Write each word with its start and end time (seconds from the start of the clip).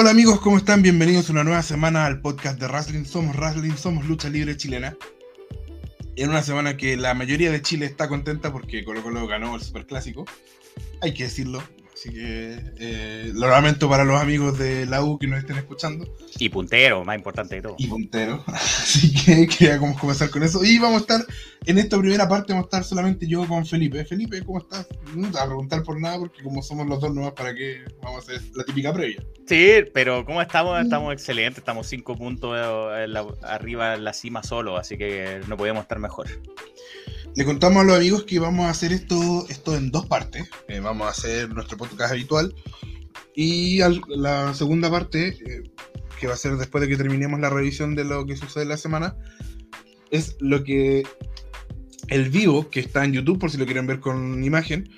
Hola 0.00 0.10
amigos, 0.10 0.38
¿cómo 0.38 0.58
están? 0.58 0.80
Bienvenidos 0.80 1.28
una 1.28 1.42
nueva 1.42 1.60
semana 1.60 2.06
al 2.06 2.20
podcast 2.20 2.60
de 2.60 2.68
Wrestling. 2.68 3.04
Somos 3.04 3.34
Wrestling, 3.34 3.72
somos 3.72 4.06
lucha 4.06 4.28
libre 4.28 4.56
chilena. 4.56 4.96
En 6.14 6.30
una 6.30 6.40
semana 6.40 6.76
que 6.76 6.96
la 6.96 7.14
mayoría 7.14 7.50
de 7.50 7.60
Chile 7.62 7.86
está 7.86 8.06
contenta 8.06 8.52
porque 8.52 8.84
Colo 8.84 9.02
Colo 9.02 9.26
ganó 9.26 9.56
el 9.56 9.60
Superclásico. 9.60 10.24
Hay 11.02 11.14
que 11.14 11.24
decirlo. 11.24 11.64
Así 11.98 12.10
que 12.10 12.60
eh, 12.78 13.32
lo 13.34 13.48
lamento 13.48 13.88
para 13.88 14.04
los 14.04 14.20
amigos 14.20 14.56
de 14.56 14.86
la 14.86 15.02
U 15.02 15.18
que 15.18 15.26
nos 15.26 15.40
estén 15.40 15.56
escuchando. 15.56 16.06
Y 16.38 16.48
puntero, 16.48 17.04
más 17.04 17.16
importante 17.16 17.56
de 17.56 17.62
todo. 17.62 17.74
Y 17.76 17.88
puntero. 17.88 18.44
Así 18.46 19.12
que 19.12 19.48
queríamos 19.48 19.98
comenzar 19.98 20.30
con 20.30 20.44
eso. 20.44 20.62
Y 20.62 20.78
vamos 20.78 20.98
a 20.98 21.00
estar, 21.00 21.26
en 21.66 21.76
esta 21.76 21.98
primera 21.98 22.28
parte, 22.28 22.52
vamos 22.52 22.66
a 22.66 22.68
estar 22.68 22.84
solamente 22.84 23.26
yo 23.26 23.44
con 23.48 23.66
Felipe. 23.66 24.04
Felipe, 24.04 24.40
¿cómo 24.44 24.60
estás? 24.60 24.86
No 25.12 25.26
te 25.26 25.32
voy 25.32 25.40
a 25.40 25.46
preguntar 25.46 25.82
por 25.82 26.00
nada 26.00 26.20
porque 26.20 26.40
como 26.40 26.62
somos 26.62 26.86
los 26.86 27.00
dos 27.00 27.12
nuevos, 27.12 27.32
¿para 27.32 27.52
qué 27.52 27.82
vamos 28.00 28.28
a 28.28 28.32
hacer 28.32 28.48
la 28.54 28.62
típica 28.62 28.92
previa? 28.92 29.20
Sí, 29.48 29.80
pero 29.92 30.24
¿cómo 30.24 30.40
estamos? 30.40 30.80
Estamos 30.80 31.12
excelentes. 31.12 31.58
Estamos 31.58 31.88
cinco 31.88 32.16
puntos 32.16 32.56
arriba 33.42 33.94
en 33.94 34.04
la 34.04 34.12
cima 34.12 34.44
solo, 34.44 34.76
así 34.76 34.96
que 34.96 35.40
no 35.48 35.56
podíamos 35.56 35.82
estar 35.82 35.98
mejor. 35.98 36.28
Le 37.38 37.44
contamos 37.44 37.82
a 37.82 37.84
los 37.84 37.96
amigos 37.96 38.24
que 38.24 38.40
vamos 38.40 38.66
a 38.66 38.70
hacer 38.70 38.90
esto, 38.90 39.46
esto 39.48 39.76
en 39.76 39.92
dos 39.92 40.06
partes. 40.06 40.50
Eh, 40.66 40.80
vamos 40.80 41.06
a 41.06 41.10
hacer 41.10 41.48
nuestro 41.54 41.78
podcast 41.78 42.10
habitual. 42.10 42.52
Y 43.32 43.78
la 44.08 44.52
segunda 44.54 44.90
parte, 44.90 45.28
eh, 45.28 45.62
que 46.18 46.26
va 46.26 46.34
a 46.34 46.36
ser 46.36 46.56
después 46.56 46.82
de 46.82 46.88
que 46.88 46.96
terminemos 46.96 47.38
la 47.38 47.48
revisión 47.48 47.94
de 47.94 48.02
lo 48.02 48.26
que 48.26 48.36
sucede 48.36 48.64
la 48.64 48.76
semana, 48.76 49.14
es 50.10 50.34
lo 50.40 50.64
que 50.64 51.04
el 52.08 52.28
vivo, 52.28 52.70
que 52.70 52.80
está 52.80 53.04
en 53.04 53.12
YouTube, 53.12 53.38
por 53.38 53.52
si 53.52 53.56
lo 53.56 53.66
quieren 53.66 53.86
ver 53.86 54.00
con 54.00 54.42
imagen, 54.42 54.90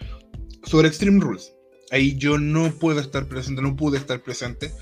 sobre 0.64 0.88
Extreme 0.88 1.20
Rules. 1.20 1.52
Ahí 1.90 2.16
yo 2.16 2.38
no 2.38 2.70
puedo 2.70 3.00
estar 3.00 3.28
presente, 3.28 3.60
no 3.60 3.76
pude 3.76 3.98
estar 3.98 4.22
presente 4.22 4.72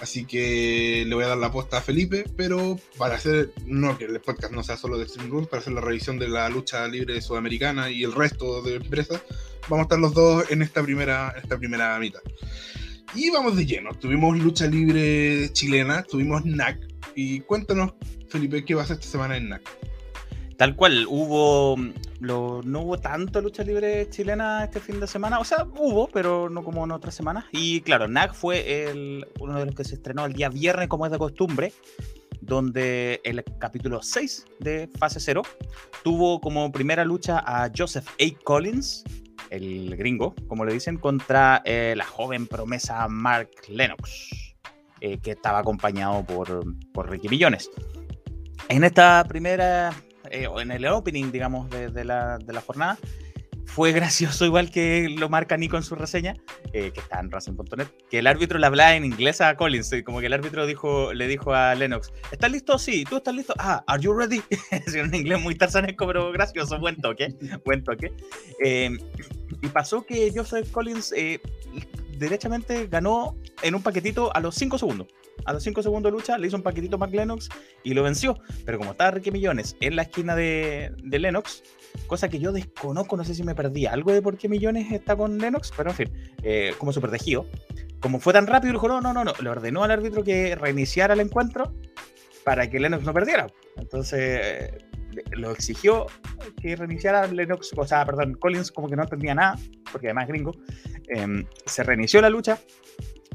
Así 0.00 0.24
que 0.24 1.04
le 1.06 1.14
voy 1.14 1.24
a 1.24 1.28
dar 1.28 1.38
la 1.38 1.50
posta 1.50 1.78
a 1.78 1.80
Felipe, 1.80 2.24
pero 2.36 2.78
para 2.96 3.16
hacer, 3.16 3.50
no 3.66 3.98
que 3.98 4.04
el 4.04 4.20
podcast 4.20 4.52
no 4.52 4.62
sea 4.62 4.76
solo 4.76 4.96
de 4.96 5.04
Extreme 5.04 5.28
Rules, 5.28 5.48
para 5.48 5.60
hacer 5.60 5.72
la 5.72 5.80
revisión 5.80 6.18
de 6.18 6.28
la 6.28 6.48
lucha 6.48 6.86
libre 6.86 7.20
sudamericana 7.20 7.90
y 7.90 8.04
el 8.04 8.12
resto 8.12 8.62
de 8.62 8.76
empresas, 8.76 9.20
vamos 9.68 9.80
a 9.80 9.82
estar 9.82 9.98
los 9.98 10.14
dos 10.14 10.50
en 10.50 10.62
esta 10.62 10.82
primera, 10.82 11.34
esta 11.42 11.58
primera 11.58 11.98
mitad. 11.98 12.20
Y 13.14 13.30
vamos 13.30 13.56
de 13.56 13.66
lleno, 13.66 13.94
tuvimos 13.94 14.38
lucha 14.38 14.66
libre 14.66 15.50
chilena, 15.52 16.02
tuvimos 16.02 16.44
NAC, 16.44 16.78
y 17.14 17.40
cuéntanos, 17.40 17.94
Felipe, 18.28 18.64
¿qué 18.64 18.74
vas 18.74 18.90
a 18.90 18.94
hacer 18.94 18.98
esta 18.98 19.10
semana 19.10 19.36
en 19.36 19.48
NAC? 19.48 19.62
Tal 20.58 20.74
cual, 20.74 21.06
hubo. 21.08 21.76
no 22.18 22.80
hubo 22.80 22.98
tanto 22.98 23.40
lucha 23.40 23.62
libre 23.62 24.10
chilena 24.10 24.64
este 24.64 24.80
fin 24.80 24.98
de 24.98 25.06
semana. 25.06 25.38
O 25.38 25.44
sea, 25.44 25.64
hubo, 25.78 26.08
pero 26.08 26.50
no 26.50 26.64
como 26.64 26.84
en 26.84 26.90
otras 26.90 27.14
semanas. 27.14 27.44
Y 27.52 27.80
claro, 27.82 28.08
NAC 28.08 28.34
fue 28.34 28.90
el, 28.90 29.24
uno 29.38 29.56
de 29.56 29.66
los 29.66 29.74
que 29.76 29.84
se 29.84 29.94
estrenó 29.94 30.26
el 30.26 30.32
día 30.32 30.48
viernes, 30.48 30.88
como 30.88 31.06
es 31.06 31.12
de 31.12 31.18
costumbre. 31.18 31.72
Donde 32.40 33.20
el 33.22 33.44
capítulo 33.60 34.02
6 34.02 34.46
de 34.58 34.90
fase 34.98 35.20
0 35.20 35.42
tuvo 36.02 36.40
como 36.40 36.72
primera 36.72 37.04
lucha 37.04 37.38
a 37.38 37.70
Joseph 37.76 38.08
A. 38.08 38.42
Collins, 38.42 39.04
el 39.50 39.96
gringo, 39.96 40.34
como 40.48 40.64
le 40.64 40.72
dicen, 40.72 40.96
contra 40.96 41.62
eh, 41.64 41.94
la 41.96 42.04
joven 42.04 42.48
promesa 42.48 43.06
Mark 43.06 43.50
Lennox, 43.68 44.56
eh, 45.00 45.18
que 45.18 45.32
estaba 45.32 45.60
acompañado 45.60 46.24
por, 46.24 46.64
por 46.92 47.08
Ricky 47.08 47.28
Millones. 47.28 47.70
En 48.68 48.82
esta 48.82 49.24
primera 49.28 49.94
eh, 50.30 50.48
en 50.60 50.70
el 50.70 50.86
opening, 50.86 51.30
digamos, 51.30 51.68
de, 51.70 52.04
la, 52.04 52.38
jornada. 52.66 52.98
Fue 53.64 53.92
gracioso, 53.92 54.44
igual 54.44 54.70
que 54.70 55.08
lo 55.08 55.28
marca 55.28 55.56
Nico 55.56 55.76
en 55.76 55.82
su 55.82 55.94
reseña, 55.94 56.34
eh, 56.72 56.90
que 56.92 57.00
está 57.00 57.20
en 57.20 57.30
Racing.net, 57.30 57.86
que 58.10 58.18
el 58.18 58.26
árbitro 58.26 58.58
le 58.58 58.66
hablaba 58.66 58.96
en 58.96 59.04
inglés 59.04 59.40
a 59.40 59.56
Collins, 59.56 59.94
como 60.04 60.20
que 60.20 60.26
el 60.26 60.32
árbitro 60.32 60.66
dijo, 60.66 61.12
le 61.12 61.28
dijo 61.28 61.52
a 61.52 61.74
Lennox, 61.74 62.12
¿estás 62.32 62.50
listo? 62.50 62.78
Sí, 62.78 63.04
¿tú 63.08 63.18
estás 63.18 63.34
listo? 63.34 63.54
Ah, 63.58 63.84
¿are 63.86 64.02
you 64.02 64.14
ready? 64.14 64.42
es 64.70 64.94
un 64.94 65.14
inglés 65.14 65.40
muy 65.40 65.54
tarzanesco, 65.54 66.06
pero 66.06 66.32
gracioso, 66.32 66.78
buen 66.80 66.96
toque, 66.96 67.34
buen 67.64 67.84
toque. 67.84 68.12
Eh, 68.64 68.90
y 69.60 69.68
pasó 69.68 70.04
que 70.04 70.32
Joseph 70.34 70.70
Collins 70.72 71.12
derechamente 72.18 72.86
ganó 72.86 73.36
en 73.62 73.74
un 73.74 73.82
paquetito 73.82 74.34
a 74.34 74.40
los 74.40 74.54
5 74.54 74.78
segundos 74.78 75.08
a 75.44 75.52
los 75.52 75.62
5 75.62 75.82
segundos 75.82 76.12
de 76.12 76.18
lucha, 76.18 76.38
le 76.38 76.46
hizo 76.46 76.56
un 76.56 76.62
paquetito 76.62 76.96
a 76.96 76.98
Mark 76.98 77.12
Lennox 77.12 77.48
y 77.82 77.94
lo 77.94 78.02
venció. 78.02 78.38
Pero 78.64 78.78
como 78.78 78.92
estaba 78.92 79.10
Ricky 79.12 79.30
Millones 79.30 79.76
en 79.80 79.96
la 79.96 80.02
esquina 80.02 80.34
de, 80.34 80.92
de 81.02 81.18
Lennox, 81.18 81.62
cosa 82.06 82.28
que 82.28 82.38
yo 82.38 82.52
desconozco, 82.52 83.16
no 83.16 83.24
sé 83.24 83.34
si 83.34 83.42
me 83.42 83.54
perdí 83.54 83.86
algo 83.86 84.12
de 84.12 84.22
por 84.22 84.36
qué 84.36 84.48
Millones 84.48 84.92
está 84.92 85.16
con 85.16 85.38
Lennox, 85.38 85.72
pero 85.76 85.90
en 85.90 85.96
fin, 85.96 86.12
eh, 86.42 86.74
como 86.78 86.92
súper 86.92 87.10
tejido. 87.10 87.46
Como 88.00 88.20
fue 88.20 88.32
tan 88.32 88.46
rápido, 88.46 88.72
dijo, 88.72 88.88
no, 88.88 89.00
no, 89.00 89.12
no, 89.12 89.24
no, 89.24 89.32
le 89.40 89.50
ordenó 89.50 89.84
al 89.84 89.90
árbitro 89.90 90.22
que 90.22 90.54
reiniciara 90.54 91.14
el 91.14 91.20
encuentro 91.20 91.74
para 92.44 92.70
que 92.70 92.78
Lennox 92.78 93.04
no 93.04 93.12
perdiera. 93.12 93.46
Entonces 93.76 94.70
lo 95.32 95.50
exigió 95.52 96.06
que 96.60 96.76
reiniciara 96.76 97.26
Lennox, 97.26 97.72
o 97.76 97.86
sea, 97.86 98.04
perdón, 98.04 98.34
Collins 98.34 98.72
como 98.72 98.88
que 98.88 98.96
no 98.96 99.02
entendía 99.02 99.34
nada, 99.34 99.58
porque 99.90 100.08
además 100.08 100.28
gringo. 100.28 100.52
Em, 101.08 101.44
se 101.66 101.82
reinició 101.82 102.20
la 102.20 102.30
lucha, 102.30 102.58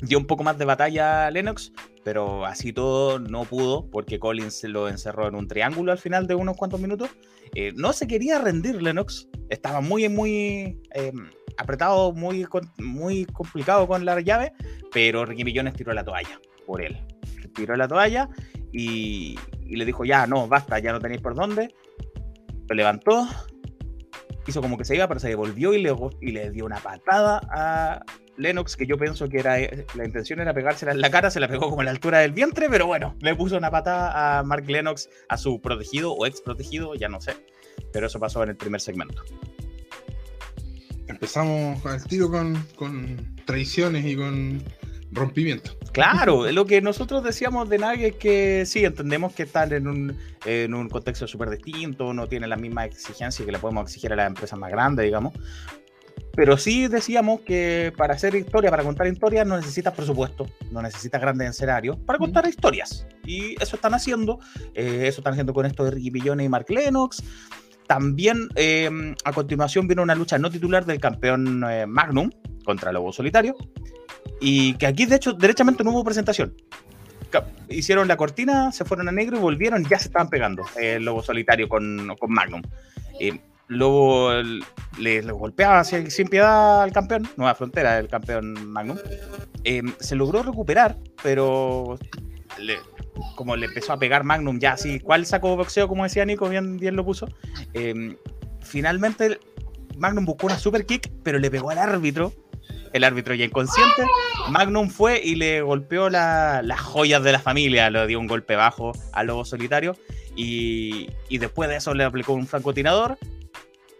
dio 0.02 0.18
un 0.18 0.26
poco 0.26 0.44
más 0.44 0.58
de 0.58 0.66
batalla 0.66 1.28
a 1.28 1.32
Lennox, 1.32 1.72
pero 2.04 2.46
así 2.46 2.74
todo 2.74 3.20
no 3.20 3.46
pudo 3.46 3.90
porque 3.90 4.20
Collins 4.20 4.64
lo 4.66 4.90
encerró 4.90 5.28
en 5.28 5.36
un 5.36 5.48
triángulo 5.48 5.92
al 5.92 5.98
final 5.98 6.28
de 6.28 6.36
unos 6.36 6.58
cuantos 6.58 6.80
minutos. 6.80 7.10
Eh, 7.56 7.72
no 7.76 7.94
se 7.94 8.08
quería 8.08 8.40
rendir 8.40 8.82
Lennox, 8.82 9.30
estaba 9.50 9.82
muy, 9.82 10.10
muy 10.10 10.82
em, 10.92 11.30
apretado, 11.58 12.14
muy, 12.14 12.46
muy 12.80 13.26
complicado 13.26 13.88
con 13.88 14.06
la 14.06 14.20
llave, 14.22 14.54
pero 14.92 15.26
Ricky 15.26 15.44
Millones 15.44 15.74
tiró 15.74 15.94
la 15.94 16.04
toalla 16.04 16.40
por 16.66 16.82
él. 16.82 16.98
Tiró 17.54 17.76
la 17.76 17.88
toalla 17.88 18.30
y, 18.72 19.38
le 19.68 19.86
dijo, 19.86 20.06
ya, 20.06 20.28
no, 20.28 20.48
basta, 20.48 20.80
ya 20.80 20.92
no 20.92 21.00
tenéis 21.00 21.22
por 21.22 21.36
dónde. 21.36 21.74
Lo 22.68 22.76
levantó, 22.76 23.28
hizo 24.48 24.62
como 24.62 24.78
que 24.78 24.86
se 24.86 24.96
iba, 24.96 25.08
pero 25.08 25.20
se 25.20 25.30
devolvió 25.30 25.74
y 25.74 25.82
le, 25.82 25.96
y 26.22 26.32
le 26.32 26.52
dio 26.52 26.66
una 26.66 26.78
patada 26.78 27.42
a, 27.52 28.04
Lennox, 28.38 28.76
que 28.76 28.86
yo 28.86 28.98
pienso 28.98 29.30
que 29.30 29.40
era 29.40 29.60
eh, 29.60 29.86
la 29.96 30.06
intención 30.06 30.40
era 30.40 30.54
pegársela 30.54 30.92
en 30.92 31.02
la 31.02 31.12
cara, 31.12 31.30
se 31.30 31.40
la 31.40 31.48
pegó 31.48 31.70
como 31.70 31.82
a 31.82 31.84
la 31.84 31.92
altura 31.92 32.20
del 32.20 32.32
vientre, 32.32 32.68
pero 32.70 32.88
bueno, 32.88 33.16
le 33.22 33.36
puso 33.36 33.58
una 33.58 33.70
patada 33.70 34.40
a 34.40 34.44
Mark 34.44 34.66
Lennox, 34.68 35.10
a 35.30 35.38
su 35.38 35.62
protegido 35.62 36.14
o 36.14 36.26
ex 36.26 36.42
protegido, 36.42 36.96
ya 36.96 37.10
no 37.10 37.22
sé. 37.22 37.34
Pero 37.92 38.08
eso 38.08 38.20
pasó 38.20 38.44
en 38.44 38.50
el 38.50 38.56
primer 38.56 38.82
segmento. 38.82 39.24
Empezamos 41.08 41.86
al 41.86 42.04
tiro 42.06 42.30
con, 42.32 42.56
con 42.76 43.36
traiciones 43.46 44.06
y 44.06 44.16
con 44.16 44.64
rompimiento. 45.14 45.78
Claro, 45.92 46.52
lo 46.52 46.66
que 46.66 46.82
nosotros 46.82 47.24
decíamos 47.24 47.70
de 47.70 47.78
nadie 47.78 48.08
es 48.08 48.16
que 48.16 48.66
sí, 48.66 48.84
entendemos 48.84 49.34
que 49.34 49.44
están 49.44 49.72
en 49.74 49.88
un, 49.88 50.18
en 50.46 50.74
un 50.74 50.90
contexto 50.90 51.28
súper 51.28 51.50
distinto, 51.50 52.14
no 52.14 52.28
tiene 52.28 52.48
la 52.48 52.58
misma 52.58 52.86
exigencia 52.86 53.46
que 53.46 53.52
le 53.52 53.60
podemos 53.60 53.84
exigir 53.84 54.12
a 54.14 54.16
las 54.16 54.28
empresas 54.28 54.58
más 54.58 54.72
grandes, 54.72 55.06
digamos, 55.06 55.34
pero 56.36 56.58
sí 56.58 56.88
decíamos 56.88 57.42
que 57.42 57.94
para 57.96 58.16
hacer 58.16 58.34
historia, 58.34 58.72
para 58.72 58.84
contar 58.84 59.06
historias, 59.06 59.46
no 59.46 59.56
necesitas 59.56 59.94
presupuesto, 59.94 60.48
no 60.72 60.82
necesitas 60.82 61.22
grandes 61.22 61.52
escenarios 61.52 61.96
para 61.98 62.18
contar 62.18 62.48
historias. 62.48 63.06
Y 63.24 63.54
eso 63.62 63.76
están 63.76 63.94
haciendo. 63.94 64.40
Eh, 64.74 65.04
eso 65.06 65.22
están 65.22 65.34
haciendo 65.34 65.54
con 65.54 65.68
esto 65.68 65.84
de 65.84 65.92
Ricky 65.92 66.10
Millones 66.10 66.48
y 66.48 66.50
Mark 66.50 66.66
Lennox. 66.70 67.24
También 67.88 68.50
em, 68.56 69.16
a 69.24 69.34
continuación 69.34 69.88
viene 69.88 70.02
una 70.02 70.16
lucha 70.16 70.38
no 70.38 70.50
titular 70.50 70.86
del 70.86 71.00
campeón 71.00 71.64
eh, 71.70 71.86
Magnum 71.86 72.30
contra 72.64 72.92
Lobo 72.92 73.12
Solitario. 73.12 73.56
Y 74.40 74.76
que 74.76 74.88
aquí, 74.88 75.06
de 75.06 75.16
hecho, 75.16 75.34
derechamente 75.34 75.84
no 75.84 75.92
hubo 75.92 76.04
presentación. 76.04 76.56
Hicieron 77.68 78.08
la 78.08 78.16
cortina, 78.16 78.72
se 78.72 78.86
fueron 78.86 79.10
a 79.10 79.12
negro 79.12 79.38
y 79.38 79.40
volvieron 79.40 79.84
ya 79.86 79.98
se 79.98 80.06
estaban 80.06 80.30
pegando 80.30 80.64
el 80.76 80.84
eh, 80.84 81.00
Lobo 81.00 81.24
Solitario 81.24 81.68
con, 81.68 82.16
con 82.20 82.32
Magnum. 82.32 82.62
Luego 83.68 84.32
le, 85.00 85.22
golpeaba 85.22 85.84
sin 85.84 86.28
piedad 86.28 86.84
al 86.84 86.92
campeón, 86.92 87.28
Nueva 87.38 87.56
Frontera, 87.56 87.98
el 87.98 88.08
campeón 88.08 88.72
Magnum. 88.72 88.98
Em, 89.64 89.94
se 90.00 90.16
logró 90.16 90.44
recuperar, 90.44 90.98
pero 91.24 91.98
como 93.36 93.56
le 93.56 93.68
empezó 93.68 93.94
a 93.94 94.00
pegar 94.00 94.24
Magnum 94.24 94.60
ya 94.60 94.74
así, 94.74 95.00
¿cuál 95.00 95.26
sacó 95.26 95.56
boxeo? 95.56 95.88
Como 95.88 96.04
decía 96.04 96.26
Nico, 96.26 96.50
bien, 96.50 96.78
bien 96.78 96.96
lo 96.96 97.06
puso. 97.06 97.28
Em, 97.74 98.16
finalmente 98.62 99.40
Magnum 99.98 100.26
buscó 100.26 100.48
una 100.48 100.58
super 100.58 100.86
kick, 100.86 101.12
pero 101.24 101.40
le 101.40 101.52
pegó 101.52 101.70
al 101.70 101.78
árbitro. 101.78 102.34
El 102.94 103.04
árbitro 103.04 103.34
ya 103.34 103.46
inconsciente. 103.46 104.04
Magnum 104.50 104.90
fue 104.90 105.20
y 105.24 105.36
le 105.36 105.62
golpeó 105.62 106.10
las 106.10 106.80
joyas 106.80 107.24
de 107.24 107.32
la 107.32 107.40
familia. 107.40 107.90
Le 107.90 108.06
dio 108.06 108.20
un 108.20 108.28
golpe 108.28 108.56
bajo 108.56 108.92
al 109.14 109.28
lobo 109.28 109.46
solitario. 109.46 109.96
Y, 110.36 111.10
y, 111.30 111.38
después 111.40 111.70
de 111.70 111.76
eso 111.76 111.94
le 111.94 112.04
aplicó 112.04 112.34
un 112.34 112.48
francotirador 112.48 113.18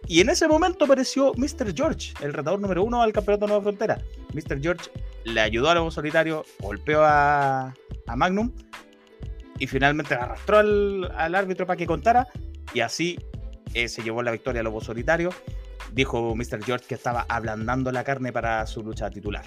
y 0.08 0.20
en 0.20 0.30
ese 0.30 0.48
momento 0.48 0.86
apareció 0.86 1.34
Mr. 1.36 1.74
George, 1.76 2.14
el 2.22 2.34
retador 2.34 2.60
número 2.60 2.84
uno 2.84 3.02
al 3.02 3.14
campeonato 3.14 3.48
Nueva 3.48 3.64
Frontera. 3.64 4.02
Mr. 4.34 4.62
George 4.62 4.90
le 5.24 5.40
ayudó 5.40 5.70
a 5.70 5.76
Lobo 5.76 5.92
Solitario, 5.92 6.46
golpeó 6.60 7.04
a, 7.04 7.74
Magnum 8.16 8.52
y 9.60 9.68
finalmente 9.68 10.16
arrastró 10.16 10.58
al, 10.58 11.36
árbitro 11.36 11.66
para 11.66 11.78
que 11.78 11.86
contara. 11.86 12.28
Y 12.74 12.80
así 12.82 13.20
eh, 13.74 13.88
se 13.88 14.02
llevó 14.04 14.24
la 14.24 14.32
victoria 14.32 14.62
a 14.62 14.64
Lobo 14.64 14.82
Solitario. 14.82 15.30
Dijo 15.92 16.36
Mr. 16.36 16.64
George 16.64 16.86
que 16.88 16.96
estaba 16.96 17.26
ablandando 17.30 17.92
la 17.92 18.04
carne 18.04 18.32
para 18.32 18.66
su 18.66 18.84
lucha 18.84 19.10
titular. 19.10 19.46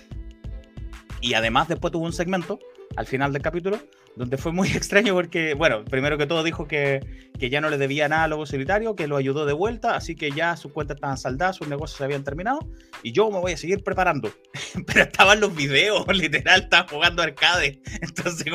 Y 1.20 1.34
además 1.34 1.68
después 1.68 1.92
tuvo 1.92 2.04
un 2.04 2.12
segmento 2.12 2.58
al 2.96 3.06
final 3.06 3.32
del 3.32 3.42
capítulo, 3.42 3.78
donde 4.16 4.38
fue 4.38 4.50
muy 4.50 4.68
extraño 4.74 5.14
porque, 5.14 5.54
bueno, 5.54 5.84
primero 5.84 6.18
que 6.18 6.26
todo 6.26 6.42
dijo 6.42 6.66
que, 6.66 7.00
que 7.38 7.50
ya 7.50 7.60
no 7.60 7.70
le 7.70 7.78
debía 7.78 8.08
nada 8.08 8.24
a 8.24 8.28
Lobo 8.28 8.46
Solitario, 8.46 8.96
que 8.96 9.06
lo 9.06 9.16
ayudó 9.16 9.46
de 9.46 9.52
vuelta, 9.52 9.94
así 9.94 10.16
que 10.16 10.30
ya 10.32 10.56
sus 10.56 10.72
cuentas 10.72 10.96
estaban 10.96 11.18
saldadas, 11.18 11.56
sus 11.56 11.68
negocios 11.68 11.98
se 11.98 12.04
habían 12.04 12.24
terminado, 12.24 12.60
y 13.02 13.12
yo 13.12 13.30
me 13.30 13.38
voy 13.38 13.52
a 13.52 13.56
seguir 13.56 13.84
preparando. 13.84 14.32
Pero 14.86 15.02
estaban 15.02 15.40
los 15.40 15.54
videos, 15.54 16.04
literal, 16.16 16.62
estaba 16.62 16.88
jugando 16.88 17.22
arcade. 17.22 17.80
Entonces, 18.00 18.46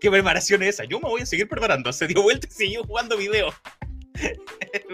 ¿qué 0.00 0.10
preparación 0.10 0.62
es 0.62 0.76
esa? 0.76 0.84
Yo 0.84 1.00
me 1.00 1.08
voy 1.08 1.22
a 1.22 1.26
seguir 1.26 1.48
preparando. 1.48 1.92
Se 1.92 2.06
dio 2.06 2.22
vuelta 2.22 2.46
y 2.48 2.54
siguió 2.54 2.84
jugando 2.84 3.16
videos. 3.16 3.54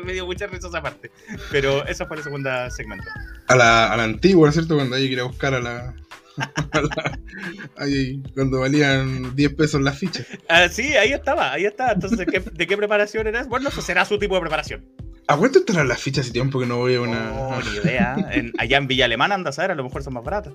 me 0.05 0.13
dio 0.13 0.27
mucha 0.27 0.47
risa 0.47 0.69
esa 0.69 0.83
parte. 0.83 1.11
Pero 1.51 1.87
esa 1.87 2.07
fue 2.07 2.17
el 2.17 2.23
segundo 2.23 2.51
segmento. 2.71 3.09
A 3.49 3.57
la, 3.57 3.93
a 3.93 3.97
la 3.97 4.05
antigua, 4.05 4.51
¿cierto? 4.53 4.75
Cuando 4.75 4.97
hay 4.97 5.07
que 5.07 5.13
ir 5.13 5.21
a 5.21 5.25
buscar 5.25 5.55
a 5.55 5.61
la, 5.61 5.95
ahí, 7.77 8.23
cuando 8.35 8.61
valían 8.61 9.35
10 9.35 9.55
pesos 9.55 9.81
las 9.81 9.99
fichas. 9.99 10.27
Ah, 10.49 10.69
sí, 10.69 10.95
ahí 10.97 11.13
estaba, 11.13 11.53
ahí 11.53 11.65
estaba. 11.65 11.93
Entonces, 11.93 12.19
¿de 12.19 12.27
qué, 12.27 12.41
¿de 12.41 12.67
qué 12.67 12.77
preparación 12.77 13.27
eres? 13.27 13.49
Bueno, 13.49 13.69
eso 13.69 13.83
será 13.83 14.05
su 14.05 14.19
tipo 14.19 14.35
de 14.35 14.41
preparación. 14.41 14.85
¿A 15.27 15.37
cuánto 15.37 15.61
estarán 15.61 15.89
las 15.89 16.01
fichas 16.01 16.27
si 16.27 16.33
tiempo 16.33 16.61
que 16.61 16.67
no 16.67 16.79
voy 16.79 16.97
a 16.97 17.01
una.? 17.01 17.31
No, 17.31 17.61
ni 17.63 17.77
idea. 17.79 18.17
allá 18.59 18.77
en 18.77 18.87
Villa 18.87 19.07
Alemana, 19.07 19.35
anda 19.35 19.51
a 19.51 19.53
saber, 19.53 19.71
a 19.71 19.75
lo 19.75 19.85
mejor 19.85 20.03
son 20.03 20.15
más 20.15 20.25
baratas. 20.25 20.53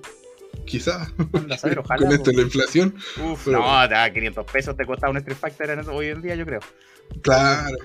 Quizá. 0.64 1.12
Anda 1.32 1.56
a 1.56 1.58
saber, 1.58 1.78
ojalá. 1.84 2.06
Con 2.06 2.14
esto 2.14 2.30
la 2.32 2.42
inflación. 2.42 2.94
Uf, 3.22 3.46
pero... 3.46 3.60
no, 3.60 4.12
500 4.12 4.46
pesos 4.46 4.76
te 4.76 4.86
costaba 4.86 5.10
un 5.10 5.16
Street 5.18 5.38
Fighter 5.38 5.70
en 5.70 5.88
hoy 5.88 6.08
en 6.08 6.22
día, 6.22 6.34
yo 6.36 6.46
creo. 6.46 6.60
Claro. 7.22 7.76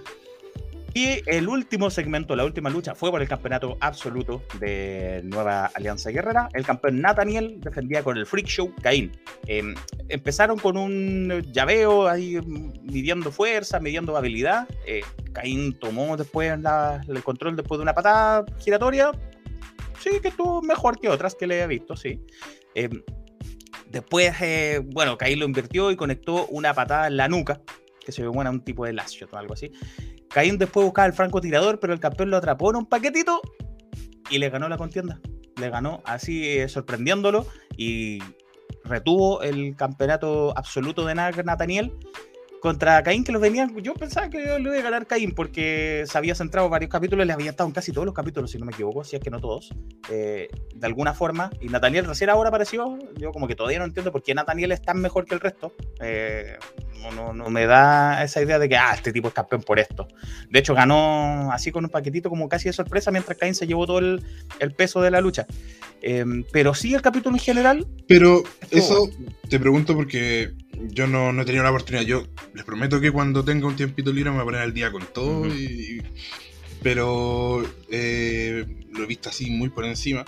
Y 0.97 1.21
el 1.25 1.49
último 1.49 1.89
segmento, 1.89 2.37
la 2.37 2.45
última 2.45 2.69
lucha, 2.69 2.95
fue 2.95 3.11
por 3.11 3.21
el 3.21 3.27
campeonato 3.27 3.77
absoluto 3.81 4.41
de 4.61 5.19
Nueva 5.25 5.65
Alianza 5.75 6.09
Guerrera. 6.09 6.47
El 6.53 6.65
campeón 6.65 7.01
Nathaniel 7.01 7.59
defendía 7.59 8.01
con 8.01 8.15
el 8.15 8.25
Freak 8.25 8.47
Show 8.47 8.73
Caín. 8.81 9.11
Eh, 9.45 9.75
empezaron 10.07 10.57
con 10.57 10.77
un 10.77 11.43
llaveo 11.51 12.07
ahí 12.07 12.39
midiendo 12.81 13.29
fuerza, 13.29 13.81
midiendo 13.81 14.15
habilidad. 14.15 14.69
Eh, 14.87 15.01
Caín 15.33 15.77
tomó 15.77 16.15
después 16.15 16.57
la, 16.61 17.01
el 17.05 17.21
control 17.23 17.57
después 17.57 17.77
de 17.77 17.81
una 17.81 17.93
patada 17.93 18.45
giratoria. 18.59 19.11
Sí, 19.99 20.21
que 20.21 20.29
estuvo 20.29 20.61
mejor 20.61 20.97
que 20.97 21.09
otras 21.09 21.35
que 21.35 21.45
le 21.45 21.59
he 21.59 21.67
visto, 21.67 21.97
sí. 21.97 22.21
Eh, 22.73 22.87
después, 23.89 24.33
bueno, 24.85 25.17
Caín 25.17 25.39
lo 25.39 25.45
invirtió 25.45 25.91
y 25.91 25.97
conectó 25.97 26.47
una 26.47 26.73
patada 26.73 27.07
en 27.07 27.17
la 27.17 27.27
nuca, 27.27 27.59
que 27.99 28.13
se 28.13 28.21
ve 28.21 28.29
buena 28.29 28.49
un 28.49 28.63
tipo 28.63 28.85
de 28.85 28.93
lacio 28.93 29.27
o 29.29 29.35
algo 29.35 29.55
así. 29.55 29.73
Caín 30.35 30.57
después 30.57 30.83
buscaba 30.83 31.05
el 31.05 31.13
francotirador, 31.13 31.79
pero 31.79 31.93
el 31.93 32.01
campeón 32.01 32.29
lo 32.29 32.35
atrapó 32.35 32.69
en 32.69 32.75
un 32.75 32.85
paquetito 32.85 33.39
y 34.29 34.37
le 34.37 34.49
ganó 34.49 34.67
la 34.67 34.75
contienda. 34.75 35.21
Le 35.55 35.69
ganó 35.69 36.03
así 36.03 36.59
eh, 36.59 36.67
sorprendiéndolo 36.67 37.47
y 37.77 38.19
retuvo 38.83 39.41
el 39.43 39.77
campeonato 39.77 40.53
absoluto 40.57 41.05
de 41.05 41.15
Nathaniel 41.15 41.97
contra 42.65 43.03
Caín 43.03 43.23
que 43.23 43.31
los 43.31 43.39
venía. 43.39 43.69
Yo 43.83 43.93
pensaba 43.93 44.27
que 44.27 44.57
lo 44.57 44.71
iba 44.71 44.79
a 44.79 44.81
ganar 44.81 45.05
Caín 45.05 45.35
porque 45.35 46.03
se 46.07 46.17
había 46.17 46.33
centrado 46.33 46.67
varios 46.67 46.89
capítulos, 46.89 47.23
le 47.27 47.31
había 47.31 47.51
estado 47.51 47.67
en 47.69 47.73
casi 47.73 47.91
todos 47.91 48.05
los 48.05 48.15
capítulos, 48.15 48.49
si 48.49 48.57
no 48.57 48.65
me 48.65 48.71
equivoco, 48.71 49.03
si 49.03 49.15
es 49.15 49.21
que 49.21 49.29
no 49.29 49.39
todos, 49.39 49.71
eh, 50.09 50.47
de 50.73 50.87
alguna 50.87 51.13
forma. 51.13 51.51
Y 51.61 51.67
Nathaniel 51.67 52.05
recién 52.05 52.31
ahora 52.31 52.49
apareció. 52.49 52.97
Yo, 53.17 53.31
como 53.31 53.47
que 53.47 53.53
todavía 53.53 53.77
no 53.77 53.85
entiendo 53.85 54.11
por 54.11 54.23
qué 54.23 54.33
Nathaniel 54.33 54.71
es 54.71 54.81
tan 54.81 54.99
mejor 54.99 55.25
que 55.25 55.35
el 55.35 55.41
resto. 55.41 55.75
Eh, 56.01 56.57
no, 57.15 57.33
no, 57.33 57.49
me 57.51 57.67
da 57.67 58.23
esa 58.23 58.41
idea 58.41 58.57
de 58.57 58.67
que, 58.67 58.77
ah, 58.77 58.93
este 58.95 59.13
tipo 59.13 59.27
es 59.27 59.33
campeón 59.35 59.61
por 59.61 59.77
esto. 59.77 60.07
De 60.49 60.57
hecho, 60.57 60.73
ganó 60.73 61.51
así 61.51 61.71
con 61.71 61.85
un 61.85 61.91
paquetito 61.91 62.31
como 62.31 62.49
casi 62.49 62.69
de 62.69 62.73
sorpresa, 62.73 63.11
mientras 63.11 63.37
Cain 63.37 63.53
se 63.53 63.67
llevó 63.67 63.85
todo 63.85 63.99
el 63.99 64.73
peso 64.75 65.03
de 65.03 65.11
la 65.11 65.21
lucha. 65.21 65.45
Eh, 66.01 66.25
pero 66.51 66.73
sí, 66.73 66.93
el 66.93 67.01
capítulo 67.01 67.35
en 67.35 67.41
general. 67.41 67.87
Pero 68.07 68.43
eso 68.71 69.09
te 69.49 69.59
pregunto 69.59 69.95
porque 69.95 70.51
yo 70.89 71.07
no, 71.07 71.31
no, 71.33 71.41
he 71.41 71.45
tenido 71.45 71.63
la 71.63 71.71
oportunidad. 71.71 72.03
Yo 72.03 72.23
les 72.53 72.63
prometo 72.65 72.99
que 73.01 73.11
cuando 73.11 73.43
tenga 73.43 73.67
un 73.67 73.75
tiempito 73.75 74.11
libre 74.11 74.29
me 74.29 74.37
voy 74.37 74.43
a 74.43 74.45
poner 74.45 74.61
al 74.61 74.73
día 74.73 74.91
con 74.91 75.03
todo. 75.13 75.41
Uh 75.41 75.45
-huh. 75.45 75.59
y, 75.59 76.01
pero 76.85 77.63
eh, 77.89 78.63
lo 78.91 79.03
he 79.03 79.07
visto 79.07 79.29
así 79.29 79.49
muy 79.49 79.69
por 79.69 79.85
encima, 79.85 80.23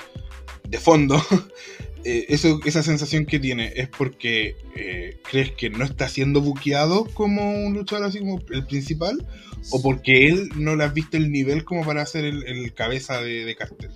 de 0.68 0.80
fondo. 0.80 1.22
eh, 2.04 2.25
eso, 2.30 2.60
esa 2.66 2.81
sensación 2.81 3.28
que 3.28 3.38
tiene 3.40 3.74
es 3.75 3.90
porque 3.90 4.56
eh, 4.75 5.19
crees 5.30 5.52
que 5.52 5.69
no 5.69 5.86
está 5.86 6.10
siendo 6.10 6.42
buqueado 6.42 7.06
como 7.14 7.64
un 7.64 7.75
luchador 7.75 8.06
así 8.06 8.18
como 8.18 8.42
el 8.50 8.66
principal, 8.66 9.24
o 9.69 9.84
porque 9.84 10.28
él 10.28 10.50
no 10.56 10.75
le 10.75 10.86
has 10.86 10.96
visto 10.96 11.18
el 11.18 11.31
nivel 11.31 11.64
como 11.64 11.86
para 11.86 12.04
ser 12.08 12.25
el, 12.25 12.44
el 12.48 12.74
cabeza 12.74 13.22
de, 13.22 13.46
de 13.46 13.56
cartel. 13.56 13.92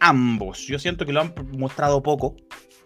Ambos. 0.00 0.66
Yo 0.66 0.78
siento 0.78 1.06
que 1.06 1.12
lo 1.12 1.20
han 1.20 1.34
mostrado 1.56 2.02
poco. 2.02 2.36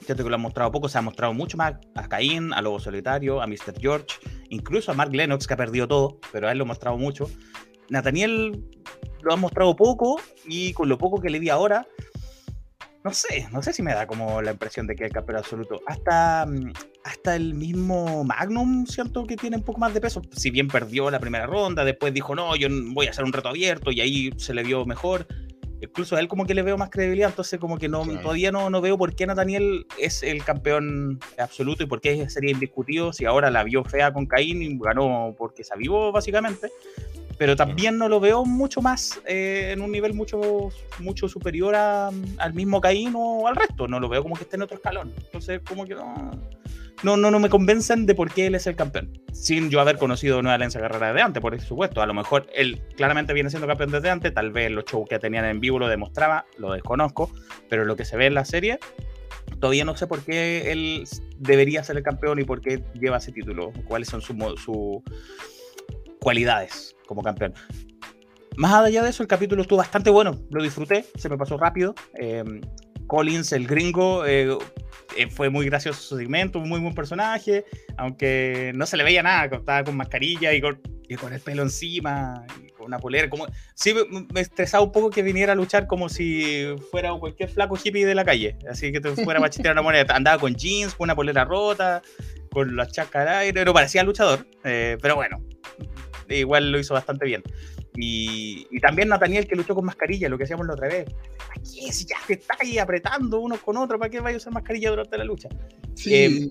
Siento 0.05 0.23
que 0.23 0.29
lo 0.29 0.35
han 0.37 0.43
mostrado 0.43 0.71
poco. 0.71 0.89
Se 0.89 0.99
ha 0.99 1.03
mostrado 1.03 1.33
mucho 1.33 1.57
más 1.57 1.75
a 1.95 2.09
Caín, 2.09 2.53
a 2.53 2.61
Lobo 2.61 2.79
Solitario, 2.79 3.41
a 3.41 3.47
Mr. 3.47 3.81
George, 3.81 4.17
incluso 4.51 4.91
a 4.91 4.95
Mark 4.95 5.13
Lennox, 5.13 5.47
que 5.47 5.55
ha 5.55 5.57
perdido 5.57 5.89
todo, 5.89 6.19
pero 6.33 6.49
a 6.49 6.53
él 6.53 6.59
lo 6.59 6.65
ha 6.65 6.69
mostrado 6.69 6.99
mucho. 6.99 7.31
Nathaniel 7.89 8.65
lo 9.23 9.33
ha 9.33 9.37
mostrado 9.37 9.75
poco 9.77 10.21
y 10.47 10.73
con 10.73 10.89
lo 10.89 10.99
poco 10.99 11.21
que 11.21 11.31
le 11.31 11.39
vi 11.39 11.49
ahora, 11.49 11.87
no 13.05 13.13
sé, 13.13 13.47
no 13.53 13.63
sé 13.63 13.75
si 13.75 13.83
me 13.83 13.93
da 13.93 14.07
como 14.07 14.41
la 14.41 14.53
impresión 14.53 14.87
de 14.87 14.97
que 14.97 15.05
el 15.05 15.13
campeón 15.13 15.39
absoluto. 15.39 15.83
Hasta, 15.87 16.47
hasta 17.05 17.37
el 17.37 17.53
mismo 17.53 18.25
Magnum 18.25 18.87
siento 18.87 19.27
que 19.27 19.37
tiene 19.37 19.59
un 19.59 19.63
poco 19.63 19.79
más 19.79 19.93
de 19.93 20.01
peso. 20.01 20.23
Si 20.33 20.51
bien 20.51 20.69
perdió 20.69 21.11
la 21.11 21.21
primera 21.21 21.47
ronda, 21.47 21.85
después 21.85 22.15
dijo, 22.15 22.35
no, 22.35 22.57
yo 22.57 22.69
voy 22.93 23.07
a 23.07 23.11
hacer 23.11 23.25
un 23.25 23.35
reto 23.35 23.51
abierto 23.51 23.93
y 23.93 24.01
ahí 24.01 24.31
se 24.39 24.55
le 24.55 24.63
vio 24.63 24.87
mejor. 24.87 25.27
Incluso 25.85 26.17
a 26.17 26.21
él 26.21 26.29
como 26.29 26.47
que 26.47 26.55
le 26.55 26.63
veo 26.63 26.77
más 26.77 26.91
credibilidad, 26.91 27.31
entonces 27.31 27.59
como 27.59 27.79
que 27.79 27.89
no, 27.89 28.03
claro. 28.03 28.21
todavía 28.21 28.53
no, 28.53 28.71
no 28.71 28.81
veo 28.81 28.99
por 28.99 29.15
qué 29.15 29.27
Nathaniel 29.27 29.87
es 29.99 30.23
el 30.23 30.45
campeón 30.45 31.21
absoluto 31.39 31.83
y 31.83 31.87
por 31.87 32.01
qué 32.01 32.29
sería 32.29 32.51
indiscutido 32.51 33.13
si 33.13 33.25
ahora 33.25 33.51
la 33.51 33.65
vio 33.65 33.85
fea 33.85 34.13
con 34.13 34.27
Caín 34.27 34.63
y 34.63 34.79
ganó 34.79 35.35
porque 35.37 35.65
se 35.65 35.75
avivó 35.75 36.13
básicamente 36.13 36.71
pero 37.39 37.57
también 37.57 37.99
no 37.99 38.09
lo 38.09 38.21
veo 38.21 38.45
mucho 38.45 38.81
más 38.81 39.21
eh, 39.27 39.71
en 39.73 39.81
un 39.81 39.91
nivel 39.91 40.15
mucho, 40.15 40.71
mucho 40.99 41.29
superior 41.29 41.75
a, 41.75 42.11
al 42.39 42.55
mismo 42.55 42.81
Caín 42.81 43.15
o 43.17 43.47
al 43.49 43.57
resto. 43.57 43.89
No 43.89 44.01
lo 44.01 44.09
veo 44.09 44.23
como 44.23 44.37
que 44.37 44.45
esté 44.45 44.57
en 44.57 44.63
otro 44.63 44.77
escalón. 44.77 45.13
Entonces, 45.17 45.61
como 45.67 45.85
que 45.85 45.95
no, 45.95 46.31
no, 47.03 47.17
no, 47.17 47.31
no 47.31 47.39
me 47.39 47.51
convencen 47.51 48.07
de 48.07 48.15
por 48.15 48.33
qué 48.33 48.47
él 48.47 48.55
es 48.55 48.67
el 48.67 48.77
campeón. 48.77 49.13
Sin 49.33 49.71
yo 49.71 49.81
haber 49.81 49.99
conocido 49.99 50.41
Nueva 50.43 50.55
Alianza 50.55 50.81
Guerrera 50.81 51.13
de 51.13 51.23
antes, 51.23 51.41
por 51.41 51.59
supuesto. 51.61 52.01
A 52.01 52.07
lo 52.07 52.15
mejor 52.15 52.47
él 52.55 52.83
claramente 52.97 53.33
viene 53.33 53.51
siendo 53.51 53.67
campeón 53.67 53.91
desde 53.91 54.11
antes. 54.11 54.33
Tal 54.33 54.53
vez 54.53 54.71
los 54.71 54.85
shows 54.85 55.09
que 55.09 55.19
tenían 55.19 55.45
en 55.45 55.61
vivo 55.61 55.79
lo 55.79 55.89
demostraba, 55.89 56.47
lo 56.57 56.73
desconozco. 56.73 57.31
Pero 57.69 57.85
lo 57.85 57.97
que 57.97 58.05
se 58.05 58.17
ve 58.17 58.27
en 58.27 58.35
la 58.35 58.45
serie, 58.45 58.79
todavía 59.61 59.85
no 59.85 59.97
sé 59.97 60.07
por 60.07 60.23
qué 60.23 60.73
él 60.73 61.05
debería 61.39 61.83
ser 61.85 61.97
el 61.97 62.03
campeón 62.03 62.39
y 62.41 62.45
por 62.45 62.61
qué 62.61 62.83
lleva 62.95 63.19
ese 63.19 63.33
título. 63.33 63.73
Cuáles 63.87 64.09
son 64.09 64.21
sus 64.23 64.37
su 64.61 65.03
cualidades 66.21 66.97
como 67.07 67.23
campeón. 67.23 67.55
Más 68.57 68.73
allá 68.73 69.03
de 69.03 69.11
eso, 69.11 69.23
el 69.23 69.29
capítulo 69.29 69.63
estuvo 69.63 69.79
bastante 69.79 70.11
bueno, 70.11 70.39
lo 70.51 70.63
disfruté, 70.63 71.05
se 71.17 71.29
me 71.29 71.37
pasó 71.37 71.57
rápido. 71.57 71.95
Eh, 72.19 72.45
Collins, 73.07 73.53
el 73.53 73.67
gringo, 73.67 74.25
eh, 74.27 74.57
eh, 75.17 75.27
fue 75.29 75.51
muy 75.51 75.67
gracioso 75.67 76.01
su 76.01 76.17
segmento, 76.17 76.61
muy 76.61 76.81
buen 76.81 76.95
personaje, 76.95 77.65
aunque 77.97 78.73
no 78.75 78.87
se 78.87 78.97
le 78.97 79.05
veía 79.05 79.23
nada, 79.23 79.45
estaba 79.57 79.85
con 79.85 79.97
mascarilla 79.97 80.53
y 80.53 80.61
con, 80.61 80.81
y 81.09 81.15
con 81.17 81.33
el 81.33 81.41
pelo 81.41 81.63
encima, 81.63 82.45
y 82.63 82.71
con 82.73 82.87
una 82.87 82.99
polera. 82.99 83.29
Como, 83.29 83.47
sí, 83.75 83.95
me, 84.33 84.41
estresaba 84.41 84.85
un 84.85 84.93
poco 84.93 85.11
que 85.11 85.23
viniera 85.23 85.53
a 85.53 85.57
luchar 85.57 85.87
como 85.87 86.09
si 86.09 86.67
fuera 86.91 87.13
cualquier 87.15 87.51
flaco 87.51 87.77
hippie 87.83 88.07
de 88.07 88.15
la 88.15 88.25
calle, 88.25 88.57
así 88.69 88.93
que 88.93 89.01
te 89.01 89.11
fuera 89.11 89.39
a 89.39 89.43
machetear 89.43 89.73
una 89.73 89.83
moneda. 89.83 90.15
Andaba 90.15 90.41
con 90.41 90.55
jeans, 90.55 90.95
con 90.95 91.07
una 91.07 91.15
polera 91.15 91.45
rota, 91.45 92.03
con 92.51 92.77
la 92.77 92.87
chaca 92.87 93.23
al 93.23 93.29
aire, 93.29 93.65
no 93.65 93.73
parecía 93.75 94.03
luchador, 94.03 94.47
eh, 94.65 94.97
pero 95.01 95.17
bueno, 95.17 95.43
igual 96.29 96.73
lo 96.73 96.79
hizo 96.79 96.95
bastante 96.95 97.27
bien. 97.27 97.43
Y, 97.97 98.67
y, 98.71 98.81
también 98.81 99.09
Nathaniel 99.09 99.47
que 99.47 99.55
luchó 99.55 99.75
con 99.75 99.85
mascarilla, 99.85 100.29
lo 100.29 100.37
que 100.37 100.45
hacíamos 100.45 100.67
la 100.67 100.73
otra 100.73 100.89
vez. 100.89 101.07
¿Para 101.39 101.55
qué? 101.63 101.93
Si 101.93 102.05
ya 102.05 102.17
te 102.27 102.35
está 102.35 102.57
ahí 102.59 102.79
apretando 102.79 103.39
uno 103.41 103.57
con 103.57 103.77
otro, 103.77 103.99
¿para 103.99 104.11
qué 104.11 104.21
vaya 104.21 104.35
a 104.35 104.39
usar 104.39 104.53
mascarilla 104.53 104.91
durante 104.91 105.17
la 105.17 105.25
lucha? 105.25 105.49
Sí. 105.95 106.15
Eh, 106.15 106.51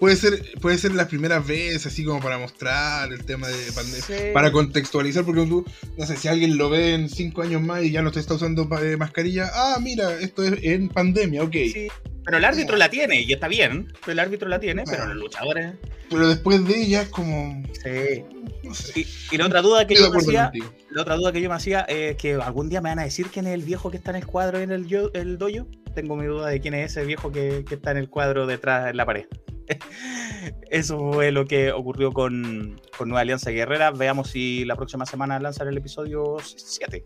puede 0.00 0.16
ser, 0.16 0.42
puede 0.60 0.78
ser 0.78 0.92
las 0.94 1.08
primeras 1.08 1.46
veces, 1.46 1.86
así 1.86 2.04
como 2.04 2.20
para 2.20 2.38
mostrar 2.38 3.12
el 3.12 3.24
tema 3.24 3.48
de 3.48 3.72
pandemia, 3.72 4.02
sí. 4.02 4.14
para 4.32 4.52
contextualizar, 4.52 5.24
porque 5.24 5.46
tú, 5.46 5.64
no 5.96 6.06
sé, 6.06 6.16
si 6.16 6.28
alguien 6.28 6.56
lo 6.56 6.70
ve 6.70 6.94
en 6.94 7.08
cinco 7.08 7.42
años 7.42 7.62
más 7.62 7.82
y 7.82 7.90
ya 7.90 8.02
no 8.02 8.10
te 8.10 8.20
está 8.20 8.34
usando 8.34 8.68
eh, 8.82 8.96
mascarilla, 8.96 9.50
ah, 9.52 9.78
mira, 9.80 10.20
esto 10.20 10.42
es 10.42 10.62
en 10.62 10.88
pandemia, 10.88 11.42
ok. 11.42 11.52
Sí. 11.52 11.88
Pero 12.24 12.38
el 12.38 12.44
árbitro 12.44 12.76
la 12.76 12.88
tiene 12.88 13.20
y 13.20 13.32
está 13.32 13.48
bien. 13.48 13.92
El 14.06 14.18
árbitro 14.18 14.48
la 14.48 14.58
tiene, 14.58 14.84
bueno, 14.84 14.98
pero 14.98 15.14
los 15.14 15.22
luchadores. 15.22 15.74
Pero 16.08 16.28
después 16.28 16.66
de 16.66 16.80
ella 16.80 17.02
es 17.02 17.08
como. 17.10 17.62
Sí. 17.72 18.24
No 18.62 18.74
sé. 18.74 19.00
y, 19.00 19.06
y, 19.30 19.36
la 19.36 19.46
otra 19.46 19.60
duda 19.60 19.86
que 19.86 19.94
yo 19.94 20.10
me 20.10 20.18
hacía. 20.18 20.50
La 20.90 21.02
otra 21.02 21.16
duda 21.16 21.32
que 21.32 21.42
yo 21.42 21.50
me 21.50 21.56
hacía 21.56 21.82
es 21.82 22.16
que 22.16 22.34
algún 22.34 22.70
día 22.70 22.80
me 22.80 22.88
van 22.88 22.98
a 22.98 23.04
decir 23.04 23.26
quién 23.26 23.46
es 23.46 23.52
el 23.52 23.62
viejo 23.62 23.90
que 23.90 23.98
está 23.98 24.10
en 24.10 24.16
el 24.16 24.26
cuadro 24.26 24.58
en 24.58 24.70
el, 24.70 24.86
yo, 24.86 25.10
el 25.12 25.36
dojo. 25.36 25.66
Tengo 25.94 26.16
mi 26.16 26.24
duda 26.24 26.48
de 26.48 26.60
quién 26.60 26.72
es 26.72 26.92
ese 26.92 27.04
viejo 27.04 27.30
que, 27.30 27.64
que 27.68 27.74
está 27.74 27.90
en 27.90 27.98
el 27.98 28.08
cuadro 28.08 28.46
detrás 28.46 28.90
en 28.90 28.96
la 28.96 29.04
pared. 29.04 29.26
Eso 30.70 31.12
fue 31.12 31.30
lo 31.32 31.46
que 31.46 31.72
ocurrió 31.72 32.12
con, 32.12 32.80
con, 32.96 33.08
Nueva 33.08 33.22
Alianza 33.22 33.50
Guerrera. 33.50 33.90
Veamos 33.90 34.30
si 34.30 34.64
la 34.64 34.76
próxima 34.76 35.06
semana 35.06 35.38
lanzan 35.40 35.68
el 35.68 35.76
episodio 35.76 36.36
7. 36.44 37.02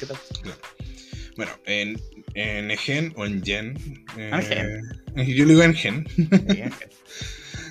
¿Qué 0.00 0.06
tal? 0.06 0.16
Bueno, 1.36 1.52
en, 1.66 2.00
en 2.34 2.70
Egen 2.70 3.12
o 3.16 3.24
en 3.24 3.42
Gen. 3.44 3.76
Eh, 4.16 4.82
Yo 5.16 5.44
le 5.44 5.52
digo 5.52 5.62
en 5.62 5.74
Gen. 5.74 6.06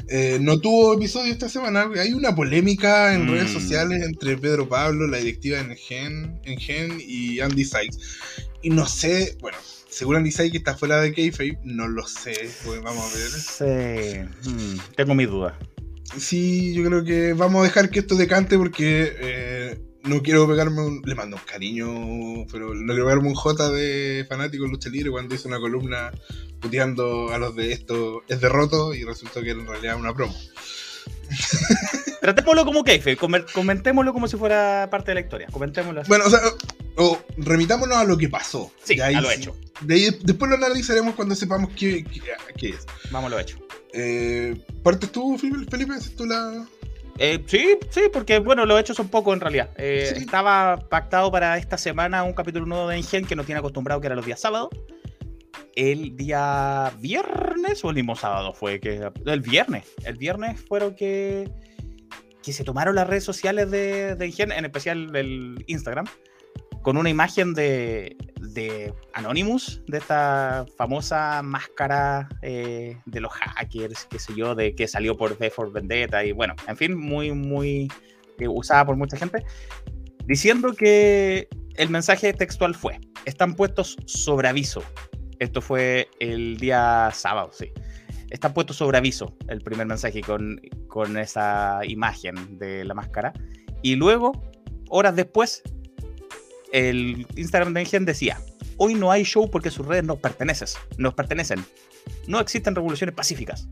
Eh, 0.10 0.38
no 0.40 0.58
tuvo 0.62 0.94
episodio 0.94 1.34
esta 1.34 1.50
semana. 1.50 1.90
Hay 2.00 2.14
una 2.14 2.34
polémica 2.34 3.14
en 3.14 3.26
Mm. 3.26 3.30
redes 3.32 3.52
sociales 3.52 4.02
entre 4.04 4.38
Pedro 4.38 4.70
Pablo, 4.70 5.06
la 5.06 5.18
directiva 5.18 5.60
en 5.60 5.76
Gen, 5.76 6.40
en 6.46 6.58
Gen 6.58 6.98
y 7.06 7.42
Andy 7.42 7.66
Sykes. 7.66 7.98
Y 8.62 8.70
no 8.70 8.86
sé, 8.86 9.36
bueno, 9.42 9.58
según 9.98 10.16
Andy 10.16 10.32
Sykes 10.32 10.52
que 10.52 10.58
está 10.60 10.78
fuera 10.78 11.02
de 11.02 11.12
Kayfabe, 11.12 11.58
no 11.64 11.88
lo 11.88 12.06
sé, 12.06 12.52
pues 12.64 12.82
vamos 12.84 13.04
a 13.04 13.18
ver. 13.18 14.30
Sí, 14.38 14.50
mm, 14.50 14.96
tengo 14.96 15.16
mis 15.16 15.28
dudas. 15.28 15.56
Sí, 16.16 16.76
yo 16.76 16.84
creo 16.86 17.04
que 17.04 17.34
vamos 17.34 17.62
a 17.62 17.64
dejar 17.64 17.90
que 17.90 18.00
esto 18.00 18.16
decante 18.16 18.58
porque 18.60 19.16
eh, 19.20 19.82
no 20.04 20.22
quiero 20.22 20.48
pegarme 20.48 20.82
un... 20.82 21.02
Le 21.04 21.16
mando 21.16 21.38
un 21.38 21.42
cariño, 21.44 22.46
pero 22.52 22.76
no 22.76 22.94
quiero 22.94 23.06
pegarme 23.06 23.30
un 23.30 23.34
J 23.34 23.72
de 23.72 24.26
fanático 24.30 24.66
de 24.66 24.70
lucha 24.70 24.90
libre 24.90 25.10
cuando 25.10 25.34
hice 25.34 25.48
una 25.48 25.60
columna 25.60 26.12
puteando 26.62 27.34
a 27.34 27.40
los 27.40 27.56
de 27.56 27.72
esto 27.72 28.22
es 28.28 28.40
derroto 28.40 28.94
y 28.94 29.04
resultó 29.04 29.42
que 29.42 29.50
era 29.50 29.60
en 29.60 29.68
realidad 29.68 29.98
una 29.98 30.14
promo. 30.14 30.36
Tratémoslo 32.22 32.66
como 32.66 32.84
keife, 32.84 33.18
comen- 33.18 33.46
comentémoslo 33.54 34.14
como 34.14 34.28
si 34.28 34.38
fuera 34.38 34.88
parte 34.90 35.12
de 35.12 35.16
la 35.16 35.22
historia. 35.22 35.48
Comentémoslo 35.52 36.02
así. 36.02 36.10
Bueno, 36.10 36.26
o 36.26 36.30
sea, 36.30 36.40
o 36.98 37.18
remitámonos 37.38 37.98
a 37.98 38.04
lo 38.04 38.18
que 38.18 38.28
pasó. 38.30 38.72
Sí, 38.84 38.96
De 38.96 39.04
ahí 39.04 39.16
a 39.16 39.22
lo 39.22 39.32
hecho. 39.32 39.56
De 39.82 39.94
ahí, 39.96 40.10
después 40.24 40.50
lo 40.50 40.58
analizaremos 40.58 41.16
cuando 41.16 41.36
sepamos 41.36 41.70
qué, 41.78 42.04
qué, 42.04 42.22
qué 42.58 42.70
es. 42.70 42.86
Vamos 43.12 43.28
a 43.32 43.36
lo 43.36 43.40
hecho. 43.40 43.58
Eh, 43.94 44.60
¿Partes 44.84 45.12
tú, 45.12 45.38
Felipe? 45.38 45.94
¿Haces 45.94 46.16
tú 46.16 46.26
la...? 46.26 46.66
Eh, 47.20 47.44
sí, 47.48 47.78
sí, 47.90 48.02
porque 48.14 48.38
bueno, 48.40 48.64
los 48.66 48.80
hechos 48.80 48.96
son 48.98 49.08
pocos 49.10 49.34
en 49.34 49.40
realidad. 49.42 49.70
Eh, 49.78 50.14
Sí. 50.16 50.24
Estaba 50.24 50.78
pactado 50.90 51.32
para 51.32 51.58
esta 51.58 51.78
semana 51.78 52.24
un 52.24 52.34
capítulo 52.34 52.66
nuevo 52.68 52.88
de 52.90 52.98
Engen 52.98 53.26
que 53.26 53.36
nos 53.36 53.46
tiene 53.48 53.58
acostumbrado 53.60 54.00
que 54.02 54.08
era 54.08 54.16
los 54.16 54.26
días 54.26 54.40
sábados. 54.40 54.70
El 55.78 56.18
día 56.18 56.92
viernes 57.00 57.86
o 57.86 57.92
el 57.92 57.96
mismo 57.98 58.16
sábado 58.16 58.52
fue 58.52 58.80
que. 58.80 59.12
El 59.28 59.42
viernes. 59.42 59.86
El 60.04 60.18
viernes 60.18 60.60
fueron 60.60 60.96
que. 60.96 61.52
que 62.42 62.52
se 62.52 62.64
tomaron 62.64 62.96
las 62.96 63.08
redes 63.08 63.24
sociales 63.24 63.70
de, 63.70 64.16
de 64.16 64.26
Engen, 64.26 64.52
en 64.52 64.66
especial 64.66 65.16
el 65.16 65.64
Instagram, 65.68 66.08
con 66.82 66.98
una 66.98 67.12
imagen 67.12 67.54
de, 67.54 68.18
de 68.40 68.92
Anonymous, 69.14 69.84
de 69.86 70.00
esta 70.00 70.66
famosa 70.78 71.44
máscara 71.44 72.28
eh, 72.42 72.98
de 73.06 73.22
los 73.22 73.32
hackers, 73.32 74.08
qué 74.10 74.18
sé 74.18 74.34
yo, 74.36 74.56
de 74.56 74.74
que 74.74 74.88
salió 74.88 75.16
por 75.16 75.34
V 75.34 75.52
for 75.52 75.72
Vendetta 75.72 76.26
y 76.26 76.32
bueno, 76.32 76.56
en 76.68 76.76
fin, 76.76 76.98
muy, 76.98 77.34
muy 77.34 77.88
eh, 78.40 78.48
usada 78.48 78.84
por 78.84 78.96
mucha 78.96 79.16
gente, 79.16 79.46
diciendo 80.26 80.74
que 80.74 81.48
el 81.76 81.90
mensaje 81.92 82.34
textual 82.34 82.74
fue, 82.74 83.00
están 83.26 83.54
puestos 83.54 83.96
sobre 84.08 84.48
aviso. 84.48 84.82
Esto 85.40 85.62
fue 85.62 86.10
el 86.20 86.58
día 86.58 87.10
sábado, 87.14 87.52
sí. 87.54 87.72
Están 88.30 88.54
puestos 88.54 88.76
sobre 88.76 88.98
aviso 88.98 89.36
el 89.48 89.62
primer 89.62 89.88
mensaje 89.88 90.22
con, 90.22 90.60
con 90.88 91.18
esa 91.18 91.80
imagen 91.86 92.58
de 92.58 92.84
la 92.84 92.94
máscara. 92.94 93.34
Y 93.82 93.96
luego, 93.96 94.44
horas 94.90 95.16
después, 95.16 95.64
el 96.74 97.26
Instagram 97.36 97.74
de 97.74 97.82
Engen 97.82 98.06
decía, 98.06 98.40
hoy 98.78 98.96
no 98.96 99.12
hay 99.12 99.24
show 99.24 99.50
porque 99.50 99.72
sus 99.72 99.86
redes 99.86 100.04
nos 100.04 100.18
pertenecen, 100.18 100.68
nos 100.98 101.14
pertenecen. 101.14 101.64
No 102.28 102.40
existen 102.40 102.76
revoluciones 102.76 103.16
pacíficas. 103.16 103.68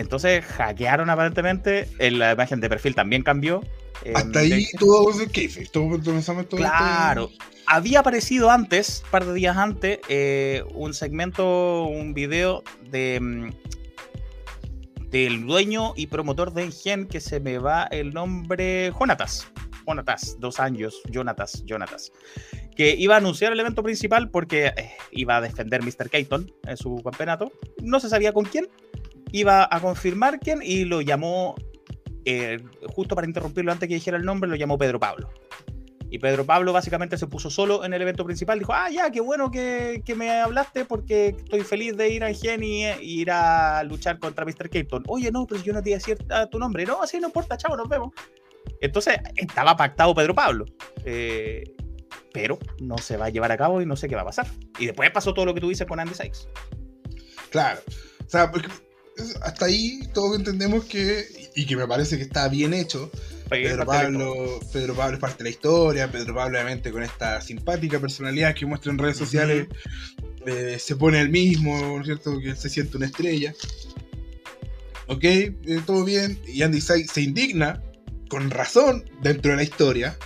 Entonces 0.00 0.44
hackearon 0.44 1.10
aparentemente, 1.10 1.88
eh, 1.98 2.10
la 2.10 2.32
imagen 2.32 2.60
de 2.60 2.68
perfil 2.68 2.94
también 2.94 3.22
cambió. 3.22 3.62
eh, 4.04 4.12
Hasta 4.14 4.40
ahí 4.40 4.66
todo 4.78 5.10
es 5.10 5.28
Kayfabe. 5.30 5.66
Todo, 5.66 6.00
todo 6.00 6.56
Claro. 6.56 7.30
Había 7.66 8.00
aparecido 8.00 8.50
antes, 8.50 9.02
un 9.04 9.10
par 9.10 9.26
de 9.26 9.34
días 9.34 9.56
antes, 9.56 10.00
eh, 10.08 10.64
un 10.74 10.94
segmento, 10.94 11.84
un 11.84 12.14
video 12.14 12.64
de 12.90 13.20
mm, 13.20 13.50
del 15.10 15.46
dueño 15.46 15.92
y 15.96 16.06
promotor 16.06 16.52
de 16.54 16.62
Engen 16.64 17.06
que 17.06 17.20
se 17.20 17.40
me 17.40 17.58
va 17.58 17.84
el 17.90 18.14
nombre 18.14 18.92
Jonatas. 18.92 19.48
Jonatas, 19.86 20.36
dos 20.38 20.60
años, 20.60 21.00
Jonatas, 21.10 21.64
Jonatas. 21.66 22.12
Que 22.76 22.94
iba 22.96 23.16
a 23.16 23.18
anunciar 23.18 23.52
el 23.52 23.60
evento 23.60 23.82
principal 23.82 24.30
porque 24.30 24.66
eh, 24.68 24.92
iba 25.10 25.36
a 25.36 25.40
defender 25.40 25.82
Mr. 25.82 26.08
Keaton 26.08 26.50
en 26.66 26.76
su 26.76 26.96
campeonato. 27.02 27.52
No 27.82 27.98
se 28.00 28.08
sabía 28.08 28.32
con 28.32 28.44
quién. 28.44 28.68
Iba 29.32 29.68
a 29.70 29.80
confirmar 29.80 30.40
quién 30.40 30.60
y 30.62 30.84
lo 30.84 31.00
llamó, 31.00 31.54
eh, 32.24 32.58
justo 32.94 33.14
para 33.14 33.26
interrumpirlo 33.26 33.72
antes 33.72 33.88
que 33.88 33.94
dijera 33.94 34.16
el 34.16 34.24
nombre, 34.24 34.48
lo 34.48 34.56
llamó 34.56 34.78
Pedro 34.78 34.98
Pablo. 34.98 35.30
Y 36.12 36.18
Pedro 36.18 36.44
Pablo 36.44 36.72
básicamente 36.72 37.16
se 37.16 37.28
puso 37.28 37.50
solo 37.50 37.84
en 37.84 37.94
el 37.94 38.02
evento 38.02 38.24
principal. 38.24 38.58
Dijo, 38.58 38.72
ah, 38.74 38.90
ya, 38.90 39.10
qué 39.12 39.20
bueno 39.20 39.50
que, 39.50 40.02
me 40.16 40.40
hablaste 40.40 40.84
porque 40.84 41.28
estoy 41.28 41.60
feliz 41.60 41.96
de 41.96 42.10
ir 42.10 42.24
a 42.24 42.28
Engen 42.28 42.64
y, 42.64 42.84
ir 43.00 43.30
a 43.30 43.84
luchar 43.84 44.18
contra 44.18 44.44
Mr. 44.44 44.68
Keaton. 44.68 45.04
Oye, 45.06 45.30
no, 45.30 45.46
pero 45.46 45.62
yo 45.62 45.72
no 45.72 45.80
te 45.80 45.90
iba 45.90 45.96
a 45.96 46.00
decir 46.00 46.18
ah, 46.30 46.46
tu 46.50 46.58
nombre. 46.58 46.84
No, 46.84 47.00
así 47.00 47.20
no 47.20 47.28
importa, 47.28 47.56
chavo, 47.56 47.76
nos 47.76 47.88
vemos. 47.88 48.12
Entonces, 48.80 49.18
estaba 49.36 49.76
pactado 49.76 50.12
Pedro 50.12 50.34
Pablo. 50.34 50.66
Eh, 51.04 51.62
pero 52.32 52.58
no 52.80 52.98
se 52.98 53.16
va 53.16 53.26
a 53.26 53.30
llevar 53.30 53.52
a 53.52 53.56
cabo 53.56 53.80
y 53.80 53.86
no 53.86 53.94
sé 53.94 54.08
qué 54.08 54.16
va 54.16 54.22
a 54.22 54.26
pasar. 54.26 54.48
Y 54.78 54.86
después 54.86 55.10
pasó 55.12 55.32
todo 55.32 55.44
lo 55.44 55.54
que 55.54 55.60
tú 55.60 55.68
dices 55.68 55.86
con 55.86 56.00
Andy 56.00 56.14
Sykes. 56.14 56.48
Claro. 57.50 57.80
O 58.26 58.28
sea, 58.28 58.50
porque 58.50 58.68
hasta 59.42 59.66
ahí 59.66 60.00
todos 60.12 60.36
entendemos 60.38 60.84
que, 60.84 61.50
y 61.54 61.66
que 61.66 61.76
me 61.76 61.86
parece 61.86 62.16
que 62.16 62.22
está 62.22 62.48
bien 62.48 62.74
hecho, 62.74 63.10
Pedro 63.48 63.84
Pablo, 63.84 64.60
Pedro 64.72 64.94
Pablo 64.94 65.14
es 65.14 65.20
parte 65.20 65.38
de 65.38 65.44
la 65.44 65.50
historia, 65.50 66.10
Pedro 66.10 66.34
Pablo 66.34 66.56
obviamente 66.56 66.92
con 66.92 67.02
esta 67.02 67.40
simpática 67.40 67.98
personalidad 67.98 68.54
que 68.54 68.66
muestra 68.66 68.92
en 68.92 68.98
redes 68.98 69.16
sociales, 69.16 69.66
eh, 70.46 70.76
se 70.78 70.96
pone 70.96 71.20
el 71.20 71.30
mismo, 71.30 71.76
¿no 71.78 72.00
es 72.00 72.06
cierto? 72.06 72.38
Que 72.40 72.54
se 72.54 72.68
siente 72.68 72.96
una 72.96 73.06
estrella. 73.06 73.52
Ok, 75.08 75.24
eh, 75.24 75.52
todo 75.84 76.04
bien. 76.04 76.38
Y 76.46 76.62
Andy 76.62 76.80
Sykes 76.80 77.12
se 77.12 77.22
indigna, 77.22 77.82
con 78.28 78.50
razón, 78.50 79.10
dentro 79.20 79.50
de 79.50 79.56
la 79.56 79.64
historia, 79.64 80.16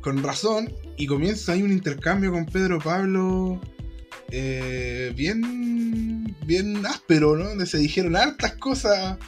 con 0.00 0.22
razón, 0.22 0.72
y 0.96 1.06
comienza 1.06 1.52
ahí 1.52 1.62
un 1.62 1.72
intercambio 1.72 2.32
con 2.32 2.46
Pedro 2.46 2.78
Pablo 2.78 3.60
eh, 4.30 5.12
bien, 5.14 6.13
bien 6.44 6.84
áspero, 6.86 7.36
¿no? 7.36 7.44
Donde 7.50 7.66
se 7.66 7.78
dijeron 7.78 8.16
hartas 8.16 8.54
cosas. 8.56 9.18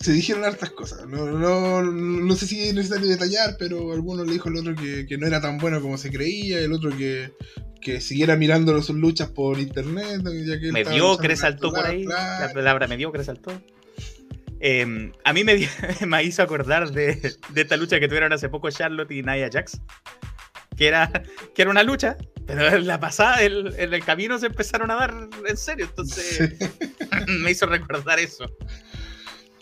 Se 0.00 0.12
dijeron 0.12 0.44
hartas 0.44 0.70
cosas. 0.70 1.06
No, 1.08 1.26
no, 1.26 1.82
no 1.82 2.34
sé 2.36 2.46
si 2.46 2.68
es 2.68 2.74
necesario 2.74 3.08
detallar, 3.08 3.56
pero 3.58 3.92
alguno 3.92 4.24
le 4.24 4.32
dijo 4.32 4.48
al 4.48 4.56
otro 4.56 4.74
que, 4.74 5.06
que 5.06 5.18
no 5.18 5.26
era 5.26 5.40
tan 5.40 5.58
bueno 5.58 5.80
como 5.80 5.98
se 5.98 6.10
creía, 6.10 6.60
el 6.60 6.72
otro 6.72 6.96
que, 6.96 7.32
que 7.80 8.00
siguiera 8.00 8.36
mirando 8.36 8.80
sus 8.82 8.96
luchas 8.96 9.28
por 9.28 9.58
internet. 9.58 10.22
Ya 10.46 10.60
que 10.60 10.72
Mediocre 10.72 11.36
saltó 11.36 11.72
por 11.72 11.86
ahí. 11.86 12.04
La 12.04 12.50
palabra 12.54 12.86
mediocre 12.86 13.24
saltó. 13.24 13.60
Eh, 14.60 15.12
a 15.24 15.32
mí 15.32 15.44
me, 15.44 15.68
me 16.06 16.24
hizo 16.24 16.42
acordar 16.42 16.90
de, 16.90 17.36
de 17.50 17.60
esta 17.60 17.76
lucha 17.76 18.00
que 18.00 18.08
tuvieron 18.08 18.32
hace 18.32 18.48
poco 18.48 18.70
Charlotte 18.70 19.10
y 19.10 19.22
Nia 19.22 19.48
Jax. 19.52 19.80
Que 20.76 20.86
era, 20.86 21.10
que 21.54 21.62
era 21.62 21.70
una 21.70 21.82
lucha, 21.82 22.16
pero 22.48 22.66
en 22.76 22.86
la 22.88 22.98
pasada, 22.98 23.42
el- 23.42 23.74
en 23.78 23.94
el 23.94 24.04
camino 24.04 24.36
se 24.38 24.46
empezaron 24.46 24.90
a 24.90 24.94
dar 24.96 25.14
en 25.48 25.56
serio. 25.56 25.84
Entonces 25.86 26.54
me 27.28 27.52
hizo 27.52 27.66
recordar 27.66 28.18
eso. 28.18 28.44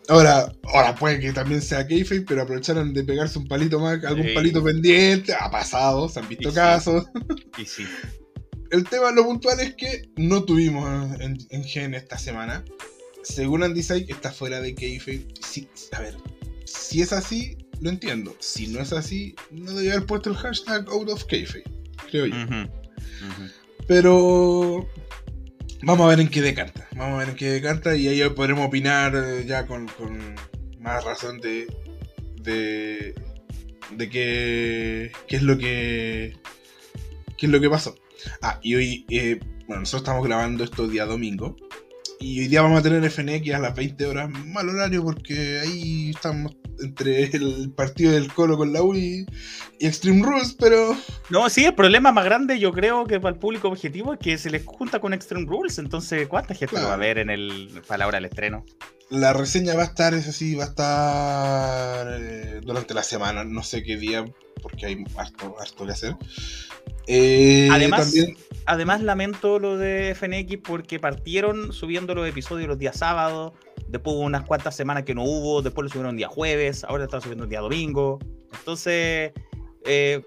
Ahora, 0.09 0.53
ahora 0.73 0.95
puede 0.95 1.19
que 1.19 1.33
también 1.33 1.61
sea 1.61 1.87
kayfabe, 1.87 2.21
pero 2.23 2.43
aprovecharon 2.43 2.95
de 2.95 3.03
pegarse 3.03 3.39
un 3.41 3.49
palito 3.49 3.81
más, 3.81 4.03
algún 4.05 4.27
Sí. 4.29 4.35
palito 4.35 4.63
pendiente. 4.63 5.35
Ha 5.35 5.51
pasado, 5.51 6.09
se 6.09 6.21
han 6.21 6.29
visto 6.29 6.49
Y 6.49 6.53
sí. 6.53 6.55
casos. 6.57 7.07
Y 7.59 7.65
sí. 7.67 7.85
El 8.71 8.85
tema, 8.89 9.11
lo 9.11 9.25
puntual 9.25 9.59
es 9.61 9.75
que 9.75 10.09
no 10.17 10.45
tuvimos 10.45 11.21
en, 11.21 11.37
en 11.51 11.65
Gen 11.65 11.95
esta 11.95 12.19
semana. 12.19 12.65
Según 13.25 13.65
Andy 13.65 13.83
Sykes, 13.83 14.13
está 14.13 14.31
fuera 14.31 14.61
de 14.61 14.75
kayfabe. 14.77 15.27
Sí, 15.41 15.69
a 15.93 16.01
ver, 16.01 16.17
si 16.65 17.03
es 17.03 17.13
así, 17.13 17.57
lo 17.81 17.91
entiendo. 17.91 18.37
Si 18.39 18.69
no 18.69 18.81
es 18.81 18.93
así, 18.93 19.35
no 19.51 19.73
debe 19.73 19.91
haber 19.93 20.07
puesto 20.07 20.31
el 20.31 20.37
hashtag 20.37 20.89
out 20.89 21.09
of 21.11 21.25
kayfabe, 21.25 21.65
creo 22.11 22.27
yo. 22.27 22.37
Pero 23.87 24.89
vamos 25.83 26.07
a 26.07 26.09
ver 26.09 26.21
en 26.21 26.29
qué 26.29 26.43
decanta. 26.43 26.89
Vamos 26.97 27.15
a 27.15 27.19
ver 27.19 27.29
en 27.31 27.37
qué 27.37 27.51
decanta 27.51 27.97
y 27.97 28.09
ahí 28.09 28.29
podremos 28.31 28.67
opinar 28.67 29.15
eh, 29.15 29.45
ya 29.47 29.67
con, 29.67 29.87
con 29.89 30.35
más 30.81 31.05
razón 31.05 31.41
de, 31.41 31.67
de, 32.43 33.15
de 33.93 34.09
qué, 34.11 35.13
qué 35.29 35.37
es 35.37 35.43
lo 35.43 35.59
que 35.59 36.37
qué 37.37 37.47
es 37.47 37.53
lo 37.53 37.61
que 37.61 37.71
pasó. 37.71 37.97
Ah, 38.43 38.59
y 38.63 38.75
hoy, 38.75 39.07
eh, 39.11 39.39
bueno, 39.67 39.81
nosotros 39.81 40.03
estamos 40.03 40.27
grabando 40.27 40.65
esto 40.65 40.89
día 40.89 41.07
domingo. 41.07 41.57
Y 42.19 42.41
hoy 42.41 42.49
día 42.49 42.63
vamos 42.63 42.81
a 42.81 42.83
tener 42.83 43.09
FNX 43.11 43.55
a 43.55 43.59
las 43.59 43.75
20 43.75 44.07
horas, 44.07 44.31
mal 44.31 44.69
horario 44.69 45.03
porque 45.05 45.61
ahí 45.61 46.11
estamos 46.11 46.57
entre 46.81 47.25
el 47.25 47.73
partido 47.75 48.13
del 48.13 48.33
Colo 48.33 48.57
con 48.57 48.73
la 48.73 48.83
U 48.83 48.95
y, 48.95 49.27
Extreme 49.81 50.25
Rules, 50.25 50.57
pero 50.59 50.97
No, 51.31 51.49
sí, 51.51 51.65
el 51.65 51.75
problema 51.75 52.13
más 52.13 52.25
grande 52.25 52.59
yo 52.59 52.73
creo 52.73 53.07
que 53.07 53.21
para 53.21 53.35
el 53.35 53.41
público 53.41 53.69
objetivo 53.69 54.15
es 54.15 54.19
que 54.19 54.39
se 54.39 54.51
les 54.51 54.65
junta 54.65 55.01
con 55.01 55.13
Extreme 55.13 55.47
Rules, 55.47 55.79
entonces 55.79 56.27
¿cuánta 56.29 56.55
gente 56.55 56.81
lo 56.81 56.89
va 56.89 56.95
a 56.95 56.99
ver 56.99 57.19
en 57.19 57.31
el 57.31 57.83
para 57.87 57.99
la 57.99 58.07
hora 58.07 58.17
del 58.17 58.27
estreno? 58.27 58.65
La 59.09 59.33
reseña 59.33 59.75
va 59.75 59.83
a 59.83 59.87
estar, 59.87 60.15
es 60.15 60.27
así, 60.27 60.55
va 60.57 60.65
a 60.65 60.67
estar 60.67 62.21
eh, 62.21 62.61
durante 62.63 62.93
la 62.93 63.05
semana, 63.05 63.45
no 63.45 63.63
sé 63.63 63.85
qué 63.85 63.97
día, 63.97 64.25
porque 64.61 64.87
hay 64.87 65.05
harto, 65.17 65.57
harto 65.61 65.87
que 65.87 65.93
hacer. 65.93 66.17
Eh, 67.07 67.69
Además, 67.71 68.01
también, 68.01 68.37
además 68.65 69.03
lamento 69.03 69.61
lo 69.61 69.77
de 69.77 70.17
FNX 70.17 70.59
porque 70.61 70.99
partieron 70.99 71.73
subiendo 71.73 72.17
los 72.17 72.29
episodios 72.29 72.67
los 72.67 72.79
días 72.79 72.97
sábados, 72.97 73.53
después 73.87 74.17
hubo 74.17 74.25
unas 74.25 74.45
cuantas 74.45 74.75
semanas 74.75 75.05
que 75.05 75.15
no 75.15 75.23
hubo, 75.23 75.63
después 75.63 75.85
lo 75.85 75.89
subieron 75.89 76.11
un 76.11 76.17
día 76.17 76.29
jueves, 76.29 76.83
ahora 76.83 77.05
están 77.05 77.21
subiendo 77.21 77.45
un 77.45 77.51
día 77.51 77.61
domingo. 77.61 78.19
Entonces, 78.59 79.33
eh, 79.85 80.23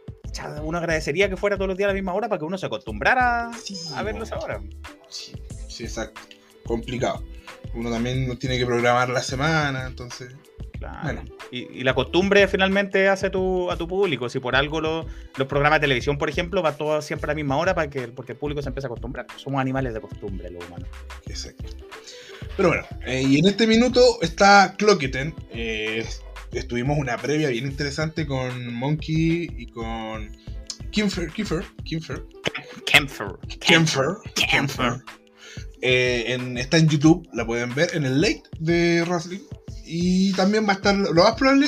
uno 0.63 0.77
agradecería 0.77 1.29
que 1.29 1.35
fuera 1.35 1.57
todos 1.57 1.67
los 1.67 1.77
días 1.77 1.87
a 1.87 1.89
la 1.89 1.95
misma 1.95 2.13
hora 2.13 2.29
para 2.29 2.39
que 2.39 2.45
uno 2.45 2.57
se 2.57 2.65
acostumbrara 2.65 3.51
a 3.95 4.03
verlos 4.03 4.31
ahora. 4.31 4.61
Sí, 5.09 5.33
sí, 5.67 5.83
exacto. 5.83 6.21
Complicado. 6.65 7.21
Uno 7.73 7.89
también 7.91 8.37
tiene 8.37 8.57
que 8.57 8.65
programar 8.65 9.09
la 9.09 9.21
semana, 9.21 9.85
entonces. 9.87 10.33
Claro. 10.79 11.23
Y, 11.51 11.83
la 11.83 11.93
costumbre 11.93 12.47
finalmente 12.47 13.09
hace 13.09 13.29
tu, 13.29 13.69
a 13.69 13.77
tu 13.77 13.87
público. 13.87 14.29
Si 14.29 14.39
por 14.39 14.55
algo 14.55 14.79
los 14.81 15.05
programas 15.47 15.79
de 15.79 15.85
televisión, 15.85 16.17
por 16.17 16.29
ejemplo, 16.29 16.61
va 16.61 16.77
todo 16.77 17.01
siempre 17.01 17.27
a 17.27 17.33
la 17.33 17.35
misma 17.35 17.57
hora 17.57 17.75
para 17.75 17.89
que, 17.89 18.07
porque 18.07 18.31
el 18.31 18.37
público 18.37 18.61
se 18.61 18.69
empiece 18.69 18.87
a 18.87 18.89
acostumbrar. 18.89 19.27
Somos 19.35 19.59
animales 19.59 19.93
de 19.93 20.01
costumbre, 20.01 20.49
los 20.49 20.65
humanos. 20.65 20.87
Exacto. 21.27 21.65
Pero 22.55 22.69
bueno, 22.69 22.85
eh, 23.05 23.21
y 23.21 23.39
en 23.39 23.47
este 23.47 23.67
minuto 23.67 24.01
está 24.21 24.75
Clocketen. 24.77 25.35
Eh, 25.51 26.05
estuvimos 26.51 26.97
una 26.97 27.17
previa 27.17 27.49
bien 27.49 27.65
interesante 27.65 28.25
con 28.25 28.73
Monkey 28.73 29.49
y 29.57 29.67
con 29.67 30.29
Kimfer. 30.91 31.29
Kimfer. 31.31 31.65
Kimfer. 31.83 32.23
Kimfer. 32.85 33.27
Kimfer. 33.59 34.15
Kimfer. 34.35 35.03
Eh, 35.81 36.37
está 36.57 36.77
en 36.77 36.89
YouTube, 36.89 37.27
la 37.33 37.45
pueden 37.45 37.73
ver 37.73 37.91
en 37.93 38.05
el 38.05 38.21
late 38.21 38.43
de 38.59 39.03
Wrestling. 39.07 39.39
Y 39.85 40.33
también 40.33 40.65
va 40.67 40.73
a 40.73 40.75
estar. 40.75 40.95
Lo 40.95 41.23
más 41.23 41.35
probable. 41.35 41.67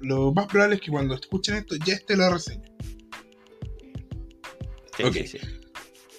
Lo 0.00 0.32
más 0.32 0.46
probable 0.46 0.76
es 0.76 0.80
que 0.80 0.90
cuando 0.90 1.14
escuchen 1.14 1.56
esto 1.56 1.76
ya 1.84 1.94
esté 1.94 2.16
la 2.16 2.30
reseña. 2.30 2.64
Sí, 4.96 5.38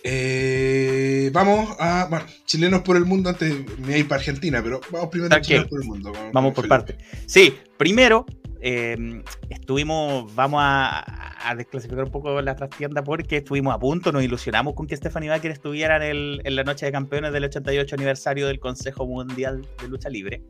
eh, 0.03 1.29
vamos 1.31 1.75
a. 1.79 2.07
Bueno, 2.09 2.25
chilenos 2.45 2.81
por 2.81 2.97
el 2.97 3.05
mundo. 3.05 3.29
Antes 3.29 3.53
me 3.79 3.93
voy 3.93 4.03
para 4.03 4.19
Argentina, 4.19 4.61
pero 4.61 4.81
vamos 4.91 5.09
primero 5.09 5.33
a 5.33 5.41
chilenos 5.41 5.69
por 5.69 5.81
el 5.81 5.87
mundo. 5.87 6.11
Vamos, 6.33 6.53
por 6.53 6.67
parte. 6.67 6.97
Sí, 7.25 7.53
primero 7.77 8.25
eh, 8.63 9.23
estuvimos. 9.49 10.33
Vamos 10.33 10.61
a, 10.63 11.53
desclasificar 11.57 12.05
un 12.05 12.11
poco 12.11 12.41
la 12.41 12.55
trastienda 12.55 13.03
porque 13.03 13.37
estuvimos 13.37 13.75
a 13.75 13.79
punto, 13.79 14.11
nos 14.13 14.23
ilusionamos 14.23 14.73
con 14.75 14.87
que 14.87 14.95
Stephanie 14.95 15.29
Baker 15.29 15.51
estuviera 15.51 15.97
en, 16.07 16.39
en 16.43 16.55
la 16.55 16.63
noche 16.63 16.85
de 16.85 16.91
campeones 16.93 17.33
del 17.33 17.43
88 17.43 17.95
aniversario 17.95 18.47
del 18.47 18.59
Consejo 18.61 19.05
Mundial 19.05 19.67
de 19.81 19.87
Lucha 19.89 20.09
Libre 20.09 20.41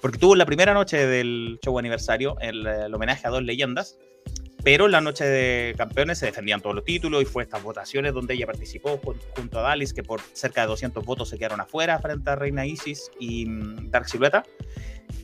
porque 0.00 0.18
tuvo 0.18 0.36
la 0.36 0.46
primera 0.46 0.74
noche 0.74 1.06
del 1.06 1.58
show 1.62 1.78
aniversario 1.78 2.36
el, 2.40 2.94
homenaje 2.94 3.26
a 3.26 3.30
dos 3.30 3.42
leyendas, 3.42 3.98
pero 4.62 4.86
en 4.86 4.92
la 4.92 5.00
noche 5.00 5.24
de 5.24 5.74
campeones 5.76 6.18
se 6.18 6.26
defendían 6.26 6.60
todos 6.60 6.76
los 6.76 6.84
títulos 6.84 7.22
y 7.22 7.24
fue 7.24 7.42
estas 7.42 7.62
votaciones 7.62 8.12
donde 8.12 8.34
ella 8.34 8.46
participó 8.46 9.00
junto 9.36 9.58
a 9.58 9.62
Dalis, 9.62 9.92
que 9.92 10.02
por 10.02 10.20
cerca 10.32 10.62
de 10.62 10.68
200 10.68 11.04
votos 11.04 11.28
se 11.28 11.38
quedaron 11.38 11.60
afuera 11.60 11.98
frente 11.98 12.30
a 12.30 12.36
Reina 12.36 12.66
Isis 12.66 13.10
y 13.18 13.46
mm, 13.46 13.90
Dark 13.90 14.08
Silueta. 14.08 14.44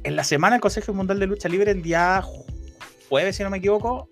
En 0.02 0.16
la 0.16 0.24
semana 0.24 0.56
el 0.56 0.60
Consejo 0.60 0.92
Mundial 0.92 1.18
de 1.18 1.26
Lucha 1.26 1.48
Libre, 1.48 1.70
el 1.70 1.82
día 1.82 2.22
jueves, 3.08 3.36
si 3.36 3.42
no 3.42 3.50
me 3.50 3.58
equivoco, 3.58 4.08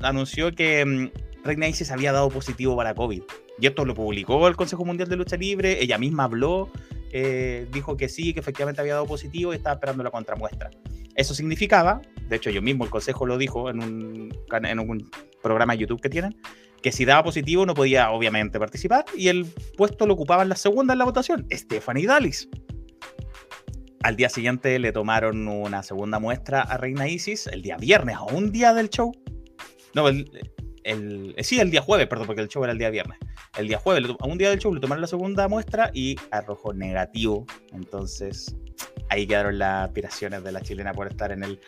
anunció 0.00 0.52
que 0.52 0.84
mm, 0.84 1.44
Reina 1.44 1.68
Isis 1.68 1.90
había 1.90 2.12
dado 2.12 2.28
positivo 2.28 2.76
para 2.76 2.94
COVID. 2.94 3.22
Y 3.58 3.66
esto 3.66 3.84
lo 3.84 3.94
publicó 3.94 4.46
el 4.48 4.56
Consejo 4.56 4.84
Mundial 4.84 5.08
de 5.08 5.16
Lucha 5.16 5.36
Libre, 5.36 5.82
ella 5.82 5.98
misma 5.98 6.24
habló 6.24 6.70
eh, 7.12 7.66
dijo 7.72 7.96
que 7.96 8.08
sí, 8.08 8.34
que 8.34 8.40
efectivamente 8.40 8.80
había 8.80 8.94
dado 8.94 9.06
positivo 9.06 9.52
y 9.52 9.56
estaba 9.56 9.74
esperando 9.74 10.02
la 10.02 10.10
contramuestra. 10.10 10.70
Eso 11.14 11.34
significaba, 11.34 12.02
de 12.28 12.36
hecho 12.36 12.50
yo 12.50 12.60
mismo 12.60 12.84
el 12.84 12.90
consejo 12.90 13.24
lo 13.24 13.38
dijo 13.38 13.70
en 13.70 13.82
un, 13.82 14.38
en 14.52 14.78
un 14.78 15.10
programa 15.42 15.72
de 15.72 15.78
YouTube 15.78 16.00
que 16.00 16.10
tienen, 16.10 16.36
que 16.82 16.92
si 16.92 17.04
daba 17.04 17.22
positivo 17.22 17.64
no 17.64 17.72
podía 17.72 18.10
obviamente 18.10 18.58
participar 18.58 19.06
y 19.16 19.28
el 19.28 19.46
puesto 19.76 20.06
lo 20.06 20.12
ocupaba 20.12 20.42
en 20.42 20.50
la 20.50 20.56
segunda 20.56 20.92
en 20.92 20.98
la 20.98 21.06
votación, 21.06 21.46
Stephanie 21.50 22.06
Dalis. 22.06 22.50
Al 24.06 24.14
día 24.14 24.28
siguiente 24.28 24.78
le 24.78 24.92
tomaron 24.92 25.48
una 25.48 25.82
segunda 25.82 26.20
muestra 26.20 26.60
a 26.60 26.76
Reina 26.76 27.08
Isis, 27.08 27.48
el 27.48 27.60
día 27.60 27.76
viernes, 27.76 28.14
a 28.14 28.22
un 28.22 28.52
día 28.52 28.72
del 28.72 28.88
show. 28.88 29.10
No, 29.94 30.06
el, 30.06 30.30
el, 30.84 31.34
sí, 31.40 31.58
el 31.58 31.72
día 31.72 31.82
jueves, 31.82 32.06
perdón, 32.06 32.28
porque 32.28 32.40
el 32.40 32.46
show 32.46 32.62
era 32.62 32.72
el 32.72 32.78
día 32.78 32.90
viernes. 32.90 33.18
El 33.58 33.66
día 33.66 33.80
jueves, 33.80 34.08
a 34.16 34.26
un 34.28 34.38
día 34.38 34.50
del 34.50 34.60
show, 34.60 34.72
le 34.72 34.80
tomaron 34.80 35.00
la 35.00 35.08
segunda 35.08 35.48
muestra 35.48 35.90
y 35.92 36.14
arrojó 36.30 36.72
negativo. 36.72 37.46
Entonces, 37.72 38.54
ahí 39.08 39.26
quedaron 39.26 39.58
las 39.58 39.88
aspiraciones 39.88 40.44
de 40.44 40.52
la 40.52 40.60
chilena 40.60 40.92
por 40.92 41.08
estar 41.08 41.32
en 41.32 41.42
el 41.42 41.58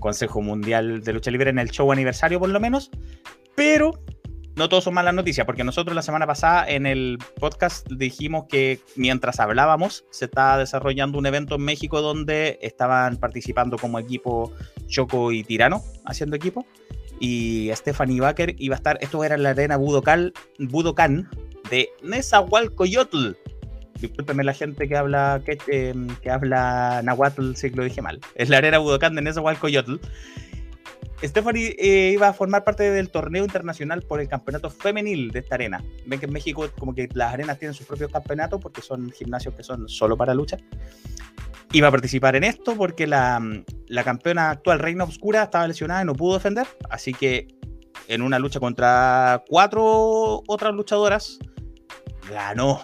Consejo 0.00 0.42
Mundial 0.42 1.00
de 1.00 1.12
Lucha 1.12 1.30
Libre, 1.30 1.50
en 1.50 1.60
el 1.60 1.70
show 1.70 1.92
aniversario 1.92 2.40
por 2.40 2.48
lo 2.48 2.58
menos. 2.58 2.90
Pero 3.54 3.92
no 4.56 4.68
todos 4.68 4.84
son 4.84 4.94
malas 4.94 5.14
noticias, 5.14 5.46
porque 5.46 5.64
nosotros 5.64 5.94
la 5.94 6.02
semana 6.02 6.26
pasada 6.26 6.68
en 6.68 6.86
el 6.86 7.18
podcast 7.40 7.88
dijimos 7.90 8.44
que 8.48 8.80
mientras 8.96 9.40
hablábamos 9.40 10.04
se 10.10 10.26
estaba 10.26 10.58
desarrollando 10.58 11.18
un 11.18 11.26
evento 11.26 11.56
en 11.56 11.62
México 11.62 12.00
donde 12.00 12.58
estaban 12.62 13.16
participando 13.16 13.78
como 13.78 13.98
equipo 13.98 14.52
Choco 14.86 15.32
y 15.32 15.42
Tirano, 15.42 15.82
haciendo 16.04 16.36
equipo 16.36 16.66
y 17.20 17.70
Stephanie 17.74 18.20
Baker 18.20 18.54
iba 18.58 18.74
a 18.74 18.78
estar, 18.78 18.98
esto 19.00 19.24
era 19.24 19.36
la 19.36 19.50
arena 19.50 19.76
Budokan, 19.76 20.32
Budokan 20.58 21.28
de 21.70 21.88
Nezahualcoyotl. 22.02 23.32
Discúlpeme 24.00 24.44
la 24.44 24.52
gente 24.52 24.88
que 24.88 24.96
habla 24.96 25.40
que, 25.44 25.56
em, 25.68 26.08
habla 26.30 27.00
Nahuatl 27.02 27.54
si 27.54 27.70
lo 27.70 27.84
dije 27.84 28.02
mal. 28.02 28.20
Es 28.34 28.48
la 28.50 28.58
arena 28.58 28.78
Budokan 28.78 29.14
de 29.14 29.22
Nezahualcoyotl. 29.22 29.96
Stephanie 31.24 31.74
eh, 31.78 32.12
iba 32.12 32.28
a 32.28 32.32
formar 32.32 32.64
parte 32.64 32.90
del 32.90 33.10
torneo 33.10 33.44
internacional 33.44 34.02
por 34.02 34.20
el 34.20 34.28
campeonato 34.28 34.70
femenil 34.70 35.30
de 35.30 35.40
esta 35.40 35.54
arena. 35.54 35.82
Ven 36.06 36.20
que 36.20 36.26
en 36.26 36.32
México 36.32 36.68
como 36.78 36.94
que 36.94 37.08
las 37.14 37.32
arenas 37.32 37.58
tienen 37.58 37.74
sus 37.74 37.86
propios 37.86 38.12
campeonatos 38.12 38.60
porque 38.60 38.82
son 38.82 39.10
gimnasios 39.10 39.54
que 39.54 39.62
son 39.62 39.88
solo 39.88 40.16
para 40.16 40.34
lucha 40.34 40.58
iba 41.74 41.88
a 41.88 41.90
participar 41.90 42.36
en 42.36 42.44
esto 42.44 42.76
porque 42.76 43.06
la, 43.06 43.42
campeona 44.04 44.50
actual 44.50 44.78
Reina 44.78 45.04
Oscura 45.04 45.42
estaba 45.42 45.66
lesionada 45.66 46.02
y 46.02 46.04
no 46.04 46.14
pudo 46.14 46.34
defender. 46.34 46.66
Así 46.88 47.12
que 47.12 47.48
en 48.06 48.22
una 48.22 48.38
lucha 48.38 48.60
contra 48.60 49.42
cuatro 49.48 50.42
otras 50.46 50.72
luchadoras, 50.72 51.38
ganó. 52.30 52.80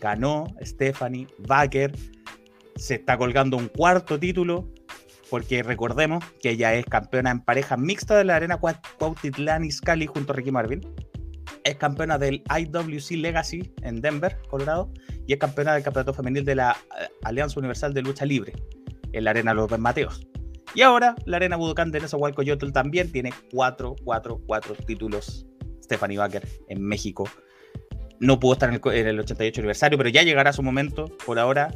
Ganó 0.00 0.46
Stephanie 0.62 1.26
Baker. 1.38 1.92
Se 2.76 2.94
está 2.96 3.18
colgando 3.18 3.56
un 3.56 3.68
cuarto 3.68 4.18
título. 4.18 4.68
Porque 5.30 5.62
recordemos 5.62 6.24
que 6.40 6.50
ella 6.50 6.74
es 6.74 6.86
campeona 6.86 7.30
en 7.30 7.40
pareja 7.40 7.76
mixta 7.76 8.16
de 8.16 8.24
la 8.24 8.36
Arena 8.36 8.58
Cuautitlán 8.58 9.64
Izcalli 9.64 10.06
junto 10.06 10.32
a 10.32 10.36
Ricky 10.36 10.52
Marvin 10.52 10.80
es 11.66 11.76
campeona 11.76 12.16
del 12.16 12.44
IWC 12.48 13.10
Legacy 13.18 13.72
en 13.82 14.00
Denver, 14.00 14.38
Colorado, 14.48 14.88
y 15.26 15.32
es 15.32 15.38
campeona 15.38 15.74
del 15.74 15.82
campeonato 15.82 16.14
femenil 16.14 16.44
de 16.44 16.54
la 16.54 16.76
eh, 17.00 17.08
Alianza 17.24 17.58
Universal 17.58 17.92
de 17.92 18.02
Lucha 18.02 18.24
Libre 18.24 18.52
en 19.12 19.24
la 19.24 19.30
Arena 19.30 19.52
López 19.52 19.78
Mateos. 19.78 20.26
Y 20.74 20.82
ahora 20.82 21.16
la 21.24 21.38
Arena 21.38 21.56
Budokan 21.56 21.90
de 21.90 22.00
Nezahualcóyotl 22.00 22.70
también 22.70 23.10
tiene 23.10 23.32
4, 23.52 23.96
4, 24.04 24.40
4 24.46 24.74
títulos. 24.86 25.46
Stephanie 25.82 26.18
Baker 26.18 26.46
en 26.68 26.82
México. 26.82 27.28
No 28.20 28.38
pudo 28.38 28.54
estar 28.54 28.68
en 28.68 28.80
el, 28.82 28.92
en 28.94 29.06
el 29.08 29.20
88 29.20 29.60
aniversario, 29.60 29.98
pero 29.98 30.10
ya 30.10 30.22
llegará 30.22 30.52
su 30.52 30.62
momento. 30.62 31.06
Por 31.24 31.38
ahora, 31.38 31.74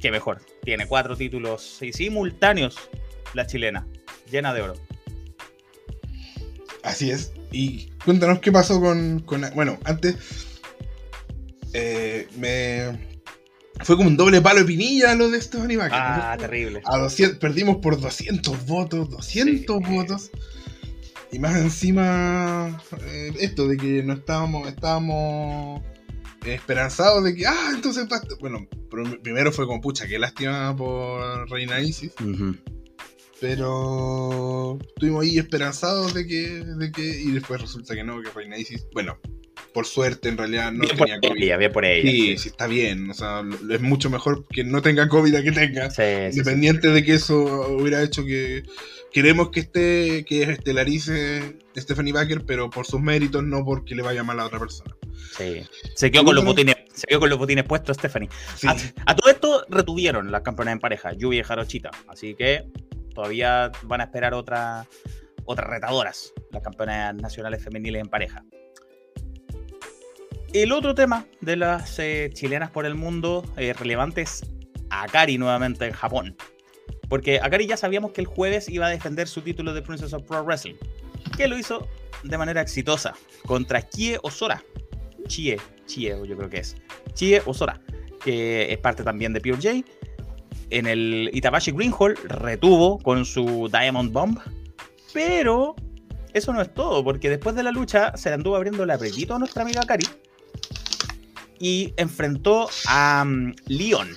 que 0.00 0.10
mejor. 0.10 0.40
Tiene 0.64 0.86
cuatro 0.86 1.16
títulos 1.16 1.80
simultáneos 1.92 2.76
la 3.34 3.46
chilena, 3.46 3.86
llena 4.30 4.54
de 4.54 4.62
oro. 4.62 4.74
Así 6.82 7.10
es. 7.10 7.32
Y 7.50 7.90
cuéntanos 8.04 8.40
qué 8.40 8.52
pasó 8.52 8.80
con. 8.80 9.24
bueno, 9.54 9.78
antes. 9.84 10.16
Eh, 11.72 12.28
me. 12.36 13.08
Fue 13.84 13.96
como 13.96 14.08
un 14.08 14.16
doble 14.16 14.40
palo 14.40 14.60
de 14.60 14.64
pinilla 14.64 15.14
lo 15.14 15.30
de 15.30 15.38
estos 15.38 15.60
animales. 15.60 15.92
Ah, 15.94 16.36
terrible. 16.38 16.82
A 16.84 16.98
200, 16.98 17.38
perdimos 17.38 17.76
por 17.76 18.00
200 18.00 18.66
votos, 18.66 19.08
200 19.10 19.80
votos. 19.88 20.30
Y 21.30 21.38
más 21.38 21.56
encima, 21.56 22.82
eh, 23.02 23.32
esto 23.38 23.68
de 23.68 23.76
que 23.76 24.02
no 24.02 24.14
estábamos, 24.14 24.66
estábamos 24.66 25.82
esperanzados 26.54 27.24
de 27.24 27.34
que, 27.34 27.46
ah, 27.46 27.70
entonces, 27.74 28.06
bueno, 28.40 28.66
primero 29.22 29.52
fue 29.52 29.66
como, 29.66 29.80
pucha, 29.80 30.06
qué 30.06 30.18
lástima 30.18 30.74
por 30.76 31.48
Reina 31.50 31.80
Isis. 31.80 32.12
Pero 33.40 34.78
estuvimos 34.88 35.22
ahí 35.24 35.38
esperanzados 35.38 36.12
de 36.12 36.26
que, 36.26 36.64
de 36.64 36.90
que. 36.90 37.02
Y 37.02 37.30
después 37.30 37.60
resulta 37.60 37.94
que 37.94 38.02
no, 38.02 38.20
que 38.20 38.30
Reina 38.30 38.58
Isis. 38.58 38.86
Bueno, 38.92 39.18
por 39.72 39.86
suerte 39.86 40.28
en 40.28 40.36
realidad 40.36 40.72
no 40.72 40.86
tenía 40.86 41.20
COVID. 41.20 41.72
por 41.72 41.84
ella, 41.84 42.10
sí, 42.10 42.38
sí, 42.38 42.48
está 42.48 42.66
bien. 42.66 43.10
O 43.10 43.14
sea, 43.14 43.44
es 43.70 43.80
mucho 43.80 44.10
mejor 44.10 44.46
que 44.48 44.64
no 44.64 44.82
tenga 44.82 45.08
COVID 45.08 45.34
a 45.36 45.42
que 45.42 45.52
tenga. 45.52 45.88
Independiente 46.30 46.88
de 46.88 47.04
que 47.04 47.14
eso 47.14 47.68
hubiera 47.76 48.02
hecho 48.02 48.24
que. 48.24 48.64
Queremos 49.12 49.50
que 49.50 49.60
esté, 49.60 50.24
que 50.24 50.42
estelarice 50.42 51.58
Stephanie 51.76 52.12
Baker, 52.12 52.44
pero 52.44 52.68
por 52.68 52.86
sus 52.86 53.00
méritos, 53.00 53.42
no 53.42 53.64
porque 53.64 53.94
le 53.94 54.02
vaya 54.02 54.22
mal 54.22 54.38
a 54.40 54.46
otra 54.46 54.58
persona. 54.58 54.94
Sí. 55.36 55.66
Se 55.94 56.10
quedó 56.10 56.24
con 56.24 56.34
los 56.34 56.44
botines, 56.44 56.76
se 56.92 57.06
quedó 57.06 57.20
con 57.20 57.30
los 57.30 57.38
botines 57.38 57.64
puestos 57.64 57.96
Stephanie. 57.96 58.28
A, 59.06 59.16
todo 59.16 59.30
esto 59.30 59.64
retuvieron 59.68 60.30
las 60.30 60.42
campeonas 60.42 60.72
en 60.72 60.80
pareja, 60.80 61.12
Yubi 61.12 61.38
y 61.38 61.42
Jarochita. 61.42 61.90
Así 62.06 62.34
que 62.34 62.66
todavía 63.14 63.72
van 63.84 64.00
a 64.00 64.04
esperar 64.04 64.34
otra, 64.34 64.86
otras 65.44 65.68
retadoras, 65.68 66.32
las 66.52 66.62
campeonas 66.62 67.14
nacionales 67.14 67.62
femeniles 67.62 68.02
en 68.02 68.08
pareja. 68.08 68.44
el 70.52 70.72
otro 70.72 70.94
tema 70.94 71.26
de 71.40 71.56
las 71.56 71.98
eh, 71.98 72.30
chilenas 72.32 72.70
por 72.70 72.84
el 72.84 72.94
mundo 72.94 73.44
eh, 73.56 73.72
relevantes 73.72 74.42
Akari 74.90 75.38
nuevamente 75.38 75.86
en 75.86 75.92
Japón. 75.92 76.36
Porque 77.08 77.40
Akari 77.42 77.66
ya 77.66 77.76
sabíamos 77.76 78.12
que 78.12 78.20
el 78.20 78.26
jueves 78.26 78.68
iba 78.68 78.86
a 78.86 78.90
defender 78.90 79.28
su 79.28 79.40
título 79.42 79.72
de 79.72 79.82
Princess 79.82 80.12
of 80.12 80.24
Pro 80.24 80.42
Wrestling. 80.44 80.74
Que 81.36 81.48
lo 81.48 81.58
hizo 81.58 81.88
de 82.22 82.38
manera 82.38 82.60
exitosa 82.60 83.14
contra 83.46 83.82
Kie 83.82 84.18
Osora. 84.22 84.62
Chie, 85.26 85.58
Chie, 85.86 86.16
yo 86.26 86.36
creo 86.36 86.50
que 86.50 86.58
es. 86.58 86.76
Chie 87.14 87.42
Osora, 87.44 87.80
que 88.22 88.72
es 88.72 88.78
parte 88.78 89.02
también 89.02 89.32
de 89.32 89.40
Pure 89.40 89.56
J. 89.56 89.90
En 90.70 90.86
el 90.86 91.30
Itabashi 91.32 91.72
Green 91.72 91.94
Hall 91.98 92.16
retuvo 92.24 92.98
con 92.98 93.24
su 93.24 93.68
Diamond 93.72 94.12
Bomb. 94.12 94.38
Pero 95.12 95.74
eso 96.34 96.52
no 96.52 96.60
es 96.60 96.72
todo, 96.72 97.02
porque 97.02 97.30
después 97.30 97.56
de 97.56 97.62
la 97.62 97.70
lucha 97.70 98.16
se 98.16 98.28
le 98.28 98.34
anduvo 98.34 98.56
abriendo 98.56 98.84
el 98.84 98.90
apretito 98.90 99.34
a 99.34 99.38
nuestra 99.38 99.62
amiga 99.62 99.80
Akari. 99.82 100.06
Y 101.58 101.92
enfrentó 101.96 102.68
a 102.86 103.24
um, 103.26 103.54
Leon, 103.66 104.08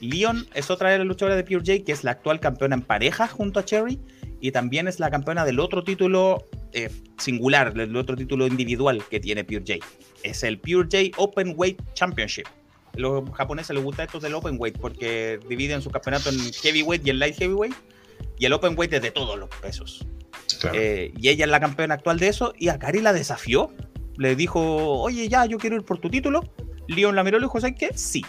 Leon 0.00 0.46
es 0.54 0.70
otra 0.70 0.90
de 0.90 0.98
las 0.98 1.06
luchadoras 1.06 1.36
de 1.36 1.44
Pure 1.44 1.64
J, 1.64 1.84
que 1.84 1.92
es 1.92 2.04
la 2.04 2.12
actual 2.12 2.40
campeona 2.40 2.76
en 2.76 2.82
pareja 2.82 3.26
junto 3.26 3.60
a 3.60 3.64
Cherry. 3.64 4.00
Y 4.40 4.52
también 4.52 4.86
es 4.86 5.00
la 5.00 5.10
campeona 5.10 5.44
del 5.44 5.58
otro 5.58 5.82
título 5.82 6.48
eh, 6.72 6.90
singular, 7.18 7.74
del 7.74 7.96
otro 7.96 8.14
título 8.14 8.46
individual 8.46 9.02
que 9.10 9.18
tiene 9.18 9.42
Pure 9.44 9.64
J. 9.66 9.86
Es 10.22 10.44
el 10.44 10.60
Pure 10.60 10.88
J 10.90 11.16
Open 11.16 11.54
Weight 11.56 11.80
Championship. 11.94 12.46
Los 12.94 13.28
japoneses 13.30 13.74
les 13.74 13.82
gusta 13.82 14.04
esto 14.04 14.20
del 14.20 14.34
Open 14.34 14.56
Weight 14.58 14.78
porque 14.78 15.40
dividen 15.48 15.82
su 15.82 15.90
campeonato 15.90 16.30
en 16.30 16.38
Heavyweight 16.52 17.06
y 17.06 17.10
en 17.10 17.18
Light 17.18 17.36
Heavyweight. 17.36 17.74
Y 18.38 18.46
el 18.46 18.52
Open 18.52 18.74
Weight 18.76 18.92
es 18.92 19.02
de 19.02 19.10
todos 19.10 19.38
los 19.38 19.48
pesos. 19.60 20.06
Eh, 20.72 21.12
y 21.16 21.28
ella 21.28 21.44
es 21.44 21.50
la 21.50 21.60
campeona 21.60 21.94
actual 21.94 22.18
de 22.18 22.28
eso. 22.28 22.54
Y 22.56 22.68
Akari 22.68 23.00
la 23.00 23.12
desafió. 23.12 23.72
Le 24.16 24.36
dijo, 24.36 24.60
oye, 25.00 25.28
ya, 25.28 25.46
yo 25.46 25.58
quiero 25.58 25.76
ir 25.76 25.82
por 25.82 25.98
tu 25.98 26.08
título. 26.08 26.42
Leon 26.86 27.16
la 27.16 27.24
miró 27.24 27.38
y 27.38 27.42
dijo, 27.42 27.60
¿sabes 27.60 27.76
qué? 27.78 27.90
Sí 27.94 28.24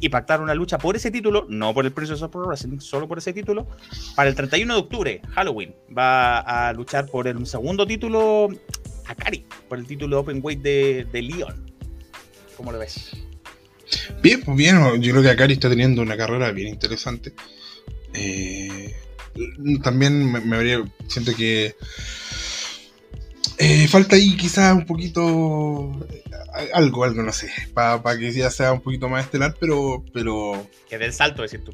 y 0.00 0.08
pactar 0.08 0.40
una 0.40 0.54
lucha 0.54 0.78
por 0.78 0.96
ese 0.96 1.10
título, 1.10 1.46
no 1.48 1.72
por 1.72 1.84
el 1.84 1.92
Princess 1.92 2.22
of 2.22 2.30
Pro 2.30 2.46
Wrestling, 2.46 2.78
solo 2.80 3.08
por 3.08 3.18
ese 3.18 3.32
título, 3.32 3.68
para 4.14 4.28
el 4.28 4.34
31 4.34 4.74
de 4.74 4.80
octubre, 4.80 5.22
Halloween. 5.30 5.74
Va 5.96 6.38
a 6.40 6.72
luchar 6.72 7.06
por 7.06 7.28
el 7.28 7.46
segundo 7.46 7.86
título 7.86 8.48
Akari, 9.06 9.46
por 9.68 9.78
el 9.78 9.86
título 9.86 10.20
Open 10.20 10.40
Weight 10.42 10.60
de, 10.62 11.06
de 11.10 11.22
Leon. 11.22 11.72
¿Cómo 12.56 12.72
lo 12.72 12.78
ves? 12.78 13.10
Bien, 14.22 14.42
pues 14.42 14.56
bien, 14.56 14.78
yo 15.00 15.12
creo 15.12 15.22
que 15.22 15.30
Akari 15.30 15.54
está 15.54 15.68
teniendo 15.68 16.02
una 16.02 16.16
carrera 16.16 16.50
bien 16.50 16.68
interesante. 16.68 17.32
Eh, 18.14 18.94
también 19.82 20.30
me, 20.30 20.40
me 20.40 20.56
habría, 20.56 20.84
siento 21.08 21.34
que 21.34 21.74
eh, 23.58 23.88
falta 23.88 24.16
ahí 24.16 24.36
quizás 24.36 24.74
un 24.74 24.86
poquito 24.86 25.92
algo, 26.72 27.04
algo, 27.04 27.22
no 27.22 27.32
sé, 27.32 27.50
para 27.72 28.18
que 28.18 28.32
ya 28.32 28.50
sea 28.50 28.72
un 28.72 28.80
poquito 28.80 29.08
más 29.08 29.24
estelar, 29.24 29.56
pero... 29.58 30.04
pero... 30.12 30.66
Que 30.88 30.98
del 30.98 31.12
salto, 31.12 31.42
decir 31.42 31.64
tú. 31.64 31.72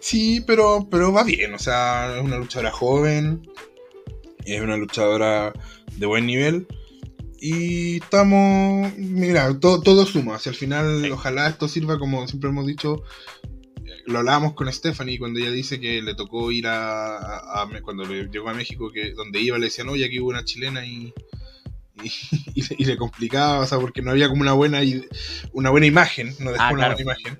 Sí, 0.00 0.42
pero, 0.46 0.88
pero 0.90 1.12
va 1.12 1.22
bien, 1.22 1.54
o 1.54 1.58
sea, 1.58 2.16
es 2.16 2.22
una 2.22 2.36
luchadora 2.36 2.72
joven, 2.72 3.48
es 4.44 4.60
una 4.60 4.76
luchadora 4.76 5.52
de 5.96 6.06
buen 6.06 6.26
nivel. 6.26 6.66
Y 7.38 7.96
estamos, 7.96 8.92
mira, 8.96 9.58
todo, 9.58 9.80
todo 9.80 10.06
suma. 10.06 10.36
Hacia 10.36 10.50
el 10.50 10.56
final, 10.56 11.10
ojalá 11.10 11.48
esto 11.48 11.68
sirva, 11.68 11.98
como 11.98 12.26
siempre 12.28 12.50
hemos 12.50 12.66
dicho, 12.66 13.02
lo 14.06 14.18
hablábamos 14.18 14.54
con 14.54 14.72
Stephanie 14.72 15.18
cuando 15.18 15.40
ella 15.40 15.50
dice 15.50 15.80
que 15.80 16.02
le 16.02 16.14
tocó 16.14 16.50
ir 16.50 16.66
a, 16.66 17.68
cuando 17.82 18.04
llegó 18.04 18.48
a 18.48 18.54
México, 18.54 18.90
que 18.90 19.12
donde 19.12 19.40
iba 19.40 19.58
le 19.58 19.66
decían, 19.66 19.88
oye, 19.88 20.04
aquí 20.04 20.20
hubo 20.20 20.30
una 20.30 20.44
chilena 20.44 20.84
y, 20.86 21.12
y, 22.54 22.84
le 22.84 22.96
complicaba, 22.96 23.60
o 23.60 23.66
sea, 23.66 23.78
porque 23.78 24.02
no 24.02 24.10
había 24.10 24.28
como 24.28 24.42
una 24.42 24.52
buena 24.52 24.80
una 25.52 25.70
buena 25.70 25.86
imagen, 25.86 26.34
no 26.38 26.52
dejó 26.52 26.64
ah, 26.64 26.72
una 26.72 26.86
buena 26.88 27.02
imagen. 27.02 27.38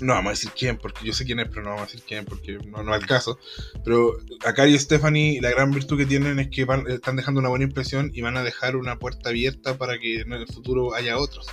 No 0.00 0.14
vamos 0.14 0.30
a 0.30 0.32
decir 0.32 0.50
quién, 0.58 0.78
porque 0.78 1.06
yo 1.06 1.12
sé 1.12 1.24
quién 1.24 1.38
es, 1.38 1.48
pero 1.48 1.62
no 1.62 1.70
vamos 1.70 1.82
a 1.82 1.86
decir 1.86 2.02
quién, 2.06 2.24
porque 2.24 2.58
no, 2.66 2.82
no 2.82 2.94
es 2.94 3.02
el 3.02 3.06
caso. 3.06 3.38
Pero 3.84 4.16
acá 4.44 4.66
y 4.66 4.76
Stephanie, 4.76 5.40
la 5.40 5.50
gran 5.50 5.70
virtud 5.70 5.96
que 5.96 6.06
tienen 6.06 6.40
es 6.40 6.48
que 6.48 6.66
están 6.88 7.16
dejando 7.16 7.38
una 7.38 7.50
buena 7.50 7.66
impresión 7.66 8.10
y 8.12 8.20
van 8.20 8.36
a 8.36 8.42
dejar 8.42 8.74
una 8.74 8.98
puerta 8.98 9.28
abierta 9.28 9.78
para 9.78 9.98
que 9.98 10.20
en 10.22 10.32
el 10.32 10.46
futuro 10.48 10.94
haya 10.94 11.18
otros. 11.18 11.46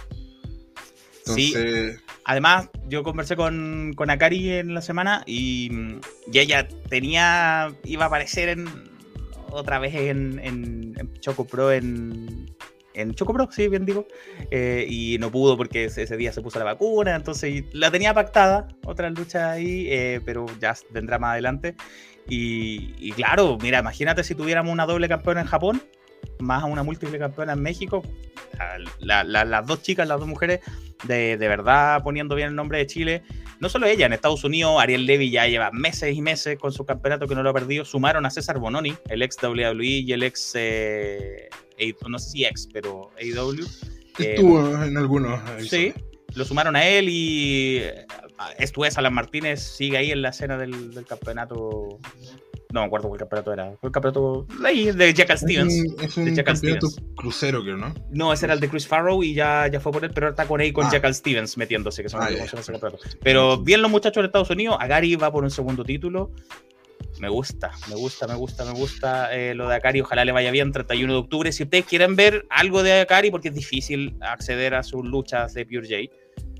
Sí. 1.36 1.54
Además, 2.26 2.70
yo 2.88 3.04
conversé 3.04 3.36
con, 3.36 3.94
con 3.96 4.10
Akari 4.10 4.52
en 4.52 4.74
la 4.74 4.82
semana 4.82 5.24
y, 5.26 5.72
y, 6.32 6.40
ella 6.40 6.68
tenía, 6.90 7.74
iba 7.84 8.06
a 8.06 8.08
aparecer 8.08 8.50
en, 8.50 8.68
otra 9.52 9.80
vez 9.80 9.96
en, 9.96 10.40
en, 10.44 11.14
Choco 11.20 11.46
Pro, 11.46 11.72
en, 11.72 12.54
en 12.94 13.14
Choco 13.14 13.34
Pro, 13.34 13.50
sí, 13.52 13.68
bien 13.68 13.86
digo, 13.86 14.08
eh, 14.52 14.86
y 14.88 15.18
no 15.20 15.32
pudo 15.32 15.58
porque 15.58 15.86
ese, 15.86 16.18
día 16.18 16.32
se 16.32 16.42
puso 16.42 16.60
la 16.60 16.66
vacuna, 16.66 17.16
entonces 17.16 17.64
la 17.74 17.92
tenía 17.92 18.14
pactada, 18.14 18.68
otra 18.86 19.10
lucha 19.10 19.52
ahí, 19.52 19.88
eh, 19.90 20.22
pero 20.26 20.46
ya 20.60 20.76
vendrá 20.92 21.20
más 21.20 21.34
adelante. 21.34 21.76
Y, 22.28 22.94
y, 23.00 23.12
claro, 23.14 23.58
mira, 23.60 23.80
imagínate 23.80 24.24
si 24.24 24.36
tuviéramos 24.36 24.72
una 24.72 24.86
doble 24.86 25.10
campeona 25.10 25.42
en 25.42 25.48
Japón, 25.48 25.82
más 26.40 26.64
una 26.64 26.84
múltiple 26.84 27.20
campeona 27.20 27.54
en 27.54 27.62
México, 27.62 28.04
las 29.00 29.68
dos 29.68 29.82
chicas, 29.82 30.08
las 30.08 30.20
dos 30.20 30.28
mujeres, 30.28 30.60
de, 31.06 31.38
de, 31.38 31.48
verdad 31.48 32.04
poniendo 32.04 32.36
bien 32.36 32.50
el 32.50 32.56
nombre 32.56 32.78
de 32.80 32.88
Chile. 32.88 33.24
No 33.60 33.68
solo 33.68 33.88
ella, 33.88 34.06
en 34.06 34.14
Estados 34.14 34.44
Unidos, 34.44 34.82
Ariel 34.82 35.06
Levy 35.06 35.32
ya 35.32 35.48
lleva 35.48 35.72
meses 35.72 36.16
y 36.16 36.22
meses 36.22 36.58
con 36.58 36.72
su 36.72 36.86
campeonato 36.86 37.28
que 37.28 37.36
no 37.36 37.44
lo 37.44 37.50
ha 37.50 37.54
perdido. 37.54 37.84
Sumaron 37.84 38.26
a 38.26 38.30
César 38.30 38.58
Bononi, 38.58 38.96
el 39.10 39.22
ex 39.22 39.38
WWE 39.42 39.86
y 39.86 40.12
el 40.14 40.24
ex, 40.24 40.54
eh, 40.56 41.50
no 42.08 42.20
sé 42.20 42.30
si 42.30 42.46
ex, 42.46 42.68
pero 42.72 43.12
AEW. 43.18 43.66
Estuvo 44.18 44.84
en 44.84 44.98
algunos. 44.98 45.42
Sí, 45.68 45.94
lo 46.36 46.46
sumaron 46.46 46.76
a 46.76 46.88
él 46.88 47.10
y 47.10 47.78
eh, 47.78 48.06
Estuve 48.58 48.90
Alan 48.96 49.14
Martínez 49.14 49.62
sigue 49.62 49.98
ahí 49.98 50.12
en 50.12 50.22
la 50.22 50.30
escena 50.30 50.58
del, 50.58 50.94
del 50.94 51.06
campeonato 51.06 52.00
no 52.72 52.82
me 52.82 52.86
acuerdo 52.86 53.08
cuál 53.08 53.20
campeonato 53.20 53.54
era. 53.54 53.76
Fue 53.80 53.88
el 53.88 53.92
campeonato 53.92 54.46
ahí 54.64 54.92
de 54.92 55.14
Jack 55.14 55.36
Stevens. 55.38 55.74
Es 56.02 56.18
un, 56.18 56.36
campeonato 56.36 56.88
crucero, 57.16 57.64
creo, 57.64 57.78
¿no? 57.78 57.94
No, 58.12 58.32
ese 58.32 58.46
era 58.46 58.54
el 58.54 58.60
de 58.60 58.70
Chris 58.70 58.88
Farrow 58.88 59.24
y 59.24 59.34
ya, 59.34 59.68
ya 59.68 59.80
fue 59.80 59.92
por 59.92 60.04
él, 60.04 60.12
pero 60.14 60.28
ahora 60.28 60.34
está 60.34 60.48
con 60.48 60.62
ahí 60.62 60.72
con 60.72 60.86
ah. 60.86 60.90
Jack 60.92 61.12
Stevens 61.14 61.58
metiéndose, 61.58 62.04
que 62.04 62.10
son 62.10 62.22
ah, 62.22 62.30
ese 62.30 62.72
campeonato. 62.72 63.00
Pero 63.24 63.58
bien 63.58 63.82
los 63.82 63.90
muchachos 63.90 64.22
de 64.22 64.28
Estados 64.28 64.52
Unidos, 64.52 64.78
Agari 64.80 65.16
va 65.16 65.32
por 65.32 65.44
un 65.44 65.52
segundo 65.52 65.84
título. 65.84 66.32
Me 67.20 67.28
gusta, 67.28 67.72
me 67.90 67.96
gusta, 67.96 68.28
me 68.28 68.36
gusta, 68.36 68.66
me 68.66 68.72
gusta 68.72 69.36
eh, 69.36 69.56
lo 69.56 69.68
de 69.68 69.76
Akari. 69.76 70.02
Ojalá 70.02 70.24
le 70.24 70.32
vaya 70.32 70.52
bien 70.52 70.72
31 70.72 71.12
de 71.12 71.20
octubre. 71.20 71.52
Si 71.52 71.64
ustedes 71.64 71.86
quieren 71.86 72.16
ver 72.16 72.46
algo 72.50 72.84
de 72.84 73.02
Akari, 73.02 73.32
porque 73.32 73.50
es 73.50 73.56
difícil 73.56 74.16
acceder 74.22 74.76
a 74.76 74.84
sus 74.84 75.04
luchas 75.04 75.54
de 75.54 75.66
Pure 75.66 75.88
J, 75.88 76.16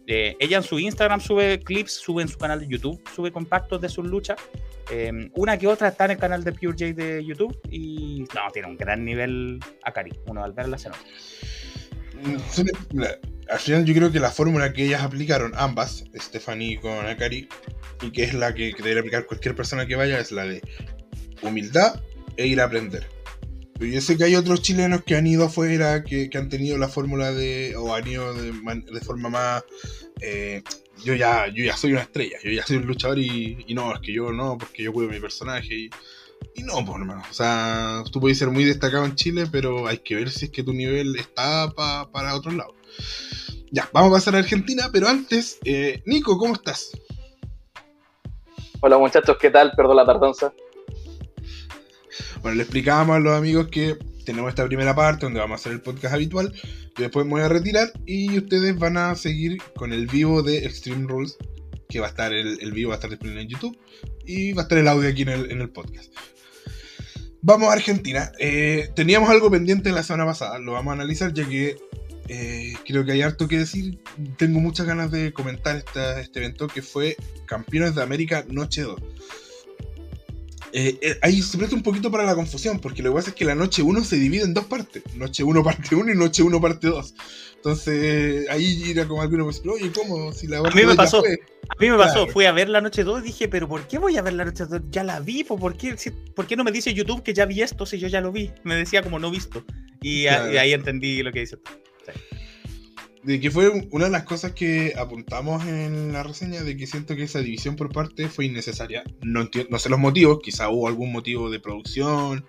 eh, 0.08 0.36
ella 0.40 0.58
en 0.58 0.64
su 0.64 0.80
Instagram 0.80 1.22
sube 1.22 1.60
clips, 1.60 1.94
sube 1.94 2.24
en 2.24 2.28
su 2.28 2.38
canal 2.40 2.60
de 2.60 2.68
YouTube, 2.68 3.00
sube 3.16 3.32
compactos 3.32 3.80
de 3.80 3.90
sus 3.90 4.06
luchas. 4.06 4.38
Em, 4.90 5.30
una 5.36 5.58
que 5.58 5.68
otra 5.68 5.90
está 5.90 6.06
en 6.06 6.12
el 6.12 6.18
canal 6.18 6.44
de 6.44 6.52
Pure 6.52 6.72
J 6.72 6.94
de 6.94 7.24
YouTube 7.24 7.58
y 7.70 8.24
no, 8.34 8.52
tiene 8.52 8.68
un 8.68 8.78
gran 8.78 9.06
nivel 9.06 9.60
Akari. 9.84 10.12
Uno 10.28 10.44
al 10.44 10.54
verla 10.54 10.78
se 10.78 10.90
nota. 10.90 11.02
Al 13.50 13.60
final 13.60 13.86
yo 13.86 13.94
creo 13.94 14.12
que 14.12 14.20
la 14.20 14.32
fórmula 14.32 14.74
que 14.74 14.86
ellas 14.86 15.04
aplicaron, 15.04 15.54
ambas, 15.56 16.06
Stephanie 16.16 16.80
con 16.80 17.06
Akari, 17.06 17.48
y 18.02 18.12
que 18.12 18.24
es 18.24 18.34
la 18.34 18.54
que, 18.54 18.74
que 18.74 18.84
debe 18.84 19.00
aplicar 19.00 19.26
cualquier 19.26 19.56
persona 19.56 19.86
que 19.86 19.96
vaya, 19.96 20.20
es 20.20 20.32
la 20.32 20.44
de 20.44 20.62
humildad 21.42 22.02
e 22.38 22.48
ir 22.48 22.62
a 22.62 22.66
aprender 22.66 23.08
yo 23.88 24.02
sé 24.02 24.18
que 24.18 24.26
hay 24.26 24.36
otros 24.36 24.62
chilenos 24.62 25.04
que 25.04 25.16
han 25.16 25.26
ido 25.26 25.46
afuera, 25.46 26.04
que, 26.04 26.30
han 26.34 26.50
tenido 26.50 26.78
la 26.78 26.90
fórmula 26.90 27.32
de, 27.32 27.76
o 27.78 27.94
han 27.96 28.08
ido 28.08 28.34
de, 28.34 29.02
forma 29.02 29.30
más, 29.30 29.64
eh, 30.22 30.64
yo 31.04 31.14
ya 31.16 31.48
yo 31.48 31.64
ya 31.64 31.76
soy 31.78 31.94
una 31.94 32.02
estrella, 32.02 32.38
yo 32.44 32.52
ya 32.52 32.66
soy 32.66 32.78
un 32.78 32.86
luchador 32.86 33.20
y, 33.20 33.66
no, 33.70 33.94
es 33.94 34.00
que 34.02 34.14
yo 34.14 34.32
no, 34.32 34.58
porque 34.58 34.84
yo 34.84 34.94
cuido 34.94 35.10
mi 35.10 35.20
personaje 35.20 35.74
y, 35.74 35.90
y 36.56 36.64
no, 36.64 36.84
pues 36.86 37.00
hermano, 37.00 37.24
o 37.30 37.34
sea, 37.34 38.04
tú 38.12 38.20
puedes 38.20 38.38
ser 38.38 38.50
muy 38.50 38.64
destacado 38.64 39.06
en 39.06 39.16
Chile, 39.16 39.46
pero 39.52 39.88
hay 39.88 40.00
que 40.00 40.16
ver 40.16 40.30
si 40.30 40.46
es 40.46 40.52
que 40.52 40.64
tu 40.64 40.74
nivel 40.74 41.16
está 41.16 41.72
para 41.72 42.36
otro 42.36 42.52
lado. 42.52 42.76
Ya, 43.72 43.88
vamos 43.94 44.12
a 44.12 44.16
pasar 44.16 44.36
a 44.36 44.40
Argentina, 44.40 44.90
pero 44.92 45.08
antes, 45.08 45.60
eh, 45.64 46.02
Nico, 46.06 46.38
¿cómo 46.38 46.54
estás? 46.54 46.92
Hola 48.82 48.98
muchachos, 48.98 49.38
¿qué 49.40 49.50
tal? 49.50 49.74
Perdón 49.76 49.98
la 49.98 50.06
tardanza. 50.06 50.54
Bueno, 52.42 52.56
le 52.56 52.64
explicábamos 52.64 53.18
a 53.18 53.20
los 53.20 53.38
amigos 53.38 53.68
que 53.68 53.98
tenemos 54.30 54.50
esta 54.50 54.68
primera 54.68 54.94
parte 54.94 55.26
donde 55.26 55.40
vamos 55.40 55.58
a 55.58 55.60
hacer 55.60 55.72
el 55.72 55.82
podcast 55.82 56.14
habitual. 56.14 56.54
Después 56.96 57.26
me 57.26 57.32
voy 57.32 57.42
a 57.42 57.50
retirar 57.50 57.92
y 58.06 58.38
ustedes 58.38 58.78
van 58.78 58.96
a 58.96 59.16
seguir 59.16 59.58
con 59.76 59.92
el 59.92 60.06
vivo 60.06 60.44
de 60.44 60.66
Extreme 60.66 61.08
Rules, 61.08 61.36
que 61.88 62.00
va 62.00 62.06
a 62.06 62.10
estar 62.10 62.32
el, 62.32 62.72
vivo, 62.72 62.90
va 62.90 62.96
a 62.96 62.98
estar 62.98 63.10
disponible 63.10 63.42
en 63.42 63.48
YouTube 63.48 63.76
y 64.28 64.54
va 64.54 64.62
a 64.62 64.66
estar 64.66 64.78
el 64.78 64.88
audio 64.88 65.10
aquí 65.10 65.24
en 65.24 65.30
el, 65.30 65.70
podcast. 65.72 66.14
Vamos 67.42 67.70
a 67.70 67.74
Argentina. 67.74 68.32
Eh, 68.38 68.92
teníamos 68.96 69.32
algo 69.32 69.50
pendiente 69.50 69.92
la 69.92 70.04
semana 70.04 70.28
pasada, 70.28 70.60
lo 70.60 70.74
vamos 70.74 70.92
a 70.92 70.94
analizar 70.94 71.34
ya 71.34 71.50
que 71.50 71.78
eh, 72.28 72.74
creo 72.86 73.04
que 73.06 73.14
hay 73.14 73.24
harto 73.24 73.48
que 73.48 73.58
decir. 73.58 73.98
Tengo 74.38 74.60
muchas 74.60 74.86
ganas 74.86 75.10
de 75.10 75.34
comentar 75.34 75.76
este 75.76 76.40
evento 76.40 76.68
que 76.68 76.84
fue 76.84 77.18
Campeones 77.48 77.96
de 77.96 78.04
América 78.04 78.46
Noche 78.48 78.84
2. 78.84 79.00
Eh, 80.74 80.98
eh, 81.02 81.20
ahí 81.22 81.42
se 81.42 81.58
presta 81.58 81.76
un 81.76 81.84
poquito 81.84 82.12
para 82.12 82.26
la 82.26 82.36
confusión, 82.36 82.80
porque 82.80 83.02
lo 83.02 83.10
que 83.10 83.16
pasa 83.16 83.30
es 83.30 83.36
que 83.36 83.46
la 83.46 83.56
noche 83.56 83.82
1 83.82 84.04
se 84.04 84.18
divide 84.18 84.44
en 84.44 84.54
dos 84.54 84.66
partes. 84.66 85.04
Noche 85.16 85.44
1 85.44 85.64
parte 85.64 85.96
1 85.96 86.12
y 86.12 86.16
noche 86.16 86.44
1 86.44 86.62
parte 86.62 86.88
2. 86.88 87.14
Entonces 87.56 88.50
ahí 88.50 88.92
era 88.92 89.06
como 89.08 89.22
alguno 89.22 89.46
me 89.46 89.72
oye, 89.72 89.92
¿cómo? 89.92 90.32
Si 90.32 90.48
la 90.48 90.60
a 90.60 90.72
mí 90.72 90.86
me 90.86 90.96
pasó. 90.96 91.20
A 91.20 91.76
mí 91.80 91.90
me 91.90 91.98
pasó, 91.98 92.26
fui 92.28 92.46
a 92.46 92.52
ver 92.52 92.70
la 92.70 92.82
noche 92.82 93.04
2 93.04 93.22
y 93.22 93.24
dije, 93.28 93.48
pero 93.48 93.68
¿por 93.68 93.88
qué 93.88 94.00
voy 94.00 94.18
a 94.18 94.22
ver 94.22 94.34
la 94.34 94.46
noche 94.46 94.66
2? 94.66 94.82
Ya 94.90 95.04
la 95.04 95.20
vi, 95.20 95.44
¿por 95.44 95.78
qué, 95.78 95.96
¿por 96.36 96.48
qué 96.48 96.56
no 96.56 96.64
me 96.64 96.72
dice 96.72 96.94
YouTube 96.94 97.22
que 97.22 97.34
ya 97.34 97.46
vi 97.46 97.62
esto 97.62 97.86
si 97.86 98.00
yo 98.00 98.08
ya 98.08 98.22
lo 98.22 98.32
vi? 98.32 98.52
Me 98.64 98.76
decía 98.76 99.04
como 99.04 99.20
no 99.20 99.30
visto. 99.30 99.64
Y, 100.02 100.28
ahí 100.28 100.74
entendí 100.74 101.22
lo 101.22 101.32
que 101.32 101.42
dice. 101.42 101.58
De 103.30 103.40
que 103.40 103.52
fue 103.52 103.70
una 103.92 104.06
de 104.06 104.10
las 104.10 104.24
cosas 104.24 104.54
que 104.54 104.96
apuntamos 104.98 105.64
en 105.68 106.12
la 106.12 106.24
reseña, 106.24 106.64
de 106.64 106.76
que 106.76 106.88
siento 106.88 107.16
que 107.16 107.22
esa 107.22 107.38
división 107.38 107.76
por 107.76 107.94
parte 107.94 108.28
fue 108.28 108.46
innecesaria. 108.46 109.04
No, 109.22 109.48
no 109.70 109.78
sé 109.78 109.90
los 109.90 110.00
motivos, 110.00 110.40
quizá 110.42 110.68
hubo 110.70 110.88
algún 110.88 111.12
motivo 111.12 111.52
de 111.52 111.60
producción, 111.60 112.44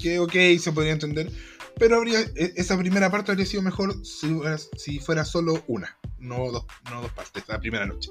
que 0.00 0.18
ok, 0.18 0.32
se 0.58 0.72
podría 0.72 0.94
entender, 0.94 1.30
pero 1.78 1.96
habría, 1.96 2.20
e, 2.20 2.54
esa 2.56 2.78
primera 2.78 3.10
parte 3.10 3.32
habría 3.32 3.44
sido 3.44 3.60
mejor 3.60 3.96
si, 4.02 4.98
fuera 4.98 5.26
solo 5.26 5.62
una, 5.66 5.98
no 6.18 6.52
dos, 6.52 6.64
no 6.90 7.02
dos 7.02 7.12
partes, 7.12 7.44
la 7.46 7.60
primera 7.60 7.84
noche. 7.84 8.10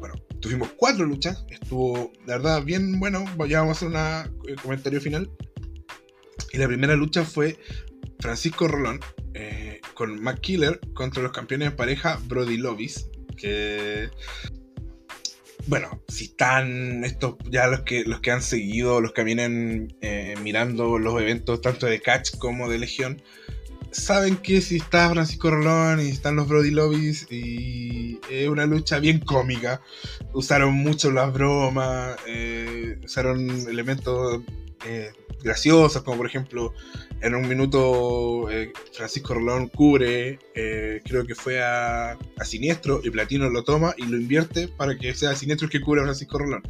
Bueno, 0.00 0.16
tuvimos 0.40 0.70
cuatro 0.76 1.06
luchas, 1.06 1.44
estuvo, 1.50 2.10
de 2.26 2.32
verdad, 2.32 2.64
bien 2.64 2.98
bueno, 2.98 3.24
ya 3.46 3.60
vamos 3.60 3.80
a 3.80 4.22
hacer 4.22 4.32
un 4.48 4.56
comentario 4.56 5.00
final. 5.00 5.30
Y 6.52 6.58
la 6.58 6.66
primera 6.66 6.96
lucha 6.96 7.24
fue 7.24 7.60
Francisco 8.22 8.68
Rolón 8.68 9.00
eh, 9.34 9.80
con 9.94 10.22
Mac 10.22 10.40
Killer 10.40 10.80
contra 10.94 11.22
los 11.22 11.32
campeones 11.32 11.70
de 11.70 11.76
pareja 11.76 12.18
Brody 12.26 12.56
Lovis. 12.56 13.08
Que. 13.36 14.10
Bueno, 15.66 16.02
si 16.08 16.24
están 16.24 17.04
estos 17.04 17.36
ya 17.48 17.66
los 17.66 17.80
que 17.80 18.04
los 18.04 18.20
que 18.20 18.30
han 18.30 18.42
seguido, 18.42 19.00
los 19.00 19.12
que 19.12 19.24
vienen 19.24 19.96
eh, 20.00 20.34
mirando 20.42 20.98
los 20.98 21.20
eventos 21.20 21.60
tanto 21.60 21.86
de 21.86 22.00
Catch 22.00 22.36
como 22.38 22.68
de 22.68 22.78
Legión, 22.78 23.22
saben 23.90 24.36
que 24.36 24.60
si 24.60 24.76
está 24.76 25.08
Francisco 25.10 25.50
Rolón 25.50 26.00
y 26.00 26.08
están 26.08 26.36
los 26.36 26.48
Brody 26.48 26.72
Lovis 26.72 27.26
y 27.30 28.18
es 28.30 28.48
una 28.48 28.66
lucha 28.66 28.98
bien 28.98 29.20
cómica. 29.20 29.80
Usaron 30.32 30.74
mucho 30.74 31.12
las 31.12 31.32
bromas, 31.32 32.16
eh, 32.26 32.98
usaron 33.04 33.48
elementos 33.68 34.42
graciosos, 35.42 36.02
como 36.02 36.16
por 36.18 36.26
ejemplo 36.26 36.74
en 37.22 37.36
un 37.36 37.48
minuto 37.48 38.50
eh, 38.50 38.72
Francisco 38.92 39.34
Rolón 39.34 39.68
cubre, 39.68 40.40
eh, 40.56 41.00
creo 41.04 41.24
que 41.24 41.36
fue 41.36 41.62
a, 41.62 42.18
Siniestro, 42.44 43.00
y 43.04 43.10
Platino 43.10 43.48
lo 43.48 43.62
toma 43.62 43.94
y 43.96 44.06
lo 44.06 44.16
invierte 44.16 44.66
para 44.66 44.98
que 44.98 45.14
sea 45.14 45.36
Siniestro 45.36 45.66
el 45.66 45.70
que 45.70 45.80
cubre 45.80 46.00
a 46.00 46.04
Francisco 46.04 46.38
Rolón. 46.38 46.62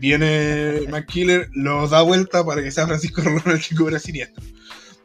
Viene 0.00 0.80
McKiller, 0.90 1.48
lo 1.52 1.86
da 1.88 2.02
vuelta 2.02 2.44
para 2.44 2.62
que 2.62 2.72
sea 2.72 2.86
Francisco 2.86 3.22
Rolón 3.22 3.42
el 3.46 3.60
que 3.60 3.76
cubre 3.76 3.96
a 3.96 4.00
Siniestro. 4.00 4.42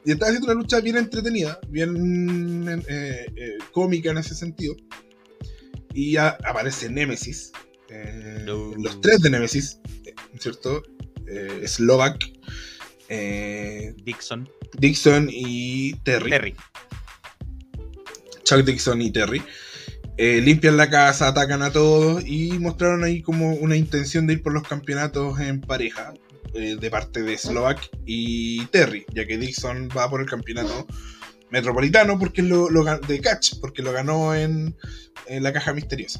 Y 0.03 0.11
está 0.11 0.25
haciendo 0.25 0.47
una 0.47 0.55
lucha 0.55 0.79
bien 0.79 0.97
entretenida, 0.97 1.59
bien 1.69 2.83
eh, 2.87 3.57
cómica 3.71 4.09
en 4.09 4.17
ese 4.17 4.33
sentido. 4.33 4.75
Y 5.93 6.13
ya 6.13 6.37
aparece 6.43 6.89
Nemesis, 6.89 7.51
los 8.45 9.01
tres 9.01 9.19
de 9.19 9.29
Nemesis, 9.29 9.79
¿cierto? 10.39 10.83
Slovak, 11.65 12.19
Dixon. 13.09 14.49
Dixon 14.77 15.27
y 15.31 15.93
Terry. 16.03 16.29
Terry. 16.29 16.55
Chuck 18.43 18.63
Dixon 18.63 19.01
y 19.01 19.11
Terry. 19.11 19.41
Eh, 20.17 20.41
limpian 20.41 20.77
la 20.77 20.89
casa, 20.89 21.27
atacan 21.27 21.61
a 21.61 21.71
todos 21.71 22.25
y 22.25 22.57
mostraron 22.59 23.03
ahí 23.03 23.21
como 23.21 23.53
una 23.53 23.75
intención 23.75 24.25
de 24.25 24.33
ir 24.33 24.41
por 24.41 24.51
los 24.51 24.63
campeonatos 24.63 25.39
en 25.39 25.61
pareja 25.61 26.13
eh, 26.53 26.75
de 26.79 26.89
parte 26.89 27.21
de 27.21 27.37
Slovak 27.37 27.89
y 28.05 28.65
Terry, 28.67 29.05
ya 29.13 29.27
que 29.27 29.37
Dixon 29.37 29.89
va 29.95 30.09
por 30.09 30.21
el 30.21 30.27
campeonato 30.27 30.87
metropolitano 31.51 32.17
porque 32.17 32.41
lo, 32.41 32.67
de 33.07 33.21
catch, 33.21 33.59
porque 33.61 33.83
lo 33.83 33.91
ganó 33.91 34.33
en 34.33 34.75
la 35.27 35.53
caja 35.53 35.73
misteriosa 35.73 36.19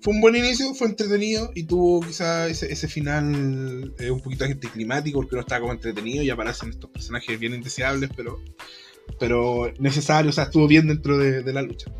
fue 0.00 0.14
un 0.14 0.20
buen 0.20 0.36
inicio, 0.36 0.74
fue 0.74 0.88
entretenido 0.88 1.50
y 1.54 1.64
tuvo 1.64 2.00
quizá 2.00 2.46
ese, 2.46 2.88
final 2.88 3.92
eh, 3.98 4.10
un 4.10 4.20
poquito 4.20 4.44
anticlimático 4.44 5.20
porque 5.20 5.36
no 5.36 5.40
estaba 5.42 5.60
como 5.60 5.72
entretenido 5.72 6.22
y 6.22 6.30
aparecen 6.30 6.70
estos 6.70 6.90
personajes 6.90 7.38
bien 7.38 7.54
indeseables, 7.54 8.10
pero, 8.16 8.38
pero 9.18 9.72
necesarios, 9.78 10.34
o 10.34 10.36
sea, 10.36 10.44
estuvo 10.44 10.68
bien 10.68 10.86
dentro 10.86 11.18
de, 11.18 11.52
la 11.52 11.62
lucha. 11.62 11.90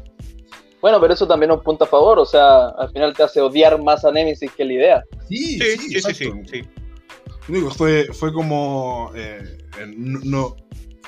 Bueno, 0.81 1.01
pero 1.01 1.15
eso 1.15 1.27
también 1.27 1.51
es 1.51 1.57
un 1.57 1.65
punto 1.65 1.85
a 1.85 1.89
favor, 1.89 2.21
o 2.21 2.27
sea, 2.27 2.69
al 2.69 2.93
final 2.93 3.15
te 3.15 3.25
hace 3.25 3.41
odiar 3.41 3.83
más 3.83 4.05
a 4.05 4.13
Nemesis 4.13 4.53
que 4.53 4.65
la 4.65 4.73
idea. 4.73 5.05
Sí, 5.29 5.59
sí, 5.59 6.01
sí, 6.01 6.15
sí, 6.15 6.31
sí, 6.47 7.61
fue, 7.77 8.05
fue 8.13 8.33
como, 8.33 9.11
eh, 9.17 9.59
no, 9.97 10.55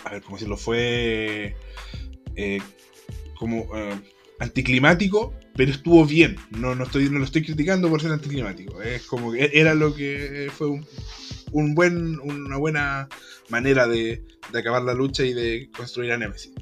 a 0.04 0.10
ver, 0.10 0.22
¿cómo 0.22 0.36
decirlo? 0.36 0.56
Fue 0.56 1.54
eh, 2.34 2.58
como 3.38 3.68
anticlimático, 4.40 5.34
pero 5.60 5.72
estuvo 5.72 6.06
bien. 6.06 6.36
No, 6.52 6.74
no, 6.74 6.84
estoy, 6.84 7.10
no 7.10 7.18
lo 7.18 7.26
estoy 7.26 7.44
criticando 7.44 7.90
por 7.90 8.00
ser 8.00 8.12
anticlimático. 8.12 8.80
Es 8.80 9.02
como 9.02 9.30
que 9.30 9.50
era 9.52 9.74
lo 9.74 9.94
que 9.94 10.50
fue 10.56 10.68
un, 11.52 11.74
buen, 11.74 12.18
una 12.18 12.56
buena 12.56 13.10
manera 13.50 13.86
de, 13.86 14.24
acabar 14.54 14.82
la 14.84 14.94
lucha 14.94 15.22
y 15.22 15.34
de 15.34 15.70
construir 15.76 16.12
a 16.12 16.16
Nemesis. 16.16 16.52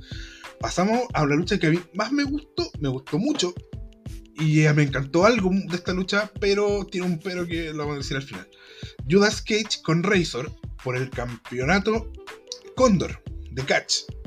Pasamos 0.59 1.03
a 1.15 1.25
la 1.25 1.37
lucha 1.37 1.61
que 1.61 1.69
a 1.69 1.71
mí 1.71 1.79
más 1.95 2.11
me 2.11 2.25
gustó, 2.25 2.69
me 2.81 2.89
gustó 2.89 3.21
mucho. 3.21 3.55
Y 4.41 4.67
me 4.75 4.83
encantó 4.83 5.27
algo 5.27 5.49
de 5.53 5.77
esta 5.77 5.93
lucha, 5.93 6.29
pero 6.41 6.85
tiene 6.85 7.07
un 7.07 7.21
pero 7.21 7.47
que 7.47 7.71
lo 7.71 7.79
vamos 7.79 7.95
a 7.95 7.99
decir 7.99 8.17
al 8.17 8.25
final. 8.25 8.49
Judas 9.09 9.41
Cage 9.43 9.81
con 9.85 10.03
Razor 10.03 10.51
por 10.83 10.97
el 10.97 11.09
campeonato 11.09 12.13
Condor 12.75 13.23
de 13.53 13.65
Catch. 13.65 14.18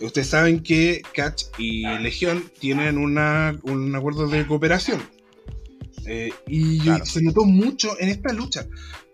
Ustedes 0.00 0.28
saben 0.28 0.62
que 0.62 1.02
Catch 1.14 1.44
y 1.58 1.86
Legión 1.98 2.44
tienen 2.58 2.96
una, 2.96 3.58
un 3.62 3.94
acuerdo 3.94 4.26
de 4.28 4.46
cooperación. 4.46 5.00
Eh, 6.06 6.32
y 6.46 6.80
se 7.04 7.22
notó 7.22 7.44
mucho 7.44 7.98
en 8.00 8.08
esta 8.08 8.32
lucha, 8.32 8.66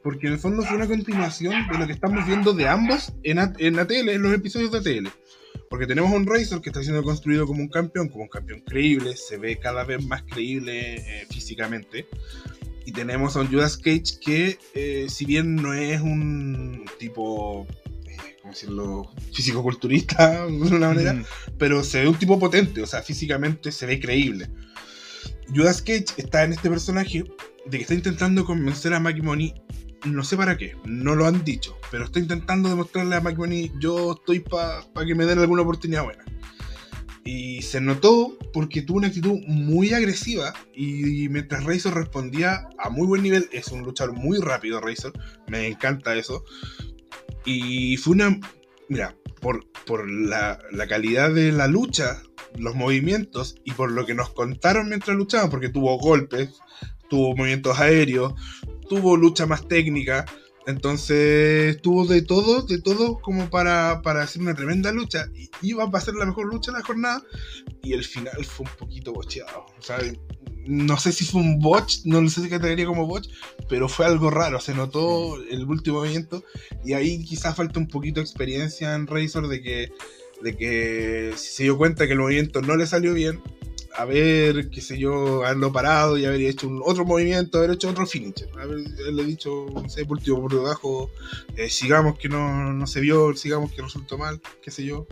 porque 0.03 0.29
en 0.29 0.35
el 0.35 0.39
fondo 0.39 0.63
fue 0.63 0.77
una 0.77 0.87
continuación 0.87 1.67
de 1.71 1.79
lo 1.79 1.87
que 1.87 1.93
estamos 1.93 2.25
viendo 2.27 2.53
de 2.53 2.69
ambos 2.69 3.13
en, 3.25 3.39
en 3.59 3.79
ATL, 3.79 4.09
en 4.11 4.23
los 4.23 4.33
episodios 4.33 4.71
de 4.71 4.79
ATL. 4.79 5.09
Porque 5.69 5.87
tenemos 5.87 6.13
un 6.13 6.27
Razor 6.27 6.63
que 6.63 6.71
está 6.71 6.83
siendo 6.83 7.03
construido 7.03 7.47
como 7.47 7.61
un 7.61 7.69
campeón, 7.69 8.09
como 8.09 8.25
un 8.25 8.31
campeón 8.31 8.61
creíble, 8.61 9.17
se 9.17 9.37
ve 9.37 9.59
cada 9.59 9.83
vez 9.83 10.05
más 10.07 10.23
creíble 10.23 10.95
eh, 10.95 11.27
físicamente. 11.29 12.07
Y 12.85 12.93
tenemos 12.93 13.35
a 13.35 13.41
un 13.41 13.49
Judas 13.49 13.77
Cage 13.77 14.21
que, 14.25 14.59
eh, 14.75 15.07
si 15.09 15.25
bien 15.25 15.57
no 15.57 15.75
es 15.75 16.01
un 16.01 16.85
tipo 17.01 17.67
¿cómo 17.67 17.86
decirlo? 18.51 19.11
físico-culturista 19.33 20.47
de 20.47 20.53
una 20.53 20.89
manera, 20.89 21.23
pero 21.59 21.83
se 21.85 22.01
ve 22.01 22.09
un 22.09 22.19
tipo 22.19 22.39
potente, 22.39 22.83
o 22.83 22.87
sea, 22.87 23.03
físicamente 23.03 23.73
se 23.73 23.87
ve 23.87 24.01
creíble. 24.01 24.49
Judas 25.55 25.83
Cage 25.83 26.07
está 26.17 26.45
en 26.45 26.53
este 26.53 26.69
personaje 26.69 27.25
de 27.67 27.77
que 27.77 27.83
está 27.83 27.95
intentando 27.95 28.45
convencer 28.45 28.95
a 28.95 29.01
Maggie 29.01 29.23
Money, 29.23 29.55
no 30.05 30.25
sé 30.25 30.37
para 30.37 30.57
qué, 30.57 30.77
no 30.85 31.15
lo 31.15 31.27
han 31.27 31.45
dicho, 31.45 31.77
pero 31.91 32.05
está 32.05 32.19
intentando 32.19 32.69
demostrarle 32.69 33.17
a 33.17 33.21
Maggie 33.21 33.39
Money, 33.39 33.73
yo 33.81 34.13
estoy 34.13 34.41
para 34.41 35.07
que 35.07 35.15
me 35.15 35.27
den 35.27 35.39
alguna 35.39 35.63
oportunidad 35.63 36.05
buena. 36.05 36.25
Y 37.25 37.63
se 37.63 37.81
notó 37.81 38.39
porque 38.53 38.83
tuvo 38.83 38.99
una 38.99 39.09
actitud 39.09 39.41
muy 39.49 39.93
agresiva 39.93 40.55
y, 40.73 41.29
mientras 41.29 41.65
Razor 41.65 41.95
respondía 41.95 42.69
a 42.79 42.89
muy 42.89 43.05
buen 43.09 43.25
nivel, 43.25 43.49
es 43.51 43.67
un 43.69 43.83
luchador 43.83 44.15
muy 44.15 44.39
rápido 44.39 44.81
Razor, 44.81 45.13
me 45.49 45.67
encanta 45.67 46.15
eso, 46.15 46.45
y 47.47 47.97
fue 47.97 48.15
una. 48.15 48.39
Mira, 48.89 49.17
por, 49.41 49.65
por 49.87 50.11
la, 50.11 50.59
calidad 50.89 51.33
de 51.33 51.53
la 51.53 51.69
lucha, 51.69 52.23
los 52.59 52.75
movimientos 52.75 53.57
y 53.65 53.73
por 53.73 53.91
lo 53.91 54.05
que 54.05 54.15
nos 54.15 54.31
contaron 54.31 54.89
mientras 54.89 55.17
luchaban, 55.17 55.51
porque 55.51 55.69
tuvo 55.69 55.99
golpes, 55.99 56.51
tuvo 57.09 57.35
movimientos 57.35 57.79
aéreos, 57.79 58.35
tuvo 58.89 59.17
lucha 59.17 59.47
más 59.47 59.67
técnica. 59.67 60.27
Entonces 60.67 61.81
tuvo 61.81 62.07
de 62.07 62.23
todo, 62.23 62.63
de 62.63 62.83
todo 62.83 63.21
como 63.21 63.49
para, 63.51 64.03
para 64.03 64.23
hacer 64.23 64.43
una 64.43 64.55
tremenda 64.55 64.91
lucha. 64.91 65.31
Iba 65.63 65.85
a 65.85 66.01
ser 66.01 66.15
la 66.15 66.27
mejor 66.27 66.53
lucha 66.53 66.73
de 66.73 66.79
la 66.79 66.85
jornada. 66.85 67.23
Y 67.85 67.93
el 67.93 68.03
final 68.03 68.45
fue 68.45 68.67
un 68.67 68.77
poquito 68.77 69.13
bocheado. 69.13 69.67
Sea, 69.79 69.99
no 70.67 70.99
sé 70.99 71.13
si 71.13 71.25
fue 71.25 71.41
un 71.41 71.61
botch, 71.61 72.05
no 72.05 72.29
sé 72.29 72.43
si 72.43 72.49
categoría 72.49 72.87
como 72.87 73.07
botch, 73.07 73.29
pero 73.69 73.89
fue 73.89 74.07
algo 74.07 74.31
raro, 74.31 74.61
se 74.61 74.75
notó 74.75 75.37
el 75.43 75.65
último 75.65 75.99
movimiento 75.99 76.45
y 76.85 76.93
ahí 76.93 77.25
quizás 77.25 77.57
falta 77.57 77.79
un 77.79 77.89
poquito 77.89 78.21
de 78.21 78.25
experiencia 78.25 78.95
en 78.95 79.07
Razor 79.07 79.49
de 79.49 79.63
que, 79.63 79.93
de 80.43 80.57
que 80.57 81.33
si 81.37 81.49
se 81.49 81.63
dio 81.65 81.77
cuenta 81.77 82.07
que 82.07 82.13
el 82.13 82.19
movimiento 82.19 82.63
no 82.63 82.77
le 82.77 82.87
salió 82.87 83.15
bien, 83.15 83.41
haber, 83.97 84.69
qué 84.71 84.81
sé 84.81 84.99
yo, 84.99 85.45
haberlo 85.45 85.73
parado 85.73 86.19
y 86.19 86.25
haber 86.25 86.43
hecho 86.43 86.69
un 86.69 86.83
otro 86.85 87.05
movimiento, 87.05 87.59
haber 87.59 87.73
hecho 87.73 87.89
otro 87.89 88.07
finish, 88.07 88.47
haberle 88.55 89.25
dicho, 89.25 89.67
no 89.73 89.89
sé, 89.89 90.05
por 90.05 90.19
último, 90.19 90.41
por 90.41 90.53
debajo, 90.53 91.11
eh, 91.57 91.69
sigamos 91.69 92.19
que 92.19 92.29
no, 92.29 92.73
no 92.73 92.87
se 92.87 93.01
vio, 93.01 93.35
sigamos 93.35 93.73
que 93.73 93.83
resultó 93.83 94.19
mal, 94.19 94.41
qué 94.63 94.71
sé 94.71 94.85
yo. 94.85 95.07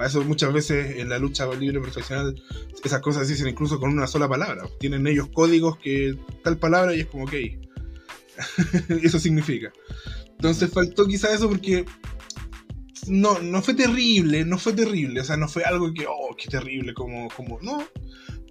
Para 0.00 0.08
eso 0.08 0.24
muchas 0.24 0.50
veces 0.50 0.96
en 0.96 1.10
la 1.10 1.18
lucha 1.18 1.46
libre 1.56 1.78
profesional 1.78 2.34
esas 2.82 3.02
cosas 3.02 3.26
se 3.26 3.34
dicen 3.34 3.48
incluso 3.48 3.78
con 3.78 3.90
una 3.90 4.06
sola 4.06 4.26
palabra. 4.26 4.62
Tienen 4.78 5.06
ellos 5.06 5.28
códigos 5.30 5.76
que 5.76 6.16
tal 6.42 6.56
palabra 6.56 6.96
y 6.96 7.00
es 7.00 7.06
como 7.06 7.24
ok. 7.24 7.34
eso 9.02 9.18
significa. 9.20 9.70
Entonces 10.30 10.70
faltó 10.72 11.06
quizá 11.06 11.34
eso 11.34 11.50
porque 11.50 11.84
no, 13.08 13.40
no 13.40 13.60
fue 13.60 13.74
terrible, 13.74 14.46
no 14.46 14.56
fue 14.56 14.72
terrible, 14.72 15.20
o 15.20 15.24
sea, 15.24 15.36
no 15.36 15.48
fue 15.48 15.64
algo 15.64 15.92
que, 15.92 16.06
oh, 16.08 16.34
qué 16.34 16.48
terrible, 16.48 16.94
como, 16.94 17.28
como, 17.28 17.60
no, 17.60 17.84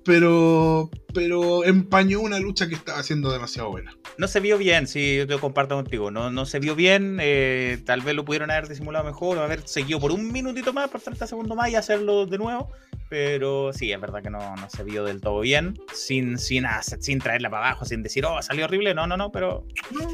pero, 0.09 0.89
pero 1.13 1.63
empañó 1.63 2.19
una 2.21 2.39
lucha 2.39 2.67
que 2.67 2.73
estaba 2.73 3.03
siendo 3.03 3.31
demasiado 3.31 3.69
buena. 3.69 3.95
No 4.17 4.27
se 4.27 4.39
vio 4.39 4.57
bien, 4.57 4.87
sí, 4.87 5.17
yo 5.17 5.27
te 5.27 5.37
comparto 5.37 5.75
contigo, 5.75 6.09
no, 6.09 6.31
no 6.31 6.47
se 6.47 6.57
vio 6.57 6.73
bien, 6.73 7.19
eh, 7.21 7.77
tal 7.85 8.01
vez 8.01 8.15
lo 8.15 8.25
pudieron 8.25 8.49
haber 8.49 8.67
disimulado 8.67 9.05
mejor, 9.05 9.37
o 9.37 9.43
haber 9.43 9.67
seguido 9.67 9.99
por 9.99 10.11
un 10.11 10.31
minutito 10.31 10.73
más, 10.73 10.89
por 10.89 10.99
30 10.99 11.27
segundos 11.27 11.55
más 11.55 11.69
y 11.69 11.75
hacerlo 11.75 12.25
de 12.25 12.39
nuevo, 12.39 12.71
pero 13.07 13.71
sí, 13.71 13.91
es 13.91 14.01
verdad 14.01 14.23
que 14.23 14.31
no, 14.31 14.55
no 14.55 14.67
se 14.67 14.83
vio 14.83 15.03
del 15.03 15.21
todo 15.21 15.41
bien, 15.41 15.77
sin, 15.93 16.39
sin, 16.39 16.65
sin 16.81 17.19
traerla 17.19 17.51
para 17.51 17.67
abajo, 17.67 17.85
sin 17.85 18.01
decir, 18.01 18.25
oh, 18.25 18.41
salió 18.41 18.65
horrible, 18.65 18.95
no, 18.95 19.05
no, 19.05 19.15
no, 19.15 19.31
pero 19.31 19.67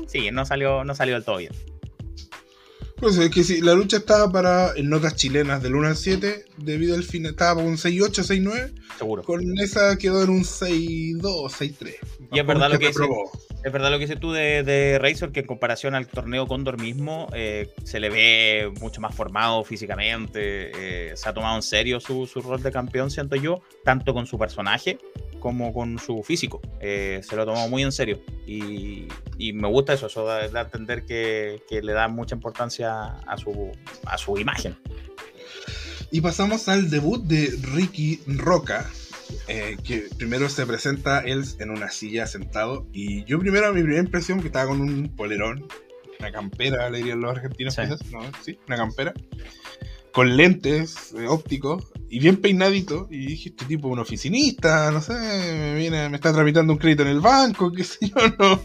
sí, 0.08 0.30
no 0.30 0.46
salió, 0.46 0.84
no 0.84 0.94
salió 0.94 1.14
del 1.14 1.24
todo 1.24 1.38
bien. 1.38 1.54
Pues 2.98 3.18
es 3.18 3.30
que 3.30 3.44
sí, 3.44 3.62
la 3.62 3.74
lucha 3.74 3.98
estaba 3.98 4.32
para 4.32 4.74
en 4.76 4.90
notas 4.90 5.16
chilenas 5.16 5.62
del 5.62 5.76
1 5.76 5.88
al 5.90 5.98
7, 5.98 6.46
debido 6.58 6.96
al 6.96 7.04
fin, 7.04 7.26
estaba 7.26 7.56
para 7.56 7.68
un 7.68 7.78
6-8, 7.78 8.24
6-9. 8.24 8.74
Seguro. 8.98 9.24
Con 9.24 9.60
esa 9.60 9.98
quedó 9.98 10.24
en 10.24 10.30
un 10.30 10.44
6-2, 10.44 11.20
6-3. 11.22 11.96
Y 12.32 12.40
es 12.40 12.48
verdad, 12.48 12.72
lo 12.72 12.80
que 12.80 12.88
dice, 12.88 13.04
es 13.66 13.72
verdad 13.72 13.90
lo 13.90 13.98
que 13.98 14.06
dices 14.06 14.20
tú 14.20 14.32
de, 14.32 14.62
de 14.62 15.00
Razor, 15.00 15.32
que 15.32 15.40
en 15.40 15.48
comparación 15.48 15.96
al 15.96 16.06
torneo 16.06 16.46
Condor 16.46 16.80
mismo, 16.80 17.28
eh, 17.34 17.74
se 17.84 18.00
le 18.00 18.12
ve 18.12 18.72
mucho 18.80 19.02
más 19.02 19.16
formado 19.16 19.64
físicamente, 19.64 21.10
eh, 21.10 21.18
se 21.18 21.28
ha 21.28 21.34
tomado 21.34 21.56
en 21.56 21.64
serio 21.64 22.00
su, 22.00 22.28
su 22.28 22.42
rol 22.42 22.62
de 22.62 22.72
campeón, 22.72 23.10
siento 23.10 23.36
yo, 23.36 23.64
tanto 23.84 24.14
con 24.14 24.28
su 24.28 24.38
personaje 24.38 25.00
como 25.40 25.74
con 25.74 25.98
su 25.98 26.22
físico. 26.22 26.62
Eh, 26.80 27.22
se 27.28 27.36
lo 27.36 27.44
tomó 27.44 27.68
muy 27.68 27.82
en 27.82 27.92
serio 27.92 28.22
y, 28.46 29.08
y 29.40 29.54
me 29.54 29.68
gusta 29.68 29.94
eso, 29.94 30.06
eso 30.06 30.26
da, 30.26 30.48
da 30.48 30.60
a 30.60 30.64
entender 30.66 31.04
que, 31.04 31.64
que, 31.68 31.82
le 31.82 31.94
da 31.94 32.08
mucha 32.08 32.36
importancia 32.36 33.18
a 33.26 33.36
su, 33.36 33.72
a 34.06 34.20
su 34.20 34.38
imagen. 34.38 34.78
Y 36.12 36.22
pasamos 36.22 36.70
al 36.70 36.92
debut 36.92 37.24
de 37.24 37.52
Ricky 37.74 38.22
Roca, 38.28 38.88
eh, 39.48 39.78
que 39.84 40.08
primero 40.18 40.50
se 40.50 40.66
presenta 40.66 41.20
él 41.20 41.44
en 41.60 41.70
una 41.70 41.90
silla 41.90 42.28
sentado 42.28 42.88
y 42.94 43.24
yo 43.26 43.40
primero 43.40 43.74
mi 43.74 43.82
primera 43.82 44.02
impresión 44.02 44.42
que 44.42 44.48
estaba 44.48 44.68
con 44.68 44.82
un 44.82 45.16
polerón, 45.16 45.68
una 46.20 46.32
campera, 46.32 46.90
le 46.90 47.00
dirían 47.00 47.22
los 47.22 47.32
argentinos, 47.32 47.76
sí. 47.76 47.82
¿no? 48.12 48.22
Sí, 48.44 48.60
una 48.68 48.78
campera 48.78 49.14
con 50.16 50.38
lentes 50.38 51.14
eh, 51.18 51.28
ópticos 51.28 51.92
y 52.10 52.20
bien 52.20 52.38
peinadito. 52.38 53.10
Y 53.12 53.26
dije, 53.26 53.50
este 53.50 53.66
tipo 53.66 53.90
es 53.90 53.94
un 53.94 54.00
oficinista, 54.00 54.90
no 54.90 55.02
sé, 55.02 55.12
me, 55.14 55.76
viene, 55.76 56.08
me 56.08 56.16
está 56.16 56.32
tramitando 56.32 56.72
un 56.72 56.80
crédito 56.80 57.04
en 57.04 57.10
el 57.10 57.20
banco, 57.20 57.70
qué 57.76 57.84
sé 57.84 58.08
yo, 58.08 58.16
no, 58.40 58.62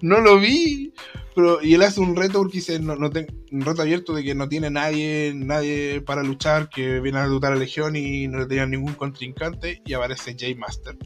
no 0.00 0.20
lo 0.22 0.40
vi. 0.40 0.94
Pero, 1.34 1.62
y 1.62 1.74
él 1.74 1.82
hace 1.82 2.00
un 2.00 2.16
reto 2.16 2.38
porque 2.38 2.56
dice, 2.56 2.80
no, 2.80 2.96
no 2.96 3.10
un 3.52 3.60
reto 3.60 3.82
abierto 3.82 4.14
de 4.14 4.24
que 4.24 4.34
no 4.34 4.48
tiene 4.48 4.70
nadie, 4.70 5.34
nadie 5.36 6.00
para 6.00 6.22
luchar, 6.22 6.70
que 6.70 7.00
viene 7.00 7.18
a 7.18 7.24
debutar 7.24 7.52
a 7.52 7.56
Legión 7.56 7.94
y 7.94 8.26
no 8.26 8.38
le 8.38 8.46
tenía 8.46 8.64
ningún 8.64 8.94
contrincante. 8.94 9.82
Y 9.84 9.92
aparece 9.92 10.34
Jay 10.38 10.54
Master. 10.54 10.96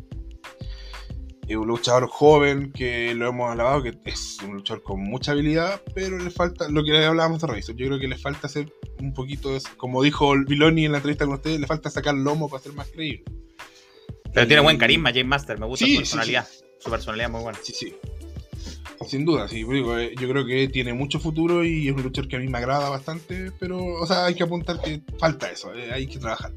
Es 1.51 1.57
un 1.57 1.67
luchador 1.67 2.07
joven 2.07 2.71
que 2.71 3.13
lo 3.13 3.27
hemos 3.27 3.51
alabado, 3.51 3.83
que 3.83 3.99
es 4.05 4.39
un 4.45 4.55
luchador 4.55 4.85
con 4.85 5.03
mucha 5.03 5.33
habilidad, 5.33 5.83
pero 5.97 6.17
le 6.17 6.31
falta, 6.31 6.69
lo 6.69 6.85
que 6.85 7.05
hablábamos 7.05 7.41
de 7.41 7.49
Razor, 7.49 7.75
yo 7.75 7.89
creo 7.89 7.99
que 7.99 8.07
le 8.07 8.17
falta 8.17 8.47
hacer 8.47 8.73
un 9.01 9.13
poquito, 9.13 9.59
como 9.77 10.01
dijo 10.05 10.33
Viloni 10.47 10.87
en 10.87 10.93
la 10.93 10.99
entrevista 10.99 11.25
con 11.25 11.35
ustedes, 11.35 11.59
le 11.59 11.67
falta 11.67 11.91
sacar 11.91 12.15
lomo 12.15 12.49
para 12.49 12.63
ser 12.63 12.73
más 12.75 12.87
creíble. 12.91 13.25
Pero 14.33 14.45
y... 14.45 14.47
tiene 14.47 14.63
buen 14.63 14.79
carisma, 14.79 15.09
James 15.09 15.27
Master, 15.27 15.59
me 15.59 15.67
gusta 15.67 15.87
sí, 15.87 15.95
su 15.95 15.99
personalidad, 15.99 16.47
sí, 16.47 16.59
sí. 16.61 16.65
su 16.79 16.89
personalidad 16.89 17.27
es 17.27 17.33
muy 17.33 17.43
buena. 17.43 17.59
Sí, 17.61 17.73
sí. 17.73 17.97
Sin 19.09 19.25
duda, 19.25 19.49
sí, 19.49 19.63
eh, 19.63 20.15
yo 20.21 20.29
creo 20.29 20.47
que 20.47 20.69
tiene 20.69 20.95
mucho 20.95 21.19
futuro 21.19 21.65
y 21.65 21.89
es 21.89 21.95
un 21.97 22.05
luchador 22.05 22.29
que 22.29 22.37
a 22.37 22.39
mí 22.39 22.47
me 22.47 22.59
agrada 22.59 22.91
bastante, 22.91 23.51
pero, 23.59 23.85
o 23.85 24.07
sea, 24.07 24.27
hay 24.27 24.37
que 24.37 24.45
apuntar 24.45 24.81
que 24.81 25.03
falta 25.19 25.51
eso, 25.51 25.75
eh, 25.75 25.91
hay 25.93 26.07
que 26.07 26.21
trabajar. 26.21 26.53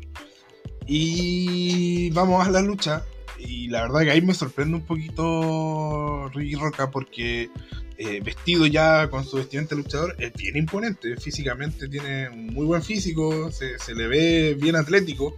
Y 0.85 2.11
vamos 2.11 2.45
a 2.45 2.51
la 2.51 2.61
lucha 2.61 3.03
y 3.47 3.67
la 3.67 3.83
verdad 3.83 4.01
que 4.01 4.11
ahí 4.11 4.21
me 4.21 4.33
sorprende 4.33 4.77
un 4.77 4.85
poquito 4.85 6.29
Ricky 6.33 6.55
Roca 6.55 6.89
porque 6.89 7.49
eh, 7.97 8.21
vestido 8.23 8.65
ya 8.65 9.09
con 9.09 9.23
su 9.23 9.37
vestimenta 9.37 9.75
luchador 9.75 10.15
es 10.17 10.33
bien 10.33 10.57
imponente, 10.57 11.15
físicamente 11.17 11.87
tiene 11.87 12.27
un 12.29 12.47
muy 12.47 12.65
buen 12.65 12.81
físico, 12.81 13.51
se, 13.51 13.77
le 13.93 14.07
ve 14.07 14.57
bien 14.59 14.75
atlético 14.75 15.37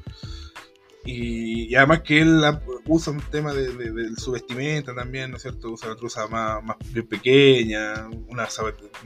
y, 1.03 1.75
además 1.75 2.01
que 2.01 2.21
él 2.21 2.41
usa 2.87 3.13
un 3.13 3.21
tema 3.29 3.53
de, 3.53 3.71
de, 3.73 4.15
su 4.15 4.31
vestimenta 4.31 4.95
también, 4.95 5.29
¿no 5.29 5.37
es 5.37 5.43
cierto? 5.43 5.69
Usa 5.69 5.89
una 5.89 5.97
truza 5.97 6.27
más, 6.27 6.63
más 6.63 6.77
bien 6.91 7.05
pequeña, 7.07 8.07
unas, 8.27 8.57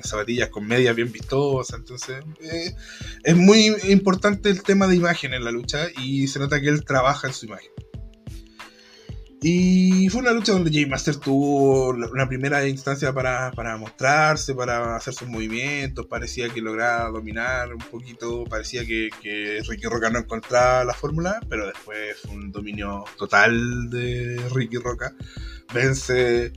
zapatillas 0.04 0.50
con 0.50 0.66
medias 0.66 0.96
bien 0.96 1.12
vistosas, 1.12 1.78
entonces 1.80 2.24
eh, 2.42 2.74
es 3.24 3.36
muy 3.36 3.76
importante 3.90 4.50
el 4.50 4.64
tema 4.64 4.88
de 4.88 4.96
imagen 4.96 5.34
en 5.34 5.44
la 5.44 5.52
lucha 5.52 5.88
y 5.98 6.28
se 6.28 6.40
nota 6.40 6.62
que 6.62 6.70
él 6.70 6.86
trabaja 6.86 7.28
en 7.28 7.34
su 7.34 7.48
imagen. 7.48 7.72
Y 9.42 10.10
fue 10.10 10.22
una 10.22 10.34
lucha 10.34 10.52
donde 10.52 10.70
Jay 10.70 10.86
Master 10.86 11.16
tuvo 11.16 11.92
una 11.92 12.28
primera 12.28 12.68
instancia 12.68 13.14
para, 13.14 13.52
para, 13.52 13.78
mostrarse, 13.78 14.54
para 14.54 14.98
hacer 14.98 15.14
sus 15.14 15.30
movimientos, 15.30 16.08
parecía 16.08 16.50
que 16.50 16.62
lograba 16.62 17.10
dominar 17.10 17.74
un 17.74 17.80
poquito, 17.80 18.44
parecía 18.44 18.86
que, 18.86 19.10
Ricky 19.66 19.88
Roca 19.88 20.10
no 20.10 20.20
encontraba 20.20 20.84
la 20.84 20.94
fórmula, 20.94 21.40
pero 21.48 21.68
después 21.68 22.26
un 22.26 22.52
dominio 22.52 23.06
total 23.18 23.90
de 23.90 24.42
Ricky 24.54 24.78
Roca. 24.78 25.14
Vence 25.74 26.52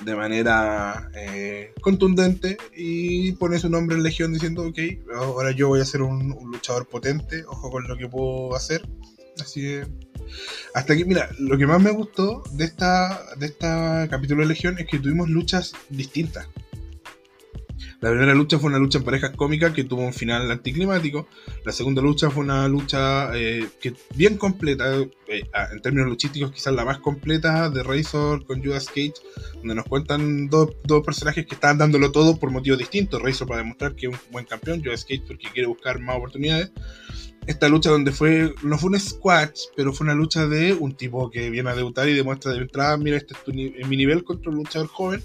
de 0.00 0.16
manera 0.16 1.08
eh, 1.14 1.72
contundente 1.80 2.56
y 2.74 3.30
pone 3.32 3.60
su 3.60 3.68
nombre 3.68 3.94
en 3.94 4.02
Legión 4.02 4.32
diciendo, 4.32 4.66
ok, 4.66 4.78
ahora 5.14 5.52
yo 5.52 5.68
voy 5.68 5.80
a 5.80 5.84
ser 5.84 6.02
un, 6.02 6.32
un 6.32 6.50
luchador 6.50 6.88
potente, 6.88 7.44
ojo 7.44 7.70
con 7.70 7.86
lo 7.86 7.96
que 7.96 8.08
puedo 8.08 8.56
hacer. 8.56 8.82
Así 9.40 9.60
que 9.60 9.86
hasta 10.74 10.92
aquí, 10.92 11.04
mira, 11.04 11.30
lo 11.38 11.56
que 11.58 11.66
más 11.66 11.80
me 11.80 11.90
gustó 11.90 12.42
de 12.52 12.64
esta, 12.64 13.20
de 13.36 13.46
esta 13.46 14.08
capítulo 14.08 14.42
de 14.42 14.48
Legión 14.48 14.78
es 14.78 14.86
que 14.86 14.98
tuvimos 14.98 15.28
luchas 15.28 15.74
distintas. 15.88 16.48
La 18.04 18.10
primera 18.10 18.34
lucha 18.34 18.58
fue 18.58 18.68
una 18.68 18.78
lucha 18.78 18.98
en 18.98 19.04
parejas 19.04 19.30
cómicas 19.34 19.72
que 19.72 19.84
tuvo 19.84 20.02
un 20.02 20.12
final 20.12 20.50
anticlimático. 20.50 21.26
La 21.64 21.72
segunda 21.72 22.02
lucha 22.02 22.28
fue 22.28 22.44
una 22.44 22.68
lucha 22.68 23.34
eh, 23.34 23.66
que 23.80 23.94
bien 24.14 24.36
completa, 24.36 24.94
eh, 25.26 25.44
en 25.72 25.80
términos 25.80 26.08
luchísticos 26.08 26.52
quizás 26.52 26.74
la 26.74 26.84
más 26.84 26.98
completa 26.98 27.70
de 27.70 27.82
Razor 27.82 28.44
con 28.44 28.62
Judas 28.62 28.88
Cage, 28.88 29.14
donde 29.54 29.74
nos 29.74 29.86
cuentan 29.86 30.48
dos, 30.48 30.70
dos 30.84 31.02
personajes 31.02 31.46
que 31.46 31.54
estaban 31.54 31.78
dándolo 31.78 32.12
todo 32.12 32.38
por 32.38 32.50
motivos 32.50 32.78
distintos. 32.78 33.22
Razor 33.22 33.48
para 33.48 33.62
demostrar 33.62 33.94
que 33.94 34.08
es 34.08 34.12
un 34.12 34.18
buen 34.30 34.44
campeón, 34.44 34.82
Judas 34.84 35.04
Cage 35.04 35.22
porque 35.26 35.48
quiere 35.50 35.68
buscar 35.68 35.98
más 35.98 36.16
oportunidades 36.16 36.72
esta 37.46 37.68
lucha 37.68 37.90
donde 37.90 38.12
fue, 38.12 38.54
no 38.62 38.78
fue 38.78 38.90
un 38.90 39.00
squash, 39.00 39.62
pero 39.76 39.92
fue 39.92 40.04
una 40.04 40.14
lucha 40.14 40.46
de 40.46 40.72
un 40.72 40.96
tipo 40.96 41.30
que 41.30 41.50
viene 41.50 41.70
a 41.70 41.74
debutar 41.74 42.08
y 42.08 42.14
demuestra 42.14 42.52
de 42.52 42.58
entrada, 42.58 42.96
mira, 42.96 43.16
este 43.16 43.34
es 43.34 43.44
tu, 43.44 43.52
mi 43.52 43.96
nivel 43.96 44.24
contra 44.24 44.50
un 44.50 44.56
luchador 44.56 44.88
joven. 44.88 45.22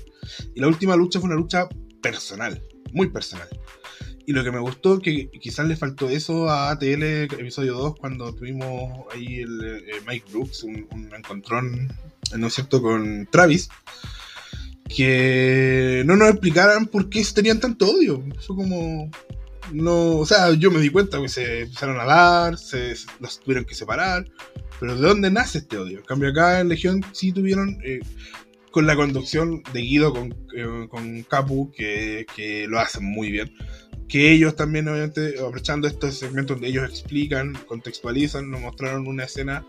Y 0.53 0.59
la 0.59 0.67
última 0.67 0.95
lucha 0.95 1.19
fue 1.19 1.29
una 1.29 1.39
lucha 1.39 1.67
personal, 2.01 2.61
muy 2.91 3.09
personal. 3.09 3.47
Y 4.25 4.33
lo 4.33 4.43
que 4.43 4.51
me 4.51 4.59
gustó, 4.59 4.99
que 4.99 5.29
quizás 5.29 5.67
le 5.67 5.75
faltó 5.75 6.09
eso 6.09 6.49
a 6.49 6.69
ATL 6.71 7.03
episodio 7.03 7.73
2, 7.75 7.95
cuando 7.99 8.35
tuvimos 8.35 9.05
ahí 9.13 9.39
el, 9.39 9.63
el 9.63 10.05
Mike 10.07 10.27
Brooks, 10.31 10.63
un, 10.63 10.87
un, 10.91 11.13
encontrón, 11.15 11.87
¿no 12.37 12.47
es 12.47 12.53
cierto?, 12.53 12.81
con 12.81 13.27
Travis, 13.31 13.69
que 14.87 16.03
no 16.05 16.15
nos 16.15 16.29
explicaran 16.29 16.87
por 16.87 17.09
qué 17.09 17.23
tenían 17.33 17.59
tanto 17.59 17.89
odio. 17.89 18.23
Eso 18.37 18.55
como, 18.55 19.09
no, 19.73 20.17
o 20.17 20.25
sea, 20.25 20.53
yo 20.53 20.71
me 20.71 20.79
di 20.79 20.89
cuenta 20.89 21.21
que 21.21 21.29
se 21.29 21.61
empezaron 21.61 21.99
a 21.99 22.05
dar, 22.05 22.57
se, 22.57 22.95
los 23.19 23.39
tuvieron 23.39 23.65
que 23.65 23.75
separar, 23.75 24.25
pero 24.79 24.95
¿de 24.95 25.07
dónde 25.07 25.31
nace 25.31 25.59
este 25.59 25.77
odio? 25.77 25.99
En 25.99 26.05
cambio 26.05 26.29
acá 26.29 26.59
en 26.59 26.69
Legión 26.69 27.03
sí 27.11 27.31
tuvieron, 27.31 27.77
eh, 27.83 27.99
con 28.71 28.85
la 28.85 28.95
conducción 28.95 29.63
de 29.73 29.81
Guido 29.81 30.13
con, 30.13 30.35
eh, 30.55 30.87
con 30.89 31.23
Capu, 31.23 31.71
que, 31.71 32.25
que, 32.35 32.67
lo 32.67 32.79
hacen 32.79 33.03
muy 33.03 33.31
bien, 33.31 33.51
que 34.07 34.31
ellos 34.31 34.55
también 34.55 34.87
obviamente, 34.87 35.35
aprovechando 35.39 35.87
estos 35.87 36.15
segmentos 36.15 36.55
donde 36.55 36.69
ellos 36.69 36.89
explican, 36.89 37.53
contextualizan, 37.67 38.49
nos 38.49 38.61
mostraron 38.61 39.07
una 39.07 39.25
escena 39.25 39.65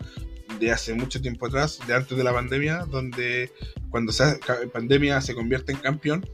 de 0.59 0.71
hace 0.71 0.93
mucho 0.93 1.21
tiempo 1.21 1.47
atrás, 1.47 1.79
de 1.87 1.93
antes 1.93 2.17
de 2.17 2.23
la 2.23 2.33
pandemia, 2.33 2.85
donde 2.89 3.51
cuando 3.89 4.11
se 4.11 4.39
pandemia 4.71 5.21
se 5.21 5.33
convierte 5.35 5.71
en 5.71 5.79
campeón, 5.79 6.25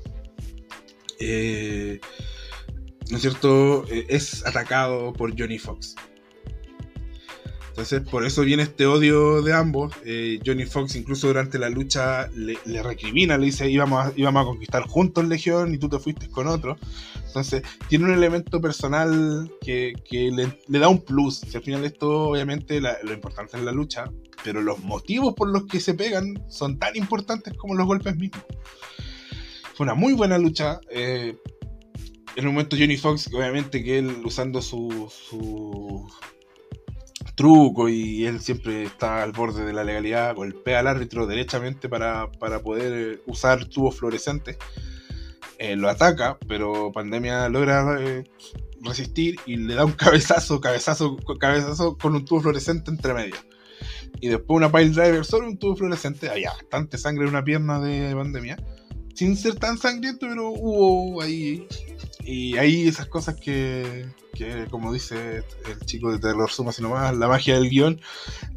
eh, 1.19 1.99
¿no 3.09 3.17
es 3.17 3.21
cierto?, 3.21 3.85
eh, 3.89 4.05
es 4.09 4.45
atacado 4.45 5.13
por 5.13 5.37
Johnny 5.37 5.59
Fox. 5.59 5.95
Entonces, 7.77 8.09
por 8.09 8.25
eso 8.25 8.41
viene 8.41 8.63
este 8.63 8.87
odio 8.87 9.43
de 9.43 9.53
ambos. 9.53 9.93
Eh, 10.03 10.39
Johnny 10.43 10.65
Fox, 10.65 10.95
incluso 10.95 11.27
durante 11.27 11.59
la 11.59 11.69
lucha, 11.69 12.27
le, 12.33 12.57
le, 12.65 12.81
recrimina, 12.81 13.37
le 13.37 13.45
dice: 13.45 13.69
íbamos 13.69 14.03
a, 14.03 14.13
íbamos 14.15 14.41
a 14.41 14.45
conquistar 14.45 14.81
juntos 14.87 15.27
Legión 15.27 15.75
y 15.75 15.77
tú 15.77 15.87
te 15.87 15.99
fuiste 15.99 16.27
con 16.27 16.47
otro. 16.47 16.75
Entonces, 17.27 17.61
tiene 17.87 18.05
un 18.05 18.13
elemento 18.13 18.59
personal 18.59 19.51
que, 19.61 19.93
que 20.09 20.31
le, 20.31 20.57
le, 20.67 20.79
da 20.79 20.87
un 20.87 21.05
plus. 21.05 21.41
Si 21.41 21.55
al 21.55 21.61
final, 21.61 21.85
esto, 21.85 22.29
obviamente, 22.29 22.81
lo 22.81 23.13
importante 23.13 23.57
es 23.57 23.63
la 23.63 23.71
lucha, 23.71 24.05
pero 24.43 24.59
los 24.59 24.79
motivos 24.79 25.35
por 25.35 25.47
los 25.47 25.67
que 25.67 25.79
se 25.79 25.93
pegan 25.93 26.43
son 26.49 26.79
tan 26.79 26.95
importantes 26.95 27.53
como 27.53 27.75
los 27.75 27.85
golpes 27.85 28.15
mismos. 28.15 28.43
Fue 29.75 29.83
una 29.83 29.93
muy 29.93 30.13
buena 30.13 30.39
lucha. 30.39 30.81
Eh, 30.89 31.37
en 32.37 32.47
un 32.47 32.53
momento 32.53 32.77
Johnny 32.79 32.97
Fox, 32.97 33.29
obviamente 33.33 33.83
que 33.83 33.97
él 33.97 34.21
usando 34.23 34.61
su, 34.61 35.11
su 35.11 36.07
truco 37.33 37.89
y 37.89 38.27
él 38.27 38.39
siempre 38.41 38.83
está 38.83 39.23
al 39.23 39.31
borde 39.31 39.65
de 39.65 39.73
la 39.73 39.83
legalidad, 39.83 40.35
golpea 40.35 40.79
al 40.79 40.87
árbitro 40.87 41.25
derechamente 41.25 41.89
para, 41.89 42.31
para 42.31 42.61
poder 42.61 43.23
usar 43.25 43.65
tubos 43.65 43.95
fluorescentes. 43.97 44.57
Eh, 45.57 45.75
lo 45.75 45.89
ataca, 45.89 46.37
pero 46.47 46.91
Pandemia 46.91 47.49
logra 47.49 47.97
eh, 47.99 48.23
resistir 48.81 49.39
y 49.47 49.57
le 49.57 49.73
da 49.73 49.85
un 49.85 49.93
cabezazo, 49.93 50.61
cabezazo, 50.61 51.17
cabezazo 51.39 51.97
con 51.97 52.13
un 52.13 52.23
tubo 52.23 52.41
fluorescente 52.41 52.91
entre 52.91 53.15
medio. 53.15 53.35
Y 54.21 54.27
después 54.27 54.57
una 54.57 54.71
pile 54.71 54.91
driver 54.91 55.25
sobre 55.25 55.47
un 55.47 55.57
tubo 55.57 55.75
fluorescente. 55.75 56.29
Había 56.29 56.51
bastante 56.51 56.99
sangre 56.99 57.23
en 57.23 57.29
una 57.29 57.43
pierna 57.43 57.79
de 57.79 58.15
Pandemia. 58.15 58.57
Sin 59.17 59.35
ser 59.35 59.55
tan 59.55 59.79
sangriento, 59.79 60.27
pero 60.29 60.51
hubo 60.51 61.23
ahí. 61.23 61.67
Y 62.23 62.55
ahí 62.57 62.87
esas 62.87 63.07
cosas 63.07 63.35
que, 63.35 64.05
que 64.35 64.67
como 64.69 64.93
dice 64.93 65.43
el 65.65 65.79
chico 65.87 66.11
de 66.11 66.19
Terror 66.19 66.51
Suma, 66.51 66.71
sino 66.71 66.91
más, 66.91 67.17
la 67.17 67.27
magia 67.27 67.55
del 67.55 67.67
guion. 67.67 67.99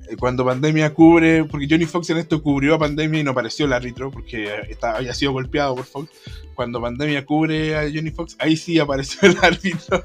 Eh, 0.07 0.17
cuando 0.19 0.45
Pandemia 0.45 0.93
cubre, 0.93 1.45
porque 1.45 1.67
Johnny 1.67 1.87
Fox 1.87 2.11
en 2.11 2.19
esto 2.19 2.43
cubrió 2.43 2.75
a 2.75 2.79
Pandemia 2.79 3.21
y 3.21 3.25
no 3.25 3.31
apareció 3.31 3.65
el 3.65 3.73
árbitro, 3.73 4.11
porque 4.11 4.51
estaba, 4.69 4.99
había 4.99 5.15
sido 5.15 5.33
golpeado 5.33 5.77
por 5.77 5.87
Fox. 5.87 6.11
Cuando 6.55 6.79
Pandemia 6.79 7.25
cubre 7.25 7.75
a 7.79 7.85
Johnny 7.85 8.11
Fox, 8.11 8.37
ahí 8.39 8.55
sí 8.55 8.79
apareció 8.79 9.19
el 9.31 9.39
árbitro. 9.41 10.03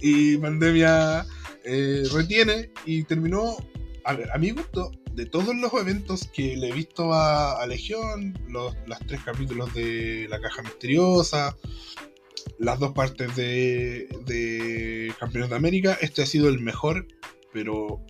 y 0.00 0.36
Pandemia 0.38 1.24
eh, 1.64 2.02
retiene 2.12 2.72
y 2.86 3.04
terminó, 3.04 3.56
a, 4.04 4.14
ver, 4.14 4.32
a 4.32 4.38
mi 4.38 4.50
gusto, 4.50 4.90
de 5.14 5.26
todos 5.26 5.54
los 5.56 5.72
eventos 5.74 6.28
que 6.32 6.56
le 6.56 6.68
he 6.68 6.72
visto 6.72 7.12
a, 7.12 7.60
a 7.60 7.66
Legión, 7.66 8.38
los 8.48 8.74
las 8.86 9.00
tres 9.00 9.20
capítulos 9.24 9.72
de 9.74 10.26
La 10.30 10.40
Caja 10.40 10.62
Misteriosa, 10.62 11.56
las 12.58 12.78
dos 12.78 12.92
partes 12.92 13.34
de, 13.36 14.08
de 14.26 15.12
Campeones 15.18 15.50
de 15.50 15.56
América, 15.56 15.98
este 16.00 16.22
ha 16.22 16.26
sido 16.26 16.48
el 16.48 16.60
mejor, 16.60 17.06
pero 17.52 18.04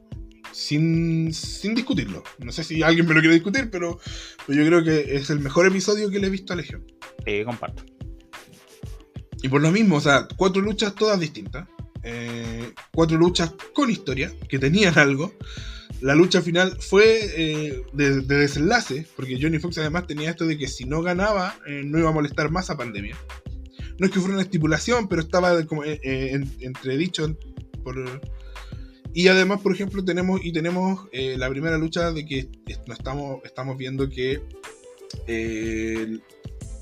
sin, 0.52 1.32
sin 1.32 1.74
discutirlo. 1.74 2.22
No 2.38 2.52
sé 2.52 2.64
si 2.64 2.82
alguien 2.82 3.06
me 3.06 3.14
lo 3.14 3.20
quiere 3.20 3.34
discutir, 3.34 3.70
pero, 3.70 3.98
pero 4.46 4.62
yo 4.62 4.66
creo 4.66 4.84
que 4.84 5.16
es 5.16 5.30
el 5.30 5.40
mejor 5.40 5.66
episodio 5.66 6.10
que 6.10 6.18
le 6.18 6.26
he 6.26 6.30
visto 6.30 6.52
a 6.52 6.56
Legión. 6.56 6.84
Eh, 7.26 7.44
comparto. 7.44 7.84
Y 9.42 9.48
por 9.48 9.62
lo 9.62 9.70
mismo, 9.70 9.96
o 9.96 10.00
sea, 10.00 10.28
cuatro 10.36 10.60
luchas 10.60 10.94
todas 10.94 11.18
distintas. 11.18 11.66
eh, 12.02 12.72
cuatro 12.92 13.16
luchas 13.16 13.54
con 13.74 13.90
historia, 13.90 14.32
que 14.48 14.58
tenían 14.58 14.98
algo. 14.98 15.32
La 16.00 16.14
lucha 16.14 16.40
final 16.40 16.76
fue 16.80 17.18
eh, 17.36 17.82
de, 17.92 18.22
de 18.22 18.36
desenlace, 18.36 19.06
porque 19.16 19.38
Johnny 19.40 19.58
Fox 19.58 19.76
además 19.78 20.06
tenía 20.06 20.30
esto 20.30 20.46
de 20.46 20.56
que 20.56 20.66
si 20.66 20.84
no 20.84 21.02
ganaba, 21.02 21.58
eh, 21.66 21.82
no 21.84 21.98
iba 21.98 22.08
a 22.08 22.12
molestar 22.12 22.50
más 22.50 22.70
a 22.70 22.76
Pandemia. 22.76 23.16
No 23.98 24.06
es 24.06 24.12
que 24.12 24.18
fuera 24.18 24.34
una 24.34 24.42
estipulación, 24.42 25.08
pero 25.08 25.20
estaba 25.20 25.62
como 25.66 25.84
eh, 25.84 26.00
eh, 26.02 26.30
en- 26.32 26.50
entredicho. 26.60 27.36
Y 29.12 29.28
además, 29.28 29.60
por 29.60 29.74
ejemplo, 29.74 30.04
tenemos 30.04 30.40
y 30.42 30.52
tenemos 30.52 31.08
la 31.12 31.48
primera 31.50 31.76
lucha 31.76 32.12
de 32.12 32.24
que 32.24 32.48
estamos, 32.88 33.40
estamos 33.44 33.76
viendo 33.76 34.08
que 34.08 34.40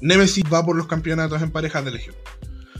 Nemesis 0.01 0.45
va 0.53 0.65
por 0.65 0.77
los 0.77 0.87
campeonatos 0.87 1.43
en 1.43 1.51
parejas 1.51 1.85
de 1.85 1.91
Legión. 1.93 2.15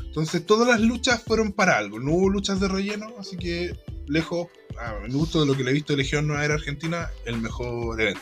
Entonces 0.05 0.45
todas 0.45 0.69
las 0.69 0.81
luchas 0.81 1.23
fueron 1.23 1.53
para 1.53 1.79
algo, 1.79 1.99
no 2.01 2.13
hubo 2.13 2.29
luchas 2.31 2.61
de 2.61 2.69
relleno, 2.69 3.07
así 3.19 3.37
que 3.37 3.73
lejos, 4.09 4.49
a 4.79 4.95
mi 5.07 5.13
gusto 5.13 5.41
de 5.41 5.47
lo 5.47 5.57
que 5.57 5.65
le 5.65 5.71
he 5.71 5.75
visto 5.75 5.93
de 5.93 5.99
Legión 5.99 6.27
Nueva 6.27 6.45
Era 6.45 6.55
Argentina, 6.55 7.11
el 7.25 7.39
mejor 7.39 8.01
evento. 8.01 8.21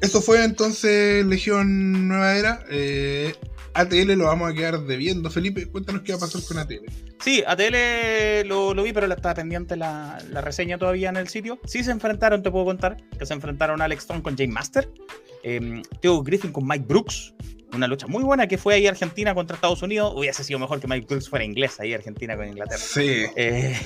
Eso 0.00 0.20
fue 0.20 0.44
entonces 0.44 1.24
Legión 1.26 2.08
Nueva 2.08 2.36
Era. 2.36 2.64
eh, 2.70 3.34
ATL 3.74 4.12
lo 4.12 4.26
vamos 4.26 4.50
a 4.50 4.54
quedar 4.54 4.80
debiendo. 4.82 5.30
Felipe, 5.30 5.66
cuéntanos 5.66 6.02
qué 6.02 6.12
va 6.12 6.18
a 6.18 6.20
pasar 6.20 6.42
con 6.46 6.58
ATL. 6.58 6.86
Sí, 7.20 7.42
ATL 7.46 8.46
lo, 8.46 8.74
vi, 8.82 8.92
pero 8.92 9.06
la 9.06 9.16
estaba 9.16 9.34
pendiente 9.34 9.76
la, 9.76 10.18
la 10.30 10.40
reseña 10.40 10.78
todavía 10.78 11.08
en 11.08 11.16
el 11.16 11.28
sitio. 11.28 11.58
Sí 11.64 11.82
se 11.82 11.90
enfrentaron, 11.90 12.42
te 12.42 12.50
puedo 12.50 12.64
contar, 12.64 12.96
que 13.18 13.26
se 13.26 13.34
enfrentaron 13.34 13.82
Alex 13.82 14.02
Stone 14.02 14.22
con 14.22 14.36
Jay 14.36 14.46
Master, 14.46 14.88
eh, 15.42 15.82
Theo 16.00 16.22
Griffin 16.22 16.52
con 16.52 16.66
Mike 16.66 16.84
Brooks, 16.86 17.34
una 17.74 17.86
lucha 17.86 18.06
muy 18.06 18.22
buena 18.22 18.46
que 18.46 18.58
fue 18.58 18.74
ahí 18.74 18.86
Argentina 18.86 19.34
contra 19.34 19.54
Estados 19.54 19.82
Unidos. 19.82 20.12
Hubiese 20.16 20.44
sido 20.44 20.58
mejor 20.58 20.80
que 20.80 20.86
Mike 20.86 21.06
Brooks 21.08 21.28
fuera 21.28 21.44
inglés 21.44 21.78
ahí, 21.80 21.92
Argentina 21.92 22.36
con 22.36 22.48
Inglaterra. 22.48 22.80
Sí. 22.82 23.24
Eh, 23.36 23.76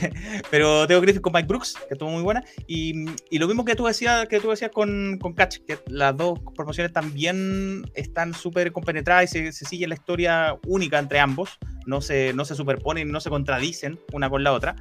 pero 0.51 0.87
Theo 0.87 1.01
Griffin 1.01 1.23
con 1.23 1.33
Mike 1.33 1.47
Brooks, 1.47 1.75
que 1.89 1.95
estuvo 1.95 2.11
muy 2.11 2.23
buena. 2.23 2.45
Y, 2.67 3.07
y 3.31 3.39
lo 3.39 3.47
mismo 3.47 3.65
que 3.65 3.75
tú 3.75 3.87
decías, 3.87 4.27
que 4.29 4.41
tú 4.41 4.51
decías 4.51 4.71
con, 4.71 5.19
con 5.21 5.35
Catch, 5.35 5.59
que 5.67 5.79
las 5.89 6.17
dos 6.17 6.39
promociones 6.55 6.93
también 6.93 7.91
están 7.95 8.35
súper 8.35 8.73
compenetradas 8.73 9.25
y 9.25 9.29
se, 9.29 9.53
se 9.53 9.65
sigue 9.65 9.87
la 9.87 9.95
historia 9.95 10.57
única 10.67 10.99
entre 10.99 11.21
ambos. 11.21 11.59
No 11.87 12.01
se, 12.01 12.33
no 12.35 12.45
se 12.45 12.55
superponen, 12.55 13.11
no 13.11 13.21
se 13.21 13.31
contradicen 13.31 13.99
una 14.13 14.29
con 14.29 14.45
la 14.45 14.53
otra. 14.53 14.77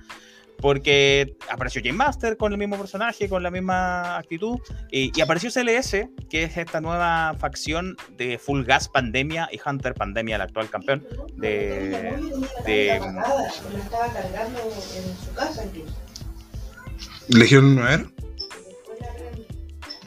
Porque 0.60 1.36
apareció 1.52 1.82
Game 1.84 1.98
Master 1.98 2.36
con 2.38 2.52
el 2.52 2.58
mismo 2.58 2.78
personaje, 2.78 3.30
con 3.30 3.44
la 3.44 3.52
misma 3.52 4.18
actitud. 4.18 4.60
Y, 4.92 5.12
y 5.18 5.22
apareció 5.22 5.52
CLS, 5.52 6.08
que 6.30 6.44
es 6.44 6.58
esta 6.58 6.82
nueva 6.82 7.36
facción 7.40 7.96
de 8.18 8.38
Full 8.40 8.64
Gas 8.64 8.90
Pandemia 8.90 9.50
y 9.52 9.60
Hunter 9.64 9.94
Pandemia, 9.94 10.36
el 10.38 10.42
actual 10.42 10.70
campeón 10.70 11.06
de, 11.36 12.16
de- 12.66 13.00
Lo 13.00 13.78
estaba 13.78 14.12
cargando 14.14 14.60
en 14.62 15.18
su 15.26 15.34
casa 15.36 15.64
incluso. 15.66 15.96
Legión 17.30 17.76
Nueva 17.76 17.94
Era. 17.94 18.06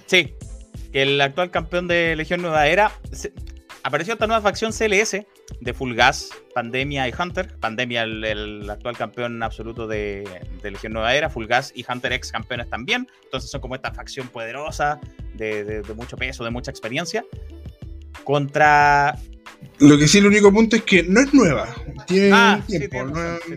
Sí, 0.07 0.35
que 0.93 1.03
el 1.03 1.21
actual 1.21 1.51
campeón 1.51 1.87
de 1.87 2.17
Legión 2.17 2.43
Nueva 2.43 2.67
Era. 2.67 2.93
Apareció 3.83 4.13
esta 4.15 4.27
nueva 4.27 4.43
facción 4.43 4.73
CLS 4.73 5.17
de 5.61 5.75
Full 5.75 5.95
Gas, 5.95 6.31
Pandemia 6.55 7.09
y 7.09 7.13
Hunter. 7.19 7.55
Pandemia, 7.61 8.03
el, 8.03 8.25
el 8.25 8.71
actual 8.71 8.97
campeón 8.97 9.43
absoluto 9.43 9.87
de, 9.87 10.29
de 10.63 10.71
Legión 10.71 10.93
Nueva 10.93 11.15
Era. 11.15 11.31
Full 11.31 11.47
Gas 11.47 11.73
y 11.75 11.85
Hunter 11.91 12.13
ex 12.13 12.31
campeones 12.33 12.69
también. 12.69 13.07
Entonces 13.25 13.51
son 13.51 13.61
como 13.61 13.75
esta 13.75 13.93
facción 13.93 14.29
poderosa, 14.29 15.01
de, 15.35 15.65
de- 15.65 15.83
de 15.83 15.95
mucho 15.95 16.17
peso, 16.17 16.45
de 16.45 16.51
mucha 16.51 16.71
experiencia. 16.71 17.25
Contra. 18.25 19.19
Lo 19.79 19.99
que 19.99 20.09
sí, 20.09 20.19
el 20.19 20.27
único 20.27 20.53
punto 20.53 20.77
es 20.77 20.83
que 20.83 21.03
no 21.03 21.21
es 21.21 21.33
nueva. 21.35 21.75
Tiene 22.07 22.31
Ah, 22.33 22.63
sí, 22.69 22.79
tiempo. 22.79 23.13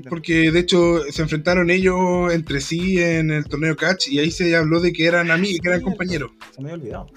porque 0.09 0.51
de 0.51 0.59
hecho 0.59 0.99
se 1.11 1.21
enfrentaron 1.21 1.69
ellos 1.69 2.33
entre 2.33 2.59
sí 2.61 3.01
en 3.01 3.31
el 3.31 3.45
torneo 3.45 3.75
Catch 3.75 4.07
y 4.09 4.19
ahí 4.19 4.31
se 4.31 4.55
habló 4.55 4.79
de 4.79 4.91
que 4.93 5.05
eran 5.05 5.31
amigos, 5.31 5.59
que 5.61 5.69
eran 5.69 5.81
compañeros. 5.81 6.31
Se 6.51 6.61
me 6.61 6.71
había 6.71 6.81
olvidado. 6.83 7.07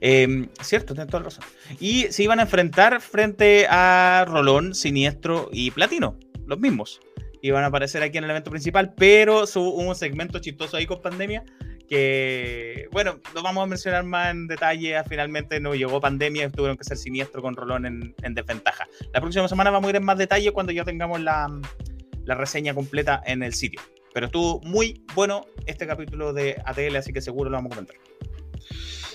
Eh, 0.00 0.48
cierto, 0.62 0.94
tienes 0.94 1.10
toda 1.10 1.20
la 1.20 1.24
razón. 1.26 1.44
Y 1.78 2.04
se 2.10 2.22
iban 2.22 2.38
a 2.40 2.42
enfrentar 2.42 3.00
frente 3.00 3.66
a 3.68 4.24
Rolón, 4.26 4.74
Siniestro 4.74 5.48
y 5.52 5.70
Platino, 5.70 6.16
los 6.46 6.58
mismos. 6.58 7.00
Iban 7.42 7.64
a 7.64 7.68
aparecer 7.68 8.02
aquí 8.02 8.18
en 8.18 8.24
el 8.24 8.30
evento 8.30 8.50
principal, 8.50 8.94
pero 8.96 9.44
hubo 9.44 9.88
un 9.88 9.94
segmento 9.94 10.38
chistoso 10.40 10.76
ahí 10.76 10.86
con 10.86 11.00
pandemia 11.00 11.44
que, 11.88 12.86
bueno, 12.92 13.18
lo 13.34 13.42
vamos 13.42 13.64
a 13.64 13.66
mencionar 13.66 14.04
más 14.04 14.30
en 14.30 14.46
detalle. 14.46 14.96
ah, 14.96 15.04
Finalmente 15.08 15.58
no 15.58 15.74
llegó 15.74 16.00
pandemia 16.00 16.44
y 16.44 16.50
tuvieron 16.50 16.76
que 16.76 16.84
ser 16.84 16.96
Siniestro 16.96 17.42
con 17.42 17.56
Rolón 17.56 17.84
en, 17.84 18.14
en 18.22 18.34
desventaja. 18.34 18.86
La 19.12 19.20
próxima 19.20 19.48
semana 19.48 19.70
vamos 19.70 19.88
a 19.88 19.90
ir 19.90 19.96
en 19.96 20.04
más 20.04 20.16
detalle 20.16 20.52
cuando 20.52 20.70
ya 20.70 20.84
tengamos 20.84 21.20
la, 21.20 21.48
la 22.24 22.34
reseña 22.36 22.74
completa 22.74 23.20
en 23.26 23.42
el 23.42 23.54
sitio. 23.54 23.80
Pero 24.14 24.26
estuvo 24.26 24.60
muy 24.60 25.04
bueno 25.14 25.46
este 25.66 25.86
capítulo 25.86 26.32
de 26.32 26.62
ATL, 26.64 26.96
así 26.96 27.12
que 27.12 27.20
seguro 27.20 27.50
lo 27.50 27.56
vamos 27.56 27.72
a 27.72 27.74
comentar. 27.74 27.96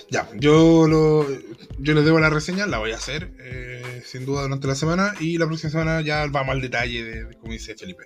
Ya, 0.08 0.28
yo 0.34 0.86
lo, 0.86 1.26
yo 1.78 1.94
les 1.94 2.04
debo 2.04 2.20
la 2.20 2.30
reseña, 2.30 2.66
la 2.66 2.78
voy 2.78 2.92
a 2.92 2.96
hacer 2.96 3.32
eh, 3.40 4.02
sin 4.04 4.24
duda 4.24 4.42
durante 4.42 4.68
la 4.68 4.76
semana 4.76 5.14
y 5.18 5.36
la 5.36 5.46
próxima 5.46 5.70
semana 5.70 6.00
ya 6.00 6.24
vamos 6.30 6.54
al 6.54 6.60
detalle 6.60 7.02
de, 7.02 7.24
de 7.24 7.34
como 7.36 7.52
dice 7.52 7.74
Felipe. 7.74 8.04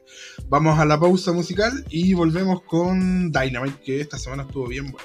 Vamos 0.48 0.78
a 0.78 0.86
la 0.86 0.98
pausa 0.98 1.32
musical 1.32 1.84
y 1.90 2.14
volvemos 2.14 2.62
con 2.62 3.30
Dynamite, 3.30 3.82
que 3.84 4.00
esta 4.00 4.18
semana 4.18 4.44
estuvo 4.44 4.66
bien 4.66 4.90
bueno. 4.90 5.04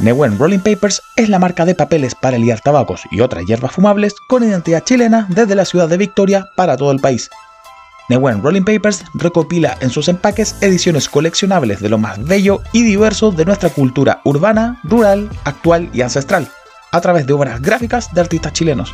Newen 0.00 0.38
Rolling 0.38 0.60
Papers 0.60 1.02
es 1.16 1.28
la 1.28 1.38
marca 1.38 1.66
de 1.66 1.74
papeles 1.74 2.14
para 2.14 2.38
liar 2.38 2.60
tabacos 2.60 3.02
y 3.10 3.20
otras 3.20 3.44
hierbas 3.44 3.72
fumables 3.72 4.14
con 4.28 4.42
identidad 4.42 4.82
chilena 4.82 5.26
desde 5.28 5.54
la 5.54 5.66
ciudad 5.66 5.88
de 5.88 5.98
Victoria 5.98 6.48
para 6.56 6.76
todo 6.76 6.90
el 6.90 7.00
país. 7.00 7.28
Newen 8.10 8.42
Rolling 8.42 8.64
Papers 8.64 9.04
recopila 9.14 9.78
en 9.80 9.88
sus 9.88 10.08
empaques 10.08 10.56
ediciones 10.62 11.08
coleccionables 11.08 11.80
de 11.80 11.88
lo 11.88 11.96
más 11.96 12.22
bello 12.24 12.60
y 12.72 12.82
diverso 12.82 13.30
de 13.30 13.44
nuestra 13.44 13.70
cultura 13.70 14.20
urbana, 14.24 14.80
rural, 14.82 15.30
actual 15.44 15.88
y 15.92 16.00
ancestral, 16.00 16.48
a 16.90 17.00
través 17.00 17.24
de 17.28 17.34
obras 17.34 17.62
gráficas 17.62 18.12
de 18.12 18.20
artistas 18.20 18.52
chilenos. 18.52 18.92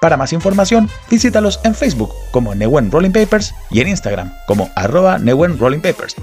Para 0.00 0.16
más 0.16 0.32
información, 0.32 0.88
visítalos 1.10 1.58
en 1.64 1.74
Facebook 1.74 2.12
como 2.30 2.54
Newen 2.54 2.92
Rolling 2.92 3.10
Papers 3.10 3.52
y 3.68 3.80
en 3.80 3.88
Instagram 3.88 4.32
como 4.46 4.70
arroba 4.76 5.18
Newen 5.18 5.58
Rolling 5.58 5.80
Papers. 5.80 6.14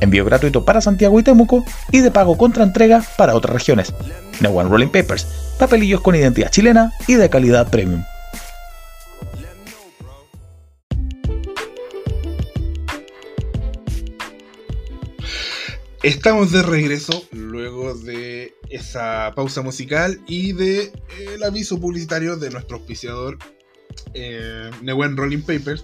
Envío 0.00 0.24
gratuito 0.24 0.64
para 0.64 0.80
Santiago 0.80 1.20
y 1.20 1.22
Temuco 1.22 1.64
y 1.92 2.00
de 2.00 2.10
pago 2.10 2.36
contra 2.36 2.64
entrega 2.64 3.04
para 3.16 3.36
otras 3.36 3.54
regiones. 3.54 3.94
One 4.44 4.68
Rolling 4.68 4.88
Papers, 4.88 5.28
papelillos 5.60 6.00
con 6.00 6.16
identidad 6.16 6.50
chilena 6.50 6.90
y 7.06 7.14
de 7.14 7.30
calidad 7.30 7.68
premium. 7.68 8.02
Estamos 16.06 16.52
de 16.52 16.62
regreso 16.62 17.26
luego 17.32 17.92
de 17.92 18.54
esa 18.70 19.32
pausa 19.34 19.62
musical 19.62 20.20
y 20.28 20.52
de 20.52 20.82
eh, 20.82 20.92
el 21.34 21.42
aviso 21.42 21.80
publicitario 21.80 22.36
de 22.36 22.48
nuestro 22.48 22.76
auspiciador 22.76 23.36
eh, 24.14 24.70
Newen 24.82 25.16
Rolling 25.16 25.42
Papers. 25.42 25.82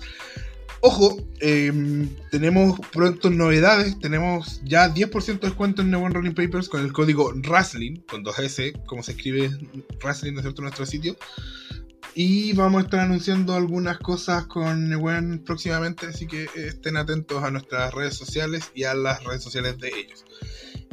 Ojo, 0.80 1.16
em, 1.40 2.08
tenemos 2.30 2.78
pronto 2.92 3.30
novedades. 3.30 3.98
Tenemos 3.98 4.60
ya 4.62 4.94
10% 4.94 5.40
de 5.40 5.48
descuento 5.48 5.82
en 5.82 5.90
Newen 5.90 6.14
Rolling 6.14 6.34
Papers 6.34 6.68
con 6.68 6.82
el 6.82 6.92
código 6.92 7.32
RASLIN, 7.34 8.04
con 8.08 8.24
2S, 8.24 8.80
como 8.86 9.02
se 9.02 9.12
escribe 9.12 9.50
RASLIN, 9.98 10.34
¿no 10.34 10.40
es 10.40 10.44
cierto?, 10.44 10.62
en 10.62 10.66
nuestro 10.66 10.86
sitio. 10.86 11.16
Y 12.14 12.52
vamos 12.52 12.82
a 12.82 12.84
estar 12.84 13.00
anunciando 13.00 13.54
algunas 13.54 13.98
cosas 13.98 14.46
con 14.46 14.88
Newen 14.88 15.42
próximamente, 15.44 16.06
así 16.06 16.26
que 16.26 16.46
estén 16.56 16.96
atentos 16.96 17.42
a 17.42 17.50
nuestras 17.50 17.92
redes 17.94 18.14
sociales 18.14 18.70
y 18.74 18.84
a 18.84 18.94
las 18.94 19.24
redes 19.24 19.42
sociales 19.42 19.78
de 19.78 19.88
ellos. 19.88 20.24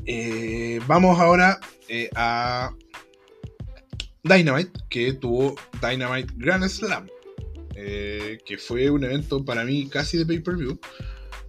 Eh, 0.05 0.79
vamos 0.87 1.19
ahora 1.19 1.59
eh, 1.89 2.09
a 2.15 2.73
Dynamite, 4.23 4.71
que 4.89 5.13
tuvo 5.13 5.55
Dynamite 5.81 6.33
Grand 6.37 6.67
Slam, 6.67 7.07
eh, 7.75 8.37
que 8.45 8.57
fue 8.57 8.89
un 8.89 9.03
evento 9.03 9.43
para 9.43 9.63
mí 9.65 9.87
casi 9.87 10.17
de 10.17 10.25
pay-per-view, 10.25 10.79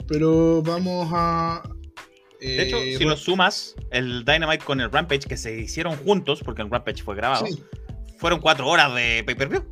pero 0.08 0.62
vamos 0.62 1.08
a... 1.12 1.62
De 2.40 2.62
hecho, 2.62 2.78
eh, 2.78 2.96
si 2.96 3.04
lo 3.04 3.16
sumas, 3.16 3.76
el 3.90 4.24
Dynamite 4.24 4.64
con 4.64 4.80
el 4.80 4.90
Rampage 4.90 5.28
que 5.28 5.36
se 5.36 5.60
hicieron 5.60 5.96
juntos, 5.96 6.40
porque 6.42 6.62
el 6.62 6.70
Rampage 6.70 7.02
fue 7.02 7.14
grabado, 7.14 7.46
sí, 7.46 7.62
fueron 8.20 8.40
cuatro 8.40 8.68
horas 8.68 8.94
de 8.94 9.24
pay-per-view. 9.24 9.64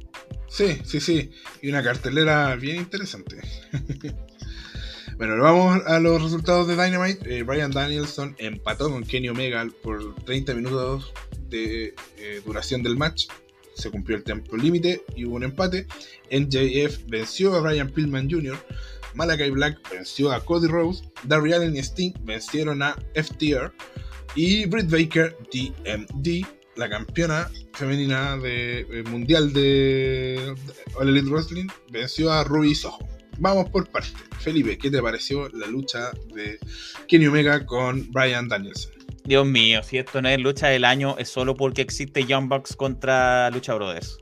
sí, 0.48 0.80
sí, 0.84 1.00
sí, 1.00 1.30
y 1.62 1.68
una 1.68 1.82
cartelera 1.82 2.56
bien 2.56 2.76
interesante. 2.76 3.36
Bueno, 5.18 5.36
vamos 5.42 5.82
a 5.84 5.98
los 5.98 6.22
resultados 6.22 6.68
de 6.68 6.76
Dynamite. 6.76 7.38
Eh, 7.38 7.42
Brian 7.42 7.72
Danielson 7.72 8.36
empató 8.38 8.88
con 8.88 9.02
Kenny 9.02 9.28
Omega 9.28 9.66
por 9.82 10.14
30 10.24 10.54
minutos 10.54 11.12
de 11.48 11.92
eh, 12.18 12.40
duración 12.46 12.84
del 12.84 12.96
match. 12.96 13.26
Se 13.74 13.90
cumplió 13.90 14.16
el 14.16 14.22
tiempo 14.22 14.56
límite 14.56 15.02
y 15.16 15.24
hubo 15.24 15.34
un 15.34 15.42
empate. 15.42 15.88
NJF 16.30 17.08
venció 17.08 17.56
a 17.56 17.60
Brian 17.60 17.90
Pillman 17.90 18.30
Jr. 18.30 18.56
Malakai 19.14 19.50
Black 19.50 19.90
venció 19.90 20.30
a 20.30 20.38
Cody 20.44 20.68
Rose. 20.68 21.02
Darby 21.24 21.52
Allin 21.52 21.74
y 21.74 21.80
Sting 21.80 22.12
vencieron 22.20 22.80
a 22.80 22.96
FTR. 23.16 23.72
Y 24.36 24.66
Britt 24.66 24.88
Baker, 24.88 25.36
DMD, 25.52 26.46
la 26.78 26.88
campeona 26.88 27.50
femenina 27.74 28.36
de, 28.38 28.80
eh, 28.80 29.02
mundial 29.10 29.52
de, 29.52 30.54
All 30.94 31.08
Elite 31.08 31.28
Wrestling, 31.28 31.66
venció 31.90 32.32
a 32.32 32.44
Ruby 32.44 32.74
Soho. 32.74 32.98
Vamos 33.38 33.68
por 33.70 33.88
partes. 33.88 34.14
Felipe, 34.38 34.78
¿qué 34.78 34.90
te 34.90 35.02
pareció 35.02 35.48
la 35.50 35.66
lucha 35.66 36.12
de 36.34 36.58
Kenny 37.08 37.26
Omega 37.26 37.66
con 37.66 38.10
Brian 38.12 38.48
Danielson? 38.48 38.92
Dios 39.24 39.46
mío, 39.46 39.82
si 39.82 39.98
esto 39.98 40.22
no 40.22 40.28
es 40.28 40.40
lucha 40.40 40.68
del 40.68 40.84
año, 40.84 41.16
es 41.18 41.28
solo 41.28 41.54
porque 41.54 41.82
existe 41.82 42.24
Young 42.24 42.48
Bucks 42.48 42.74
contra 42.74 43.50
Lucha 43.50 43.74
Brothers. 43.74 44.18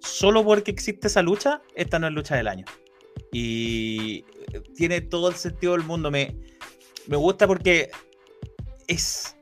Solo 0.00 0.44
porque 0.44 0.70
existe 0.70 1.08
esa 1.08 1.22
lucha, 1.22 1.60
esta 1.74 1.98
no 1.98 2.06
es 2.06 2.14
lucha 2.14 2.36
del 2.36 2.48
año. 2.48 2.64
Y 3.32 4.24
tiene 4.74 5.00
todo 5.00 5.28
el 5.28 5.34
sentido 5.34 5.72
del 5.72 5.82
mundo. 5.82 6.10
Me, 6.10 6.34
me 7.08 7.16
gusta 7.16 7.46
porque 7.46 7.90
es. 8.86 9.36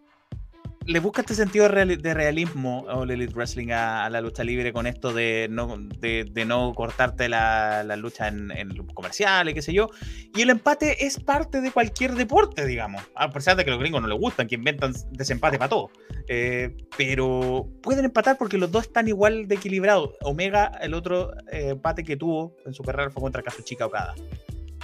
Le 0.87 1.01
busca 1.01 1.22
este 1.22 1.34
sentido 1.34 1.68
de, 1.68 1.74
reali- 1.74 2.01
de 2.01 2.14
realismo 2.14 2.87
o 2.89 3.03
el 3.03 3.11
Elite 3.11 3.34
Wrestling 3.34 3.72
a, 3.72 4.05
a 4.05 4.11
la 4.11 4.20
lucha 4.20 4.45
libre 4.45 4.72
con 4.72 4.87
esto 4.87 5.12
de 5.12 5.49
no, 5.51 5.76
de, 5.99 6.24
de 6.30 6.45
no 6.45 6.72
cortarte 6.74 7.28
la, 7.28 7.82
la 7.82 7.97
lucha 7.97 8.28
en, 8.28 8.53
en 8.53 8.76
comerciales, 8.95 9.53
qué 9.53 9.62
sé 9.62 9.72
yo. 9.72 9.89
Y 10.34 10.43
el 10.43 10.51
empate 10.51 11.05
es 11.05 11.18
parte 11.18 11.61
de 11.61 11.72
cualquier 11.72 12.14
deporte, 12.14 12.64
digamos. 12.66 13.03
A 13.16 13.30
pesar 13.30 13.57
de 13.57 13.64
que 13.64 13.70
los 13.70 13.80
gringos 13.80 14.01
no 14.01 14.07
les 14.07 14.18
gustan, 14.18 14.47
que 14.47 14.55
inventan 14.55 14.93
desempate 15.11 15.59
para 15.59 15.70
todo. 15.70 15.91
Eh, 16.28 16.76
pero 16.97 17.68
pueden 17.82 18.05
empatar 18.05 18.39
porque 18.39 18.57
los 18.57 18.70
dos 18.70 18.84
están 18.84 19.09
igual 19.09 19.49
de 19.49 19.57
equilibrados. 19.57 20.11
Omega, 20.22 20.70
el 20.80 20.95
otro 20.95 21.32
eh, 21.51 21.70
empate 21.70 22.05
que 22.05 22.16
tuvo 22.16 22.57
en 22.64 22.74
su 22.74 22.84
carrera 22.84 23.11
fue 23.11 23.22
contra 23.22 23.43
Kazuchika 23.43 23.87
Okada. 23.87 24.14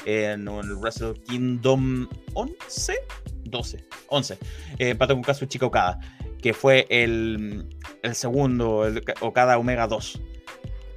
En 0.04 0.48
el 0.48 0.76
Wrestle 0.76 1.14
Kingdom 1.26 2.08
11, 2.34 2.94
12, 3.44 3.84
11. 4.08 4.34
Eh, 4.78 4.90
empató 4.90 5.14
con 5.14 5.22
Kazuchika 5.22 5.66
Okada, 5.66 5.98
que 6.40 6.52
fue 6.54 6.86
el, 6.90 7.68
el 8.02 8.14
segundo, 8.14 8.86
el 8.86 9.02
Okada 9.20 9.58
Omega 9.58 9.86
2. 9.86 10.20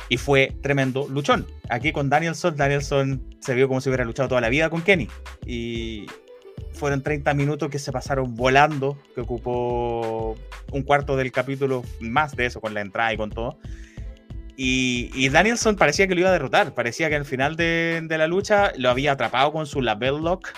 Y 0.10 0.18
fue 0.18 0.56
tremendo 0.62 1.08
luchón. 1.08 1.47
Aquí 1.70 1.91
con 1.91 2.10
Danielson, 2.10 2.56
Danielson 2.56 3.24
se 3.39 3.56
vio 3.56 3.68
como 3.68 3.82
si 3.82 3.89
hubiera 3.89 4.06
luchado 4.06 4.30
toda 4.30 4.41
la 4.41 4.49
vida 4.49 4.70
con 4.70 4.82
Kenny. 4.82 5.08
Y 5.45 6.06
fueron 6.74 7.01
30 7.01 7.34
minutos 7.34 7.70
que 7.70 7.80
se 7.80 7.91
pasaron 7.91 8.36
volando, 8.36 8.97
que 9.16 9.22
ocupó 9.22 10.36
un 10.72 10.84
cuarto 10.84 11.16
del 11.16 11.32
capítulo, 11.32 11.84
más 11.99 12.36
de 12.36 12.45
eso, 12.45 12.62
con 12.62 12.74
la 12.74 12.82
entrada 12.82 13.14
y 13.14 13.18
con 13.18 13.32
todo. 13.32 13.58
Y, 14.58 15.12
y 15.14 15.30
Danielson 15.30 15.76
parecía 15.76 16.08
que 16.08 16.16
lo 16.16 16.22
iba 16.22 16.30
a 16.30 16.34
derrotar, 16.34 16.74
parecía 16.74 17.10
que 17.10 17.16
al 17.16 17.26
final 17.26 17.56
de, 17.56 18.01
de 18.03 18.18
la 18.18 18.28
lucha 18.28 18.72
lo 18.78 18.89
había 18.89 19.12
atrapado 19.12 19.51
con 19.51 19.66
su 19.66 19.82
label 19.82 20.22
lock. 20.22 20.49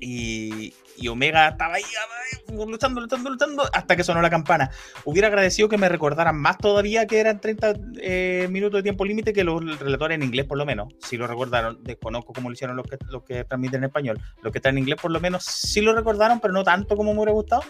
Y, 0.00 0.72
y 1.00 1.08
Omega 1.08 1.48
estaba 1.48 1.74
ahí 1.74 1.82
ahí, 1.82 2.66
luchando, 2.66 3.00
luchando, 3.00 3.30
luchando, 3.30 3.64
hasta 3.72 3.96
que 3.96 4.04
sonó 4.04 4.20
la 4.20 4.30
campana. 4.30 4.70
Hubiera 5.04 5.28
agradecido 5.28 5.68
que 5.68 5.78
me 5.78 5.88
recordaran 5.88 6.36
más 6.36 6.58
todavía 6.58 7.06
que 7.06 7.18
eran 7.18 7.40
30 7.40 7.74
eh, 8.00 8.48
minutos 8.50 8.78
de 8.78 8.82
tiempo 8.82 9.04
límite 9.04 9.32
que 9.32 9.42
los 9.42 9.80
relatores 9.80 10.16
en 10.16 10.22
inglés, 10.22 10.46
por 10.46 10.58
lo 10.58 10.66
menos. 10.66 10.92
Si 10.98 11.16
lo 11.16 11.26
recordaron, 11.26 11.82
desconozco 11.82 12.32
cómo 12.34 12.50
lo 12.50 12.52
hicieron 12.52 12.76
los 12.76 12.86
que, 12.86 12.98
los 13.08 13.22
que 13.24 13.44
transmiten 13.44 13.78
en 13.78 13.84
español. 13.84 14.20
Los 14.42 14.52
que 14.52 14.58
están 14.58 14.74
en 14.76 14.82
inglés, 14.82 15.00
por 15.00 15.10
lo 15.10 15.20
menos, 15.20 15.44
sí 15.44 15.80
lo 15.80 15.94
recordaron, 15.94 16.38
pero 16.38 16.52
no 16.52 16.64
tanto 16.64 16.96
como 16.96 17.12
me 17.12 17.20
hubiera 17.20 17.32
gustado. 17.32 17.62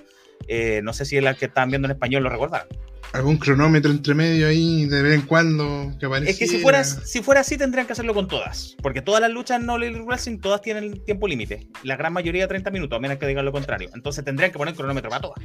Eh, 0.49 0.81
no 0.83 0.93
sé 0.93 1.05
si 1.05 1.21
las 1.21 1.37
que 1.37 1.47
estaban 1.47 1.71
viendo 1.71 1.87
en 1.87 1.93
español 1.93 2.25
lo 2.25 2.31
recordaron. 2.31 2.69
¿Algún 3.13 3.39
cronómetro 3.39 3.91
entre 3.91 4.15
medio 4.15 4.47
ahí 4.47 4.87
de 4.87 5.03
vez 5.03 5.15
en 5.15 5.23
cuando 5.23 5.93
que 5.99 6.07
apareciera? 6.07 6.31
Es 6.31 6.39
que 6.39 6.47
si 6.47 6.59
fuera, 6.59 6.85
si 6.85 7.23
fuera 7.23 7.41
así, 7.41 7.59
tendrían 7.59 7.87
que 7.87 7.93
hacerlo 7.93 8.15
con 8.15 8.29
todas. 8.29 8.77
Porque 8.81 9.03
todas 9.03 9.21
las 9.21 9.31
luchas 9.31 9.61
en 9.61 9.69
All 9.69 9.83
Elite 9.83 10.05
Wrestling, 10.05 10.39
todas 10.39 10.61
tienen 10.61 11.05
tiempo 11.05 11.27
límite. 11.27 11.67
La 11.83 11.97
gran 11.97 12.13
mayoría 12.13 12.43
de 12.43 12.49
30 12.49 12.71
minutos, 12.71 12.97
a 12.97 13.01
menos 13.01 13.19
que 13.19 13.27
digan 13.27 13.45
lo 13.45 13.53
contrario. 13.53 13.91
Entonces 13.95 14.25
tendrían 14.25 14.53
que 14.53 14.59
poner 14.59 14.75
cronómetro 14.75 15.11
para 15.11 15.23
todas. 15.23 15.45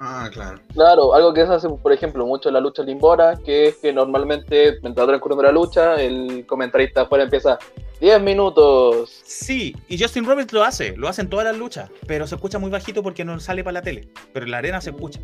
Ah, 0.00 0.28
claro. 0.32 0.58
Claro, 0.72 1.14
algo 1.14 1.34
que 1.34 1.46
se 1.46 1.52
hace, 1.52 1.68
por 1.68 1.92
ejemplo, 1.92 2.26
mucho 2.26 2.48
en 2.48 2.54
la 2.54 2.60
lucha 2.60 2.82
limbora, 2.82 3.38
que 3.44 3.68
es 3.68 3.76
que 3.76 3.92
normalmente, 3.92 4.78
mientras 4.82 5.06
transcurriendo 5.06 5.42
la 5.42 5.52
lucha, 5.52 5.94
el 6.02 6.44
comentarista 6.46 7.02
afuera 7.02 7.24
empieza 7.24 7.58
10 8.00 8.20
minutos. 8.20 9.22
Sí, 9.22 9.76
y 9.86 9.96
Justin 9.96 10.24
Roberts 10.24 10.52
lo 10.52 10.64
hace, 10.64 10.96
lo 10.96 11.06
hace 11.08 11.20
en 11.20 11.30
todas 11.30 11.44
las 11.44 11.56
luchas, 11.56 11.88
pero 12.08 12.26
se 12.26 12.34
escucha 12.34 12.58
muy 12.58 12.68
bajito 12.68 13.00
porque 13.00 13.24
no 13.24 13.38
sale 13.38 13.62
para 13.62 13.74
la 13.74 13.82
tele. 13.82 14.08
Pero 14.32 14.44
en 14.44 14.50
la 14.50 14.58
arena 14.58 14.80
se 14.80 14.90
escucha. 14.90 15.20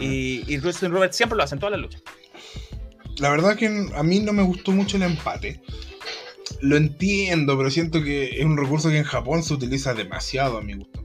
Y, 0.00 0.44
y 0.46 0.58
Justin 0.58 0.92
Roberts 0.92 1.16
siempre 1.16 1.36
lo 1.36 1.44
hace 1.44 1.54
en 1.54 1.60
todas 1.60 1.72
las 1.72 1.80
luchas. 1.80 2.02
La 3.18 3.30
verdad 3.30 3.56
que 3.56 3.88
a 3.94 4.02
mí 4.02 4.20
no 4.20 4.32
me 4.32 4.42
gustó 4.42 4.72
mucho 4.72 4.96
el 4.96 5.02
empate. 5.02 5.60
Lo 6.60 6.76
entiendo, 6.76 7.56
pero 7.56 7.70
siento 7.70 8.02
que 8.02 8.38
es 8.38 8.44
un 8.44 8.56
recurso 8.56 8.88
que 8.88 8.98
en 8.98 9.04
Japón 9.04 9.42
se 9.42 9.54
utiliza 9.54 9.94
demasiado 9.94 10.58
a 10.58 10.62
mi 10.62 10.74
gusto. 10.74 11.04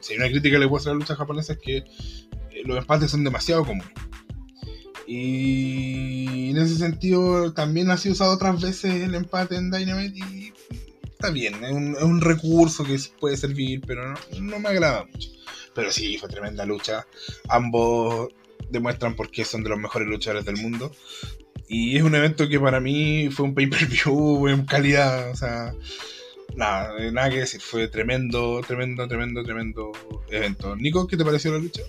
Si 0.00 0.14
hay 0.14 0.18
una 0.18 0.28
crítica 0.28 0.56
que 0.56 0.60
le 0.60 0.68
puedo 0.68 0.80
hacer 0.80 0.90
a 0.90 0.94
la 0.94 1.00
lucha 1.00 1.16
japonesa 1.16 1.52
es 1.52 1.58
que 1.58 1.76
eh, 1.76 1.84
los 2.64 2.78
empates 2.78 3.10
son 3.10 3.24
demasiado 3.24 3.64
comunes. 3.64 3.92
Y 5.06 6.50
en 6.50 6.56
ese 6.56 6.76
sentido 6.76 7.52
también 7.52 7.90
ha 7.90 7.96
sido 7.96 8.14
usado 8.14 8.32
otras 8.32 8.60
veces 8.60 8.94
el 8.94 9.14
empate 9.14 9.56
en 9.56 9.70
Dynamite 9.70 10.18
y 10.18 10.52
está 11.04 11.30
bien, 11.30 11.64
es 11.64 11.72
un, 11.72 11.96
es 11.96 12.24
recurso 12.24 12.84
que 12.84 12.96
puede 13.18 13.36
servir, 13.36 13.82
pero 13.86 14.14
no 14.40 14.58
me 14.58 14.68
agrada 14.68 15.04
mucho. 15.04 15.28
Pero 15.74 15.90
sí, 15.92 16.18
fue 16.18 16.28
tremenda 16.28 16.64
lucha. 16.66 17.06
Ambos 17.48 18.28
demuestran 18.68 19.16
por 19.16 19.30
qué 19.30 19.44
son 19.44 19.62
de 19.62 19.70
los 19.70 19.78
mejores 19.78 20.08
luchadores 20.08 20.44
del 20.44 20.56
mundo. 20.56 20.92
Y 21.68 21.96
es 21.96 22.02
un 22.02 22.14
evento 22.14 22.48
que 22.48 22.58
para 22.58 22.80
mí 22.80 23.28
fue 23.30 23.46
un 23.46 23.54
pay-per-view 23.54 24.48
en 24.48 24.66
calidad, 24.66 25.30
o 25.30 25.36
sea, 25.36 25.72
nada, 26.56 26.92
nada 27.12 27.30
que 27.30 27.38
decir, 27.38 27.60
fue 27.60 27.86
tremendo, 27.86 28.60
tremendo, 28.66 29.06
tremendo, 29.06 29.44
tremendo 29.44 29.92
evento. 30.30 30.74
Nico, 30.74 31.06
¿qué 31.06 31.16
te 31.16 31.24
pareció 31.24 31.52
la 31.52 31.58
lucha? 31.58 31.82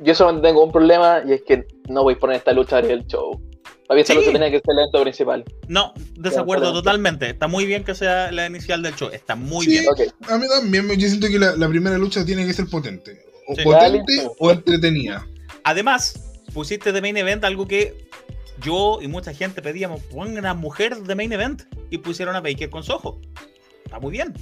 Yo 0.00 0.14
solamente 0.14 0.48
tengo 0.48 0.64
un 0.64 0.72
problema 0.72 1.22
y 1.26 1.32
es 1.32 1.42
que 1.42 1.66
no 1.88 2.02
voy 2.02 2.14
a 2.14 2.18
poner 2.18 2.36
esta 2.36 2.52
lucha 2.52 2.80
en 2.80 2.90
el 2.90 3.06
show. 3.06 3.40
Para 3.86 4.02
Sí. 4.02 4.14
tenía 4.14 4.50
que 4.50 4.56
ser 4.58 4.64
el 4.72 4.78
evento 4.78 5.02
principal. 5.02 5.44
No, 5.68 5.92
desacuerdo 6.16 6.72
totalmente. 6.72 7.28
Está 7.30 7.48
muy 7.48 7.66
bien 7.66 7.84
que 7.84 7.94
sea 7.94 8.32
la 8.32 8.46
inicial 8.46 8.82
del 8.82 8.94
show. 8.96 9.10
Está 9.12 9.34
muy 9.36 9.66
Sí. 9.66 9.72
bien. 9.72 9.84
A 10.28 10.38
mí 10.38 10.46
también, 10.48 10.88
yo 10.98 11.06
siento 11.08 11.28
que 11.28 11.38
la, 11.38 11.54
la 11.56 11.68
primera 11.68 11.98
lucha 11.98 12.24
tiene 12.24 12.46
que 12.46 12.52
ser 12.54 12.66
potente. 12.66 13.22
O 13.46 13.54
Sí. 13.54 13.62
potente 13.62 14.28
o 14.38 14.50
entretenida. 14.50 15.26
Además, 15.64 16.42
pusiste 16.54 16.92
de 16.92 17.00
main 17.02 17.16
event 17.18 17.44
algo 17.44 17.68
que 17.68 18.08
yo 18.62 19.00
y 19.02 19.08
mucha 19.08 19.34
gente 19.34 19.60
pedíamos. 19.60 20.00
Pongan 20.04 20.38
una 20.38 20.54
mujer 20.54 20.96
de 20.96 21.14
main 21.14 21.32
event 21.32 21.62
y 21.90 21.98
pusieron 21.98 22.36
a 22.36 22.40
Baker 22.40 22.70
con 22.70 22.82
Soho. 22.84 23.20
Está 23.84 23.98
muy 24.00 24.12
bien. 24.12 24.32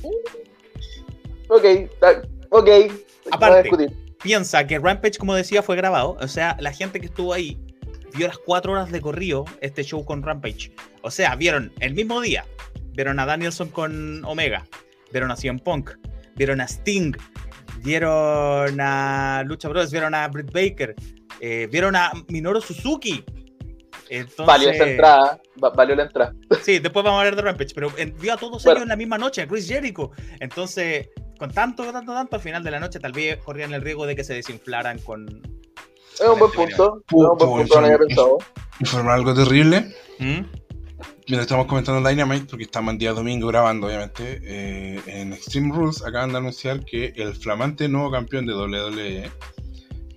ok, 1.48 1.64
ok. 2.50 2.68
Aparte. 3.30 3.70
Piensa 4.22 4.64
que 4.68 4.78
Rampage, 4.78 5.18
como 5.18 5.34
decía, 5.34 5.62
fue 5.64 5.74
grabado. 5.74 6.16
O 6.20 6.28
sea, 6.28 6.56
la 6.60 6.72
gente 6.72 7.00
que 7.00 7.06
estuvo 7.06 7.32
ahí 7.32 7.58
vio 8.16 8.28
las 8.28 8.38
cuatro 8.38 8.72
horas 8.72 8.90
de 8.92 9.00
corrido 9.00 9.44
este 9.60 9.82
show 9.84 10.04
con 10.04 10.22
Rampage. 10.22 10.72
O 11.02 11.10
sea, 11.10 11.34
vieron 11.36 11.72
el 11.80 11.94
mismo 11.94 12.20
día. 12.20 12.44
Vieron 12.94 13.18
a 13.20 13.26
Danielson 13.26 13.68
con 13.68 14.24
Omega. 14.24 14.64
Vieron 15.12 15.30
a 15.30 15.36
CM 15.36 15.58
Punk. 15.60 15.90
Vieron 16.36 16.60
a 16.60 16.64
Sting. 16.64 17.12
vieron 17.82 18.80
a 18.80 19.42
Lucha 19.46 19.68
Bros, 19.68 19.90
vieron 19.90 20.14
a 20.14 20.28
Britt 20.28 20.52
Baker, 20.52 20.94
eh, 21.40 21.68
vieron 21.70 21.96
a 21.96 22.12
Minoru 22.28 22.60
Suzuki. 22.60 23.24
Entonces, 24.08 24.46
Valió 24.46 24.70
esa 24.70 24.88
entrada, 24.88 25.40
va- 25.62 25.70
valió 25.70 25.96
la 25.96 26.02
entrada. 26.04 26.32
Sí, 26.62 26.78
después 26.78 27.02
vamos 27.04 27.18
a 27.18 27.20
hablar 27.22 27.34
de 27.36 27.42
Rampage, 27.42 27.72
pero 27.74 27.90
en- 27.96 28.14
vio 28.18 28.34
a 28.34 28.36
todos 28.36 28.62
Bueno. 28.62 28.76
ellos 28.78 28.82
en 28.84 28.88
la 28.90 28.96
misma 28.96 29.18
noche, 29.18 29.42
a 29.42 29.48
Chris 29.48 29.66
Jericho. 29.66 30.10
Entonces, 30.38 31.08
con 31.38 31.50
tanto, 31.50 31.90
tanto, 31.90 32.12
tanto, 32.12 32.36
al 32.36 32.42
final 32.42 32.62
de 32.62 32.70
la 32.70 32.78
noche 32.78 33.00
tal 33.00 33.12
vez 33.12 33.38
corrían 33.38 33.72
el 33.72 33.82
riesgo 33.82 34.06
de 34.06 34.14
que 34.14 34.22
se 34.22 34.34
desinflaran 34.34 34.98
con... 35.00 35.40
Es 36.14 36.28
un 36.28 36.38
buen 36.38 36.52
punto. 36.52 37.02
Es 37.06 37.12
un 37.14 37.26
buen 37.26 37.38
punto, 37.38 37.80
no 37.80 37.86
había 37.86 37.98
pensado. 37.98 38.38
Informar 38.80 39.14
algo 39.14 39.34
terrible. 39.34 39.94
¿Mm? 40.18 40.40
Mientras 41.28 41.42
estamos 41.42 41.66
comentando 41.66 42.06
Dynamite, 42.08 42.46
porque 42.46 42.64
estamos 42.64 42.92
en 42.92 42.98
día 42.98 43.12
domingo 43.12 43.46
grabando, 43.48 43.86
obviamente, 43.86 44.40
eh, 44.44 45.00
en 45.06 45.32
Extreme 45.32 45.72
Rules 45.74 46.02
acaban 46.04 46.32
de 46.32 46.38
anunciar 46.38 46.84
que 46.84 47.12
el 47.16 47.34
flamante 47.34 47.88
nuevo 47.88 48.10
campeón 48.10 48.44
de 48.46 48.54
WWE, 48.54 49.30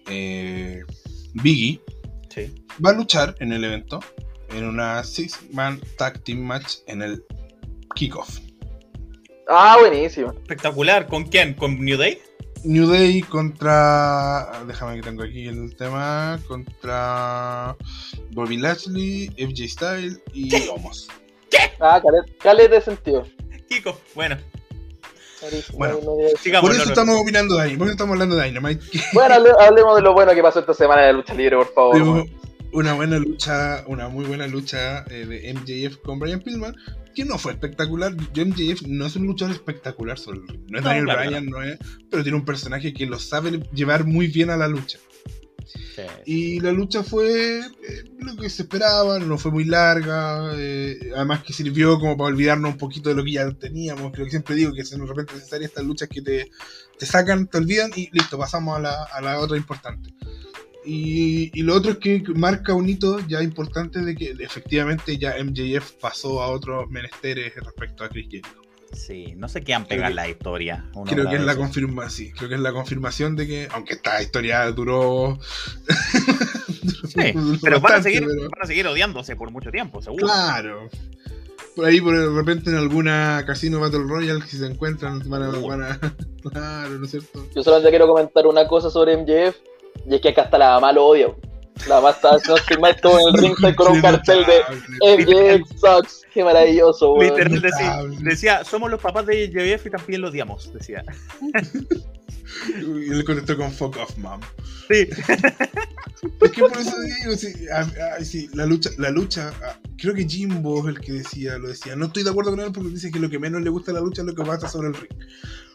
eh, 0.10 0.84
Biggie, 1.36 1.80
Sí. 2.30 2.54
va 2.84 2.90
a 2.90 2.94
luchar 2.94 3.36
en 3.40 3.54
el 3.54 3.64
evento 3.64 4.00
en 4.50 4.66
una 4.68 5.04
six-man 5.04 5.80
tag 5.98 6.22
team 6.24 6.40
match 6.40 6.78
en 6.88 7.02
el 7.02 7.24
kickoff. 7.96 8.40
Ah, 9.48 9.78
buenísimo. 9.80 10.32
Espectacular. 10.32 11.08
¿Con 11.08 11.26
quién? 11.26 11.54
¿Con 11.54 11.80
New 11.80 11.98
Day? 11.98 12.20
New 12.66 12.88
Day 12.90 13.22
contra. 13.22 14.64
Déjame 14.68 14.96
que 14.98 15.02
tengo 15.04 15.24
aquí 15.24 15.48
el 15.48 15.76
tema. 15.76 16.40
Contra 16.48 17.76
Bobby 18.32 18.58
Lashley, 18.58 19.28
FJ 19.38 19.68
Style 19.70 20.22
y 20.34 20.50
Omos. 20.70 21.08
Ah, 21.80 22.02
caleta, 22.02 22.32
caleta 22.42 22.76
de 22.76 22.82
sentido. 22.82 23.26
Kiko. 23.70 23.98
Bueno, 24.14 24.38
Bueno, 25.78 26.00
No- 26.04 26.12
no 26.16 26.38
sigamos. 26.42 26.70
Por 26.70 26.76
eso 26.80 26.90
estamos 26.90 27.20
opinando 27.22 27.56
de 27.58 27.62
ahí, 27.64 27.78
por 27.78 27.86
eso 27.88 27.92
estamos 27.94 28.14
hablando 28.14 28.36
de 28.36 28.46
Dynamite. 28.46 28.84
Bueno, 29.14 29.36
hable- 29.36 29.54
hablemos 29.60 29.96
de 29.96 30.02
lo 30.02 30.14
bueno 30.14 30.34
que 30.34 30.42
pasó 30.42 30.60
esta 30.60 30.74
semana 30.74 31.02
en 31.02 31.08
la 31.08 31.14
lucha 31.14 31.34
libre, 31.36 31.58
por 31.58 31.72
favor. 31.74 32.26
Una 32.76 32.94
buena 32.94 33.18
lucha, 33.20 33.86
una 33.88 34.10
muy 34.10 34.26
buena 34.26 34.48
lucha 34.48 35.06
eh, 35.10 35.26
de 35.26 35.54
MJF 35.54 35.98
con 36.04 36.20
Brian 36.20 36.42
Pillman, 36.42 36.76
que 37.16 37.24
no 37.24 37.38
fue 37.38 37.54
espectacular. 37.54 38.14
Yo, 38.34 38.46
MJF 38.46 38.84
no 38.88 39.06
es 39.06 39.16
un 39.16 39.28
luchador 39.28 39.56
espectacular 39.56 40.20
sobre 40.20 40.40
el 40.40 40.48
ring. 40.48 40.62
No 40.70 40.78
es 40.78 40.84
No, 40.84 40.90
Daniel 40.90 41.06
claro, 41.06 41.22
Bryan, 41.22 41.46
no 41.46 41.64
es, 41.64 41.80
pero 42.12 42.24
tiene 42.24 42.38
un 42.38 42.44
personaje 42.46 42.94
que 42.94 43.06
lo 43.06 43.18
sabe 43.18 43.62
llevar 43.74 44.06
muy 44.06 44.28
bien 44.28 44.50
a 44.50 44.58
la 44.58 44.68
lucha. 44.68 45.00
Sí. 45.66 46.02
Y 46.26 46.60
la 46.60 46.74
lucha 46.74 47.02
fue 47.02 47.60
eh, 47.60 48.04
lo 48.20 48.36
que 48.36 48.50
se 48.50 48.64
esperaba, 48.64 49.20
no 49.20 49.38
fue 49.38 49.52
muy 49.52 49.64
larga, 49.64 50.52
eh, 50.56 51.12
además 51.16 51.44
que 51.44 51.54
sirvió 51.54 51.98
como 51.98 52.18
para 52.18 52.28
olvidarnos 52.28 52.74
un 52.74 52.78
poquito 52.78 53.08
de 53.08 53.16
lo 53.16 53.24
que 53.24 53.32
ya 53.32 53.50
teníamos. 53.52 54.12
Creo 54.12 54.26
que 54.26 54.32
siempre 54.32 54.56
digo 54.56 54.74
que 54.74 54.84
son 54.84 55.00
de 55.00 55.08
repente 55.08 55.34
necesarias 55.34 55.72
estas 55.72 55.86
luchas 55.86 56.10
que 56.10 56.22
te, 56.22 56.52
te 57.00 57.06
sacan, 57.06 57.48
te 57.48 57.58
olvidan 57.58 57.92
y 57.96 58.10
listo, 58.12 58.38
pasamos 58.38 58.78
a 58.78 58.82
la, 58.82 59.04
a 59.04 59.22
la 59.22 59.40
otra 59.40 59.56
importante. 59.56 60.14
Y, 60.86 61.52
y 61.54 61.64
lo 61.64 61.74
otro 61.76 61.92
es 61.94 61.98
que 61.98 62.22
marca 62.36 62.74
un 62.74 62.88
hito 62.88 63.20
ya 63.28 63.42
importante 63.42 64.00
de 64.02 64.16
que 64.16 64.36
efectivamente 64.40 65.18
ya 65.18 65.36
MJF 65.44 65.94
pasó 65.94 66.42
a 66.44 66.48
otros 66.50 66.90
menesteres 66.90 67.54
respecto 67.56 68.04
a 68.04 68.10
Chris 68.10 68.26
Jericho. 68.30 68.50
Sí, 68.94 69.34
no 69.36 69.50
sé 69.50 69.62
qué 69.64 69.74
han 69.74 69.86
pegado 69.86 70.10
que- 70.10 70.16
la 70.16 70.30
historia. 70.30 70.86
Creo 71.06 71.28
que 71.30 71.36
es 71.36 71.42
la 71.42 71.56
confirmación, 71.58 72.12
sí, 72.12 72.32
creo 72.32 72.50
que 72.50 72.56
es 72.56 72.62
la 72.62 72.72
confirmación 72.72 73.36
de 73.36 73.48
que, 73.48 73.68
aunque 73.74 73.96
esta 73.96 74.22
historia 74.22 74.72
duró. 74.72 75.38
Sí, 77.08 77.32
duró 77.34 77.60
pero 77.62 77.80
van 77.82 77.94
a, 77.96 78.02
seguir, 78.04 78.26
pero- 78.26 78.42
van 78.50 78.62
a 78.62 78.66
seguir 78.66 78.88
odiándose 78.88 79.36
por 79.36 79.52
mucho 79.52 79.72
tiempo, 79.72 80.02
seguro. 80.02 80.26
Claro. 80.28 80.90
Por 81.76 81.86
ahí, 81.86 82.00
por 82.00 82.18
de 82.18 82.30
repente, 82.30 82.70
en 82.70 82.78
alguna 82.78 83.44
casino 83.46 83.82
Battle 83.82 84.04
Royale, 84.08 84.42
si 84.48 84.58
se 84.58 84.66
encuentran, 84.66 85.22
van 85.30 85.44
a. 85.44 85.50
van 85.50 85.84
a- 85.84 86.00
claro, 86.52 86.90
¿no 86.92 87.06
es 87.06 87.12
cierto? 87.12 87.46
Yo 87.54 87.64
solamente 87.64 87.90
quiero 87.90 88.08
comentar 88.08 88.48
una 88.48 88.66
cosa 88.68 88.90
sobre 88.90 89.18
MJF, 89.18 89.56
y 90.10 90.16
es 90.16 90.22
que 90.22 90.30
acá 90.30 90.44
hasta 90.44 90.58
la 90.58 90.70
mamá 90.76 90.92
lo 90.92 91.06
odia. 91.08 91.28
La 91.88 91.96
mamá 91.96 92.12
está, 92.12 92.38
no 92.48 92.56
estoy 92.56 92.78
mal, 92.78 92.92
estuvo 92.96 93.20
en 93.20 93.28
el 93.36 93.42
ringside 93.42 93.76
con 93.76 93.92
un 93.92 94.02
cartel 94.02 94.46
de 94.46 95.18
MJF 95.18 95.70
sucks. 95.80 96.22
Qué 96.34 96.44
maravilloso, 96.44 97.14
weón. 97.14 97.52
Literal 97.52 98.18
decía, 98.24 98.64
somos 98.64 98.90
los 98.90 99.02
papás 99.02 99.26
de 99.26 99.50
JF 99.50 99.86
y 99.86 99.90
también 99.90 100.22
los 100.22 100.32
odiamos, 100.32 100.72
decía. 100.74 101.04
Y 102.80 103.12
él 103.12 103.24
contestó 103.26 103.58
con 103.58 103.72
fuck 103.72 103.98
off, 103.98 104.18
mom. 104.18 104.40
Sí, 104.88 105.08
Es 106.42 106.52
que 106.52 106.62
por 106.62 106.78
eso 106.78 106.94
digo, 107.02 107.36
sí, 107.36 107.68
a- 107.70 108.16
a- 108.18 108.24
sí, 108.24 108.50
la 108.54 108.66
lucha, 108.66 108.90
la 108.98 109.10
lucha, 109.10 109.52
creo 109.98 110.14
que 110.14 110.26
Jimbo 110.28 110.80
es 110.88 110.96
el 110.96 111.02
que 111.02 111.12
decía, 111.14 111.58
lo 111.58 111.68
decía. 111.70 111.96
No 111.96 112.06
estoy 112.06 112.24
de 112.24 112.30
acuerdo 112.30 112.52
con 112.52 112.60
él 112.62 112.72
porque 112.72 112.90
dice 112.90 113.12
que 113.12 113.20
lo 113.20 113.30
que 113.30 113.40
menos 113.40 113.62
le 113.62 113.70
gusta 113.70 113.92
a 113.92 113.96
la 113.96 114.00
lucha 114.02 114.22
es 114.22 114.28
lo 114.28 114.36
que 114.36 114.44
pasa 114.44 114.70
sobre 114.70 114.90
el 114.90 114.94
ring. 114.94 115.12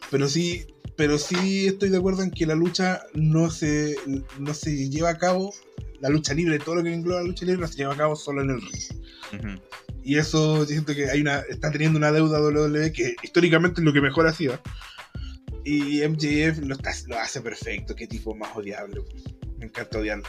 Pero 0.09 0.27
sí, 0.27 0.65
pero 1.01 1.17
sí 1.17 1.65
estoy 1.65 1.89
de 1.89 1.97
acuerdo 1.97 2.21
en 2.21 2.29
que 2.29 2.45
la 2.45 2.53
lucha 2.53 3.01
no 3.15 3.49
se, 3.49 3.95
no 4.37 4.53
se 4.53 4.87
lleva 4.87 5.09
a 5.09 5.17
cabo, 5.17 5.51
la 5.99 6.09
lucha 6.09 6.35
libre, 6.35 6.59
todo 6.59 6.75
lo 6.75 6.83
que 6.83 6.93
engloba 6.93 7.21
la 7.21 7.27
lucha 7.27 7.43
libre 7.43 7.59
no 7.61 7.67
se 7.67 7.77
lleva 7.77 7.95
a 7.95 7.97
cabo 7.97 8.15
solo 8.15 8.43
en 8.43 8.51
el 8.51 8.61
ring. 8.61 9.59
Y 10.03 10.19
eso 10.19 10.59
yo 10.59 10.65
siento 10.67 10.93
que 10.93 11.09
hay 11.09 11.21
una, 11.21 11.39
está 11.39 11.71
teniendo 11.71 11.97
una 11.97 12.11
deuda 12.11 12.39
WWE 12.39 12.91
que 12.93 13.15
históricamente 13.23 13.81
es 13.81 13.85
lo 13.85 13.93
que 13.93 14.01
mejor 14.01 14.27
hacía. 14.27 14.61
Y 15.65 16.07
MJF 16.07 16.59
lo, 16.67 16.75
está- 16.75 16.93
lo 17.07 17.17
hace 17.17 17.41
perfecto, 17.41 17.95
qué 17.95 18.05
tipo 18.05 18.35
más 18.35 18.55
odiable. 18.55 19.01
Me 19.57 19.65
encanta 19.65 19.97
odiarlo. 19.97 20.25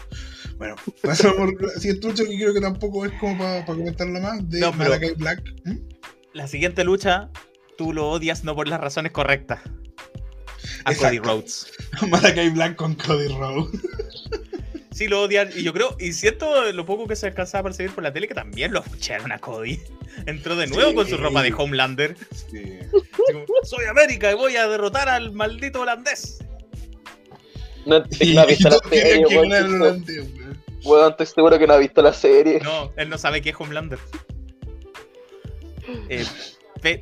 Bueno, 0.56 0.76
pasamos 1.02 1.36
por 1.36 1.62
la 1.62 1.72
siguiente 1.80 2.06
lucha 2.08 2.24
que 2.24 2.34
creo 2.34 2.54
que 2.54 2.60
tampoco 2.62 3.04
es 3.04 3.12
como 3.20 3.36
para 3.36 3.66
comentarlo 3.66 4.18
más, 4.20 4.48
de 4.48 4.60
No, 4.60 4.72
Malakai 4.72 5.16
Black. 5.16 5.42
¿Mm? 5.66 5.76
La 6.32 6.48
siguiente 6.48 6.82
lucha, 6.82 7.28
tú 7.76 7.92
lo 7.92 8.08
odias 8.08 8.42
no 8.42 8.54
por 8.54 8.68
las 8.68 8.80
razones 8.80 9.12
correctas. 9.12 9.60
A 10.84 10.94
Cody. 10.94 11.18
Rhodes. 11.18 11.66
Malakai 12.08 12.50
Black 12.50 12.76
con 12.76 12.94
Cody 12.94 13.28
Rhodes. 13.28 13.80
Sí 14.94 15.08
lo 15.08 15.22
odian, 15.22 15.48
y 15.56 15.62
yo 15.62 15.72
creo, 15.72 15.96
y 15.98 16.12
siento 16.12 16.70
lo 16.70 16.84
poco 16.84 17.08
que 17.08 17.16
se 17.16 17.26
alcanzaba 17.26 17.60
a 17.60 17.62
percibir 17.64 17.92
por 17.92 18.04
la 18.04 18.12
tele, 18.12 18.28
que 18.28 18.34
también 18.34 18.74
lo 18.74 18.80
afuchearon 18.80 19.32
a 19.32 19.38
Cody. 19.38 19.80
Entró 20.26 20.54
de 20.54 20.66
nuevo 20.66 20.90
Sí. 20.90 20.94
con 20.94 21.08
su 21.08 21.16
ropa 21.16 21.42
de 21.42 21.50
Homelander. 21.54 22.14
Sí. 22.50 22.78
Como, 22.92 23.46
Soy 23.62 23.86
América 23.86 24.30
y 24.30 24.34
voy 24.34 24.56
a 24.56 24.68
derrotar 24.68 25.08
al 25.08 25.32
maldito 25.32 25.80
holandés. 25.80 26.40
No, 27.86 28.04
es 28.04 28.18
que 28.18 28.24
Y, 28.26 28.34
no 28.34 28.42
ha 28.42 28.44
visto 28.44 28.68
la 28.68 28.78
serie, 28.90 29.12
el 29.14 29.20
Estoy- 29.22 29.30
seguro 31.26 31.58
que 31.58 31.66
no 31.66 31.72
ha 31.72 31.78
visto 31.78 32.02
la 32.02 32.12
serie. 32.12 32.60
No, 32.62 32.92
él 32.96 33.08
no 33.08 33.16
sabe 33.16 33.40
qué 33.40 33.48
es 33.50 33.56
Homelander. 33.58 33.98
Eh, 36.10 36.26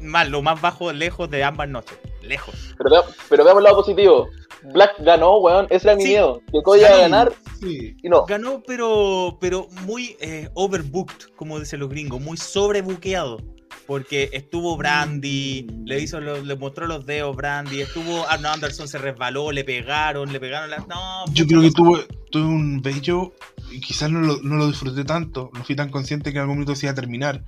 más, 0.01 0.29
lo 0.29 0.43
más 0.43 0.61
bajo, 0.61 0.93
lejos 0.93 1.29
de 1.29 1.43
ambas 1.43 1.69
noches. 1.69 1.99
Lejos. 2.31 2.55
Pero, 2.79 2.91
vea- 2.91 3.03
pero 3.29 3.45
veamos 3.45 3.61
el 3.61 3.65
lado 3.65 3.77
positivo. 3.77 4.29
Black 4.73 4.93
ganó, 5.01 5.39
weón. 5.39 5.67
Ese 5.71 5.89
era 5.89 5.97
mi 5.97 6.03
Sí. 6.03 6.09
miedo. 6.11 6.41
Que 6.53 6.63
Cody 6.63 6.81
iba 6.81 6.89
a 6.91 6.97
ganar 6.99 7.33
Sí. 7.61 7.97
y 8.03 8.09
no. 8.09 8.25
Ganó, 8.27 8.63
pero, 8.67 9.37
pero 9.41 9.67
muy 9.85 10.17
eh, 10.21 10.49
overbooked, 10.55 11.31
como 11.37 11.59
dicen 11.59 11.81
los 11.81 11.89
gringos, 11.89 12.21
muy 12.21 12.37
sobrebuqueado. 12.37 13.39
Porque 13.87 14.31
estuvo 14.33 14.77
Brandy, 14.77 15.67
le 15.85 16.01
hizo 16.01 16.21
los- 16.21 16.45
le 16.47 16.55
mostró 16.55 16.87
los 16.87 17.05
dedos 17.07 17.35
Brandy, 17.35 17.81
estuvo 17.81 18.25
Arno 18.29 18.49
Anderson, 18.51 18.87
se 18.87 18.99
resbaló, 18.99 19.51
le 19.51 19.65
pegaron, 19.65 20.33
le 20.33 20.39
pegaron 20.39 20.71
las. 20.71 20.87
No, 20.87 21.25
Yo 21.33 21.45
creo 21.47 21.61
que 21.61 21.73
tuve, 21.73 22.07
tuve 22.31 22.45
un 22.45 22.83
bello, 22.83 23.33
y 23.73 23.81
quizás 23.81 24.09
no 24.11 24.21
lo, 24.21 24.41
no 24.43 24.57
lo 24.57 24.69
disfruté 24.69 25.03
tanto, 25.05 25.51
no 25.55 25.65
fui 25.65 25.75
tan 25.75 25.89
consciente 25.91 26.31
que 26.31 26.37
en 26.39 26.43
algún 26.43 26.57
momento 26.57 26.77
se 26.77 26.87
iba 26.87 26.93
a 26.93 26.95
terminar, 26.95 27.45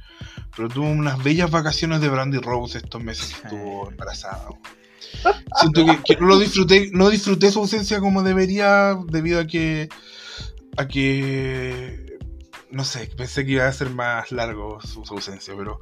pero 0.57 0.69
tuve 0.69 0.87
unas 0.87 1.23
bellas 1.23 1.51
vacaciones 1.51 2.01
de 2.01 2.09
Brandy 2.09 2.39
Rose 2.39 2.79
estos 2.79 3.03
meses 3.03 3.35
que 3.35 3.49
estuvo 3.49 3.89
embarazada. 3.91 4.47
Siento 5.61 5.85
que, 5.85 5.99
que 6.05 6.21
no 6.21 6.27
lo 6.27 6.39
disfruté, 6.39 6.91
no 6.93 7.11
disfruté 7.11 7.51
su 7.51 7.61
ausencia 7.61 8.01
como 8.01 8.23
debería, 8.23 8.97
debido 9.09 9.41
a 9.41 9.47
que, 9.47 9.89
a 10.77 10.89
que, 10.89 12.19
no 12.71 12.85
sé, 12.85 13.11
pensé 13.17 13.45
que 13.45 13.53
iba 13.53 13.67
a 13.67 13.73
ser 13.73 13.91
más 13.91 14.33
largo 14.33 14.81
su, 14.81 15.05
su 15.05 15.15
ausencia, 15.15 15.55
pero 15.57 15.81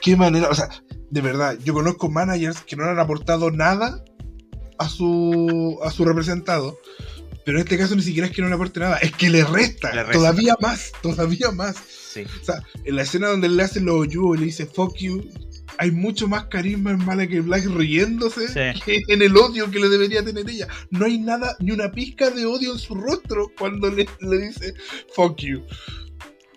qué 0.00 0.16
manera, 0.16 0.48
o 0.48 0.54
sea, 0.54 0.68
de 1.10 1.20
verdad, 1.20 1.58
yo 1.64 1.74
conozco 1.74 2.08
managers 2.08 2.60
que 2.62 2.76
no 2.76 2.84
han 2.84 2.98
aportado 2.98 3.50
nada 3.50 4.02
a 4.78 4.88
su, 4.88 5.78
a 5.84 5.90
su 5.90 6.04
representado. 6.04 6.78
Pero 7.44 7.58
en 7.58 7.64
este 7.64 7.78
caso 7.78 7.94
ni 7.94 8.02
siquiera 8.02 8.26
es 8.26 8.34
que 8.34 8.42
no 8.42 8.48
le 8.48 8.54
aporte 8.54 8.80
nada, 8.80 8.96
es 8.98 9.12
que 9.12 9.30
le 9.30 9.44
resta, 9.44 9.94
Le 9.94 10.02
resta. 10.02 10.12
todavía 10.18 10.56
más, 10.60 10.90
todavía 11.00 11.52
más. 11.52 11.76
Sí. 12.24 12.24
O 12.40 12.44
sea, 12.44 12.62
en 12.84 12.96
la 12.96 13.02
escena 13.02 13.28
donde 13.28 13.46
él 13.46 13.56
le 13.56 13.62
hace 13.62 13.80
los 13.80 13.94
oyú 13.94 14.34
y 14.34 14.38
le 14.38 14.44
dice 14.46 14.66
fuck 14.66 14.96
you, 14.98 15.22
hay 15.78 15.90
mucho 15.90 16.26
más 16.28 16.44
carisma 16.46 16.92
en 16.92 17.04
Malakai 17.04 17.40
Black 17.40 17.66
riéndose 17.66 18.48
Sí. 18.48 18.80
que 18.84 19.02
en 19.12 19.20
el 19.22 19.36
odio 19.36 19.70
que 19.70 19.78
le 19.78 19.88
debería 19.88 20.24
tener 20.24 20.48
ella. 20.48 20.68
No 20.90 21.04
hay 21.06 21.18
nada, 21.18 21.54
ni 21.60 21.72
una 21.72 21.90
pizca 21.92 22.30
de 22.30 22.46
odio 22.46 22.72
en 22.72 22.78
su 22.78 22.94
rostro 22.94 23.50
cuando 23.58 23.90
le, 23.90 24.06
le 24.20 24.38
dice 24.38 24.74
fuck 25.14 25.36
you. 25.38 25.62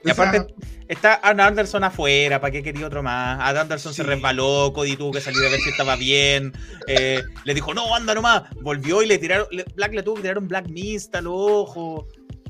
Y 0.06 0.12
O 0.12 0.14
sea, 0.16 0.30
aparte, 0.30 0.54
está 0.88 1.16
Arn 1.16 1.42
Anderson 1.42 1.84
afuera, 1.84 2.40
¿para 2.40 2.52
qué 2.52 2.64
quería 2.64 2.88
otro 2.88 3.04
más? 3.04 3.38
Arn 3.42 3.58
Anderson 3.58 3.94
se 3.94 4.04
resbaló, 4.04 4.72
Cody 4.74 4.96
tuvo 4.96 5.12
que 5.12 5.20
salir 5.20 5.40
a 5.46 5.50
ver 5.50 5.60
si 5.60 5.70
estaba 5.72 5.98
bien. 5.98 6.54
eh, 6.88 7.22
le 7.44 7.54
dijo, 7.54 7.74
no, 7.74 7.94
anda 7.94 8.16
nomás. 8.16 8.44
Volvió 8.62 9.04
y 9.04 9.08
le 9.08 9.18
tiraron, 9.18 9.48
Black 9.76 9.94
le 9.94 10.04
tuvo 10.04 10.16
que 10.16 10.22
tirar 10.22 10.38
un 10.38 10.48
Black 10.48 10.70
Mist 10.70 11.14
al 11.16 11.28
ojo. 11.28 12.08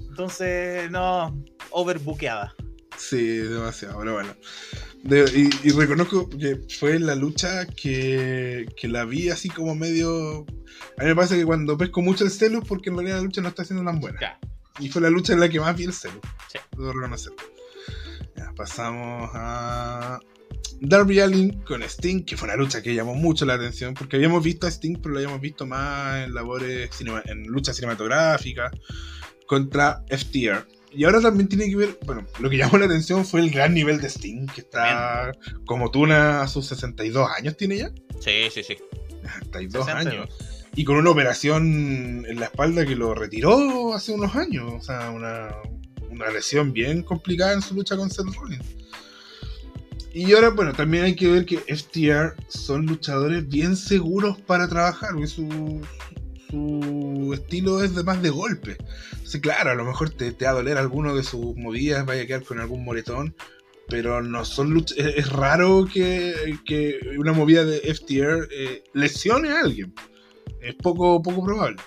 Entonces, 0.09 0.91
no, 0.91 1.35
overbuqueada. 1.71 2.53
Sí, 2.99 3.37
demasiado, 3.37 3.97
pero 3.99 4.13
bueno. 4.13 4.35
De- 5.03 5.31
y, 5.63 5.67
y 5.67 5.71
reconozco 5.71 6.29
que 6.29 6.59
fue 6.79 6.99
la 6.99 7.15
lucha 7.15 7.65
que, 7.65 8.67
que 8.75 8.87
la 8.89 9.05
vi 9.05 9.29
así 9.29 9.49
como 9.49 9.73
medio. 9.73 10.41
A 10.97 11.03
mí 11.03 11.07
me 11.07 11.15
pasa 11.15 11.35
que 11.35 11.45
cuando 11.45 11.77
pesco 11.77 12.01
mucho 12.01 12.25
el 12.25 12.31
celu, 12.31 12.61
porque 12.61 12.89
en 12.89 12.97
realidad 12.97 13.17
la 13.17 13.23
lucha 13.23 13.41
no 13.41 13.47
está 13.47 13.63
siendo 13.63 13.85
tan 13.89 13.99
buena. 14.01 14.19
Ya. 14.19 14.39
Y 14.79 14.89
fue 14.89 15.01
la 15.01 15.09
lucha 15.09 15.33
en 15.33 15.39
la 15.39 15.47
que 15.49 15.59
más 15.59 15.75
vi 15.77 15.85
el 15.85 15.93
celu. 15.93 16.19
Sí. 16.51 16.59
Debo 16.77 16.91
reconocerlo. 16.91 17.37
Ya, 18.35 18.51
pasamos 18.55 19.29
a. 19.33 20.19
Darby 20.81 21.19
Allin 21.19 21.61
con 21.63 21.83
Sting, 21.83 22.23
que 22.23 22.37
fue 22.37 22.47
una 22.47 22.55
lucha 22.55 22.81
que 22.81 22.93
llamó 22.95 23.13
mucho 23.13 23.45
la 23.45 23.55
atención, 23.55 23.93
porque 23.93 24.15
habíamos 24.15 24.41
visto 24.43 24.65
a 24.65 24.71
Sting, 24.71 24.95
pero 25.01 25.11
lo 25.13 25.19
habíamos 25.19 25.41
visto 25.41 25.65
más 25.65 26.25
en 26.25 26.33
labores, 26.33 26.89
en 27.25 27.43
luchas 27.47 27.75
cinematográficas, 27.75 28.71
contra 29.45 30.03
FTR. 30.09 30.65
Y 30.91 31.03
ahora 31.03 31.21
también 31.21 31.47
tiene 31.47 31.69
que 31.69 31.75
ver, 31.75 31.99
bueno, 32.05 32.25
lo 32.39 32.49
que 32.49 32.57
llamó 32.57 32.77
la 32.77 32.85
atención 32.85 33.25
fue 33.25 33.41
el 33.41 33.51
gran 33.51 33.73
nivel 33.73 34.01
de 34.01 34.09
Sting, 34.09 34.47
que 34.47 34.61
está 34.61 35.31
como 35.65 35.91
Tuna 35.91 36.41
a 36.41 36.47
sus 36.47 36.67
62 36.67 37.29
años, 37.37 37.57
tiene 37.57 37.77
ya. 37.77 37.91
Sí, 38.19 38.49
sí, 38.51 38.63
sí. 38.63 38.77
62 39.43 39.85
62. 39.85 39.87
años. 39.89 40.29
Y 40.75 40.85
con 40.85 40.97
una 40.97 41.09
operación 41.09 42.25
en 42.27 42.39
la 42.39 42.45
espalda 42.45 42.85
que 42.85 42.95
lo 42.95 43.13
retiró 43.13 43.93
hace 43.93 44.11
unos 44.13 44.35
años. 44.35 44.71
O 44.73 44.81
sea, 44.81 45.09
una, 45.11 45.49
una 46.09 46.29
lesión 46.31 46.73
bien 46.73 47.03
complicada 47.03 47.53
en 47.53 47.61
su 47.61 47.75
lucha 47.75 47.97
con 47.97 48.09
Seth 48.09 48.33
Rollins. 48.35 48.65
Y 50.13 50.33
ahora, 50.33 50.49
bueno, 50.49 50.73
también 50.73 51.03
hay 51.03 51.15
que 51.15 51.29
ver 51.29 51.45
que 51.45 51.57
FTR 51.59 52.35
son 52.47 52.85
luchadores 52.85 53.47
bien 53.47 53.75
seguros 53.75 54.39
para 54.41 54.67
trabajar, 54.67 55.11
su, 55.27 55.81
su 56.49 57.31
estilo 57.33 57.83
es 57.83 57.95
de 57.95 58.03
más 58.03 58.21
de 58.21 58.29
golpe. 58.29 58.77
Entonces, 59.11 59.41
claro, 59.41 59.71
a 59.71 59.75
lo 59.75 59.85
mejor 59.85 60.09
te, 60.09 60.31
te 60.31 60.45
va 60.45 60.51
a 60.51 60.55
doler 60.55 60.77
alguno 60.77 61.15
de 61.15 61.23
sus 61.23 61.55
movidas, 61.55 62.05
vaya 62.05 62.23
a 62.23 62.25
quedar 62.25 62.43
con 62.43 62.59
algún 62.59 62.83
moretón, 62.83 63.35
pero 63.87 64.21
no 64.21 64.45
son 64.45 64.73
luch- 64.73 64.93
es, 64.97 65.17
es 65.17 65.29
raro 65.31 65.85
que, 65.91 66.57
que 66.65 66.99
una 67.17 67.33
movida 67.33 67.65
de 67.65 67.79
FTR 67.93 68.47
eh, 68.51 68.83
lesione 68.93 69.49
a 69.49 69.61
alguien. 69.61 69.93
Es 70.61 70.75
poco, 70.75 71.21
poco 71.21 71.43
probable. 71.45 71.77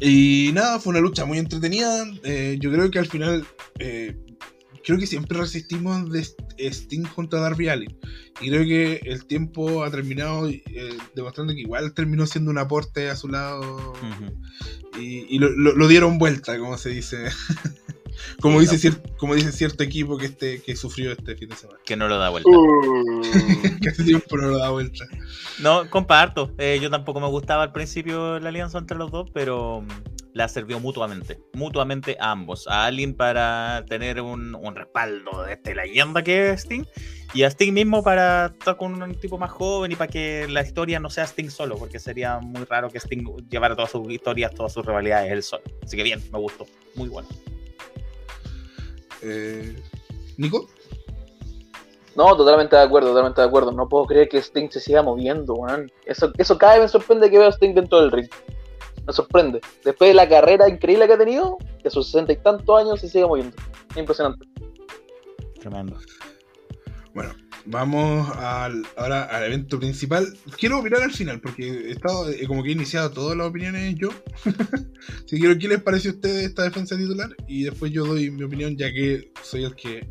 Y 0.00 0.50
nada, 0.52 0.80
fue 0.80 0.90
una 0.90 1.00
lucha 1.00 1.24
muy 1.24 1.38
entretenida. 1.38 2.04
Eh, 2.24 2.56
yo 2.60 2.70
creo 2.72 2.90
que 2.90 2.98
al 2.98 3.06
final, 3.06 3.46
eh, 3.78 4.16
creo 4.84 4.98
que 4.98 5.06
siempre 5.06 5.38
resistimos 5.38 6.10
de 6.10 6.20
St- 6.20 6.44
Sting 6.58 7.04
junto 7.04 7.36
a 7.36 7.40
Darby 7.40 7.68
Allin. 7.68 7.96
Y 8.40 8.48
creo 8.50 8.64
que 8.64 9.00
el 9.10 9.26
tiempo 9.26 9.82
ha 9.84 9.90
terminado 9.90 10.48
eh, 10.48 10.62
demostrando 11.14 11.54
que 11.54 11.60
igual 11.60 11.94
terminó 11.94 12.26
siendo 12.26 12.50
un 12.50 12.58
aporte 12.58 13.08
a 13.10 13.16
su 13.16 13.28
lado. 13.28 13.92
Ujú. 13.92 15.00
Y, 15.00 15.26
y 15.34 15.38
lo, 15.38 15.50
lo- 15.50 15.74
lo 15.74 15.88
dieron 15.88 16.18
vuelta, 16.18 16.58
como 16.58 16.76
se 16.78 16.90
dice. 16.90 17.24
como, 18.40 18.60
Sí, 18.60 18.66
dice 18.68 18.90
cier- 18.90 19.16
como 19.16 19.34
dice 19.34 19.50
cierto 19.52 19.82
equipo 19.82 20.16
que, 20.18 20.26
este, 20.26 20.62
que 20.62 20.76
sufrió 20.76 21.12
este 21.12 21.34
fin 21.36 21.48
de 21.48 21.56
semana. 21.56 21.78
Que 21.84 21.96
no 21.96 22.06
lo 22.08 22.18
da 22.18 22.28
vuelta. 22.30 22.48
Uh, 22.50 23.80
que 23.80 23.88
hace 23.88 24.04
tiempo 24.04 24.36
no 24.36 24.48
lo 24.48 24.58
da 24.58 24.70
vuelta. 24.70 25.04
No, 25.60 25.88
comparto. 25.90 26.52
Eh, 26.58 26.78
yo 26.82 26.90
tampoco 26.90 27.20
me 27.20 27.28
gustaba 27.28 27.62
al 27.64 27.72
principio 27.72 28.38
la 28.38 28.48
alianza 28.50 28.78
entre 28.78 28.96
los 28.98 29.10
dos, 29.10 29.30
pero 29.32 29.84
la 30.34 30.48
sirvió 30.48 30.80
mutuamente. 30.80 31.40
Mutuamente 31.54 32.16
a 32.20 32.32
ambos. 32.32 32.66
A 32.68 32.84
Alien 32.86 33.14
para 33.14 33.84
tener 33.88 34.20
un, 34.20 34.54
un 34.54 34.74
respaldo 34.74 35.44
de 35.44 35.54
esta 35.54 35.72
leyenda 35.72 36.22
que 36.22 36.50
es 36.50 36.62
Sting. 36.62 36.84
Y 37.32 37.44
a 37.44 37.48
Sting 37.48 37.72
mismo 37.72 38.02
para 38.02 38.46
estar 38.46 38.76
con 38.76 39.00
un 39.00 39.14
tipo 39.14 39.38
más 39.38 39.52
joven 39.52 39.92
y 39.92 39.96
para 39.96 40.10
que 40.10 40.46
la 40.48 40.62
historia 40.62 40.98
no 41.00 41.08
sea 41.08 41.24
Sting 41.24 41.50
solo, 41.50 41.76
porque 41.76 41.98
sería 41.98 42.40
muy 42.40 42.64
raro 42.64 42.90
que 42.90 42.98
Sting 42.98 43.24
llevara 43.48 43.76
todas 43.76 43.92
sus 43.92 44.10
historias, 44.10 44.52
todas 44.52 44.72
sus 44.72 44.84
rivalidades 44.84 45.32
él 45.32 45.42
solo. 45.42 45.62
Así 45.82 45.96
que 45.96 46.02
bien, 46.02 46.20
me 46.32 46.38
gustó. 46.38 46.66
Muy 46.96 47.08
bueno. 47.08 47.28
Eh, 49.22 49.74
Nico, 50.36 50.68
No, 52.16 52.36
totalmente 52.36 52.74
de 52.74 52.82
acuerdo, 52.82 53.10
totalmente 53.10 53.40
de 53.40 53.46
acuerdo. 53.46 53.70
No 53.70 53.88
puedo 53.88 54.06
creer 54.06 54.28
que 54.28 54.38
Sting 54.38 54.68
se 54.68 54.80
siga 54.80 55.02
moviendo, 55.02 55.54
weón. 55.54 55.90
Eso, 56.06 56.32
eso 56.38 56.58
cada 56.58 56.74
vez 56.74 56.82
me 56.82 56.88
sorprende 56.88 57.30
que 57.30 57.38
veo 57.38 57.48
a 57.48 57.52
Sting 57.52 57.74
dentro 57.74 58.00
del 58.00 58.10
ring. 58.10 58.28
Me 59.06 59.12
sorprende. 59.12 59.60
Después 59.84 60.08
de 60.08 60.14
la 60.14 60.28
carrera 60.28 60.68
increíble 60.68 61.06
que 61.06 61.12
ha 61.12 61.18
tenido, 61.18 61.58
que 61.80 61.88
a 61.88 61.90
sus 61.90 62.06
sesenta 62.06 62.32
y 62.32 62.36
tantos 62.36 62.80
años 62.80 63.00
se 63.00 63.08
sigue 63.08 63.26
moviendo. 63.26 63.56
Impresionante. 63.96 64.46
Tremendo. 65.60 65.98
bueno, 67.14 67.34
vamos 67.66 68.28
al, 68.36 68.86
ahora 68.96 69.24
al 69.24 69.44
evento 69.44 69.78
principal. 69.78 70.26
Quiero 70.58 70.80
opinar 70.80 71.02
al 71.02 71.12
final, 71.12 71.40
porque 71.40 71.66
he 71.66 71.90
estado 71.90 72.30
eh, 72.30 72.46
como 72.46 72.62
que 72.62 72.70
he 72.70 72.72
iniciado 72.72 73.10
todas 73.10 73.36
las 73.36 73.46
opiniones 73.46 73.94
yo. 73.96 74.10
si 75.26 75.38
quiero, 75.38 75.58
¿qué 75.58 75.68
les 75.68 75.82
parece 75.82 76.08
a 76.08 76.12
ustedes 76.12 76.44
esta 76.44 76.64
defensa 76.64 76.96
titular? 76.96 77.30
Y 77.46 77.64
después 77.64 77.92
yo 77.92 78.04
doy 78.04 78.30
mi 78.30 78.42
opinión, 78.42 78.76
ya 78.76 78.90
que 78.92 79.32
soy 79.42 79.64
el 79.64 79.74
que 79.74 80.08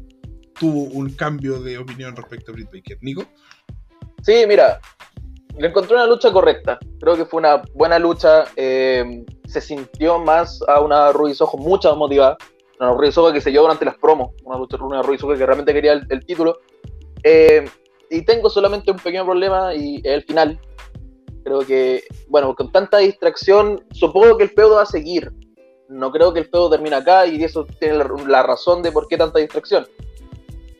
tuvo 0.60 0.84
un 0.84 1.10
cambio 1.12 1.62
de 1.62 1.78
opinión 1.78 2.16
respecto 2.16 2.52
a 2.52 2.56
Britt 2.56 2.72
Baker. 2.72 2.98
Nico, 3.02 3.28
Sí, 4.24 4.46
mira, 4.48 4.80
le 5.58 5.68
encontré 5.68 5.96
una 5.96 6.08
lucha 6.08 6.32
correcta. 6.32 6.80
Creo 7.00 7.16
que 7.16 7.26
fue 7.26 7.40
una 7.40 7.62
buena 7.74 8.00
lucha. 8.00 8.46
eh, 8.56 9.24
se 9.48 9.62
sintió 9.62 10.18
más 10.18 10.62
a 10.68 10.80
una 10.82 11.12
Ruiz 11.12 11.40
Ojo 11.42 11.58
mucho 11.58 11.90
más 11.90 11.98
motivada. 11.98 12.38
Una 12.80 12.94
Ruiz 12.94 13.18
Ojo 13.18 13.32
que 13.32 13.42
se 13.42 13.52
llevó 13.52 13.66
durante 13.66 13.86
las 13.86 13.98
promos. 13.98 14.32
Una 14.44 14.58
lucha 14.58 14.78
una 14.84 15.02
Ruiz 15.04 15.24
Ojo 15.24 15.36
que 15.36 15.46
realmente 15.46 15.74
quería 15.74 15.94
el, 15.94 16.06
el 16.10 16.26
título. 16.26 16.58
Eh, 17.24 17.66
y 18.10 18.24
tengo 18.24 18.50
solamente 18.50 18.92
un 18.92 18.98
pequeño 18.98 19.26
problema 19.26 19.74
y 19.74 19.98
es 19.98 20.06
el 20.06 20.24
final. 20.24 20.60
Creo 21.44 21.60
que, 21.60 22.04
bueno, 22.30 22.56
con 22.56 22.72
tanta 22.72 22.98
distracción, 23.00 23.84
supongo 23.92 24.38
que 24.38 24.44
el 24.46 24.50
feudo 24.50 24.76
va 24.76 24.84
a 24.84 24.88
seguir. 24.88 25.32
No 25.90 26.12
creo 26.12 26.34
que 26.34 26.40
el 26.40 26.46
feudo 26.46 26.70
termine 26.70 26.96
acá 26.96 27.28
y 27.28 27.44
eso 27.44 27.66
tiene 27.80 27.98
la, 27.98 28.10
la 28.28 28.44
razón 28.44 28.82
de 28.82 28.92
por 28.92 29.08
qué 29.08 29.18
tanta 29.18 29.40
distracción. 29.40 29.86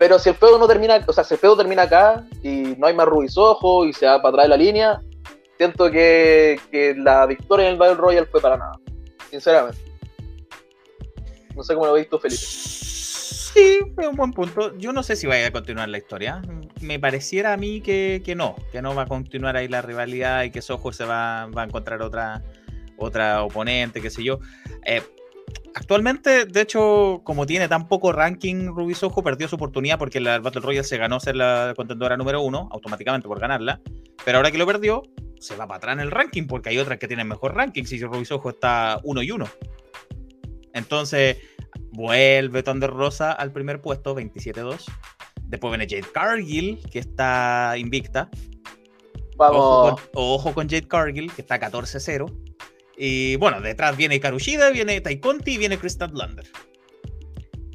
Pero 0.04 0.20
si 0.20 0.28
el 0.28 0.36
feudo 0.36 0.60
no 0.60 0.68
termina, 0.68 1.02
o 1.08 1.14
sea, 1.14 1.24
si 1.24 1.36
el 1.36 1.40
termina 1.40 1.84
acá 1.84 2.28
y 2.42 2.76
no 2.78 2.88
hay 2.88 2.94
más 2.94 3.06
Ruiz 3.06 3.38
Ojo 3.38 3.86
y 3.86 3.94
se 3.94 4.06
va 4.06 4.22
para 4.22 4.32
atrás 4.32 4.46
de 4.46 4.50
la 4.50 4.58
línea, 4.58 5.02
siento 5.56 5.90
que, 5.90 6.60
que 6.70 6.94
la 6.98 7.26
victoria 7.26 7.68
en 7.68 7.72
el 7.72 7.80
Battle 7.80 7.96
Royale 7.96 8.28
fue 8.28 8.42
para 8.42 8.58
nada. 8.58 8.78
Sinceramente. 9.32 9.80
No 11.56 11.64
sé 11.64 11.74
cómo 11.74 11.86
lo 11.86 11.94
veis 11.94 12.10
tú, 12.10 12.20
Felipe. 12.20 12.42
Sí, 12.42 13.80
es 13.98 14.06
un 14.06 14.18
buen 14.18 14.34
punto. 14.34 14.76
Yo 14.76 14.92
no 14.92 15.04
sé 15.04 15.16
si 15.16 15.26
vaya 15.26 15.48
a 15.48 15.52
continuar 15.52 15.88
la 15.88 16.00
historia. 16.00 16.42
Me 16.82 17.00
pareciera 17.00 17.54
a 17.54 17.58
mí 17.58 17.80
que, 17.80 18.22
que 18.26 18.36
no, 18.36 18.58
que 18.74 18.82
no 18.82 18.94
va 18.94 19.04
a 19.04 19.08
continuar 19.08 19.56
ahí 19.56 19.70
la 19.70 19.82
rivalidad 19.82 20.44
y 20.44 20.52
que 20.52 20.62
Soho 20.62 20.92
se 20.92 21.06
va, 21.06 21.46
va 21.46 21.62
a 21.62 21.66
encontrar 21.66 22.02
otra, 22.02 22.44
otra 22.98 23.42
oponente, 23.42 24.02
qué 24.02 24.10
sé 24.10 24.22
yo. 24.22 24.40
Eh, 24.86 25.02
actualmente, 25.76 26.46
de 26.46 26.62
hecho, 26.62 27.22
como 27.24 27.46
tiene 27.46 27.68
tan 27.68 27.88
poco 27.88 28.12
ranking, 28.12 28.68
Ruby 28.68 28.94
Soho 28.96 29.24
perdió 29.24 29.48
su 29.48 29.56
oportunidad 29.56 29.98
porque 29.98 30.20
la 30.20 30.40
Battle 30.40 30.62
Royale 30.62 30.84
se 30.84 30.98
ganó 30.98 31.20
ser 31.20 31.36
la 31.36 31.74
contendora 31.76 32.18
número 32.18 32.42
uno, 32.42 32.70
automáticamente 32.72 33.28
por 33.28 33.40
ganarla. 33.40 33.82
Pero 34.26 34.38
ahora 34.38 34.52
que 34.52 34.58
lo 34.58 34.66
perdió, 34.66 35.04
se 35.40 35.56
va 35.56 35.68
para 35.68 35.78
atrás 35.78 35.94
en 35.94 36.00
el 36.02 36.12
ranking 36.12 36.48
porque 36.48 36.70
hay 36.70 36.78
otras 36.78 37.00
que 37.00 37.08
tienen 37.08 37.28
mejor 37.28 37.56
ranking. 37.56 37.84
Si 37.84 38.02
Ruby 38.02 38.26
Soho 38.26 38.50
está 38.50 39.00
uno 39.04 39.22
y 39.22 39.32
uno. 39.32 39.48
Entonces, 40.74 41.38
vuelve 41.92 42.64
Thunder 42.64 42.90
Rosa 42.90 43.32
al 43.32 43.52
primer 43.52 43.82
puesto, 43.82 44.16
27-2. 44.16 44.86
Después 45.44 45.72
viene 45.72 45.88
Jade 45.88 46.12
Cargill, 46.12 46.80
que 46.92 47.00
está 47.00 47.76
invicta. 47.78 48.30
Ojo 49.38 49.84
Vamos. 49.86 50.02
con, 50.02 50.10
ojo 50.14 50.54
con 50.54 50.70
Jade 50.70 50.88
Cargill, 50.88 51.32
que 51.32 51.42
está 51.42 51.60
14-0. 51.60 52.43
Y 52.98 53.36
bueno, 53.38 53.62
detrás 53.62 53.98
viene 53.98 54.20
Karushida, 54.20 54.70
viene 54.70 55.02
Tai 55.02 55.20
Conti 55.20 55.54
y 55.54 55.58
viene 55.58 55.78
Chris 55.78 55.94
Statlander. 55.94 56.46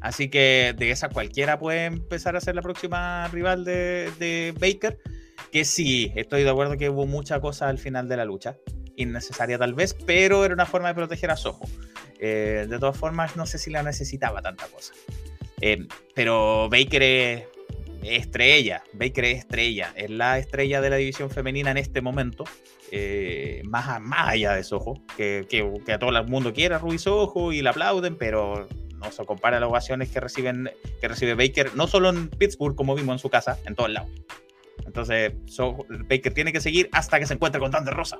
Así 0.01 0.29
que 0.29 0.73
de 0.77 0.91
esa 0.91 1.09
cualquiera 1.09 1.59
puede 1.59 1.85
empezar 1.85 2.35
a 2.35 2.41
ser 2.41 2.55
la 2.55 2.61
próxima 2.61 3.27
rival 3.27 3.65
de, 3.65 4.11
de 4.17 4.53
Baker. 4.59 4.97
Que 5.51 5.65
sí, 5.65 6.11
estoy 6.15 6.43
de 6.43 6.49
acuerdo 6.49 6.77
que 6.77 6.89
hubo 6.89 7.05
mucha 7.05 7.39
cosa 7.41 7.67
al 7.67 7.79
final 7.79 8.07
de 8.07 8.17
la 8.17 8.25
lucha. 8.25 8.57
Innecesaria 8.95 9.57
tal 9.57 9.73
vez, 9.73 9.93
pero 9.93 10.45
era 10.45 10.53
una 10.53 10.65
forma 10.65 10.89
de 10.89 10.95
proteger 10.95 11.31
a 11.31 11.37
Soho. 11.37 11.65
Eh, 12.19 12.67
de 12.69 12.79
todas 12.79 12.97
formas, 12.97 13.35
no 13.35 13.45
sé 13.45 13.57
si 13.57 13.71
la 13.71 13.81
necesitaba 13.81 14.41
tanta 14.41 14.67
cosa. 14.67 14.93
Eh, 15.61 15.87
pero 16.13 16.69
Baker 16.69 17.03
es 17.03 17.43
estrella. 18.03 18.83
Baker 18.93 19.25
es 19.25 19.39
estrella. 19.39 19.93
Es 19.95 20.09
la 20.09 20.37
estrella 20.37 20.81
de 20.81 20.89
la 20.89 20.97
división 20.97 21.29
femenina 21.29 21.71
en 21.71 21.77
este 21.77 22.01
momento. 22.01 22.45
Eh, 22.91 23.61
más, 23.65 23.99
allá 24.11 24.53
de 24.53 24.63
Soho. 24.63 25.01
Que, 25.15 25.45
que, 25.49 25.93
a 25.93 25.99
todo 25.99 26.09
el 26.17 26.27
mundo 26.27 26.53
quiera 26.53 26.77
a 26.77 26.79
Ruby 26.79 26.97
Soho 26.97 27.51
y 27.51 27.61
la 27.61 27.71
aplauden, 27.71 28.17
pero 28.17 28.67
no 28.97 29.11
se 29.11 29.25
compara 29.25 29.57
a 29.57 29.59
las 29.59 29.69
ovaciones 29.69 30.09
que, 30.09 30.19
reciben, 30.19 30.69
que 30.99 31.07
recibe 31.07 31.35
Baker, 31.35 31.75
no 31.75 31.87
solo 31.87 32.09
en 32.09 32.29
Pittsburgh, 32.29 32.75
como 32.75 32.95
vimos 32.95 33.13
en 33.13 33.19
su 33.19 33.29
casa, 33.29 33.57
en 33.65 33.75
todos 33.75 33.89
lados. 33.89 34.09
Entonces, 34.85 35.33
Soho- 35.45 35.85
Baker 36.09 36.33
tiene 36.33 36.51
que 36.51 36.61
seguir 36.61 36.89
hasta 36.91 37.19
que 37.19 37.25
se 37.25 37.33
encuentre 37.35 37.59
con 37.61 37.71
Thunder 37.71 37.93
Rosa. 37.93 38.17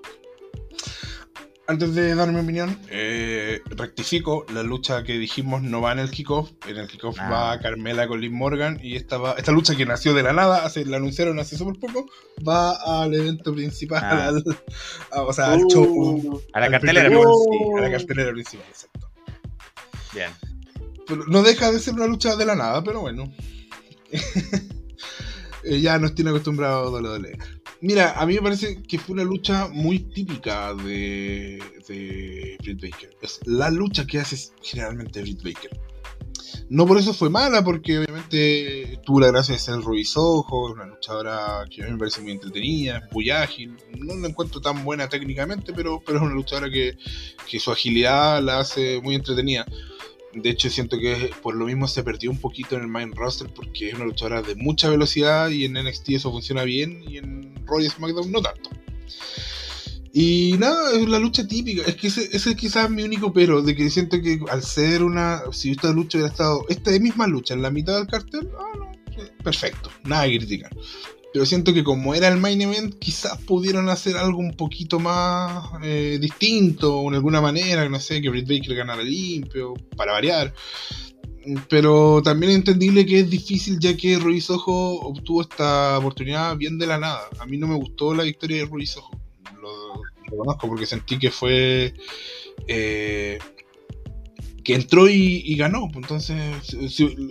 Antes 1.70 1.94
de 1.94 2.16
dar 2.16 2.32
mi 2.32 2.40
opinión, 2.40 2.78
eh, 2.90 3.62
rectifico, 3.70 4.44
la 4.54 4.64
lucha 4.64 5.04
que 5.04 5.14
dijimos 5.20 5.62
no 5.62 5.82
va 5.82 5.92
en 5.92 6.00
el 6.00 6.10
kickoff, 6.10 6.50
en 6.68 6.78
el 6.78 6.88
kickoff 6.88 7.18
Ah. 7.20 7.30
va 7.30 7.60
Carmela 7.60 8.08
con 8.08 8.20
Liv 8.20 8.32
Morgan 8.32 8.80
y 8.82 8.96
esta, 8.96 9.18
va- 9.20 9.34
esta 9.38 9.52
lucha 9.52 9.76
que 9.76 9.86
nació 9.86 10.14
de 10.16 10.24
la 10.24 10.34
nada, 10.34 10.66
hace, 10.66 10.84
la 10.86 10.98
anunciaron 10.98 11.40
hace 11.40 11.58
súper 11.58 11.80
poco, 11.80 12.10
va 12.48 13.04
al 13.04 13.14
evento 13.14 13.54
principal, 13.54 14.02
Ah. 14.04 14.28
al- 14.30 14.44
a- 15.12 15.22
o 15.22 15.32
sea, 15.32 15.54
al 15.54 15.62
show. 15.68 15.84
Uh, 15.86 16.42
A 16.54 16.60
la 16.60 16.66
al 16.66 16.72
cartelera. 16.72 17.10
Uh. 17.18 17.24
sí, 17.52 17.58
a 17.78 17.82
la 17.82 17.92
cartelera 17.92 18.32
principal, 18.32 18.66
exacto. 18.68 19.10
Bien. 20.14 20.32
Pero 21.08 21.26
no 21.28 21.44
deja 21.44 21.72
de 21.72 21.80
ser 21.80 21.94
una 21.94 22.08
lucha 22.08 22.36
de 22.36 22.46
la 22.46 22.56
nada, 22.56 22.84
pero 22.84 23.02
bueno. 23.02 23.32
Eh, 25.62 25.82
ya 25.82 26.00
nos 26.00 26.16
tiene 26.16 26.30
acostumbrado 26.32 26.88
a 26.88 26.90
WWE. 26.90 27.38
Mira, 27.82 28.20
a 28.20 28.26
mí 28.26 28.36
me 28.36 28.42
parece 28.42 28.84
que 28.84 29.00
fue 29.00 29.14
una 29.14 29.24
lucha 29.24 29.70
muy 29.70 30.00
típica 30.00 30.74
de, 30.74 31.64
de 31.88 32.58
Britt 32.62 32.82
Baker. 32.82 33.18
Es 33.22 33.40
la 33.46 33.70
lucha 33.70 34.06
que 34.06 34.20
hace 34.20 34.52
generalmente 34.62 35.22
Britt 35.22 35.42
Baker. 35.42 35.80
No 36.70 36.86
por 36.86 36.98
eso 36.98 37.14
fue 37.14 37.30
mala, 37.30 37.64
porque 37.64 37.98
obviamente 37.98 39.00
tuvo 39.04 39.22
la 39.22 39.32
gracia 39.32 39.54
de 39.54 39.60
ser 39.60 39.76
el 39.76 39.84
Rubisojo, 39.84 40.72
una 40.72 40.86
luchadora 40.86 41.66
que 41.70 41.82
a 41.82 41.86
mí 41.86 41.94
me 41.94 41.98
parece 41.98 42.22
muy 42.22 42.32
entretenida, 42.34 43.08
muy 43.12 43.30
ágil. 43.32 43.76
No 43.98 44.16
la 44.16 44.28
encuentro 44.28 44.62
tan 44.62 44.84
buena 44.84 45.10
técnicamente, 45.10 45.74
pero, 45.74 46.02
pero 46.06 46.20
es 46.20 46.24
una 46.24 46.36
luchadora 46.36 46.70
que, 46.70 46.98
que 47.50 47.60
su 47.60 47.72
agilidad 47.72 48.44
la 48.44 48.60
hace 48.60 49.02
muy 49.02 49.16
entretenida. 49.16 49.66
De 50.34 50.50
hecho, 50.50 50.70
siento 50.70 51.00
que 51.00 51.32
por 51.42 51.56
lo 51.56 51.66
mismo 51.66 51.88
se 51.88 52.04
perdió 52.04 52.30
un 52.30 52.40
poquito 52.40 52.76
en 52.76 52.82
el 52.82 52.88
main 52.88 53.14
roster 53.14 53.52
porque 53.54 53.90
es 53.90 53.96
una 53.96 54.06
luchadora 54.06 54.42
de 54.42 54.56
mucha 54.56 54.90
velocidad 54.90 55.50
y 55.50 55.66
en 55.66 55.74
NXT 55.74 56.10
eso 56.10 56.32
funciona 56.32 56.64
bien 56.64 57.04
y 57.08 57.18
en 57.18 57.66
Raw 57.66 57.80
y 57.80 57.90
SmackDown 57.90 58.32
no 58.32 58.42
tanto. 58.42 58.70
Y 60.14 60.56
nada, 60.60 60.92
es 60.94 61.08
la 61.08 61.20
lucha 61.20 61.48
típica. 61.48 61.84
Es 61.84 61.96
que 61.96 62.08
ese, 62.08 62.30
ese 62.36 62.52
es 62.52 62.56
quizás 62.56 62.90
mi 62.90 63.04
único 63.04 63.32
pero, 63.32 63.62
de 63.62 63.76
que 63.76 63.90
siento 63.90 64.22
que 64.22 64.40
al 64.50 64.64
ser 64.64 65.04
una. 65.04 65.42
Si 65.52 65.72
esta 65.72 65.92
lucha 65.92 66.18
hubiera 66.18 66.32
estado. 66.32 66.66
Esta 66.70 66.92
misma 67.00 67.28
lucha 67.28 67.54
en 67.54 67.62
la 67.62 67.70
mitad 67.70 67.98
del 67.98 68.08
cartel, 68.08 68.50
ah, 68.58 68.78
no, 68.78 68.92
perfecto, 69.44 69.92
nada 70.04 70.26
que 70.28 70.38
criticar. 70.40 70.72
Pero 71.32 71.46
siento 71.46 71.74
que 71.74 71.84
como 71.84 72.16
era 72.16 72.28
el 72.28 72.38
main 72.38 72.62
event, 72.62 72.96
quizás 72.98 73.38
pudieron 73.44 73.90
hacer 73.90 74.18
algo 74.18 74.40
un 74.40 74.56
poquito 74.56 75.00
más 75.00 75.70
eh, 75.84 76.18
distinto, 76.20 77.08
de 77.10 77.18
alguna 77.18 77.40
manera, 77.40 77.88
no 77.88 78.00
sé, 78.00 78.22
que 78.22 78.30
Britt 78.30 78.48
Baker 78.48 78.76
ganara 78.76 79.04
limpio, 79.04 79.76
para 79.96 80.14
variar. 80.14 80.54
Pero 81.70 82.22
también 82.24 82.52
es 82.52 82.58
entendible 82.58 83.06
que 83.06 83.20
es 83.20 83.30
difícil 83.30 83.80
ya 83.80 83.96
que 83.96 84.18
Ruiz 84.18 84.50
Ojo 84.50 85.02
obtuvo 85.02 85.42
esta 85.42 85.98
oportunidad 86.00 86.58
bien 86.58 86.78
de 86.80 86.88
la 86.88 86.98
nada. 86.98 87.30
A 87.40 87.46
mí 87.46 87.58
no 87.58 87.68
me 87.68 87.76
gustó 87.76 88.14
la 88.14 88.24
victoria 88.24 88.58
de 88.58 88.66
Ruiz 88.66 88.98
Ojo. 88.98 89.12
Lo, 89.62 90.02
lo 90.32 90.38
conozco 90.38 90.68
porque 90.68 90.86
sentí 90.86 91.20
que 91.20 91.32
fue... 91.32 91.94
eh, 92.68 93.40
que 94.70 94.76
entró 94.76 95.10
y, 95.10 95.56
ganó. 95.56 95.90
pues, 95.92 96.04
Entonces, 96.04 96.38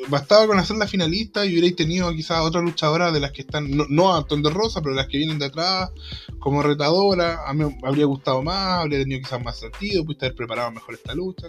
bastaba 0.08 0.48
con 0.48 0.58
hacer 0.58 0.76
la 0.76 0.88
finalista 0.88 1.46
y 1.46 1.52
hubierais 1.52 1.76
tenido 1.76 2.12
quizás 2.12 2.40
otra 2.40 2.60
luchadora 2.60 3.12
de 3.12 3.20
las 3.20 3.30
que 3.30 3.42
están, 3.42 3.70
no, 3.70 3.86
no 3.88 4.12
a 4.12 4.26
Ton 4.26 4.42
de 4.42 4.50
Rosa, 4.50 4.82
pero 4.82 4.96
las 4.96 5.06
que 5.06 5.18
vienen 5.18 5.38
de 5.38 5.44
atrás 5.44 5.92
como 6.40 6.64
retadora. 6.64 7.46
A 7.46 7.54
mí 7.54 7.64
habría 7.84 8.06
gustado 8.06 8.42
más, 8.42 8.80
habría 8.80 8.98
tenido 8.98 9.20
quizás 9.20 9.40
más 9.40 9.56
sentido, 9.56 10.04
pudiste 10.04 10.26
haber 10.26 10.34
preparado 10.34 10.72
mejor 10.72 10.94
esta 10.94 11.14
lucha. 11.14 11.46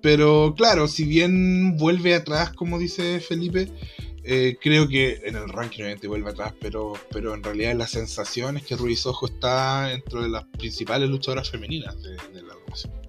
Pero 0.00 0.54
claro, 0.56 0.88
si 0.88 1.04
bien 1.04 1.76
vuelve 1.76 2.14
atrás, 2.14 2.54
como 2.54 2.78
dice 2.78 3.20
Felipe, 3.20 3.68
eh, 4.24 4.56
creo 4.58 4.88
que 4.88 5.20
en 5.24 5.36
el 5.36 5.50
ranking 5.50 5.82
obviamente 5.82 6.08
vuelve 6.08 6.30
atrás, 6.30 6.54
pero, 6.58 6.94
pero 7.10 7.34
en 7.34 7.42
realidad 7.42 7.74
la 7.74 7.86
sensación 7.86 8.56
es 8.56 8.62
que 8.62 8.74
Ruiz 8.74 9.04
Ojo 9.04 9.26
está 9.26 9.88
dentro 9.88 10.22
de 10.22 10.30
las 10.30 10.46
principales 10.46 11.10
luchadoras 11.10 11.50
femeninas 11.50 12.02
de, 12.02 12.16
de 12.32 12.42
la 12.42 12.54
agrupación. 12.54 13.05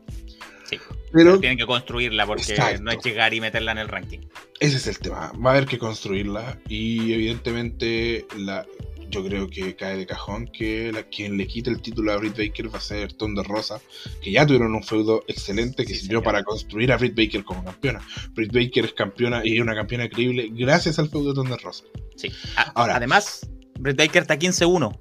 Sí. 0.69 0.77
Pero 1.13 1.39
Tienen 1.39 1.57
que 1.57 1.65
construirla 1.65 2.25
porque 2.25 2.43
Exacto. 2.43 2.81
no 2.83 2.91
es 2.91 3.03
llegar 3.03 3.33
y 3.33 3.39
meterla 3.41 3.71
en 3.71 3.77
el 3.77 3.87
ranking. 3.87 4.19
ese 4.59 4.77
es 4.77 4.87
el 4.87 4.99
tema. 4.99 5.31
Va 5.33 5.51
a 5.51 5.53
haber 5.55 5.65
que 5.67 5.77
construirla 5.77 6.59
y 6.67 7.13
evidentemente 7.13 8.25
la, 8.37 8.65
yo 9.09 9.23
creo 9.23 9.47
que 9.49 9.75
cae 9.77 9.95
de 9.95 10.05
cajón 10.05 10.47
que 10.47 10.91
la, 10.91 11.03
quien 11.03 11.37
le 11.37 11.47
quite 11.47 11.69
el 11.69 11.81
título 11.81 12.11
a 12.11 12.17
Britt 12.17 12.37
Baker 12.37 12.73
va 12.73 12.79
a 12.79 12.81
ser 12.81 13.13
Ton 13.13 13.33
de 13.35 13.43
Rosa, 13.43 13.79
que 14.21 14.31
ya 14.31 14.45
tuvieron 14.45 14.75
un 14.75 14.83
feudo 14.83 15.23
excelente 15.27 15.85
que 15.85 15.93
Sí, 15.93 15.99
sirvió 16.01 16.19
señor. 16.19 16.23
para 16.23 16.43
construir 16.43 16.91
a 16.91 16.97
Britt 16.97 17.15
Baker 17.15 17.43
como 17.45 17.63
campeona. 17.63 18.01
Britt 18.33 18.51
Baker 18.51 18.83
es 18.85 18.93
campeona 18.93 19.41
y 19.45 19.55
es 19.55 19.61
una 19.61 19.75
campeona 19.75 20.05
increíble 20.05 20.49
gracias 20.51 20.99
al 20.99 21.09
feudo 21.09 21.29
de 21.29 21.35
Ton 21.35 21.49
de 21.49 21.57
Rosa. 21.57 21.85
Sí. 22.17 22.29
A- 22.57 22.71
Ahora. 22.75 22.97
Además, 22.97 23.49
Britt 23.79 23.97
Baker 23.97 24.23
está 24.23 24.37
15-1. 24.37 24.99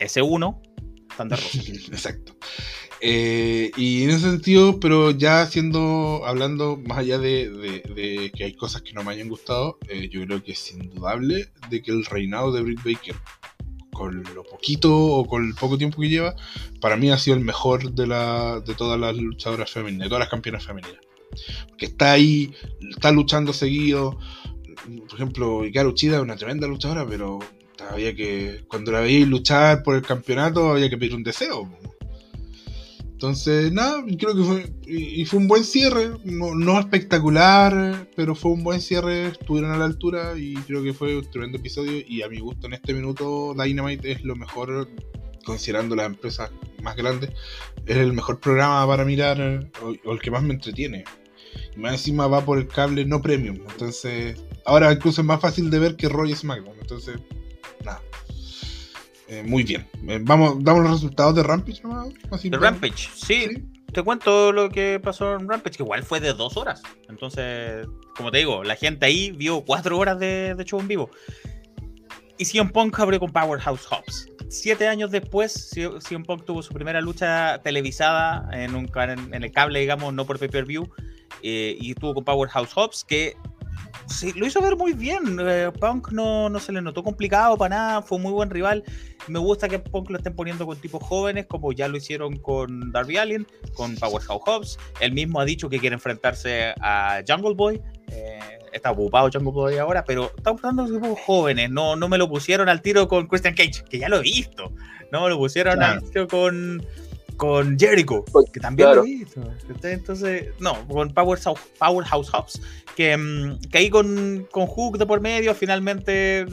Ese 0.00 0.20
1, 0.22 0.62
Thunder 1.16 1.38
Rosa. 1.40 1.58
Exacto. 1.92 2.36
Eh, 3.00 3.70
y 3.76 4.04
en 4.04 4.10
ese 4.10 4.30
sentido, 4.30 4.80
pero 4.80 5.10
ya 5.10 5.46
siendo, 5.46 6.22
hablando 6.24 6.76
más 6.76 6.98
allá 6.98 7.18
de, 7.18 8.32
que 8.34 8.44
hay 8.44 8.54
cosas 8.54 8.82
que 8.82 8.92
no 8.92 9.04
me 9.04 9.12
hayan 9.12 9.28
gustado, 9.28 9.78
eh, 9.88 10.08
yo 10.10 10.24
creo 10.24 10.42
que 10.42 10.52
es 10.52 10.72
indudable 10.72 11.50
de 11.68 11.82
que 11.82 11.90
el 11.90 12.04
reinado 12.04 12.52
de 12.52 12.62
Britt 12.62 12.82
Baker, 12.82 13.16
con 13.92 14.22
lo 14.34 14.44
poquito 14.44 14.94
o 14.94 15.26
con 15.26 15.46
el 15.46 15.54
poco 15.54 15.78
tiempo 15.78 16.00
que 16.00 16.08
lleva, 16.08 16.34
para 16.80 16.96
mí 16.96 17.10
ha 17.10 17.18
sido 17.18 17.36
el 17.36 17.44
mejor 17.44 17.92
de, 17.92 18.06
la, 18.06 18.60
de 18.60 18.74
todas 18.74 18.98
las 18.98 19.16
luchadoras 19.16 19.70
femeninas, 19.70 20.06
de 20.06 20.08
todas 20.08 20.20
las 20.20 20.30
campeonas 20.30 20.64
femeninas. 20.64 21.00
Que 21.76 21.86
está 21.86 22.12
ahí, 22.12 22.54
está 22.90 23.10
luchando 23.10 23.52
seguido. 23.52 24.18
Por 25.08 25.14
ejemplo, 25.14 25.66
Hikaru 25.66 25.90
Uchida 25.90 26.16
es 26.16 26.22
una 26.22 26.36
tremenda 26.36 26.66
luchadora, 26.66 27.06
pero 27.06 27.40
había 27.90 28.14
que, 28.14 28.64
cuando 28.68 28.92
la 28.92 29.00
veíais 29.00 29.28
luchar 29.28 29.82
por 29.82 29.96
el 29.96 30.02
campeonato, 30.02 30.70
había 30.70 30.88
que 30.88 30.96
pedir 30.96 31.14
un 31.14 31.22
deseo. 31.22 31.68
Entonces, 33.16 33.72
nada, 33.72 34.04
creo 34.18 34.36
que 34.36 34.42
fue, 34.42 34.72
y, 34.86 35.24
fue 35.24 35.38
un 35.38 35.48
buen 35.48 35.64
cierre, 35.64 36.10
no, 36.24 36.54
no 36.54 36.78
espectacular, 36.78 38.10
pero 38.14 38.34
fue 38.34 38.50
un 38.50 38.62
buen 38.62 38.82
cierre, 38.82 39.28
estuvieron 39.28 39.70
a 39.70 39.78
la 39.78 39.86
altura 39.86 40.34
y 40.36 40.52
creo 40.52 40.82
que 40.82 40.92
fue 40.92 41.16
un 41.16 41.30
tremendo 41.30 41.56
episodio 41.56 42.04
y 42.06 42.20
a 42.20 42.28
mi 42.28 42.40
gusto 42.40 42.66
en 42.66 42.74
este 42.74 42.92
minuto 42.92 43.54
Dynamite 43.54 44.12
es 44.12 44.22
lo 44.22 44.36
mejor, 44.36 44.90
considerando 45.46 45.96
las 45.96 46.08
empresas 46.08 46.50
más 46.82 46.94
grandes, 46.94 47.30
es 47.86 47.96
el 47.96 48.12
mejor 48.12 48.38
programa 48.38 48.86
para 48.86 49.06
mirar 49.06 49.70
o, 49.82 50.12
el 50.12 50.20
que 50.20 50.30
más 50.30 50.42
me 50.42 50.52
entretiene. 50.52 51.04
Y 51.74 51.80
más 51.80 51.92
encima 51.92 52.26
va 52.26 52.44
por 52.44 52.58
el 52.58 52.68
cable 52.68 53.06
no 53.06 53.22
premium, 53.22 53.60
entonces 53.70 54.44
ahora 54.66 54.92
incluso 54.92 55.22
es 55.22 55.26
más 55.26 55.40
fácil 55.40 55.70
de 55.70 55.78
ver 55.78 55.96
que 55.96 56.10
Roy 56.10 56.34
SmackDown, 56.36 56.76
entonces, 56.82 57.16
nada. 57.82 58.02
Eh, 59.28 59.42
muy 59.44 59.62
bien. 59.64 59.86
Eh, 60.08 60.20
vamos, 60.22 60.62
damos 60.62 60.82
los 60.84 60.92
resultados 60.92 61.34
de 61.34 61.42
Rampage 61.42 61.82
nomás. 61.82 62.08
De 62.42 62.56
Rampage, 62.56 63.08
sí, 63.14 63.46
Sí. 63.48 63.64
Te 63.92 64.02
cuento 64.02 64.52
lo 64.52 64.68
que 64.68 65.00
pasó 65.02 65.34
en 65.36 65.48
Rampage, 65.48 65.76
que 65.78 65.82
igual 65.82 66.02
fue 66.02 66.20
de 66.20 66.34
dos 66.34 66.56
horas. 66.58 66.82
Entonces, 67.08 67.86
como 68.16 68.30
te 68.30 68.38
digo, 68.38 68.62
la 68.62 68.76
gente 68.76 69.06
ahí 69.06 69.30
vio 69.30 69.62
cuatro 69.64 69.96
horas 69.98 70.18
de, 70.18 70.54
de 70.54 70.64
show 70.64 70.78
en 70.80 70.88
vivo. 70.88 71.10
Y 72.36 72.44
CM 72.44 72.70
Punk 72.70 72.98
abrió 73.00 73.18
con 73.18 73.32
Powerhouse 73.32 73.86
Hobbs. 73.90 74.28
Siete 74.50 74.86
años 74.86 75.10
después, 75.10 75.70
CM 76.00 76.24
Punk 76.24 76.44
tuvo 76.44 76.62
su 76.62 76.74
primera 76.74 77.00
lucha 77.00 77.60
televisada 77.62 78.46
en, 78.52 78.74
un, 78.74 78.90
en, 78.94 79.34
en 79.34 79.42
el 79.44 79.50
cable, 79.50 79.80
digamos, 79.80 80.12
no 80.12 80.26
por 80.26 80.38
pay-per-view. 80.38 80.86
eh, 81.42 81.76
y 81.80 81.92
estuvo 81.92 82.12
con 82.12 82.24
Powerhouse 82.24 82.72
Hobbs, 82.74 83.04
que 83.04 83.34
sí, 84.06 84.32
lo 84.34 84.46
hizo 84.46 84.60
ver 84.60 84.76
muy 84.76 84.92
bien. 84.92 85.38
eh, 85.40 85.70
Punk 85.78 86.10
no, 86.12 86.48
no 86.48 86.58
se 86.60 86.72
le 86.72 86.80
notó 86.82 87.02
complicado 87.02 87.56
para 87.56 87.76
nada, 87.76 88.02
fue 88.02 88.16
un 88.16 88.22
muy 88.22 88.32
buen 88.32 88.50
rival. 88.50 88.84
Me 89.28 89.38
gusta 89.38 89.68
que 89.68 89.78
Punk 89.78 90.10
lo 90.10 90.18
estén 90.18 90.34
poniendo 90.34 90.66
con 90.66 90.76
tipos 90.78 91.02
jóvenes, 91.02 91.46
como 91.46 91.72
ya 91.72 91.88
lo 91.88 91.96
hicieron 91.96 92.36
con 92.38 92.92
Darby 92.92 93.16
Allin, 93.18 93.46
con 93.74 93.94
Powerhouse 93.96 94.42
Hobbs. 94.46 94.78
Él 95.00 95.12
mismo 95.12 95.40
ha 95.40 95.44
dicho 95.44 95.68
que 95.68 95.78
quiere 95.78 95.94
enfrentarse 95.94 96.74
a 96.80 97.22
Jungle 97.26 97.54
Boy. 97.54 97.80
eh, 98.08 98.38
está 98.72 98.90
ocupado 98.90 99.30
Jungle 99.32 99.52
Boy 99.52 99.78
ahora, 99.78 100.04
pero 100.04 100.30
está 100.36 100.50
buscando 100.50 100.84
tipos 100.86 101.18
jóvenes. 101.20 101.70
No, 101.70 101.96
no 101.96 102.08
me 102.08 102.18
lo 102.18 102.28
pusieron 102.28 102.68
al 102.68 102.82
tiro 102.82 103.08
con 103.08 103.26
Christian 103.26 103.54
Cage, 103.54 103.82
que 103.88 103.98
ya 103.98 104.08
lo 104.08 104.18
he 104.18 104.22
visto. 104.22 104.70
No 105.10 105.22
me 105.22 105.28
lo 105.30 105.38
pusieron 105.38 105.76
Claro. 105.76 106.00
al 106.00 106.10
tiro 106.10 106.28
con, 106.28 106.84
con 107.36 107.78
Jericho, 107.78 108.24
que 108.52 108.60
también 108.60 108.86
Claro. 108.88 109.02
lo 109.02 109.06
visto. 109.06 109.40
Entonces, 109.82 110.48
no, 110.58 110.86
con 110.88 111.12
Powerhouse, 111.12 111.60
Powerhouse 111.78 112.30
Hobbs, 112.32 112.62
que, 112.96 113.16
mm, 113.16 113.58
que 113.70 113.78
ahí 113.78 113.90
con, 113.90 114.46
con 114.50 114.66
Hook 114.66 114.98
de 114.98 115.06
por 115.06 115.20
medio, 115.20 115.54
finalmente 115.54 116.46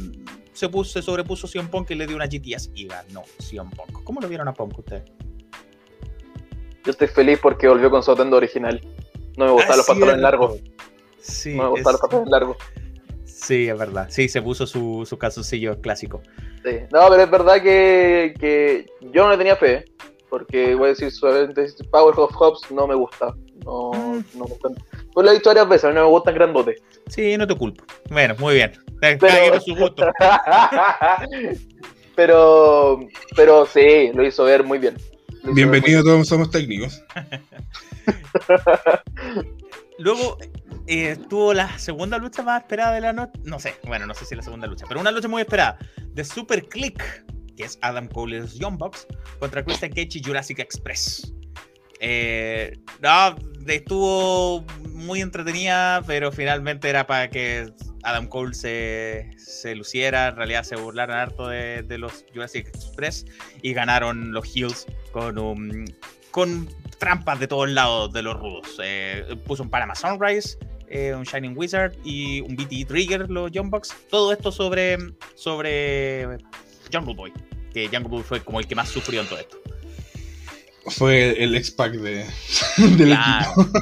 se, 0.54 0.70
puso, 0.70 0.92
se 0.94 1.02
sobrepuso 1.02 1.48
CM 1.48 1.70
Punk 1.70 1.92
y 1.92 1.96
le 1.96 2.06
dio 2.08 2.16
una 2.16 2.26
GTS 2.28 2.70
y 2.76 2.88
ganó 2.88 3.24
CM 3.40 3.70
Punk. 3.76 4.04
¿Cómo 4.04 4.20
lo 4.22 4.28
vieron 4.28 4.48
a 4.48 4.54
Punk 4.54 4.78
ustedes? 4.80 5.04
Yo 6.86 6.92
estoy 6.92 7.08
feliz 7.08 7.40
porque 7.42 7.68
volvió 7.68 7.90
con 7.90 8.04
su 8.04 8.12
atuendo 8.12 8.38
original. 8.38 8.82
No 9.38 9.46
me 9.46 9.52
gustaban 9.52 9.78
los 9.78 9.88
pantalones 9.88 10.22
largos. 10.22 10.60
Sí, 11.20 11.56
No 11.56 11.64
me 11.64 11.70
gustaban 11.70 11.94
los 11.94 11.96
es, 11.96 12.02
pantalones 12.02 12.32
largos. 12.32 12.58
sí, 13.24 13.70
es 13.70 13.78
verdad. 13.80 14.08
Sí, 14.10 14.28
se 14.28 14.42
puso 14.42 14.68
su, 14.68 15.06
su 15.08 15.18
calzoncillo 15.18 15.80
clásico. 15.80 16.22
Sí. 16.66 16.72
No, 16.92 17.10
pero 17.10 17.24
es 17.24 17.32
verdad 17.32 17.62
que, 17.62 18.34
que 18.40 18.86
yo 19.14 19.24
no 19.24 19.32
le 19.32 19.38
tenía 19.38 19.56
fe. 19.56 19.86
Porque 20.34 20.74
voy 20.74 20.86
a 20.86 20.90
decir 20.90 21.12
suavemente, 21.12 21.68
Powerhouse 21.92 22.34
Hobbs 22.34 22.72
no 22.72 22.88
me 22.88 22.96
gusta. 22.96 23.36
No, 23.66 23.92
Mm. 23.92 24.24
no 24.34 24.46
me 24.46 24.50
gusta. 24.50 24.70
Pues 25.14 25.26
lo 25.26 25.32
he 25.32 25.36
dicho 25.36 25.52
varias 25.52 25.70
veces, 25.70 25.86
a 25.86 25.90
mí 25.90 25.94
no 25.94 26.06
me 26.06 26.10
gustan 26.10 26.34
grandotes. 26.34 26.82
Sí, 27.06 27.38
no 27.38 27.46
te 27.46 27.54
culpo. 27.56 27.84
Bueno, 28.10 28.34
muy 28.40 28.56
bien. 28.56 28.74
Pero- 29.00 29.62
su 29.62 29.76
gusto. 29.76 30.08
pero, 32.16 33.00
pero 33.36 33.68
sí, 33.68 34.10
lo 34.16 34.26
hizo 34.26 34.46
ver 34.46 34.64
muy 34.64 34.80
bien. 34.80 34.96
Lo 34.96 35.02
hizo 35.38 35.46
ver 35.46 35.54
Bienvenido, 35.54 36.02
todos 36.04 36.28
somos 36.28 36.50
técnicos. 36.50 37.00
Luego 40.00 40.40
eh, 40.88 41.16
tuvo 41.30 41.54
la 41.54 41.78
segunda 41.78 42.18
lucha 42.18 42.42
más 42.42 42.64
esperada 42.64 42.94
de 42.94 43.02
la 43.02 43.14
noche. 43.14 43.34
No 43.44 43.60
sé, 43.60 43.76
bueno, 43.86 44.08
no 44.08 44.16
sé 44.16 44.26
si 44.26 44.34
la 44.34 44.42
segunda 44.42 44.66
lucha, 44.66 44.86
pero 44.88 45.00
una 45.00 45.12
lucha 45.12 45.28
muy 45.28 45.44
esperada. 45.44 45.78
De 46.08 46.26
Super 46.26 46.68
Click, 46.68 47.24
que 47.56 47.64
es 47.64 47.78
Adam 47.82 48.08
Cole 48.08 48.38
y 48.38 48.40
los 48.40 48.60
Young 48.60 48.78
Bucks, 48.78 49.08
contra 49.40 49.64
Christian 49.64 49.92
Cage 49.92 50.20
y 50.20 50.24
Jurassic 50.24 50.60
Express. 50.60 51.34
Eh, 52.00 52.78
no, 53.02 53.36
estuvo 53.68 54.66
muy 54.90 55.22
entretenida, 55.22 56.02
pero 56.06 56.32
finalmente 56.32 56.90
era 56.90 57.08
para 57.08 57.30
que 57.30 57.72
Adam 58.04 58.28
Cole 58.28 58.54
se, 58.54 59.32
se 59.38 59.74
luciera, 59.76 60.28
en 60.28 60.36
realidad 60.36 60.64
se 60.64 60.76
burlaron 60.76 61.16
harto 61.16 61.48
de, 61.48 61.86
los 61.98 62.26
Jurassic 62.34 62.68
Express 62.68 63.26
y 63.62 63.74
ganaron 63.74 64.34
los 64.34 64.54
Heels 64.54 64.86
con 65.12 65.38
un, 65.38 65.86
con 66.32 66.68
trampas 67.00 67.40
de 67.40 67.48
todos 67.48 67.70
lados 67.70 68.12
de 68.12 68.22
los 68.22 68.38
rudos. 68.38 68.80
Eh, 68.84 69.38
puso 69.46 69.64
un 69.64 69.70
Panama 69.70 69.96
Sunrise, 69.96 70.58
eh, 70.90 71.14
un 71.16 71.24
Shining 71.24 71.58
Wizard 71.58 71.94
y 72.04 72.42
un 72.42 72.56
BT 72.56 72.86
Trigger, 72.88 73.30
los 73.30 73.52
Young 73.52 73.70
Bucks. 73.70 73.96
Todo 74.10 74.34
esto 74.34 74.52
sobre, 74.52 74.98
sobre 75.36 76.38
Jungle 76.92 77.14
Boy, 77.16 77.32
que 77.74 77.86
Jungle 77.88 78.10
Boy 78.10 78.24
fue 78.24 78.42
como 78.44 78.60
el 78.60 78.68
que 78.68 78.76
más 78.76 78.90
sufrió 78.90 79.22
en 79.22 79.28
todo 79.28 79.40
esto. 79.40 79.58
Fue 80.88 81.42
el 81.42 81.56
X-Pack 81.56 81.94
de, 81.94 82.26
del 82.78 83.08
Claro. 83.10 83.52
equipo. 83.62 83.80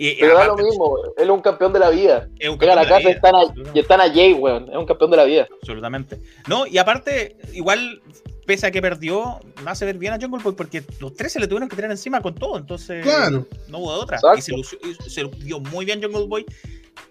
Y, 0.00 0.14
Pero 0.20 0.34
da 0.34 0.46
lo 0.46 0.56
mismo, 0.56 0.96
él 1.16 1.24
es 1.24 1.30
un 1.30 1.40
campeón 1.40 1.72
de 1.72 1.78
la 1.80 1.90
vida. 1.90 2.28
es 2.38 2.48
un 2.48 2.58
Llega 2.58 2.74
a 2.74 2.76
la 2.76 2.86
casa 2.88 3.08
están 3.10 3.32
vida. 3.32 3.70
a, 3.70 3.76
y 3.76 3.78
están 3.80 4.00
a 4.00 4.12
Jay, 4.12 4.32
weón. 4.34 4.68
Es 4.70 4.76
un 4.76 4.86
campeón 4.86 5.10
de 5.10 5.16
la 5.16 5.24
vida. 5.24 5.48
Absolutamente. 5.60 6.20
No, 6.46 6.66
y 6.68 6.78
aparte, 6.78 7.36
igual, 7.52 8.00
pese 8.46 8.66
a 8.66 8.70
que 8.70 8.80
perdió, 8.80 9.40
me 9.64 9.70
hace 9.72 9.86
ver 9.86 9.98
bien 9.98 10.12
a 10.12 10.20
Jungle 10.20 10.40
Boy 10.42 10.54
porque 10.54 10.84
los 11.00 11.14
tres 11.14 11.32
se 11.32 11.40
le 11.40 11.48
tuvieron 11.48 11.68
que 11.68 11.74
tirar 11.74 11.90
encima 11.90 12.20
con 12.20 12.34
todo, 12.34 12.58
entonces 12.58 13.02
Claro. 13.02 13.46
no 13.68 13.78
hubo 13.78 13.92
de 13.94 13.98
otra. 14.00 14.16
Exacto. 14.18 14.38
Y 14.38 14.42
se, 14.42 14.52
lució- 14.52 14.78
y 15.06 15.10
se 15.10 15.24
vio 15.24 15.58
muy 15.60 15.84
bien 15.84 16.00
Jungle 16.02 16.26
Boy. 16.26 16.44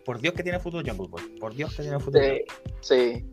Por 0.05 0.21
Dios 0.21 0.33
que 0.35 0.43
tiene 0.43 0.59
futuro 0.59 0.83
Jungle 0.87 1.07
Boy. 1.09 1.23
Por 1.39 1.53
Dios 1.53 1.75
que 1.75 1.81
tiene 1.81 1.99
futuro. 1.99 2.23
Sí, 2.23 2.45
sí. 2.81 3.25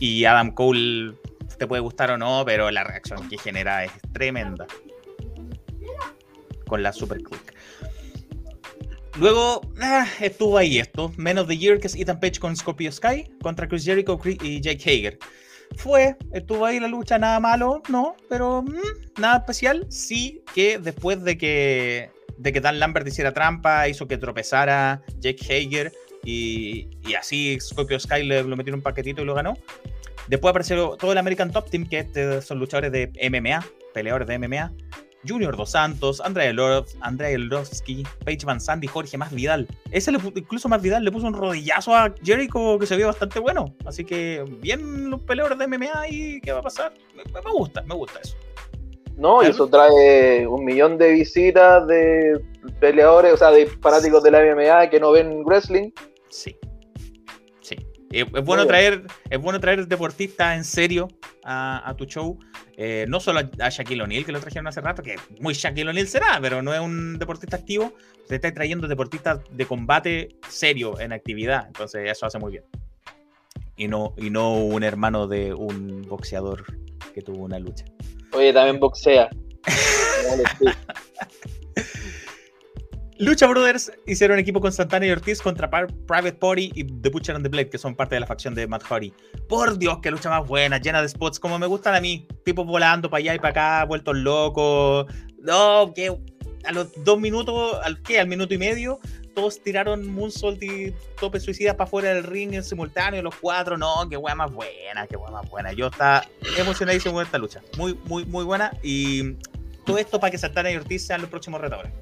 Y 0.00 0.24
Adam 0.24 0.50
Cole, 0.52 1.12
te 1.58 1.66
puede 1.66 1.82
gustar 1.82 2.10
o 2.10 2.18
no, 2.18 2.42
pero 2.44 2.70
la 2.70 2.82
reacción 2.82 3.28
que 3.28 3.38
genera 3.38 3.84
es 3.84 3.92
tremenda. 4.12 4.66
Con 6.66 6.82
la 6.82 6.92
Super 6.92 7.22
Click. 7.22 7.54
Luego 9.18 9.60
ah, 9.80 10.06
estuvo 10.20 10.56
ahí 10.56 10.78
esto. 10.78 11.12
Men 11.18 11.38
of 11.38 11.48
the 11.48 11.58
Year, 11.58 11.78
que 11.78 11.88
es 11.88 11.94
Ethan 11.94 12.18
Page 12.18 12.40
con 12.40 12.56
Scorpio 12.56 12.90
Sky, 12.90 13.30
contra 13.42 13.68
Chris 13.68 13.84
Jericho 13.84 14.18
y 14.24 14.60
Jake 14.62 14.82
Hager. 14.90 15.18
Fue, 15.76 16.16
estuvo 16.32 16.64
ahí 16.64 16.80
la 16.80 16.88
lucha, 16.88 17.18
nada 17.18 17.38
malo, 17.38 17.82
no, 17.88 18.16
pero 18.28 18.62
mm, 18.62 19.20
nada 19.20 19.38
especial. 19.38 19.86
Sí 19.90 20.42
que 20.54 20.78
después 20.78 21.22
de 21.22 21.36
que, 21.36 22.10
de 22.38 22.52
que 22.52 22.60
Dan 22.60 22.80
Lambert 22.80 23.06
hiciera 23.06 23.34
trampa, 23.34 23.86
hizo 23.88 24.08
que 24.08 24.16
tropezara 24.16 25.02
Jake 25.18 25.44
Hager 25.44 25.92
y, 26.24 26.88
y 27.06 27.14
así 27.14 27.58
Scorpio 27.60 27.98
Sky 27.98 28.22
le, 28.24 28.42
lo 28.42 28.56
metió 28.56 28.70
en 28.70 28.76
un 28.76 28.82
paquetito 28.82 29.22
y 29.22 29.24
lo 29.24 29.34
ganó. 29.34 29.56
Después 30.28 30.50
apareció 30.50 30.96
todo 30.96 31.12
el 31.12 31.18
American 31.18 31.50
Top 31.50 31.68
Team, 31.70 31.88
que 31.88 32.00
este 32.00 32.40
son 32.42 32.58
luchadores 32.58 32.92
de 32.92 33.10
MMA, 33.30 33.64
peleadores 33.92 34.28
de 34.28 34.38
MMA. 34.38 34.72
Junior 35.28 35.54
Dos 35.56 35.72
Santos, 35.72 36.22
Andrea 36.22 36.52
Lovsky, 36.52 38.04
Paige 38.24 38.46
Van 38.46 38.60
Sandy, 38.60 38.86
Jorge 38.86 39.18
Más 39.18 39.32
Vidal. 39.32 39.66
Ese 39.90 40.12
le 40.12 40.18
incluso 40.34 40.68
Más 40.68 40.80
Vidal 40.80 41.04
le 41.04 41.12
puso 41.12 41.26
un 41.26 41.34
rodillazo 41.34 41.94
a 41.94 42.14
Jericho 42.22 42.78
que 42.78 42.86
se 42.86 42.96
vio 42.96 43.08
bastante 43.08 43.38
bueno. 43.38 43.74
Así 43.84 44.04
que 44.04 44.44
bien 44.60 45.10
los 45.10 45.20
peleadores 45.22 45.58
de 45.58 45.66
MMA 45.66 46.08
y 46.08 46.40
qué 46.40 46.52
va 46.52 46.60
a 46.60 46.62
pasar. 46.62 46.94
Me, 47.14 47.22
me 47.24 47.50
gusta, 47.50 47.82
me 47.82 47.94
gusta 47.94 48.20
eso. 48.22 48.36
No, 49.16 49.42
y 49.42 49.46
eso 49.48 49.68
trae 49.68 50.46
un 50.46 50.64
millón 50.64 50.96
de 50.96 51.10
visitas 51.12 51.86
de 51.86 52.40
peleadores, 52.78 53.34
o 53.34 53.36
sea, 53.36 53.50
de 53.50 53.66
fanáticos 53.66 54.22
de 54.22 54.30
la 54.30 54.40
MMA 54.42 54.88
que 54.88 54.98
no 54.98 55.12
ven 55.12 55.44
wrestling. 55.44 55.90
Sí. 56.30 56.56
Sí. 57.60 57.76
Es, 58.10 58.30
bueno 58.30 58.62
bien. 58.62 58.68
traer, 58.68 59.06
es 59.28 59.38
bueno 59.38 59.60
traer 59.60 59.86
deportistas 59.86 60.56
en 60.56 60.64
serio 60.64 61.08
a, 61.44 61.88
a 61.88 61.96
tu 61.96 62.06
show. 62.06 62.38
Eh, 62.76 63.04
no 63.08 63.20
solo 63.20 63.40
a, 63.40 63.66
a 63.66 63.68
Shaquille 63.68 64.02
O'Neal, 64.02 64.24
que 64.24 64.32
lo 64.32 64.40
trajeron 64.40 64.66
hace 64.66 64.80
rato, 64.80 65.02
que 65.02 65.16
muy 65.38 65.54
Shaquille 65.54 65.90
O'Neal 65.90 66.08
será, 66.08 66.38
pero 66.40 66.62
no 66.62 66.72
es 66.72 66.80
un 66.80 67.18
deportista 67.18 67.56
activo. 67.56 67.92
Se 68.26 68.36
está 68.36 68.52
trayendo 68.54 68.88
deportistas 68.88 69.40
de 69.50 69.66
combate 69.66 70.36
serio 70.48 70.98
en 70.98 71.12
actividad. 71.12 71.66
Entonces, 71.66 72.10
eso 72.10 72.26
hace 72.26 72.38
muy 72.38 72.52
bien. 72.52 72.64
Y 73.76 73.88
no, 73.88 74.14
y 74.16 74.30
no 74.30 74.54
un 74.54 74.82
hermano 74.82 75.26
de 75.26 75.54
un 75.54 76.02
boxeador 76.02 76.64
que 77.14 77.22
tuvo 77.22 77.44
una 77.44 77.58
lucha. 77.58 77.84
Oye, 78.32 78.52
también 78.52 78.78
boxea. 78.78 79.28
Lucha 83.20 83.46
Brothers 83.46 83.92
hicieron 84.06 84.38
equipo 84.38 84.62
con 84.62 84.72
Santana 84.72 85.04
y 85.04 85.10
Ortiz 85.10 85.42
contra 85.42 85.68
Private 85.68 86.32
Party 86.32 86.72
y 86.74 86.84
The 86.84 87.10
Butcher 87.10 87.36
and 87.36 87.44
the 87.44 87.50
Blade, 87.50 87.68
que 87.68 87.76
son 87.76 87.94
parte 87.94 88.14
de 88.14 88.20
la 88.20 88.26
facción 88.26 88.54
de 88.54 88.66
Matt 88.66 88.82
Hardy. 88.84 89.12
Por 89.46 89.76
Dios, 89.76 89.98
qué 90.00 90.10
lucha 90.10 90.30
más 90.30 90.48
buena, 90.48 90.78
llena 90.78 91.02
de 91.02 91.08
spots 91.10 91.38
como 91.38 91.58
me 91.58 91.66
gustan 91.66 91.94
a 91.94 92.00
mí. 92.00 92.26
Tipos 92.46 92.66
volando 92.66 93.10
para 93.10 93.18
allá 93.18 93.34
y 93.34 93.38
para 93.38 93.50
acá, 93.50 93.84
vueltos 93.84 94.16
locos. 94.16 95.04
No, 95.38 95.92
que 95.94 96.16
a 96.64 96.72
los 96.72 96.88
dos 97.04 97.20
minutos, 97.20 97.76
¿al 97.84 98.00
qué? 98.00 98.20
Al 98.20 98.26
minuto 98.26 98.54
y 98.54 98.58
medio, 98.58 99.00
todos 99.34 99.62
tiraron 99.62 100.10
Moonsault 100.10 100.62
y 100.62 100.94
tope 101.20 101.40
suicida 101.40 101.76
para 101.76 101.90
fuera 101.90 102.14
del 102.14 102.24
ring 102.24 102.54
en 102.54 102.64
simultáneo, 102.64 103.20
los 103.22 103.34
cuatro. 103.34 103.76
No, 103.76 104.08
qué 104.08 104.16
wea 104.16 104.34
más 104.34 104.50
buena, 104.50 105.06
qué 105.06 105.16
wea 105.16 105.30
más 105.30 105.46
buena. 105.50 105.74
Yo 105.74 105.88
estaba 105.88 106.24
emocionadísimo 106.56 107.20
esta 107.20 107.36
lucha. 107.36 107.60
Muy, 107.76 107.92
muy, 108.06 108.24
muy 108.24 108.44
buena. 108.46 108.72
Y 108.82 109.34
todo 109.84 109.98
esto 109.98 110.18
para 110.18 110.30
que 110.30 110.38
Santana 110.38 110.70
y 110.70 110.76
Ortiz 110.76 111.06
sean 111.06 111.20
los 111.20 111.28
próximos 111.28 111.60
retadores. 111.60 111.92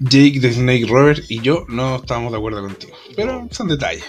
Jake 0.00 0.40
the 0.40 0.52
Snake 0.52 0.86
Robert 0.88 1.24
y 1.28 1.40
yo 1.40 1.64
no 1.68 1.96
estábamos 1.96 2.32
de 2.32 2.38
acuerdo 2.38 2.62
contigo. 2.62 2.92
Pero 3.14 3.48
son 3.50 3.68
detalles. 3.68 4.04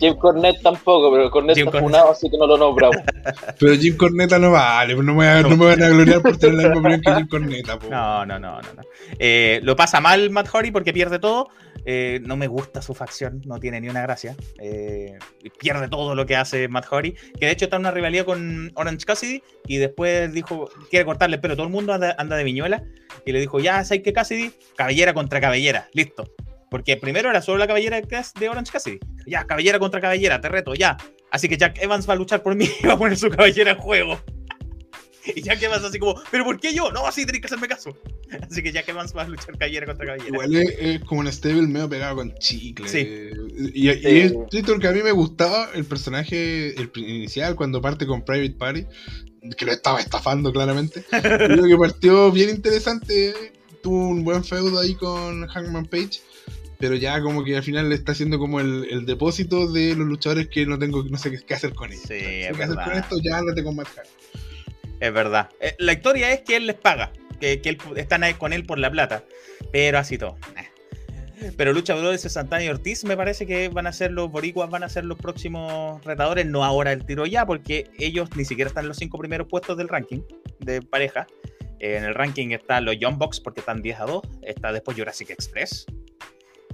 Jim 0.00 0.14
Cornette 0.16 0.60
tampoco, 0.62 1.10
pero 1.12 1.30
Cornette 1.30 1.56
Jim 1.58 1.66
está 1.68 1.80
Cornette. 1.80 1.96
funado, 1.98 2.12
así 2.12 2.30
que 2.30 2.36
no 2.38 2.46
lo 2.46 2.56
nombramos. 2.58 2.96
Pero 3.58 3.74
Jim 3.74 3.96
Corneta 3.96 4.38
no 4.38 4.50
vale, 4.52 4.94
no 4.94 5.02
me, 5.02 5.12
voy 5.12 5.26
a- 5.26 5.42
no 5.42 5.56
me 5.56 5.66
van 5.66 5.82
a 5.82 5.88
gloriar 5.88 6.22
por 6.22 6.36
tener 6.36 6.54
la 6.56 6.62
misma 6.70 6.80
opinión 6.80 7.00
que 7.02 7.12
Jim 7.14 7.28
Corneta. 7.28 7.78
po. 7.78 7.88
No, 7.88 8.26
no, 8.26 8.38
no, 8.38 8.60
no. 8.60 8.72
no. 8.76 8.82
Eh, 9.18 9.60
lo 9.62 9.76
pasa 9.76 10.00
mal 10.00 10.30
Matt 10.30 10.48
Hardy 10.48 10.70
porque 10.70 10.92
pierde 10.92 11.18
todo. 11.18 11.48
Eh, 11.90 12.20
no 12.24 12.36
me 12.36 12.48
gusta 12.48 12.82
su 12.82 12.92
facción, 12.92 13.40
no 13.46 13.58
tiene 13.58 13.80
ni 13.80 13.88
una 13.88 14.02
gracia. 14.02 14.36
Eh, 14.60 15.16
pierde 15.58 15.88
todo 15.88 16.14
lo 16.14 16.26
que 16.26 16.36
hace 16.36 16.68
Matt 16.68 16.86
Hardy. 16.90 17.12
Que 17.38 17.46
de 17.46 17.52
hecho 17.52 17.64
está 17.64 17.76
en 17.76 17.80
una 17.80 17.90
rivalidad 17.92 18.24
con 18.26 18.70
Orange 18.74 19.06
Cassidy. 19.06 19.42
Y 19.66 19.76
después 19.78 20.30
dijo, 20.32 20.68
quiere 20.90 21.04
cortarle 21.06 21.36
el 21.36 21.40
pelo. 21.40 21.56
Todo 21.56 21.66
el 21.66 21.72
mundo 21.72 21.94
anda, 21.94 22.14
anda 22.18 22.36
de 22.36 22.44
viñuela. 22.44 22.82
Y 23.24 23.32
le 23.32 23.40
dijo, 23.40 23.58
ya, 23.60 23.82
¿sabes 23.84 24.02
qué 24.02 24.12
Cassidy? 24.12 24.50
Cabellera 24.76 25.14
contra 25.14 25.40
cabellera, 25.40 25.88
listo. 25.94 26.24
Porque 26.70 26.96
primero 26.96 27.30
era 27.30 27.40
solo 27.42 27.58
la 27.58 27.66
cabellera 27.66 28.00
de 28.00 28.48
Orange 28.48 28.72
Cassidy. 28.72 28.98
Ya, 29.26 29.44
cabellera 29.46 29.78
contra 29.78 30.00
cabellera, 30.00 30.40
te 30.40 30.48
reto, 30.48 30.74
ya. 30.74 30.96
Así 31.30 31.48
que 31.48 31.56
Jack 31.56 31.82
Evans 31.82 32.08
va 32.08 32.14
a 32.14 32.16
luchar 32.16 32.42
por 32.42 32.54
mí 32.54 32.68
y 32.82 32.86
va 32.86 32.94
a 32.94 32.98
poner 32.98 33.16
su 33.16 33.30
cabellera 33.30 33.72
en 33.72 33.78
juego. 33.78 34.20
Y 35.34 35.42
Jack 35.42 35.62
Evans 35.62 35.84
así 35.84 35.98
como, 35.98 36.14
¿pero 36.30 36.44
por 36.44 36.58
qué 36.58 36.72
yo? 36.72 36.90
No, 36.90 37.06
así 37.06 37.26
tenés 37.26 37.42
que 37.42 37.46
hacerme 37.46 37.68
caso. 37.68 37.96
Así 38.50 38.62
que 38.62 38.72
Jack 38.72 38.88
Evans 38.88 39.14
va 39.16 39.22
a 39.22 39.28
luchar 39.28 39.56
cabellera 39.58 39.86
contra 39.86 40.06
cabellera. 40.06 40.28
Igual 40.28 40.54
es, 40.56 40.74
es 40.78 41.00
como 41.04 41.20
un 41.20 41.32
stable 41.32 41.62
medio 41.66 41.88
pegado 41.88 42.16
con 42.16 42.34
chicle. 42.38 42.88
Sí. 42.88 43.30
Y, 43.74 43.88
y 43.90 43.92
Sí. 43.94 44.00
es 44.04 44.32
triste 44.50 44.78
que 44.78 44.86
a 44.88 44.92
mí 44.92 45.02
me 45.02 45.12
gustaba 45.12 45.70
el 45.74 45.84
personaje 45.86 46.74
el 46.80 46.90
inicial 46.96 47.56
cuando 47.56 47.80
parte 47.80 48.06
con 48.06 48.22
Private 48.24 48.54
Party, 48.58 48.86
que 49.56 49.64
lo 49.66 49.72
estaba 49.72 50.00
estafando 50.00 50.52
claramente. 50.52 51.04
Creo 51.22 51.64
que 51.66 51.76
partió 51.76 52.30
bien 52.32 52.50
interesante. 52.50 53.34
Tuvo 53.82 54.08
un 54.08 54.24
buen 54.24 54.44
feudo 54.44 54.80
ahí 54.80 54.94
con 54.94 55.46
Hangman 55.46 55.86
Page. 55.86 56.20
Pero 56.78 56.94
ya 56.94 57.20
como 57.20 57.42
que 57.44 57.56
al 57.56 57.62
final 57.62 57.88
le 57.88 57.94
está 57.96 58.12
haciendo 58.12 58.38
como 58.38 58.60
el, 58.60 58.86
el 58.90 59.04
depósito 59.06 59.70
de 59.70 59.96
los 59.96 60.06
luchadores 60.06 60.48
que 60.48 60.64
no 60.64 60.78
tengo, 60.78 61.02
no 61.04 61.18
sé 61.18 61.30
qué, 61.32 61.38
qué 61.44 61.54
hacer 61.54 61.74
con 61.74 61.90
ellos. 61.90 62.04
Sí, 62.06 62.14
es 62.14 62.56
qué 62.56 62.62
hacer 62.62 62.76
con 62.76 62.92
esto, 62.92 63.16
ya 63.22 63.38
ándate 63.38 63.64
con 63.64 63.74
Matt. 63.76 63.88
Es 65.00 65.12
verdad. 65.12 65.48
Eh, 65.60 65.74
la 65.78 65.92
historia 65.92 66.32
es 66.32 66.42
que 66.42 66.56
él 66.56 66.66
les 66.66 66.76
paga. 66.76 67.12
Que, 67.40 67.60
que 67.60 67.70
él- 67.70 67.78
están 67.96 68.22
ahí 68.24 68.34
con 68.34 68.52
él 68.52 68.64
por 68.64 68.78
la 68.78 68.90
plata. 68.90 69.24
Pero 69.72 69.98
así 69.98 70.18
todo. 70.18 70.36
Eh. 70.56 71.52
Pero 71.56 71.72
Lucha 71.72 71.94
Brothers 71.94 72.22
Santana 72.32 72.64
y 72.64 72.68
Ortiz 72.68 73.04
me 73.04 73.16
parece 73.16 73.46
que 73.46 73.68
van 73.68 73.86
a 73.86 73.92
ser 73.92 74.10
los 74.10 74.28
boricuas, 74.30 74.70
van 74.70 74.82
a 74.82 74.88
ser 74.88 75.04
los 75.04 75.18
próximos 75.18 76.04
retadores. 76.04 76.46
No 76.46 76.64
ahora 76.64 76.90
el 76.92 77.04
tiro 77.06 77.26
ya, 77.26 77.46
porque 77.46 77.88
ellos 77.98 78.28
ni 78.36 78.44
siquiera 78.44 78.68
están 78.68 78.84
en 78.84 78.88
los 78.88 78.96
cinco 78.96 79.18
primeros 79.18 79.46
puestos 79.48 79.76
del 79.76 79.88
ranking 79.88 80.22
de 80.58 80.82
pareja. 80.82 81.28
Eh, 81.78 81.96
en 81.96 82.04
el 82.04 82.14
ranking 82.14 82.50
están 82.50 82.84
los 82.84 82.98
Young 82.98 83.18
Bucks 83.18 83.38
porque 83.40 83.60
están 83.60 83.82
10 83.82 84.00
a 84.00 84.04
2. 84.06 84.22
Está 84.42 84.72
después 84.72 84.96
Jurassic 84.96 85.30
Express. 85.30 85.86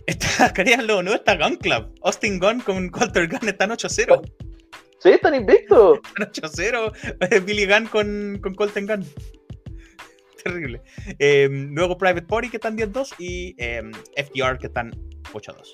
Está, 0.07 0.53
créanlo 0.55 1.03
no, 1.03 1.15
está 1.15 1.37
Gun 1.37 1.57
Club. 1.57 1.95
Austin 2.03 2.39
Gunn 2.39 2.61
con 2.61 2.91
Walter 2.95 3.29
Gunn 3.29 3.49
están 3.49 3.71
8-0. 3.71 4.21
Sí, 4.99 5.11
están 5.11 5.35
invictos. 5.35 5.99
8-0. 6.17 7.45
Billy 7.45 7.67
Gunn 7.67 7.87
con, 7.87 8.39
con 8.43 8.55
Colton 8.55 8.87
Gunn. 8.87 9.05
Terrible. 10.45 10.83
Eh, 11.19 11.49
luego 11.51 11.97
Private 11.97 12.27
Party 12.27 12.51
que 12.51 12.57
están 12.59 12.77
10-2 12.77 13.15
y 13.19 13.55
eh, 13.59 13.83
FDR 14.17 14.59
que 14.59 14.67
están 14.67 14.91
8-2. 15.33 15.73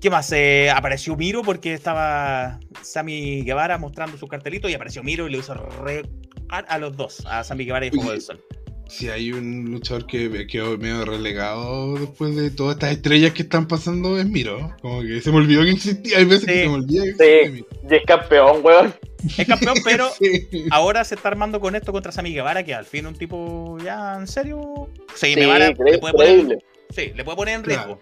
¿Qué 0.00 0.10
más? 0.10 0.30
Eh, 0.32 0.70
apareció 0.70 1.16
Miro 1.16 1.42
porque 1.42 1.74
estaba 1.74 2.60
Sammy 2.82 3.42
Guevara 3.42 3.78
mostrando 3.78 4.16
su 4.16 4.28
cartelito 4.28 4.68
y 4.68 4.74
apareció 4.74 5.02
Miro 5.02 5.26
y 5.26 5.32
le 5.32 5.38
hizo 5.38 5.54
re 5.54 6.02
a 6.50 6.78
los 6.78 6.96
dos, 6.96 7.26
a 7.26 7.44
Sammy 7.44 7.64
Guevara 7.66 7.86
y 7.86 7.90
Fuego 7.90 8.12
del 8.12 8.22
Sol. 8.22 8.42
Si 8.88 9.08
hay 9.10 9.32
un 9.32 9.70
luchador 9.70 10.06
que 10.06 10.46
quedó 10.46 10.78
medio 10.78 11.04
relegado 11.04 11.94
después 11.98 12.34
de 12.34 12.50
todas 12.50 12.76
estas 12.76 12.92
estrellas 12.92 13.32
que 13.34 13.42
están 13.42 13.68
pasando, 13.68 14.18
es 14.18 14.26
Miro. 14.26 14.74
Como 14.80 15.02
que 15.02 15.20
se 15.20 15.30
me 15.30 15.36
olvidó 15.36 15.62
que 15.62 15.70
existía. 15.72 16.18
Hay 16.18 16.24
veces 16.24 16.40
Sí. 16.40 16.46
que 16.46 16.62
se 16.62 16.68
me 16.68 16.74
olvida 16.74 17.04
que 17.04 17.12
Sí. 17.46 17.50
Miro. 17.52 17.66
Y 17.90 17.94
es 17.94 18.02
campeón, 18.06 18.60
weón. 18.64 18.94
Es 19.36 19.46
campeón, 19.46 19.74
pero 19.84 20.08
Sí. 20.18 20.48
ahora 20.70 21.04
se 21.04 21.16
está 21.16 21.28
armando 21.28 21.60
con 21.60 21.76
esto 21.76 21.92
contra 21.92 22.12
Sammy 22.12 22.32
Guevara, 22.32 22.64
que 22.64 22.74
al 22.74 22.86
fin 22.86 23.06
un 23.06 23.14
tipo 23.14 23.76
ya 23.84 24.16
en 24.18 24.26
serio. 24.26 24.88
Sí, 25.14 25.28
Sí, 25.28 25.34
Guevara 25.34 25.68
le 25.68 25.74
puede 25.76 25.98
poner. 25.98 26.58
Sí, 26.90 27.12
le 27.14 27.24
puede 27.24 27.36
poner 27.36 27.54
en 27.56 27.62
Claro. 27.62 27.84
riesgo. 27.84 28.00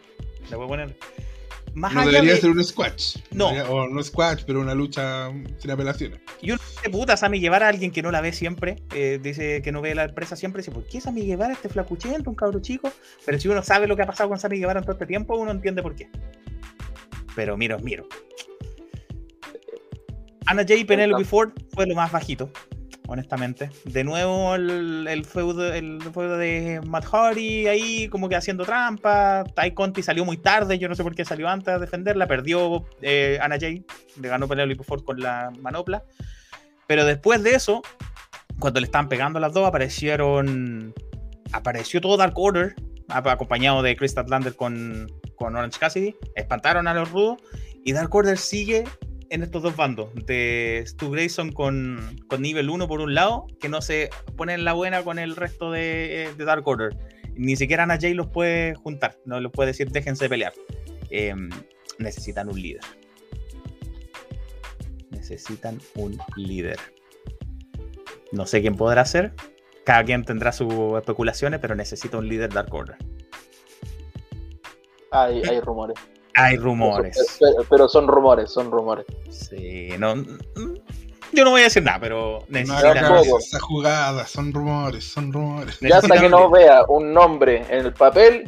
Le 0.50 0.56
puede 0.56 0.68
poner. 0.68 0.96
Más 1.76 1.92
No 1.92 2.00
allá 2.00 2.10
debería 2.10 2.34
de... 2.34 2.40
ser 2.40 2.50
un 2.50 2.64
squash. 2.64 3.16
No. 3.32 3.50
Debería- 3.52 3.70
O 3.70 3.86
no 3.88 4.02
squash, 4.02 4.42
pero 4.46 4.60
una 4.60 4.74
lucha 4.74 5.30
sin 5.58 5.70
apelaciones. 5.70 6.20
Y 6.40 6.50
uno 6.50 6.60
dice, 6.74 6.90
puta, 6.90 7.16
Sammy 7.16 7.38
Guevara, 7.38 7.68
alguien 7.68 7.90
que 7.92 8.02
no 8.02 8.10
la 8.10 8.20
ve 8.22 8.32
siempre, 8.32 8.82
eh, 8.94 9.20
dice 9.22 9.60
que 9.62 9.70
no 9.72 9.80
ve 9.82 9.94
la 9.94 10.04
empresa 10.04 10.36
siempre, 10.36 10.62
dice, 10.62 10.72
¿por 10.72 10.84
qué 10.86 11.00
Sammy 11.00 11.26
Guevara, 11.26 11.52
este 11.52 11.68
flacuchento, 11.68 12.30
un 12.30 12.36
cabro 12.36 12.60
chico? 12.60 12.90
Pero 13.24 13.38
si 13.38 13.48
uno 13.48 13.62
sabe 13.62 13.86
lo 13.86 13.94
que 13.94 14.02
ha 14.02 14.06
pasado 14.06 14.28
con 14.30 14.38
Sammy 14.38 14.58
Guevara 14.58 14.80
en 14.80 14.84
todo 14.84 14.94
este 14.94 15.06
tiempo, 15.06 15.36
uno 15.36 15.50
entiende 15.50 15.82
por 15.82 15.94
qué. 15.94 16.08
Pero 17.34 17.56
miro, 17.58 17.78
miro. 17.78 18.08
Anna 20.46 20.64
Jay 20.66 20.80
y 20.80 20.84
Penelope 20.84 21.24
Ford 21.24 21.50
fue 21.74 21.86
lo 21.86 21.94
más 21.94 22.10
bajito, 22.12 22.50
honestamente. 23.08 23.70
De 23.84 24.04
nuevo 24.04 24.54
el, 24.54 25.06
el 25.08 25.24
feudo, 25.24 25.72
el 25.72 26.00
feudo 26.02 26.36
de 26.36 26.80
Matt 26.86 27.04
Hardy 27.04 27.66
ahí 27.66 28.08
como 28.08 28.28
que 28.28 28.36
haciendo 28.36 28.64
trampa. 28.64 29.44
Ty 29.44 29.72
Conti 29.72 30.02
salió 30.02 30.24
muy 30.24 30.36
tarde, 30.36 30.78
yo 30.78 30.88
no 30.88 30.94
sé 30.94 31.02
por 31.02 31.14
qué 31.14 31.24
salió 31.24 31.48
antes 31.48 31.68
a 31.68 31.78
defenderla. 31.78 32.26
Perdió 32.26 32.84
eh, 33.02 33.38
Anna 33.40 33.56
Jay, 33.58 33.84
le 34.20 34.28
ganó 34.28 34.48
Penelope 34.48 34.84
Ford 34.84 35.04
con 35.04 35.20
la 35.20 35.50
manopla. 35.60 36.04
Pero 36.86 37.04
después 37.04 37.42
de 37.42 37.54
eso, 37.54 37.82
cuando 38.58 38.80
le 38.80 38.86
estaban 38.86 39.08
pegando 39.08 39.40
las 39.40 39.52
dos, 39.52 39.66
aparecieron. 39.66 40.94
Apareció 41.52 42.00
todo 42.00 42.16
Dark 42.16 42.34
Order, 42.36 42.74
acompañado 43.08 43.82
de 43.82 43.96
Chris 43.96 44.12
Statlander 44.12 44.56
con, 44.56 45.06
con 45.36 45.54
Orange 45.54 45.78
Cassidy. 45.78 46.16
Espantaron 46.34 46.88
a 46.88 46.94
los 46.94 47.10
rudos. 47.10 47.38
Y 47.84 47.92
Dark 47.92 48.12
Order 48.12 48.36
sigue 48.36 48.84
en 49.30 49.42
estos 49.42 49.62
dos 49.62 49.76
bandos. 49.76 50.08
De 50.26 50.82
Stu 50.86 51.10
Grayson 51.10 51.52
con, 51.52 52.20
con 52.28 52.42
nivel 52.42 52.70
1 52.70 52.88
por 52.88 53.00
un 53.00 53.14
lado, 53.14 53.46
que 53.60 53.68
no 53.68 53.80
se 53.82 54.10
pone 54.36 54.54
en 54.54 54.64
la 54.64 54.72
buena 54.72 55.02
con 55.02 55.18
el 55.18 55.36
resto 55.36 55.70
de, 55.70 56.32
de 56.36 56.44
Dark 56.44 56.66
Order. 56.66 56.96
Ni 57.34 57.56
siquiera 57.56 57.82
Ana 57.82 57.98
Jay 58.00 58.14
los 58.14 58.28
puede 58.28 58.74
juntar. 58.74 59.16
No 59.24 59.40
les 59.40 59.52
puede 59.52 59.68
decir 59.68 59.90
déjense 59.90 60.28
pelear. 60.28 60.52
Eh, 61.10 61.34
necesitan 61.98 62.48
un 62.48 62.60
líder. 62.60 62.82
Necesitan 65.10 65.78
un 65.96 66.18
líder. 66.36 66.78
No 68.32 68.46
sé 68.46 68.60
quién 68.60 68.74
podrá 68.74 69.04
ser. 69.04 69.34
Cada 69.84 70.02
quien 70.04 70.24
tendrá 70.24 70.50
sus 70.52 70.96
especulaciones, 70.98 71.60
pero 71.60 71.74
necesita 71.74 72.18
un 72.18 72.28
líder 72.28 72.52
Dark 72.52 72.72
Order. 72.74 72.96
Hay, 75.12 75.42
hay 75.42 75.60
rumores. 75.64 75.96
Hay 76.36 76.56
rumores. 76.56 77.16
Pero, 77.40 77.54
pero 77.68 77.88
son 77.88 78.06
rumores, 78.06 78.50
son 78.50 78.70
rumores. 78.70 79.06
Sí, 79.30 79.88
no. 79.98 80.14
mm, 80.16 80.38
Yo 81.32 81.44
no 81.44 81.50
voy 81.50 81.62
a 81.62 81.64
decir 81.64 81.82
nada, 81.82 81.98
pero 82.00 82.44
No 82.48 82.58
necesitan. 82.58 82.96
esa 83.38 83.60
jugada, 83.60 84.26
son 84.26 84.52
rumores, 84.52 85.04
son 85.04 85.32
rumores. 85.32 85.78
Ya 85.80 85.98
hasta 85.98 86.20
que 86.20 86.28
no 86.28 86.50
vea 86.50 86.82
un 86.88 87.12
nombre 87.12 87.64
en 87.68 87.86
el 87.86 87.92
papel, 87.92 88.44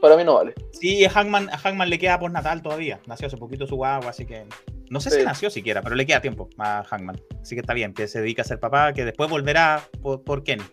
para 0.00 0.16
mí 0.16 0.24
no 0.24 0.34
vale. 0.34 0.54
Sí, 0.72 1.04
a 1.04 1.10
Hangman, 1.10 1.48
a 1.50 1.58
Hangman 1.58 1.88
le 1.90 1.98
queda 1.98 2.18
postnatal 2.18 2.60
todavía. 2.62 3.00
Nació 3.06 3.26
hace 3.28 3.36
poquito 3.36 3.66
su 3.66 3.76
guagua, 3.76 4.10
así 4.10 4.26
que. 4.26 4.44
No 4.90 5.00
sé 5.00 5.08
Sí. 5.10 5.20
si 5.20 5.24
nació 5.24 5.48
siquiera, 5.48 5.80
pero 5.80 5.94
le 5.96 6.04
queda 6.04 6.20
tiempo 6.20 6.50
a 6.58 6.82
Hangman. 6.84 7.18
Así 7.40 7.54
que 7.54 7.62
está 7.62 7.72
bien, 7.72 7.94
que 7.94 8.08
se 8.08 8.20
dedica 8.20 8.42
a 8.42 8.44
ser 8.44 8.60
papá, 8.60 8.92
que 8.92 9.06
después 9.06 9.30
volverá 9.30 9.82
por, 10.02 10.22
por 10.22 10.44
Kenny. 10.44 10.64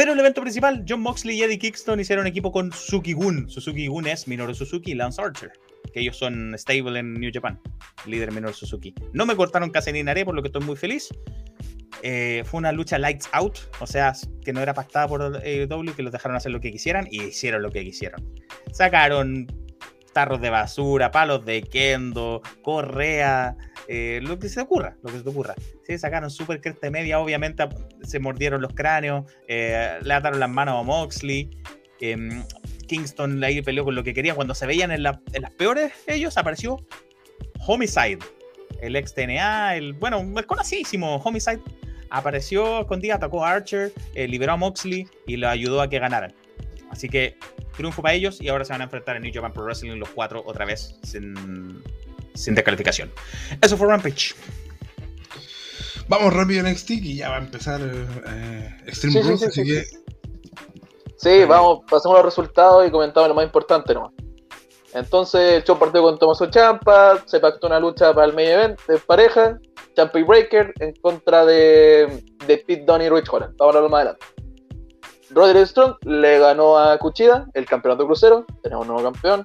Pero 0.00 0.14
el 0.14 0.20
evento 0.20 0.40
principal, 0.40 0.82
John 0.88 1.02
Moxley 1.02 1.36
y 1.36 1.42
Eddie 1.42 1.58
Kingston 1.58 2.00
hicieron 2.00 2.26
equipo 2.26 2.50
con 2.50 2.72
Suzuki 2.72 3.12
Gun. 3.12 3.50
Suzuki 3.50 3.86
Gun 3.86 4.06
es 4.06 4.26
Minoru 4.26 4.54
Suzuki 4.54 4.92
y 4.92 4.94
Lance 4.94 5.20
Archer, 5.20 5.52
que 5.92 6.00
ellos 6.00 6.16
son 6.16 6.54
stable 6.56 7.00
en 7.00 7.12
New 7.12 7.30
Japan, 7.30 7.60
líder 8.06 8.32
Minoru 8.32 8.54
Suzuki. 8.54 8.94
No 9.12 9.26
me 9.26 9.36
cortaron 9.36 9.68
casi 9.68 9.92
ni 9.92 10.02
Nare, 10.02 10.24
por 10.24 10.34
lo 10.34 10.40
que 10.40 10.48
estoy 10.48 10.62
muy 10.62 10.76
feliz. 10.76 11.10
Eh, 12.02 12.44
fue 12.46 12.56
una 12.56 12.72
lucha 12.72 12.98
lights 12.98 13.28
out, 13.32 13.58
o 13.80 13.86
sea, 13.86 14.14
que 14.42 14.54
no 14.54 14.62
era 14.62 14.72
pactada 14.72 15.06
por 15.06 15.20
W, 15.20 15.92
que 15.94 16.02
los 16.02 16.12
dejaron 16.12 16.34
hacer 16.34 16.50
lo 16.50 16.60
que 16.62 16.72
quisieran 16.72 17.06
y 17.10 17.24
hicieron 17.24 17.62
lo 17.62 17.70
que 17.70 17.84
quisieron. 17.84 18.26
Sacaron 18.72 19.48
tarros 20.12 20.40
de 20.40 20.50
basura, 20.50 21.10
palos 21.10 21.44
de 21.44 21.62
kendo, 21.62 22.42
correa, 22.62 23.56
eh, 23.88 24.20
lo 24.22 24.38
que 24.38 24.48
se 24.48 24.56
te 24.56 24.60
ocurra, 24.62 24.96
lo 25.02 25.10
que 25.10 25.18
se 25.18 25.22
te 25.24 25.30
ocurra. 25.30 25.54
Sí, 25.86 25.98
sacaron 25.98 26.30
super 26.30 26.60
cresta 26.60 26.90
media, 26.90 27.18
obviamente 27.20 27.64
se 28.02 28.18
mordieron 28.18 28.60
los 28.62 28.72
cráneos, 28.74 29.24
eh, 29.48 29.98
le 30.02 30.14
ataron 30.14 30.40
las 30.40 30.50
manos 30.50 30.80
a 30.80 30.82
Moxley. 30.82 31.50
em, 32.00 32.42
Kingston 32.88 33.44
ahí 33.44 33.60
peleó 33.62 33.84
con 33.84 33.94
lo 33.94 34.02
que 34.02 34.14
quería. 34.14 34.34
Cuando 34.34 34.54
se 34.54 34.66
veían 34.66 34.90
en, 34.90 35.02
la- 35.02 35.20
en 35.32 35.42
las 35.42 35.50
peores, 35.52 35.92
ellos 36.06 36.36
apareció 36.38 36.78
Homicide, 37.66 38.18
el 38.80 38.96
ex 38.96 39.14
TNA, 39.14 39.76
el 39.76 39.92
bueno, 39.92 40.20
el 40.36 40.46
conocidísimo 40.46 41.16
Homicide. 41.16 41.60
Apareció 42.10 42.80
escondido, 42.80 43.14
atacó 43.14 43.44
a 43.44 43.52
Archer, 43.52 43.92
eh, 44.14 44.26
liberó 44.26 44.52
a 44.54 44.56
Moxley 44.56 45.06
y 45.26 45.36
lo 45.36 45.48
ayudó 45.48 45.80
a 45.80 45.88
que 45.88 45.98
ganaran. 46.00 46.32
Así 46.90 47.08
que 47.08 47.38
triunfo 47.76 48.02
para 48.02 48.14
ellos 48.14 48.40
y 48.40 48.48
ahora 48.48 48.64
se 48.64 48.72
van 48.72 48.80
a 48.80 48.84
enfrentar 48.84 49.16
en 49.16 49.22
New 49.22 49.32
Japan 49.32 49.52
Pro 49.52 49.64
Wrestling 49.64 49.98
los 49.98 50.08
cuatro 50.10 50.42
otra 50.44 50.64
vez 50.64 50.96
sin, 51.02 51.82
sin 52.34 52.54
descalificación. 52.54 53.10
Eso 53.60 53.76
fue 53.76 53.88
Rampage. 53.88 54.34
Vamos 56.08 56.32
rápido 56.32 56.66
en 56.66 56.72
NXT 56.72 56.88
que 56.88 57.14
ya 57.14 57.30
va 57.30 57.36
a 57.36 57.38
empezar 57.38 57.80
eh, 57.80 58.76
Extreme 58.86 59.12
Sí, 59.12 59.22
sí, 59.22 59.22
Rules, 59.22 59.40
sí, 59.40 59.46
así 59.46 59.64
sí, 59.64 59.70
que 59.70 60.00
Sí, 61.16 61.44
vamos, 61.44 61.80
pasemos 61.88 62.16
los 62.16 62.24
resultados 62.24 62.88
y 62.88 62.90
comentamos 62.90 63.28
lo 63.28 63.34
más 63.34 63.44
importante 63.44 63.92
nomás. 63.92 64.12
Entonces, 64.94 65.52
el 65.52 65.64
show 65.64 65.78
partió 65.78 66.02
con 66.02 66.18
Tommaso 66.18 66.50
Champa, 66.50 67.22
se 67.26 67.38
pactó 67.38 67.66
una 67.66 67.78
lucha 67.78 68.14
para 68.14 68.26
el 68.26 68.32
main 68.32 68.48
event 68.48 68.80
de 68.88 68.98
pareja, 68.98 69.58
Champa 69.94 70.18
y 70.18 70.22
Breaker 70.22 70.72
en 70.80 70.94
contra 70.94 71.44
de, 71.44 72.24
de 72.46 72.58
Pete 72.58 72.84
Dunne 72.86 73.04
y 73.04 73.08
Rich 73.10 73.28
Holland. 73.30 73.54
Vamos 73.58 73.74
a 73.74 73.78
hablarlo 73.78 73.90
más 73.90 74.00
adelante. 74.00 74.26
Roderick 75.30 75.66
Strong 75.66 75.96
le 76.06 76.38
ganó 76.38 76.78
a 76.78 76.98
Cuchida 76.98 77.46
el 77.54 77.66
campeonato 77.66 78.06
crucero, 78.06 78.44
tenemos 78.62 78.86
un 78.86 78.94
nuevo 78.94 79.12
campeón. 79.12 79.44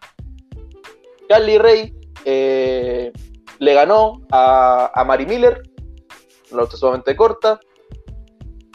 Carly 1.29 1.57
Ray 1.57 1.93
eh, 2.25 3.11
le 3.59 3.73
ganó 3.73 4.21
a, 4.31 4.91
a 4.93 5.03
Mari 5.03 5.25
Miller, 5.25 5.61
una 6.51 6.63
lucha 6.63 6.77
sumamente 6.77 7.15
corta. 7.15 7.59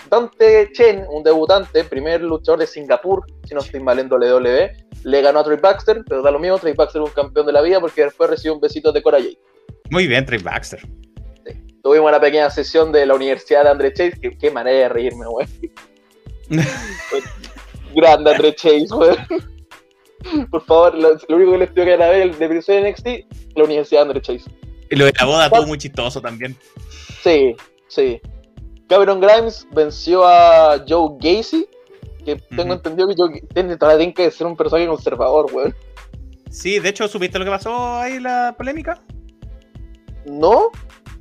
Dante 0.09 0.71
Chen, 0.73 1.05
un 1.11 1.23
debutante, 1.23 1.85
primer 1.85 2.21
luchador 2.21 2.59
de 2.59 2.67
Singapur, 2.67 3.25
si 3.47 3.55
no 3.55 3.61
estoy 3.61 3.81
mal 3.81 3.99
en 4.01 4.13
WWE, 4.13 4.73
le 5.05 5.23
ganó 5.23 5.39
a 5.39 5.45
Trey 5.45 5.59
Baxter, 5.59 6.03
pero 6.09 6.21
da 6.23 6.33
lo 6.33 6.41
mismo, 6.41 6.59
Trey 6.59 6.75
Baxter 6.75 7.03
es 7.03 7.09
un 7.09 7.15
campeón 7.15 7.47
de 7.47 7.53
la 7.53 7.63
vida 7.63 7.81
porque 7.81 8.03
después 8.03 8.29
recibió 8.29 8.55
un 8.55 8.61
besito 8.61 8.91
de 8.91 9.03
Cora 9.03 9.19
Jade. 9.19 9.39
Muy 9.91 10.09
bien, 10.09 10.25
Trey 10.27 10.41
Baxter. 10.43 10.81
Tuvimos 11.83 12.09
una 12.09 12.21
pequeña 12.21 12.51
sesión 12.51 12.93
de 12.93 13.07
la 13.07 13.15
Universidad 13.15 13.65
de 13.65 13.71
André 13.71 13.93
Chase, 13.93 14.21
que 14.21 14.37
qué 14.37 14.51
manera 14.51 14.81
de 14.81 14.89
reírme, 14.89 15.27
güey. 15.27 15.47
Grande 17.95 18.31
André 18.31 18.55
Chase, 18.55 18.87
güey. 18.91 19.17
Por 20.51 20.65
favor, 20.65 20.95
lo, 20.95 21.15
lo 21.29 21.37
único 21.37 21.53
que 21.53 21.59
les 21.59 21.71
pido 21.71 21.87
que 21.87 21.97
la 21.97 22.11
vez 22.11 22.39
de 22.39 22.49
de 22.49 22.91
NXT, 22.91 23.07
la 23.57 23.65
Universidad 23.65 24.01
de 24.01 24.09
André 24.09 24.21
Chase. 24.21 24.51
Y 24.91 24.97
lo 24.97 25.07
de 25.07 25.13
la 25.19 25.25
boda 25.25 25.51
todo 25.51 25.67
muy 25.67 25.79
chistoso 25.79 26.21
también. 26.21 26.57
Sí, 27.23 27.55
sí. 27.89 28.21
Cameron 28.89 29.21
Grimes 29.21 29.67
venció 29.73 30.25
a 30.27 30.85
Joe 30.87 31.17
Gacy, 31.21 31.67
que 32.25 32.37
tengo 32.57 32.75
entendido 32.75 33.09
que 33.09 33.15
Joe 33.17 33.41
tiene, 33.55 33.77
todavía 33.77 33.99
tiene 33.99 34.15
que 34.15 34.31
ser 34.31 34.47
un 34.47 34.57
personaje 34.57 34.89
conservador, 34.89 35.51
güey. 35.51 35.73
Sí, 36.51 36.81
de 36.81 36.89
hecho, 36.89 37.07
¿supiste 37.07 37.39
lo 37.39 37.45
que 37.45 37.51
pasó 37.53 37.99
ahí 37.99 38.19
la 38.19 38.55
polémica? 38.59 39.01
¿No? 40.27 40.71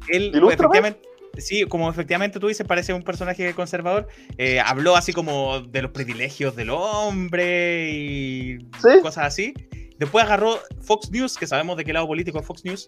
Él, 0.08 0.32
efectivamente, 0.34 1.02
sí, 1.38 1.66
como 1.66 1.90
efectivamente 1.90 2.40
tú 2.40 2.48
dices, 2.48 2.66
parece 2.68 2.94
un 2.94 3.04
personaje 3.04 3.54
conservador. 3.54 4.08
eh, 4.38 4.60
habló 4.60 4.96
así 4.96 5.14
como 5.14 5.62
de 5.62 5.82
los 5.84 5.92
privilegios 5.92 6.56
del 6.56 6.70
hombre 6.72 7.92
y 7.92 8.58
Sí. 8.82 9.00
cosas 9.02 9.26
así. 9.26 9.54
Después 9.98 10.24
agarró 10.26 10.60
Fox 10.82 11.12
News, 11.12 11.38
que 11.38 11.46
sabemos 11.48 11.76
de 11.78 11.84
qué 11.86 11.92
lado 11.94 12.08
político 12.08 12.40
es 12.40 12.46
Fox 12.46 12.64
News, 12.64 12.88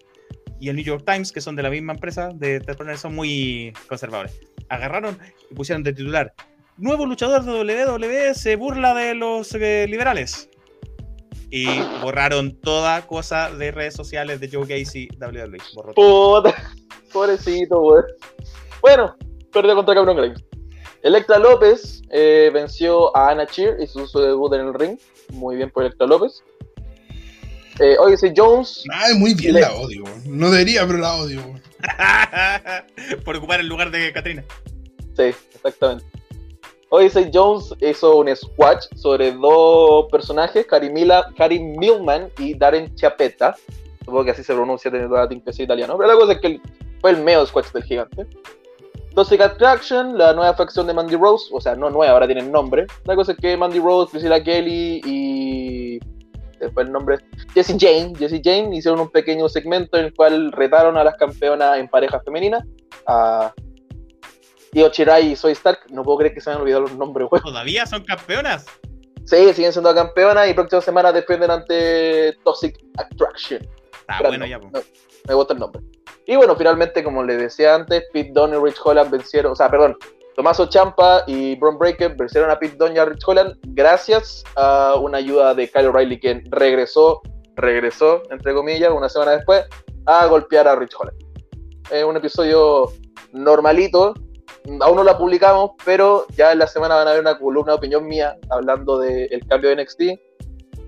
y 0.60 0.68
el 0.68 0.76
New 0.76 0.84
York 0.84 1.04
Times, 1.06 1.32
que 1.32 1.40
son 1.40 1.56
de 1.56 1.62
la 1.62 1.70
misma 1.70 1.92
empresa, 1.92 2.30
de 2.34 2.60
de- 2.60 2.96
son 2.96 3.14
muy 3.14 3.72
conservadores. 3.88 4.38
Agarraron 4.68 5.18
y 5.50 5.54
pusieron 5.54 5.82
de 5.82 5.92
titular: 5.92 6.32
Nuevo 6.78 7.04
luchador 7.04 7.44
de 7.44 7.50
WWE 7.52 8.34
se 8.34 8.56
burla 8.56 8.94
de 8.94 9.14
los 9.14 9.54
eh, 9.54 9.86
liberales. 9.88 10.48
Y 11.50 11.66
borraron 12.00 12.58
toda 12.62 13.06
cosa 13.06 13.50
de 13.54 13.72
redes 13.72 13.92
sociales 13.94 14.40
de 14.40 14.48
Joe 14.50 14.66
Gacy, 14.66 15.08
WWE. 15.20 15.58
Borró 15.74 15.92
todo. 15.92 16.54
Pobrecito, 17.12 17.80
güey. 17.80 18.02
Bueno, 18.80 19.14
perdió 19.52 19.74
contra 19.74 19.94
Cameron 19.94 20.16
Grimes. 20.16 20.44
Electra 21.02 21.38
López 21.38 22.02
eh, 22.10 22.50
venció 22.52 23.14
a 23.16 23.30
Anna 23.30 23.46
Cheer 23.46 23.76
y 23.80 23.86
su, 23.86 24.06
debut 24.20 24.52
en 24.54 24.60
el 24.68 24.74
ring. 24.74 24.98
Muy 25.32 25.56
bien 25.56 25.70
por 25.70 25.84
Electra 25.84 26.06
López. 26.06 26.42
Eh, 27.80 27.96
oye, 27.98 28.16
si 28.16 28.32
Jones. 28.36 28.84
Ay, 28.92 29.14
muy 29.18 29.34
bien 29.34 29.54
Le- 29.54 29.60
la 29.62 29.72
odio. 29.74 30.04
No 30.26 30.50
debería, 30.50 30.86
pero 30.86 30.98
la 30.98 31.16
odio. 31.16 31.40
Por 33.24 33.36
ocupar 33.36 33.60
el 33.60 33.66
lugar 33.66 33.90
de 33.90 34.12
Katrina. 34.12 34.44
Sí, 35.16 35.34
exactamente. 35.54 36.04
Odyssey 36.90 37.30
Jones 37.32 37.72
hizo 37.80 38.16
un 38.18 38.34
squash 38.36 38.84
sobre 38.96 39.32
dos 39.32 40.06
personajes, 40.12 40.66
Cari, 40.66 40.90
Mila, 40.90 41.26
Cari 41.36 41.58
Millman 41.58 42.28
y 42.38 42.54
Darren 42.54 42.94
Chiapetta. 42.94 43.56
Supongo 44.00 44.24
que 44.26 44.30
así 44.32 44.44
se 44.44 44.52
pronuncia, 44.52 44.90
tiene 44.90 45.06
toda 45.08 45.22
la 45.22 45.28
tinta 45.28 45.50
italiano. 45.56 45.96
Pero 45.96 46.08
la 46.12 46.18
cosa 46.18 46.32
es 46.34 46.40
que 46.40 46.46
el- 46.48 46.60
fue 47.02 47.10
el 47.10 47.22
medio 47.22 47.44
squash 47.44 47.70
del 47.72 47.82
gigante. 47.82 48.26
Toxic 49.14 49.42
Attraction, 49.42 50.16
la 50.16 50.32
nueva 50.32 50.54
facción 50.54 50.86
de 50.86 50.94
Mandy 50.94 51.16
Rose, 51.16 51.50
o 51.52 51.60
sea, 51.60 51.74
no 51.74 51.90
nueva, 51.90 52.14
ahora 52.14 52.26
tienen 52.26 52.50
nombre. 52.50 52.86
La 53.04 53.14
cosa 53.14 53.32
es 53.32 53.38
que 53.38 53.54
Mandy 53.58 53.78
Rose, 53.78 54.10
Priscilla 54.10 54.42
Kelly 54.42 55.02
y 55.04 56.00
fue 56.70 56.84
el 56.84 56.92
nombre. 56.92 57.18
Jesse 57.52 57.76
Jane, 57.78 58.14
Jesse 58.16 58.40
Jane 58.42 58.74
hicieron 58.74 59.00
un 59.00 59.10
pequeño 59.10 59.48
segmento 59.48 59.98
en 59.98 60.06
el 60.06 60.14
cual 60.14 60.52
retaron 60.52 60.96
a 60.96 61.04
las 61.04 61.16
campeonas 61.16 61.78
en 61.78 61.88
pareja 61.88 62.20
femenina, 62.20 62.64
a 63.06 63.52
Io 64.72 64.88
Shirai 64.88 65.32
y 65.32 65.36
Soy 65.36 65.52
Stark. 65.52 65.80
No 65.90 66.02
puedo 66.02 66.18
creer 66.18 66.34
que 66.34 66.40
se 66.40 66.48
me 66.48 66.52
hayan 66.52 66.62
olvidado 66.62 66.82
los 66.82 66.96
nombres. 66.96 67.28
¿Todavía 67.42 67.84
son 67.84 68.04
campeonas? 68.04 68.64
Sí, 69.24 69.52
siguen 69.52 69.72
siendo 69.72 69.94
campeonas 69.94 70.48
y 70.48 70.54
próxima 70.54 70.80
semana 70.80 71.12
defienden 71.12 71.50
ante 71.50 72.32
Toxic 72.44 72.76
Attraction. 72.96 73.62
Está 73.62 74.14
Pero 74.18 74.30
bueno 74.30 74.44
no, 74.44 74.50
ya, 74.50 74.58
no, 74.58 74.70
me 75.28 75.34
gusta 75.34 75.52
el 75.52 75.60
nombre. 75.60 75.82
Y 76.32 76.36
bueno, 76.36 76.56
finalmente, 76.56 77.04
como 77.04 77.22
les 77.22 77.38
decía 77.38 77.74
antes, 77.74 78.04
Pete 78.10 78.30
Dunne 78.32 78.56
y 78.56 78.58
Rich 78.58 78.80
Holland 78.82 79.10
vencieron, 79.10 79.52
o 79.52 79.54
sea, 79.54 79.70
perdón, 79.70 79.94
Tomaso 80.34 80.64
Champa 80.64 81.24
y 81.26 81.56
Braun 81.56 81.76
Breaker 81.76 82.16
vencieron 82.16 82.50
a 82.50 82.58
Pete 82.58 82.74
Dunne 82.78 82.94
y 82.94 82.98
a 82.98 83.04
Rich 83.04 83.22
Holland 83.26 83.58
gracias 83.64 84.42
a 84.56 84.94
una 84.98 85.18
ayuda 85.18 85.52
de 85.54 85.68
Kyle 85.68 85.88
O'Reilly, 85.88 86.18
quien 86.18 86.42
regresó, 86.50 87.20
regresó, 87.56 88.22
entre 88.30 88.54
comillas, 88.54 88.90
una 88.92 89.10
semana 89.10 89.32
después, 89.32 89.66
a 90.06 90.24
golpear 90.24 90.66
a 90.68 90.74
Rich 90.74 90.94
Holland. 90.98 91.18
Es 91.90 92.02
un 92.02 92.16
episodio 92.16 92.90
normalito, 93.34 94.14
aún 94.80 94.96
no 94.96 95.04
la 95.04 95.18
publicamos, 95.18 95.72
pero 95.84 96.24
ya 96.34 96.52
en 96.52 96.60
la 96.60 96.66
semana 96.66 96.94
van 96.94 97.08
a 97.08 97.12
ver 97.12 97.20
una 97.20 97.38
columna 97.38 97.72
de 97.72 97.76
opinión 97.76 98.06
mía 98.06 98.38
hablando 98.48 98.98
del 98.98 99.46
cambio 99.46 99.68
de 99.68 99.82
NXT. 99.82 100.02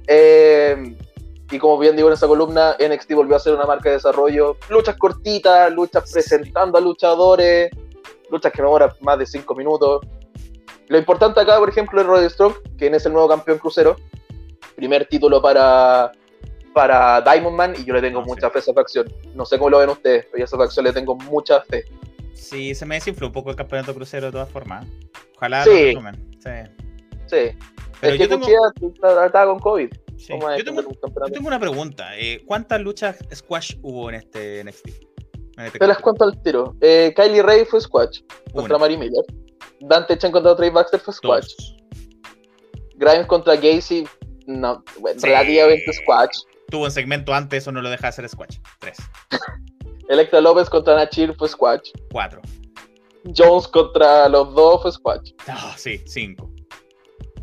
Eh, 0.07 0.97
y 1.51 1.59
como 1.59 1.79
bien 1.79 1.95
digo 1.97 2.09
en 2.09 2.15
esa 2.15 2.27
columna, 2.27 2.77
NXT 2.79 3.12
volvió 3.15 3.37
a 3.37 3.39
ser 3.39 3.55
una 3.55 3.66
marca 3.66 3.89
de 3.91 3.97
desarrollo. 3.97 4.57
Luchas 4.71 4.97
cortitas, 4.97 5.71
luchas 5.73 6.11
presentando 6.11 6.79
a 6.79 6.81
luchadores, 6.81 7.71
luchas 8.31 8.53
que 8.53 8.62
no 8.62 8.71
duran 8.71 8.91
más 9.01 9.19
de 9.19 9.27
5 9.27 9.55
minutos. 9.55 10.01
Lo 10.89 10.99
importante 10.99 11.41
acá, 11.41 11.59
por 11.59 11.69
ejemplo, 11.69 12.01
es 12.01 12.07
Roddy 12.07 12.29
Strong, 12.31 12.55
quien 12.77 12.95
es 12.95 13.07
el 13.07 13.12
nuevo 13.12 13.29
campeón 13.29 13.59
crucero. 13.59 13.97
Primer 14.77 15.07
título 15.07 15.41
para, 15.41 16.12
para 16.75 17.21
Diamond 17.21 17.57
Man 17.57 17.75
y 17.79 17.85
yo 17.85 17.95
le 17.95 18.01
tengo 18.01 18.21
Ah, 18.21 18.25
mucha 18.27 18.49
sí. 18.49 18.53
fe 18.53 18.59
a 18.59 18.61
esa 18.62 18.73
facción. 18.75 19.12
No 19.35 19.45
sé 19.47 19.57
cómo 19.59 19.71
lo 19.71 19.79
ven 19.79 19.91
ustedes, 19.91 20.25
pero 20.27 20.39
yo 20.39 20.45
a 20.45 20.47
esa 20.47 20.57
facción 20.57 20.85
le 20.85 20.93
tengo 20.93 21.15
mucha 21.15 21.61
fe. 21.62 21.85
Sí, 22.33 22.75
se 22.75 22.85
me 22.85 22.97
desinfló 22.97 23.29
un 23.29 23.33
poco 23.33 23.51
el 23.51 23.57
campeonato 23.57 23.95
crucero 23.95 24.27
de 24.27 24.33
todas 24.33 24.49
formas. 24.51 24.87
Ojalá 25.37 25.62
Sí. 25.65 25.93
lo. 25.95 26.01
Sí. 26.03 26.51
Sí. 27.27 27.59
Pero 28.01 28.12
es 28.12 28.19
que 28.19 28.19
yo 28.19 28.29
tengo, 28.29 28.41
Cuchilla 28.41 29.27
está- 29.27 29.47
con 29.47 29.59
COVID. 29.61 29.91
Sí. 30.27 30.33
¿Cómo 30.33 30.51
es 30.51 30.59
Yo 30.59 30.65
tengo- 30.65 30.81
un 30.81 30.95
yo 30.95 31.01
campeonato? 31.01 31.33
tengo 31.33 31.49
una 31.49 31.61
pregunta. 31.61 32.17
eh, 32.19 32.43
¿Cuántas 32.47 32.81
luchas 32.81 33.19
squash 33.35 33.77
hubo 33.83 34.09
en 34.11 34.17
este 34.17 34.61
NXT? 34.65 34.89
En 35.57 35.67
este 35.67 35.79
Te 35.79 35.87
las 35.87 35.99
cuento 35.99 36.25
al 36.25 36.43
tiro. 36.43 36.75
Eh, 36.81 37.13
Kylie 37.15 37.43
Ray 37.43 37.65
fue 37.65 37.81
Squatch 37.81 38.21
contra 38.53 38.77
Mary 38.79 38.97
Miller. 38.97 39.25
Dante 39.81 40.19
Chen 40.19 40.33
contra 40.33 40.57
Trey 40.57 40.71
Baxter 40.71 40.99
fue 41.01 41.15
Squatch. 41.15 41.47
dos. 41.57 41.77
Grimes 42.97 43.27
contra 43.27 43.55
Gacy, 43.57 44.07
no, 44.47 44.83
bueno, 45.01 45.21
Sí. 45.21 45.27
relativamente 45.27 45.93
Squatch. 45.93 46.39
Tuvo 46.71 46.85
un 46.85 46.91
segmento 46.91 47.33
antes, 47.35 47.63
eso 47.63 47.73
no 47.73 47.83
lo 47.83 47.91
deja 47.91 48.09
hacer 48.09 48.29
squash. 48.29 48.59
Tres, 48.81 48.97
Electra 50.09 50.41
López 50.41 50.69
contra 50.71 50.95
Nachir 50.97 51.35
fue 51.37 51.49
Squatch. 51.49 51.91
cuatro. 52.11 52.41
Jones 53.37 53.69
contra 53.69 54.29
los 54.29 54.55
dos 54.55 54.83
fue 54.83 54.93
Squatch. 54.93 55.31
Ah, 55.47 55.75
sí, 55.77 56.01
cinco. 56.07 56.51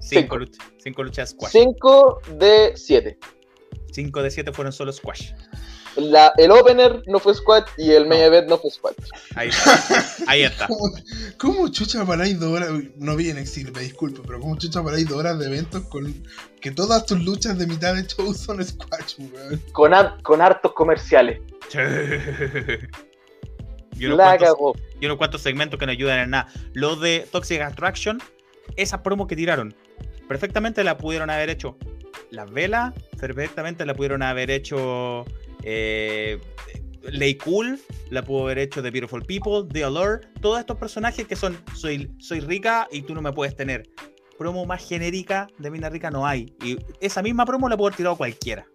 Cinco, 0.02 0.38
luch- 0.38 0.58
cinco 0.84 1.04
luchas 1.04 1.30
squash. 1.30 1.52
5 1.52 2.22
de 2.40 2.74
7. 2.76 3.18
Cinco 3.94 4.22
de 4.24 4.32
siete 4.32 4.52
fueron 4.52 4.74
solo 4.74 4.92
squash. 4.92 5.32
La, 5.98 6.32
el 6.38 6.50
opener 6.52 7.04
no 7.08 7.20
fue 7.20 7.36
Squatch 7.36 7.68
y 7.78 7.92
el 7.92 8.06
main 8.06 8.22
No. 8.22 8.28
event 8.28 8.48
no 8.48 8.58
fue 8.58 8.72
Squatch. 8.72 8.96
Ahí 9.36 9.50
está. 9.50 10.06
Ahí 10.28 10.44
está. 10.46 10.66
¿Cómo, 10.68 10.90
cómo 11.38 11.68
chucha 11.68 12.06
paráis 12.06 12.40
dos 12.40 12.50
horas? 12.54 12.70
No 12.96 13.18
vi 13.18 13.30
en 13.30 13.38
Exil, 13.38 13.70
me 13.74 13.82
disculpo, 13.82 14.22
pero 14.26 14.40
¿cómo 14.40 14.58
chucha 14.58 14.82
paráis 14.82 15.10
dos 15.10 15.18
horas 15.20 15.38
de 15.38 15.48
eventos 15.48 15.82
con 15.90 16.24
que 16.62 16.72
todas 16.72 17.06
tus 17.06 17.20
luchas 17.22 17.58
de 17.58 17.68
mitad 17.68 17.94
de 17.94 18.08
show 18.08 18.34
son 18.34 18.64
squash, 18.64 19.16
weón? 19.20 19.62
Con, 19.74 19.92
con 20.24 20.42
hartos 20.42 20.72
comerciales. 20.72 21.42
y, 23.98 24.06
unos 24.06 24.18
La 24.18 24.24
cuantos, 24.24 24.48
cagó. 24.48 24.76
y 25.00 25.06
unos 25.06 25.18
cuantos 25.18 25.42
segmentos 25.42 25.78
que 25.80 25.86
no 25.86 25.92
ayudan 25.92 26.20
en 26.20 26.30
nada. 26.32 26.48
Lo 26.74 26.96
de 26.96 27.28
Toxic 27.32 27.62
Attraction, 27.62 28.22
esa 28.78 29.04
promo 29.04 29.28
que 29.28 29.36
tiraron, 29.36 29.76
perfectamente 30.32 30.82
la 30.86 30.98
pudieron 30.98 31.30
haber 31.30 31.50
hecho 31.50 31.78
las 32.30 32.50
velas, 32.50 32.94
perfectamente 33.20 33.86
la 33.86 33.94
pudieron 33.94 34.24
haber 34.24 34.50
hecho 34.50 35.26
eh, 35.62 36.40
Lay 37.02 37.36
Cool, 37.36 37.78
la 38.12 38.24
pudo 38.24 38.44
haber 38.44 38.60
hecho 38.60 38.82
The 38.82 38.92
Beautiful 38.92 39.26
People, 39.26 39.68
The 39.70 39.84
Allure, 39.84 40.22
todos 40.40 40.62
estos 40.62 40.78
personajes 40.78 41.28
que 41.28 41.36
son 41.36 41.58
soy, 41.76 42.10
soy 42.20 42.40
rica 42.40 42.88
y 42.94 43.02
tú 43.02 43.14
no 43.14 43.22
me 43.22 43.34
puedes 43.34 43.58
tener. 43.58 43.84
Promo 44.38 44.66
más 44.66 44.88
genérica 44.88 45.48
de 45.58 45.70
Mina 45.70 45.90
Rica 45.90 46.10
no 46.10 46.26
hay. 46.26 46.56
Y 46.64 46.78
esa 47.02 47.22
misma 47.22 47.46
promo 47.46 47.68
la 47.68 47.76
pudo 47.76 47.88
haber 47.88 47.98
tirado 47.98 48.16
cualquiera. 48.16 48.66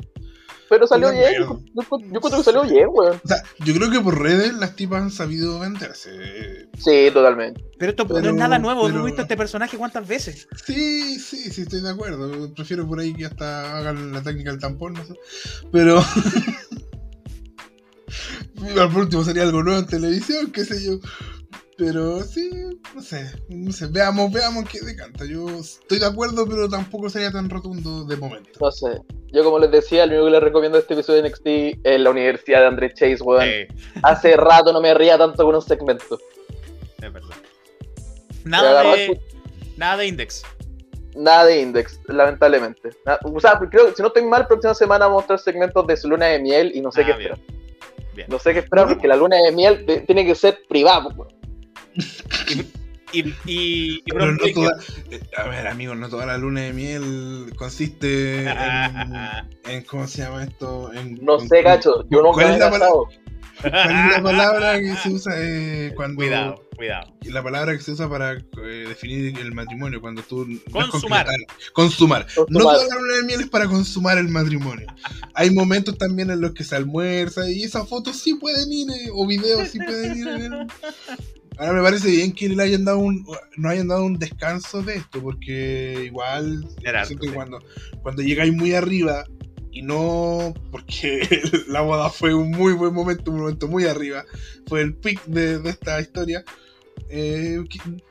Pero 0.69 0.87
salió 0.87 1.11
bien. 1.13 1.35
Yo, 1.39 1.61
yo, 1.75 1.83
yo 1.99 2.07
encuentro 2.17 2.39
que 2.39 2.43
salió 2.45 2.63
bien, 2.63 2.89
weón. 2.91 3.21
O 3.25 3.29
sea, 3.29 3.43
yo 3.65 3.75
creo 3.75 3.91
que 3.91 4.01
por 4.01 4.21
redes 4.21 4.53
las 4.55 4.75
tipas 4.75 5.03
han 5.03 5.11
sabido 5.11 5.61
venderse. 5.61 6.69
Sí, 6.79 7.09
totalmente. 7.13 7.63
Pero 7.79 7.91
esto 7.91 8.05
no 8.05 8.19
es 8.19 8.35
nada 8.35 8.59
nuevo. 8.59 8.83
pero- 8.83 8.95
Hemos 8.97 9.07
visto 9.07 9.23
este 9.23 9.37
personaje 9.37 9.77
cuántas 9.77 10.07
veces. 10.09 10.49
Sí, 10.65 11.19
sí, 11.21 11.51
sí, 11.51 11.63
estoy 11.63 11.83
de 11.83 11.91
acuerdo. 11.91 12.53
Prefiero 12.55 12.87
por 12.89 12.99
ahí 13.01 13.15
que 13.15 13.27
hasta 13.27 13.77
hagan 13.79 14.13
la 14.13 14.23
técnica 14.23 14.51
del 14.51 14.61
tampón, 14.61 14.95
no 14.95 15.05
sé. 15.05 15.15
Pero. 15.71 16.03
Por 18.93 18.97
último 19.03 19.23
sería 19.25 19.43
algo 19.43 19.63
nuevo 19.63 19.79
en 19.81 19.87
televisión, 19.87 20.51
qué 20.51 20.65
sé 20.65 20.83
yo. 20.85 20.99
Pero 21.79 22.23
sí, 22.23 22.51
no 22.95 23.03
sé, 23.03 23.31
no 23.49 23.71
sé. 23.71 23.87
Veamos, 23.89 24.33
veamos 24.33 24.65
qué 24.69 24.81
decanta. 24.81 25.25
Yo 25.27 25.47
estoy 25.61 25.99
de 25.99 26.07
acuerdo, 26.07 26.47
pero 26.49 26.69
tampoco 26.69 27.11
sería 27.11 27.31
tan 27.31 27.51
rotundo 27.51 28.05
de 28.05 28.17
momento. 28.17 28.51
No 28.61 28.71
sé. 28.73 29.03
Yo, 29.33 29.45
como 29.45 29.59
les 29.59 29.71
decía, 29.71 30.07
lo 30.07 30.13
único 30.13 30.25
que 30.27 30.31
les 30.33 30.43
recomiendo 30.43 30.79
de 30.79 30.83
este 30.83 30.95
episodio 30.95 31.23
de 31.23 31.29
NXT 31.29 31.47
es 31.85 32.01
la 32.01 32.11
Universidad 32.11 32.61
de 32.61 32.67
André 32.69 32.95
Chase, 32.95 33.19
weón. 33.23 33.43
Eh, 33.45 33.69
Hace 34.03 34.37
rato 34.37 34.73
no 34.73 34.81
me 34.81 34.95
ría 34.95 35.19
tanto 35.19 35.45
con 35.45 35.55
un 35.55 35.61
segmento. 35.63 36.19
es 37.03 37.13
verdad. 37.13 37.37
Nada 38.45 38.83
de, 38.95 39.21
nada 39.77 39.97
de 39.99 40.07
index. 40.07 40.43
Nada 41.15 41.47
de 41.47 41.63
Index, 41.63 41.99
lamentablemente. 42.09 42.91
O 43.25 43.41
sea, 43.41 43.59
creo 43.71 43.87
que 43.89 43.95
si 43.97 44.03
no 44.03 44.09
estoy 44.09 44.23
mal, 44.25 44.47
próxima 44.47 44.75
semana 44.75 45.07
vamos 45.07 45.21
a 45.21 45.21
mostrar 45.23 45.39
segmentos 45.39 45.87
de 45.87 45.97
su 45.97 46.09
luna 46.09 46.27
de 46.27 46.39
miel 46.39 46.73
y 46.75 46.83
no 46.83 46.93
sé 46.93 47.01
Ah, 47.03 47.07
qué 47.07 47.13
bien. 47.15 47.33
esperar. 47.33 47.57
Bien. 48.15 48.27
No 48.31 48.39
sé 48.39 48.53
qué 48.53 48.59
esperar 48.61 48.87
porque 48.89 49.09
la 49.09 49.17
luna 49.17 49.37
de 49.37 49.51
miel 49.51 49.85
tiene 50.07 50.27
que 50.27 50.35
ser 50.35 50.59
privada, 50.69 51.09
weón. 51.09 51.35
Y, 53.13 53.21
y, 53.21 53.35
y 53.47 54.03
Pero 54.03 54.17
Bron 54.27 54.37
no 54.37 54.53
toda, 54.53 54.73
eh, 55.11 55.21
a 55.37 55.49
ver, 55.49 55.67
amigos, 55.69 55.97
no 55.97 56.09
toda 56.09 56.27
la 56.27 56.37
luna 56.39 56.63
de 56.63 56.73
miel 56.73 57.53
consiste 57.57 58.45
en, 58.45 58.51
en 59.65 59.83
¿cómo 59.85 60.07
se 60.07 60.23
llama 60.23 60.45
esto? 60.45 60.93
En, 60.93 61.15
No 61.25 61.39
en- 61.41 61.49
sé, 61.49 61.63
cacho. 61.63 62.05
Yo 62.11 62.21
nunca 62.23 62.35
¿Cuál 62.35 62.47
me 62.49 62.51
es 62.53 62.57
he 62.57 62.59
la 62.61 62.71
palabra? 62.71 62.97
¿Cuál 63.61 63.75
es 63.75 64.13
la 64.17 64.23
palabra 64.23 64.81
que 64.81 64.95
se 64.97 65.09
usa 65.11 65.33
eh, 65.37 65.93
cuando 65.97 66.17
Cuidado, 66.17 66.63
cuidado. 66.77 67.13
la 67.25 67.43
palabra 67.43 67.77
que 67.77 67.83
se 67.83 67.93
usa 67.93 68.09
para 68.09 68.33
eh, 68.35 68.85
definir 68.89 69.39
el 69.39 69.53
matrimonio 69.55 70.01
cuando 70.01 70.23
tú 70.23 70.47
Consumar. 70.71 71.25
concretar. 71.27 71.37
consumar 71.73 72.27
no 72.27 72.45
Consumar. 72.45 72.63
toda 72.77 72.87
la 72.89 72.95
luna 73.01 73.15
de 73.17 73.23
miel 73.25 73.41
es 73.41 73.49
para 73.49 73.67
consumar 73.67 74.19
el 74.19 74.29
matrimonio 74.29 74.87
hay 75.35 75.51
momentos 75.51 75.97
también 75.97 76.31
en 76.31 76.41
los 76.41 76.53
que 76.53 76.65
se 76.65 76.77
almuerza 76.77 77.51
y 77.51 77.63
esas 77.65 77.89
fotos 77.89 78.17
sí 78.17 78.35
pueden 78.35 78.71
ir 78.73 78.91
eh, 78.91 79.09
o 79.13 79.27
videos 79.27 79.69
sí 79.69 79.79
pueden 79.79 80.17
ir 80.19 80.29
en 80.29 80.43
el- 80.53 80.67
ahora 81.59 81.73
me 81.73 81.83
parece 81.83 82.09
bien 82.11 82.33
que 82.33 82.51
le 82.51 82.63
hayan 82.63 82.85
dado 82.85 82.99
un 82.99 83.25
no 83.57 83.71
hayan 83.71 83.89
dado 83.89 84.05
un 84.05 84.19
descanso 84.19 84.83
de 84.83 84.97
esto 84.97 85.23
porque 85.23 86.03
igual 86.05 86.69
Era 86.83 87.07
siento 87.07 87.25
harto, 87.25 87.25
que 87.25 87.29
sí. 87.29 87.35
cuando 87.35 87.59
cuando 88.03 88.23
llegáis 88.23 88.53
muy 88.53 88.75
arriba 88.75 89.25
y 89.77 89.83
no 89.83 90.55
porque 90.71 91.21
la 91.69 91.83
boda 91.83 92.09
fue 92.09 92.33
un 92.33 92.51
muy 92.51 92.73
buen 92.73 92.95
momento, 92.95 93.31
un 93.31 93.41
momento 93.41 93.69
muy 93.69 93.85
arriba, 93.85 94.25
fue 94.67 94.81
el 94.81 94.95
pic 94.95 95.23
de, 95.27 95.59
de 95.59 95.69
esta 95.69 96.01
historia. 96.01 96.43
Eh, 97.11 97.63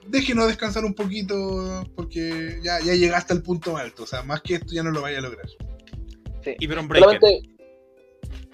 déjenos 0.06 0.46
descansar 0.46 0.86
un 0.86 0.94
poquito 0.94 1.84
porque 1.96 2.60
ya, 2.64 2.80
ya 2.82 2.94
llegaste 2.94 3.34
al 3.34 3.42
punto 3.42 3.78
alto, 3.78 4.04
o 4.04 4.06
sea, 4.06 4.22
más 4.22 4.42
que 4.42 4.56
esto 4.56 4.74
ya 4.74 4.84
no 4.84 4.92
lo 4.92 5.02
vaya 5.02 5.18
a 5.18 5.22
lograr. 5.22 5.48
Y 6.46 6.68
Bron 6.68 6.88
Breaker. 6.88 7.20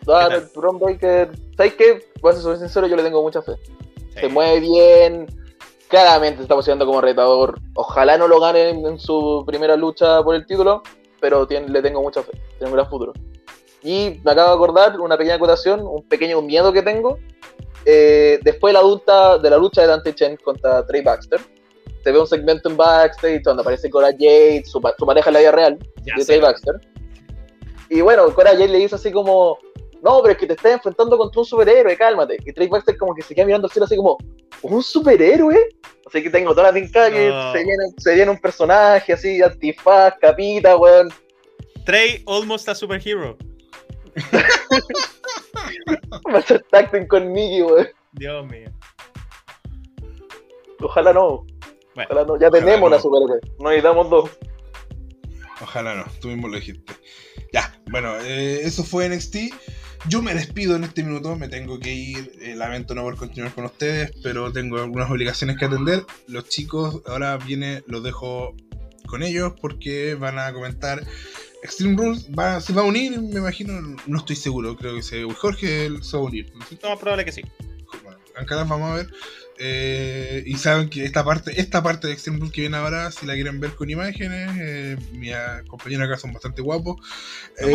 Solamente. 0.06 0.50
Bron 0.56 0.80
Breaker. 0.80 1.32
¿Sabes 1.58 1.74
qué? 1.74 2.06
Voy 2.22 2.34
a 2.34 2.38
ser 2.38 2.58
sincero, 2.60 2.88
yo 2.88 2.96
le 2.96 3.04
tengo 3.04 3.22
mucha 3.22 3.42
fe. 3.42 3.52
Sí. 4.14 4.22
Se 4.22 4.30
mueve 4.30 4.62
bien. 4.62 5.26
Claramente 5.90 6.38
se 6.38 6.44
está 6.44 6.56
posicionando 6.56 6.86
como 6.86 7.02
retador. 7.02 7.60
Ojalá 7.74 8.18
no 8.18 8.30
lo 8.30 8.40
gane 8.40 8.70
en, 8.70 8.86
en 8.86 8.98
su 8.98 9.44
primera 9.46 9.76
lucha 9.76 10.24
por 10.24 10.36
el 10.36 10.46
título, 10.46 10.82
pero 11.22 11.48
tiene- 11.48 11.70
le 11.70 11.82
tengo 11.82 12.02
mucha 12.02 12.22
fe. 12.24 12.32
Tiene 12.58 12.72
un 12.72 12.74
gran 12.76 12.90
futuro. 12.90 13.14
Y 13.84 14.20
me 14.24 14.32
acabo 14.32 14.50
de 14.50 14.56
acordar 14.56 15.00
una 15.00 15.18
pequeña 15.18 15.36
acotación, 15.36 15.82
un 15.82 16.04
pequeño 16.08 16.42
miedo 16.42 16.74
que 16.74 16.82
tengo. 16.82 17.18
Eh, 17.86 18.40
después 18.44 18.74
de 18.74 18.80
la, 18.80 18.84
lucha, 18.86 19.38
de 19.38 19.50
la 19.50 19.58
lucha 19.58 19.82
de 19.82 19.88
Dante 19.88 20.14
Chen 20.14 20.36
contra 20.38 20.86
Trey 20.86 21.02
Baxter, 21.02 21.40
se 22.04 22.12
ve 22.12 22.20
un 22.20 22.28
segmento 22.28 22.70
en 22.70 22.78
backstage 22.78 23.42
donde 23.44 23.62
aparece 23.62 23.90
Cora 23.90 24.12
Jade, 24.12 24.64
su, 24.66 24.82
su 24.98 25.06
pareja 25.06 25.30
en 25.30 25.34
la 25.34 25.40
vida 25.40 25.52
real, 25.52 25.80
Ya 26.04 26.14
de. 26.18 26.26
Trey 26.26 26.40
Baxter. 26.40 26.76
Y 27.90 28.02
bueno, 28.02 28.32
Cora 28.34 28.52
Jade 28.52 28.68
le 28.68 28.78
dice 28.80 28.96
así 28.96 29.12
como, 29.12 29.58
no, 30.04 30.22
pero 30.22 30.34
es 30.34 30.38
que 30.38 30.48
te 30.48 30.54
estás 30.54 30.74
enfrentando 30.74 31.18
contra 31.18 31.40
un 31.40 31.46
superhéroe, 31.46 31.96
cálmate. 31.98 32.38
Y 32.46 32.54
Trey 32.54 32.68
Baxter 32.68 32.98
como 32.98 33.14
que 33.14 33.22
se 33.22 33.34
queda 33.36 33.46
mirando 33.46 33.68
al 33.68 33.72
cielo 33.72 33.86
así 33.86 33.96
como, 33.96 34.18
¿un 34.64 34.82
superhéroe? 34.84 35.70
Así 36.08 36.24
que 36.24 36.30
tengo 36.30 36.52
toda 36.52 36.68
la 36.68 36.74
pinca 36.74 37.10
que 37.12 37.30
No. 37.30 37.52
se, 37.54 37.64
viene, 37.64 37.84
se 37.98 38.16
viene 38.16 38.32
un 38.32 38.40
personaje 38.40 39.14
así, 39.14 39.42
antifaz, 39.42 40.16
capita, 40.20 40.76
weón. 40.78 41.10
Trey, 41.86 42.24
almost 42.28 42.68
a 42.70 42.76
superhero. 42.76 43.38
Va 46.30 46.36
a 46.36 46.40
hacer 46.40 46.64
tacting 46.72 47.08
con 47.08 47.32
Nicky, 47.34 47.62
weón. 47.64 47.88
Dios 48.14 48.46
mío. 48.48 48.70
Ojalá 50.82 51.14
no. 51.14 51.46
Bueno, 51.96 52.10
Ojalá 52.10 52.26
no. 52.26 52.40
Ya 52.40 52.48
Ojalá 52.48 52.60
tenemos 52.66 52.90
no. 52.90 52.96
la 52.96 53.02
superhéroe. 53.02 53.40
No 53.60 53.70
necesitamos 53.70 54.10
dos. 54.10 54.30
Ojalá 55.62 55.94
no, 55.96 56.06
tú 56.20 56.30
mismo 56.30 56.48
lo 56.48 56.56
dijiste. 56.56 56.94
Ya, 57.54 57.74
bueno, 57.92 58.16
eh, 58.22 58.62
eso 58.64 58.84
fue 58.84 59.08
NXT. 59.08 59.36
Yo 60.08 60.22
me 60.22 60.34
despido 60.34 60.76
en 60.76 60.84
este 60.84 61.04
minuto, 61.04 61.36
me 61.36 61.48
tengo 61.48 61.80
que 61.80 61.94
ir. 61.94 62.32
eh, 62.42 62.56
lamento 62.56 62.96
no 62.96 63.04
poder 63.04 63.18
continuar 63.18 63.54
con 63.54 63.66
ustedes, 63.66 64.12
pero 64.24 64.52
tengo 64.52 64.80
algunas 64.80 65.10
obligaciones 65.12 65.58
que 65.58 65.66
atender. 65.66 66.04
Los 66.28 66.50
chicos, 66.50 67.02
ahora 67.06 67.38
viene, 67.38 67.84
los 67.88 68.04
dejo 68.04 68.56
con 69.06 69.24
ellos 69.24 69.54
porque 69.62 70.16
van 70.16 70.40
a 70.40 70.52
comentar. 70.54 71.06
Extreme 71.64 71.96
Rules 71.96 72.28
va, 72.38 72.60
se 72.60 72.74
va 72.74 72.82
a 72.82 72.86
unir, 72.86 73.22
me 73.22 73.40
imagino, 73.40 73.80
no 74.08 74.18
estoy 74.18 74.36
seguro, 74.36 74.76
creo 74.76 74.96
que 74.96 75.04
se, 75.04 75.24
Jorge 75.24 75.90
se 76.02 76.18
va 76.18 76.24
a 76.24 76.26
unir. 76.26 76.52
¿no 76.56 76.66
cierto? 76.66 76.90
no, 76.90 76.98
probable 76.98 77.24
que 77.24 77.32
sí. 77.32 77.44
Bueno, 78.04 78.18
acá 78.36 78.56
las 78.56 78.68
vamos 78.68 78.92
a 78.92 78.96
ver. 78.96 79.08
Eh, 79.60 80.44
y 80.46 80.56
saben 80.58 80.90
que 80.90 81.06
esta 81.06 81.24
parte, 81.24 81.60
esta 81.62 81.84
parte 81.84 82.08
de 82.08 82.14
Extreme 82.14 82.40
Rules 82.40 82.52
que 82.54 82.62
viene 82.62 82.78
ahora, 82.78 83.12
si 83.12 83.26
la 83.26 83.34
quieren 83.36 83.60
ver 83.60 83.72
con 83.76 83.90
imágenes, 83.90 84.50
eh, 84.60 84.98
mis 85.14 85.34
compañeros 85.68 86.08
acá 86.08 86.18
son 86.18 86.34
bastante 86.34 86.62
guapos. 86.62 86.98
A. 87.60 87.66
Eh, 87.68 87.72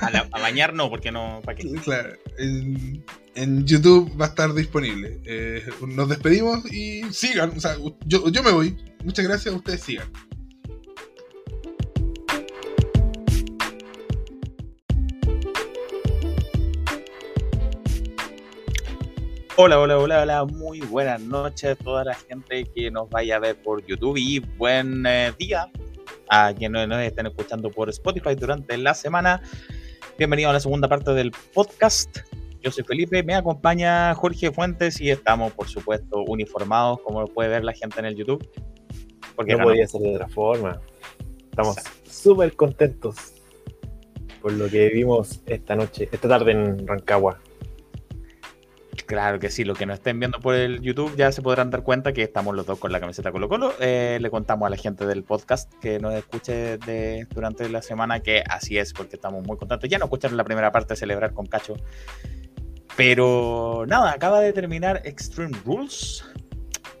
A, 0.00 0.10
la- 0.10 0.28
a 0.32 0.40
bañar 0.40 0.72
no, 0.74 0.88
porque 0.88 1.10
no. 1.12 1.40
¿Para 1.44 1.56
qué? 1.58 1.70
claro, 1.84 2.14
en, 2.38 3.04
en 3.34 3.66
YouTube 3.66 4.18
va 4.20 4.26
a 4.26 4.28
estar 4.28 4.54
disponible. 4.54 5.20
Eh, 5.24 5.64
nos 5.86 6.08
despedimos 6.08 6.64
y 6.72 7.02
sigan. 7.12 7.50
O 7.56 7.60
sea, 7.60 7.76
yo, 8.06 8.28
yo 8.30 8.42
me 8.42 8.52
voy. 8.52 8.76
Muchas 9.04 9.26
gracias, 9.26 9.54
ustedes 9.54 9.82
sigan. 9.82 10.08
Hola, 19.56 19.78
hola, 19.78 19.98
hola, 19.98 20.22
hola. 20.22 20.44
Muy 20.46 20.80
buenas 20.80 21.20
noches 21.20 21.72
a 21.72 21.74
toda 21.76 22.04
la 22.04 22.14
gente 22.14 22.64
que 22.74 22.90
nos 22.90 23.10
vaya 23.10 23.36
a 23.36 23.38
ver 23.38 23.60
por 23.60 23.84
YouTube 23.84 24.16
y 24.16 24.38
buen 24.38 25.04
eh, 25.04 25.30
día 25.38 25.70
a 26.30 26.54
quienes 26.54 26.88
nos 26.88 27.02
estén 27.02 27.26
escuchando 27.26 27.70
por 27.70 27.90
Spotify 27.90 28.34
durante 28.34 28.78
la 28.78 28.94
semana. 28.94 29.42
Bienvenido 30.16 30.48
a 30.48 30.54
la 30.54 30.60
segunda 30.60 30.88
parte 30.88 31.12
del 31.12 31.32
podcast. 31.52 32.20
Yo 32.62 32.70
soy 32.70 32.82
Felipe, 32.82 33.22
me 33.22 33.34
acompaña 33.34 34.14
Jorge 34.14 34.50
Fuentes 34.50 34.98
y 35.02 35.10
estamos, 35.10 35.52
por 35.52 35.68
supuesto, 35.68 36.24
uniformados, 36.26 37.00
como 37.04 37.20
lo 37.20 37.26
puede 37.26 37.50
ver 37.50 37.62
la 37.62 37.74
gente 37.74 38.00
en 38.00 38.06
el 38.06 38.16
YouTube. 38.16 38.48
Porque 39.36 39.54
No 39.54 39.64
podía 39.64 39.86
ser 39.86 40.00
de 40.00 40.14
otra 40.14 40.28
forma. 40.28 40.80
Estamos 41.50 41.76
súper 42.04 42.56
contentos 42.56 43.34
por 44.40 44.52
lo 44.54 44.66
que 44.70 44.88
vimos 44.88 45.42
esta 45.44 45.76
noche, 45.76 46.08
esta 46.10 46.26
tarde 46.26 46.52
en 46.52 46.86
Rancagua. 46.86 47.38
Claro 49.12 49.38
que 49.38 49.50
sí, 49.50 49.64
lo 49.64 49.74
que 49.74 49.84
nos 49.84 49.98
estén 49.98 50.18
viendo 50.18 50.40
por 50.40 50.54
el 50.54 50.80
YouTube 50.80 51.14
ya 51.16 51.30
se 51.32 51.42
podrán 51.42 51.68
dar 51.68 51.82
cuenta 51.82 52.14
que 52.14 52.22
estamos 52.22 52.56
los 52.56 52.64
dos 52.64 52.78
con 52.78 52.92
la 52.92 52.98
camiseta 52.98 53.30
Colo 53.30 53.46
Colo. 53.46 53.74
Eh, 53.78 54.16
le 54.18 54.30
contamos 54.30 54.66
a 54.66 54.70
la 54.70 54.78
gente 54.78 55.04
del 55.04 55.22
podcast 55.22 55.70
que 55.82 55.98
nos 55.98 56.14
escuche 56.14 56.78
durante 57.28 57.68
la 57.68 57.82
semana 57.82 58.20
que 58.20 58.42
así 58.48 58.78
es, 58.78 58.94
porque 58.94 59.16
estamos 59.16 59.46
muy 59.46 59.58
contentos. 59.58 59.90
Ya 59.90 59.98
no 59.98 60.06
escucharon 60.06 60.38
la 60.38 60.44
primera 60.44 60.72
parte 60.72 60.94
de 60.94 60.96
celebrar 60.96 61.34
con 61.34 61.44
Cacho. 61.44 61.76
Pero 62.96 63.84
nada, 63.86 64.12
acaba 64.12 64.40
de 64.40 64.54
terminar 64.54 65.02
Extreme 65.04 65.58
Rules. 65.62 66.24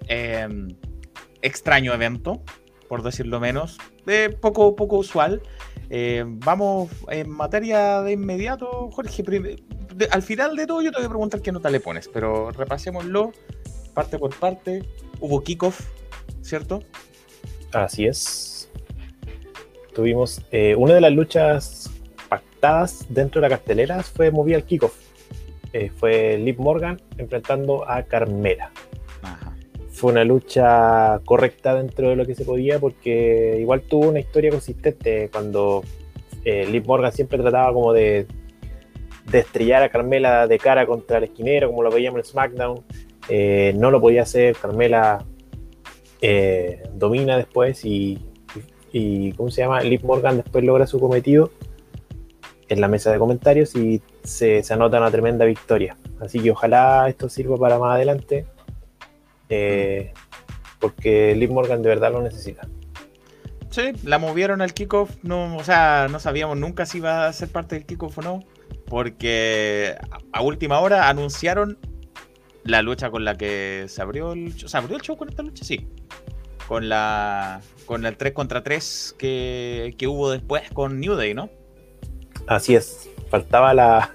Eh, 0.06 0.46
extraño 1.40 1.94
evento, 1.94 2.42
por 2.90 3.02
decirlo 3.02 3.40
menos. 3.40 3.78
Eh, 4.06 4.36
poco, 4.38 4.76
poco 4.76 4.98
usual. 4.98 5.40
Eh, 5.94 6.24
vamos 6.26 6.90
en 7.10 7.28
materia 7.28 8.00
de 8.00 8.12
inmediato, 8.12 8.90
Jorge. 8.90 9.22
de- 9.22 9.62
al 10.10 10.22
final 10.22 10.56
de 10.56 10.66
todo, 10.66 10.80
yo 10.80 10.90
te 10.90 10.96
voy 10.96 11.04
a 11.04 11.08
preguntar 11.10 11.42
qué 11.42 11.52
nota 11.52 11.68
le 11.68 11.80
pones, 11.80 12.08
pero 12.08 12.50
repasémoslo 12.50 13.32
parte 13.92 14.18
por 14.18 14.34
parte. 14.34 14.82
Hubo 15.20 15.42
kickoff, 15.42 15.78
¿cierto? 16.40 16.82
Así 17.72 18.06
es. 18.06 18.70
Tuvimos 19.94 20.40
eh, 20.50 20.74
una 20.76 20.94
de 20.94 21.02
las 21.02 21.12
luchas 21.12 21.90
pactadas 22.30 23.04
dentro 23.10 23.42
de 23.42 23.50
la 23.50 23.56
cartelera 23.56 24.02
fue 24.02 24.30
movida 24.30 24.56
al 24.56 24.64
kickoff. 24.64 24.94
Eh, 25.74 25.90
fue 25.94 26.38
Liv 26.38 26.58
Morgan 26.58 27.02
enfrentando 27.18 27.86
a 27.86 28.02
Carmela. 28.04 28.70
Ajá. 29.20 29.54
Fue 29.92 30.10
una 30.10 30.24
lucha 30.24 31.20
correcta 31.24 31.74
dentro 31.74 32.08
de 32.08 32.16
lo 32.16 32.26
que 32.26 32.34
se 32.34 32.44
podía 32.44 32.78
porque 32.80 33.58
igual 33.60 33.82
tuvo 33.82 34.08
una 34.08 34.20
historia 34.20 34.50
consistente 34.50 35.28
cuando 35.30 35.84
eh, 36.44 36.66
Liv 36.66 36.86
Morgan 36.86 37.12
siempre 37.12 37.38
trataba 37.38 37.72
como 37.72 37.92
de, 37.92 38.26
de 39.30 39.38
estrellar 39.38 39.82
a 39.82 39.90
Carmela 39.90 40.46
de 40.46 40.58
cara 40.58 40.86
contra 40.86 41.18
el 41.18 41.24
esquinero, 41.24 41.68
como 41.68 41.82
lo 41.82 41.90
veíamos 41.90 42.20
en 42.20 42.24
SmackDown. 42.24 42.80
Eh, 43.28 43.74
no 43.76 43.90
lo 43.90 44.00
podía 44.00 44.22
hacer, 44.22 44.56
Carmela 44.56 45.24
eh, 46.20 46.82
domina 46.94 47.36
después 47.36 47.84
y, 47.84 48.18
y, 48.92 49.32
¿cómo 49.32 49.50
se 49.50 49.62
llama? 49.62 49.82
Liv 49.82 50.04
Morgan 50.04 50.38
después 50.38 50.64
logra 50.64 50.86
su 50.86 50.98
cometido 50.98 51.50
en 52.68 52.80
la 52.80 52.88
mesa 52.88 53.12
de 53.12 53.18
comentarios 53.18 53.76
y 53.76 54.00
se, 54.24 54.62
se 54.62 54.74
anota 54.74 54.98
una 54.98 55.10
tremenda 55.10 55.44
victoria. 55.44 55.96
Así 56.20 56.40
que 56.40 56.50
ojalá 56.50 57.08
esto 57.08 57.28
sirva 57.28 57.56
para 57.56 57.78
más 57.78 57.96
adelante 57.96 58.46
eh, 59.54 60.12
porque 60.80 61.34
Liv 61.36 61.52
Morgan 61.52 61.82
de 61.82 61.90
verdad 61.90 62.10
lo 62.10 62.22
necesita. 62.22 62.66
Sí, 63.70 63.92
la 64.02 64.18
movieron 64.18 64.62
al 64.62 64.72
kickoff. 64.72 65.10
No, 65.22 65.56
o 65.56 65.64
sea, 65.64 66.08
no 66.10 66.20
sabíamos 66.20 66.56
nunca 66.56 66.86
si 66.86 66.98
iba 66.98 67.26
a 67.26 67.32
ser 67.32 67.48
parte 67.50 67.74
del 67.74 67.84
kickoff 67.84 68.18
o 68.18 68.22
no. 68.22 68.44
Porque 68.86 69.94
a, 70.32 70.42
última 70.42 70.80
hora 70.80 71.08
anunciaron 71.08 71.78
la 72.64 72.82
lucha 72.82 73.10
con 73.10 73.24
la 73.24 73.36
que 73.36 73.84
se 73.88 74.00
abrió 74.00 74.32
el 74.32 74.54
show. 74.54 74.68
¿Se 74.68 74.76
abrió 74.76 74.96
el 74.96 75.02
show 75.02 75.16
con 75.16 75.28
esta 75.28 75.42
lucha? 75.42 75.64
Sí. 75.64 75.88
Con 76.66 76.88
la. 76.88 77.60
Con 77.86 78.06
el 78.06 78.16
3 78.16 78.32
contra 78.32 78.62
3 78.62 79.16
que, 79.18 79.94
que 79.98 80.06
hubo 80.06 80.30
después 80.30 80.70
con 80.72 81.00
New 81.00 81.14
Day, 81.14 81.34
¿no? 81.34 81.50
Así 82.46 82.74
es, 82.74 83.08
faltaba 83.30 83.74
la, 83.74 84.14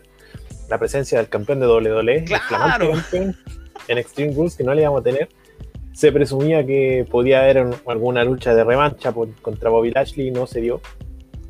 la 0.69 0.77
presencia 0.77 1.17
del 1.17 1.29
campeón 1.29 1.59
de 1.59 1.67
WWE, 1.67 2.17
el 2.17 2.25
¡Claro! 2.25 2.91
campeón 2.91 3.35
en 3.87 3.97
Extreme 3.97 4.33
Rules 4.33 4.55
que 4.55 4.63
no 4.63 4.73
le 4.73 4.81
íbamos 4.81 5.01
a 5.01 5.03
tener. 5.03 5.29
Se 5.93 6.11
presumía 6.11 6.65
que 6.65 7.05
podía 7.09 7.41
haber 7.41 7.65
un- 7.65 7.75
alguna 7.87 8.23
lucha 8.23 8.53
de 8.53 8.63
revancha 8.63 9.11
por- 9.11 9.33
contra 9.41 9.69
Bobby 9.69 9.91
Lashley, 9.91 10.31
no 10.31 10.45
se 10.45 10.61
dio. 10.61 10.79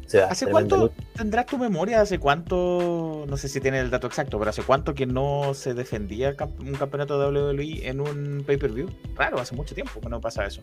Se 0.06 0.20
da 0.20 0.28
¿Hace 0.28 0.48
cuánto 0.48 0.78
lucha. 0.78 0.96
tendrás 1.18 1.48
tu 1.48 1.58
memoria? 1.58 2.00
¿Hace 2.00 2.18
cuánto? 2.18 3.26
No 3.28 3.36
sé 3.36 3.50
si 3.50 3.60
tiene 3.60 3.82
el 3.82 3.90
dato 3.90 4.08
exacto, 4.08 4.40
pero 4.40 4.50
¿hace 4.52 4.64
cuánto 4.64 4.94
que 4.96 5.06
no 5.06 5.54
se 5.54 5.74
defendía 5.74 6.34
un 6.60 6.74
campeonato 6.76 7.20
de 7.20 7.26
WWE 7.28 7.90
en 7.90 8.00
un 8.00 8.44
pay-per-view? 8.48 8.88
Claro, 9.18 9.38
hace 9.40 9.54
mucho 9.54 9.76
tiempo 9.76 10.00
que 10.00 10.08
no 10.08 10.22
pasa 10.22 10.46
eso. 10.46 10.62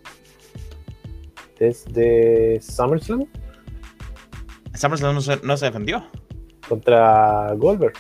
Desde 1.59 2.59
SummerSlam 2.61 3.27
SummerSlam 4.75 5.15
no 5.15 5.21
se, 5.21 5.37
no 5.43 5.57
se 5.57 5.67
defendió. 5.67 6.05
contra 6.69 7.53
Goldberg. 7.57 7.93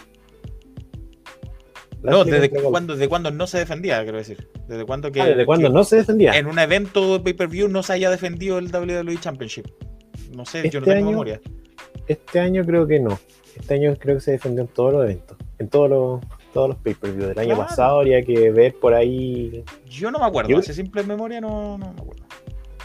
No, 2.04 2.24
¿desde 2.24 2.50
cuándo, 2.50 2.94
desde 2.94 3.08
cuándo 3.08 3.30
no 3.30 3.46
se 3.46 3.58
defendía, 3.58 4.02
quiero 4.02 4.18
decir? 4.18 4.48
¿Desde 4.68 4.84
cuándo 4.84 5.10
que, 5.10 5.20
Ah, 5.22 5.26
¿Desde 5.26 5.46
cuándo 5.46 5.68
que 5.68 5.74
no 5.74 5.84
se 5.84 5.96
defendía? 5.96 6.32
en 6.38 6.46
un 6.46 6.58
evento 6.58 7.22
pay-per-view 7.22 7.68
no 7.68 7.82
se 7.82 7.94
haya 7.94 8.10
defendido 8.10 8.58
el 8.58 8.66
WWE 8.70 9.18
Championship? 9.20 9.66
No 10.36 10.44
sé, 10.44 10.68
yo 10.70 10.80
no 10.80 10.86
Este 10.86 10.94
tengo 10.96 11.08
año- 11.08 11.10
memoria. 11.10 11.40
Este 12.06 12.40
año 12.40 12.62
creo 12.64 12.86
que 12.86 13.00
no. 13.00 13.18
Este 13.56 13.74
año 13.74 13.94
creo 13.98 14.16
que 14.16 14.20
se 14.20 14.32
defendió 14.32 14.62
en 14.62 14.68
todos 14.68 14.92
los 14.92 15.04
eventos, 15.04 15.36
en 15.58 15.68
todos 15.68 15.88
los, 15.88 16.20
todos 16.52 16.68
los 16.70 16.78
pay-per-view 16.78 17.28
del 17.28 17.38
año 17.38 17.56
pasado. 17.56 18.00
Habría 18.00 18.20
que 18.22 18.50
ver 18.50 18.74
por 18.74 18.92
ahí. 18.94 19.64
Yo 19.88 20.10
no 20.10 20.18
me 20.18 20.26
acuerdo, 20.26 20.50
Yo- 20.50 20.58
hace 20.58 20.74
simple 20.74 21.02
memoria 21.04 21.40
no, 21.40 21.78
no 21.78 21.92
me 21.94 22.00
acuerdo. 22.00 22.24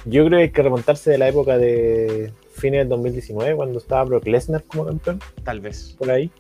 Yo 0.05 0.25
creo 0.25 0.37
que 0.37 0.43
hay 0.43 0.51
que 0.51 0.61
remontarse 0.63 1.11
de 1.11 1.17
la 1.17 1.27
época 1.27 1.57
de 1.57 2.31
fines 2.53 2.79
del 2.81 2.89
2019, 2.89 3.55
cuando 3.55 3.79
estaba 3.79 4.03
Brock 4.05 4.25
Lesnar 4.27 4.63
como 4.63 4.85
campeón, 4.85 5.19
Tal 5.43 5.59
vez, 5.59 5.95
por 5.97 6.09
ahí. 6.11 6.31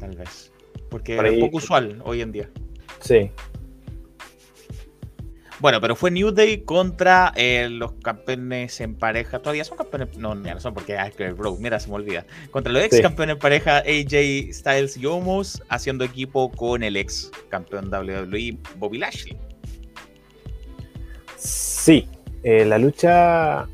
tal 0.00 0.16
vez. 0.16 0.50
Porque 0.90 1.16
Por 1.16 1.26
es 1.26 1.38
poco 1.38 1.56
usual 1.58 2.02
hoy 2.04 2.20
en 2.20 2.32
día. 2.32 2.50
Sí, 3.00 3.30
Bueno, 5.60 5.78
pero 5.78 5.94
fue 5.94 6.10
New 6.10 6.30
Day 6.30 6.62
contra 6.62 7.34
eh, 7.36 7.68
los 7.70 7.92
campeones 8.02 8.80
en 8.80 8.94
pareja. 8.94 9.40
¿Todavía 9.40 9.62
son 9.62 9.76
campeones? 9.76 10.16
No, 10.16 10.34
no 10.34 10.60
son 10.60 10.72
porque 10.72 10.96
ah, 10.96 11.10
que 11.10 11.32
bro, 11.32 11.56
mira, 11.58 11.78
se 11.78 11.88
me 11.88 11.96
olvida. 11.96 12.24
Contra 12.50 12.72
los 12.72 12.82
ex 12.82 12.96
Sí. 12.96 13.02
campeones 13.02 13.34
en 13.34 13.38
pareja 13.40 13.78
AJ 13.78 14.52
Styles 14.54 14.96
y 14.96 15.04
Omos, 15.04 15.62
haciendo 15.68 16.02
equipo 16.04 16.50
con 16.50 16.82
el 16.82 16.96
ex 16.96 17.30
campeón 17.50 17.90
WWE 17.92 18.56
Bobby 18.78 18.98
Lashley. 18.98 19.36
sí. 21.36 22.08
Eh, 22.42 22.64
la 22.64 22.78
lucha, 22.78 23.68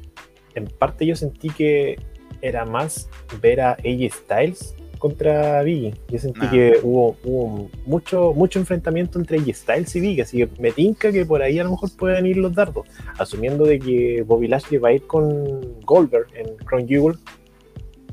en 0.56 0.66
parte 0.66 1.06
yo 1.06 1.14
sentí 1.14 1.50
que 1.50 1.96
era 2.42 2.64
más 2.64 3.08
ver 3.40 3.60
a 3.60 3.70
AJ 3.74 4.12
Styles 4.12 4.74
contra 4.98 5.62
Biggie. 5.62 5.94
Yo 6.08 6.18
sentí 6.18 6.40
Ah. 6.42 6.50
que 6.50 6.78
hubo, 6.82 7.16
hubo 7.24 7.70
mucho, 7.84 8.32
mucho 8.34 8.58
enfrentamiento 8.58 9.18
entre 9.18 9.38
AJ 9.38 9.54
Styles 9.54 9.96
y 9.96 10.00
Biggie, 10.00 10.22
así 10.22 10.38
que 10.38 10.48
me 10.60 10.72
tinca 10.72 11.12
que 11.12 11.24
por 11.24 11.42
ahí 11.42 11.58
a 11.58 11.64
lo 11.64 11.70
mejor 11.70 11.90
pueden 11.96 12.26
ir 12.26 12.36
los 12.36 12.54
dardos, 12.54 12.86
asumiendo 13.18 13.64
de 13.64 13.78
que 13.78 14.22
Bobby 14.22 14.48
Lashley 14.48 14.78
va 14.78 14.88
a 14.88 14.92
ir 14.92 15.06
con 15.06 15.80
Goldberg 15.82 16.26
en 16.34 16.56
Crown 16.64 16.86
Jewel 16.88 17.16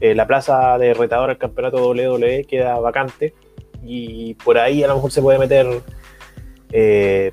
eh, 0.01 0.15
la 0.15 0.27
plaza 0.27 0.77
de 0.77 0.93
retador 0.93 1.29
al 1.29 1.37
campeonato 1.37 1.77
WWE 1.89 2.43
queda 2.45 2.77
vacante 2.79 3.33
y 3.83 4.33
por 4.35 4.57
ahí 4.57 4.83
a 4.83 4.87
lo 4.87 4.95
mejor 4.95 5.11
se 5.11 5.21
puede 5.21 5.39
meter 5.39 5.65
eh, 6.71 7.31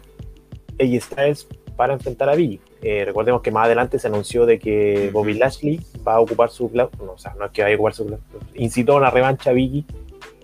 AJ 0.78 1.01
Styles 1.02 1.48
para 1.77 1.94
enfrentar 1.94 2.28
a 2.28 2.35
Biggie. 2.35 2.60
Eh, 2.82 3.05
recordemos 3.05 3.43
que 3.43 3.51
más 3.51 3.66
adelante 3.66 3.98
se 3.98 4.09
anunció 4.09 4.47
de 4.47 4.59
que. 4.59 5.11
Bobby 5.12 5.35
Lashley 5.35 5.81
va 6.07 6.15
a 6.15 6.20
ocupar 6.20 6.51
su 6.51 6.70
no, 6.73 6.89
o 7.07 7.19
sea, 7.19 7.35
no 7.39 7.44
es 7.47 7.51
que 7.52 7.62
vaya 7.62 7.74
a 7.74 7.77
ocupar 7.77 7.93
su 7.94 8.19
incitó 8.55 8.94
a 8.94 8.97
una 8.97 9.11
revancha 9.11 9.51
a 9.51 9.52
Biggie 9.52 9.85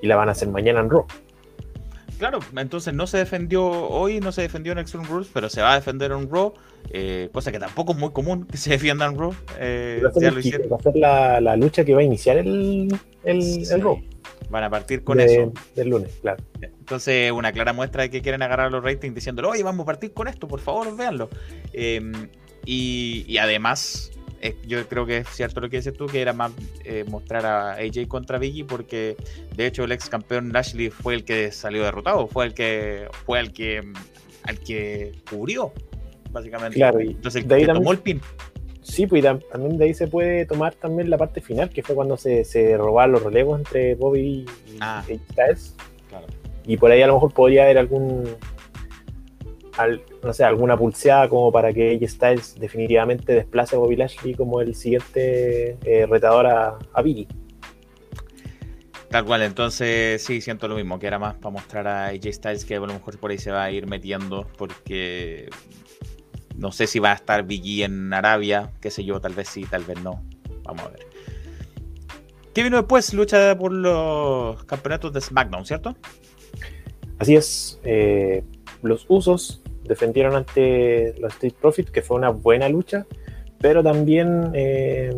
y 0.03 0.07
la 0.07 0.17
van 0.17 0.29
a 0.29 0.33
hacer 0.33 0.49
mañana 0.49 0.81
en 0.81 0.91
Raw. 0.91 1.07
Claro, 2.19 2.39
entonces 2.57 2.95
no 2.95 3.07
se 3.07 3.19
defendió 3.19 3.67
hoy, 3.67 4.21
no 4.21 4.33
se 4.33 4.41
defendió 4.43 4.73
en 4.73 4.79
Extreme 4.79 5.07
Rules, 5.07 5.29
pero 5.33 5.49
se 5.51 5.61
va 5.61 5.73
a 5.73 5.75
defender 5.77 6.13
en 6.13 6.31
Raw, 6.31 6.55
eh, 6.91 7.29
cosa 7.33 7.53
que 7.53 7.59
tampoco 7.59 7.93
es 7.93 7.99
muy 7.99 8.11
común 8.13 8.47
que 8.47 8.57
se 8.57 8.71
defienda 8.71 9.05
en 9.07 9.19
Raw. 9.19 9.35
eh, 9.59 10.01
Va 10.05 10.09
a 10.09 10.13
ser, 10.13 10.25
el 10.25 10.73
va 10.73 10.77
a 10.77 10.83
ser 10.83 10.97
la, 10.97 11.41
la 11.43 11.57
lucha 11.57 11.85
que 11.85 11.93
va 11.95 12.01
a 12.01 12.05
iniciar 12.05 12.39
el, 12.39 12.89
el, 13.25 13.43
Sí, 13.43 13.65
el 13.71 13.83
Raw 13.83 14.01
Van 14.49 14.65
a 14.65 14.71
partir 14.71 15.05
con 15.05 15.19
de- 15.19 15.25
eso. 15.27 15.53
del 15.75 15.89
lunes, 15.91 16.19
claro. 16.23 16.43
Entonces, 16.87 17.33
una 17.33 17.51
clara 17.51 17.73
muestra 17.73 18.05
de 18.05 18.11
que 18.11 18.23
quieren 18.23 18.43
agarrar 18.43 18.71
los 18.71 18.81
ratings 18.85 19.13
diciéndole, 19.13 19.49
oye, 19.49 19.65
vamos 19.65 19.83
a 19.83 19.87
partir 19.87 20.13
con 20.13 20.29
esto, 20.29 20.47
por 20.47 20.61
favor, 20.61 20.97
véanlo. 20.97 21.29
Eh, 21.73 22.01
y, 22.65 23.25
y 23.27 23.39
además, 23.39 24.13
eh, 24.41 24.55
yo 24.69 24.87
creo 24.89 25.05
que 25.05 25.17
es 25.19 25.29
cierto 25.31 25.61
lo 25.61 25.69
que 25.69 25.79
dices 25.79 25.95
tú, 25.95 26.07
que 26.07 26.21
era 26.23 26.33
más 26.33 26.53
eh, 26.85 27.05
mostrar 27.09 27.45
a 27.45 27.73
AJ 27.73 28.07
contra 28.07 28.39
Biggie, 28.39 28.63
porque 28.65 29.17
de 29.57 29.67
hecho 29.67 29.83
el 29.83 29.91
ex 29.91 30.09
campeón 30.09 30.53
Lashley 30.53 30.91
fue 30.91 31.15
el 31.15 31.25
que 31.25 31.51
salió 31.51 31.83
derrotado, 31.83 32.29
fue 32.29 32.45
el 32.47 32.55
que 32.55 33.09
fue 33.25 33.41
el 33.41 33.53
que 33.53 33.83
al 34.45 34.61
que 34.61 35.11
cubrió, 35.29 35.73
básicamente. 36.31 36.77
Claro, 36.77 37.01
y 37.01 37.09
Entonces, 37.09 37.43
el 37.43 37.49
de 37.49 37.55
ahí 37.57 37.61
que 37.63 37.67
también- 37.67 37.83
tomó 37.83 37.93
el 37.95 37.99
pin. 37.99 38.21
Sí, 38.83 39.09
pues 39.09 39.25
y 39.25 39.27
también 39.51 39.77
de 39.77 39.87
ahí 39.87 39.95
se 39.95 40.07
puede 40.07 40.47
tomar 40.47 40.77
también 40.77 41.11
la 41.11 41.19
parte 41.19 41.41
final, 41.41 41.69
que 41.71 41.83
fue 41.83 41.97
cuando 41.97 42.17
se, 42.17 42.45
se 42.45 42.77
robaron 42.77 43.11
los 43.15 43.25
relevos 43.25 43.59
entre 43.59 43.97
Bobby 43.97 44.21
y 44.69 44.77
Ah. 44.81 45.03
Styles. 45.33 45.75
Y 46.67 46.77
por 46.77 46.91
ahí 46.91 47.03
a 47.03 47.07
lo 47.07 47.15
mejor 47.15 47.33
podría 47.33 47.65
haber 47.65 47.79
algún, 47.79 48.25
al- 49.77 50.03
no 50.23 50.33
sé, 50.33 50.45
alguna 50.45 50.77
pulseada 50.77 51.29
como 51.29 51.53
para 51.53 51.73
que 51.73 51.95
AJ 51.95 52.09
Styles 52.11 52.55
definitivamente 52.59 53.33
desplace 53.35 53.77
a 53.77 53.79
Bobby 53.79 53.97
Lashley 53.97 54.35
como 54.35 54.61
el 54.61 54.75
siguiente 54.75 55.79
eh, 55.85 56.07
retador 56.07 56.47
a, 56.47 56.79
a 56.93 57.03
Biggie. 57.03 57.29
Tal 59.11 59.25
cual, 59.25 59.43
entonces 59.43 60.23
sí, 60.25 60.41
siento 60.41 60.67
lo 60.67 60.75
mismo, 60.75 60.99
que 60.99 61.07
era 61.07 61.19
más 61.19 61.35
para 61.35 61.51
mostrar 61.51 61.87
a 61.87 62.07
AJ 62.07 62.33
Styles 62.33 62.65
que 62.65 62.75
a 62.75 62.81
lo 62.81 62.89
mejor 62.89 63.19
por 63.19 63.31
ahí 63.31 63.39
se 63.39 63.53
va 63.53 63.63
a 63.63 63.71
ir 63.71 63.87
metiendo, 63.87 64.47
porque 64.59 65.49
no 66.57 66.73
sé 66.73 66.89
si 66.89 66.99
va 66.99 67.13
a 67.13 67.15
estar 67.15 67.45
Biggie 67.45 67.85
en 67.85 68.13
Arabia, 68.13 68.73
qué 68.81 68.91
sé 68.91 69.05
yo, 69.05 69.21
tal 69.21 69.35
vez 69.35 69.49
sí, 69.49 69.65
tal 69.65 69.85
vez 69.85 70.03
no. 70.03 70.25
Vamos 70.65 70.83
a 70.83 70.89
ver. 70.89 71.07
¿Qué 72.53 72.63
vino 72.65 72.79
después? 72.79 73.15
Lucha 73.15 73.57
por 73.57 73.73
los 73.73 74.65
campeonatos 74.65 75.13
de 75.13 75.21
SmackDown, 75.21 75.65
¿cierto? 75.65 75.95
Así 77.19 77.35
es, 77.37 77.81
eh, 77.85 78.43
los 78.83 79.07
usos 79.09 79.63
defendieron 79.85 80.35
ante 80.35 81.15
los 81.19 81.33
Street 81.35 81.55
Profits, 81.61 81.91
que 81.91 82.03
fue 82.03 82.17
una 82.17 82.31
buena 82.31 82.69
lucha, 82.69 83.07
pero 83.59 83.83
también 83.83 84.51
eh, 84.55 85.15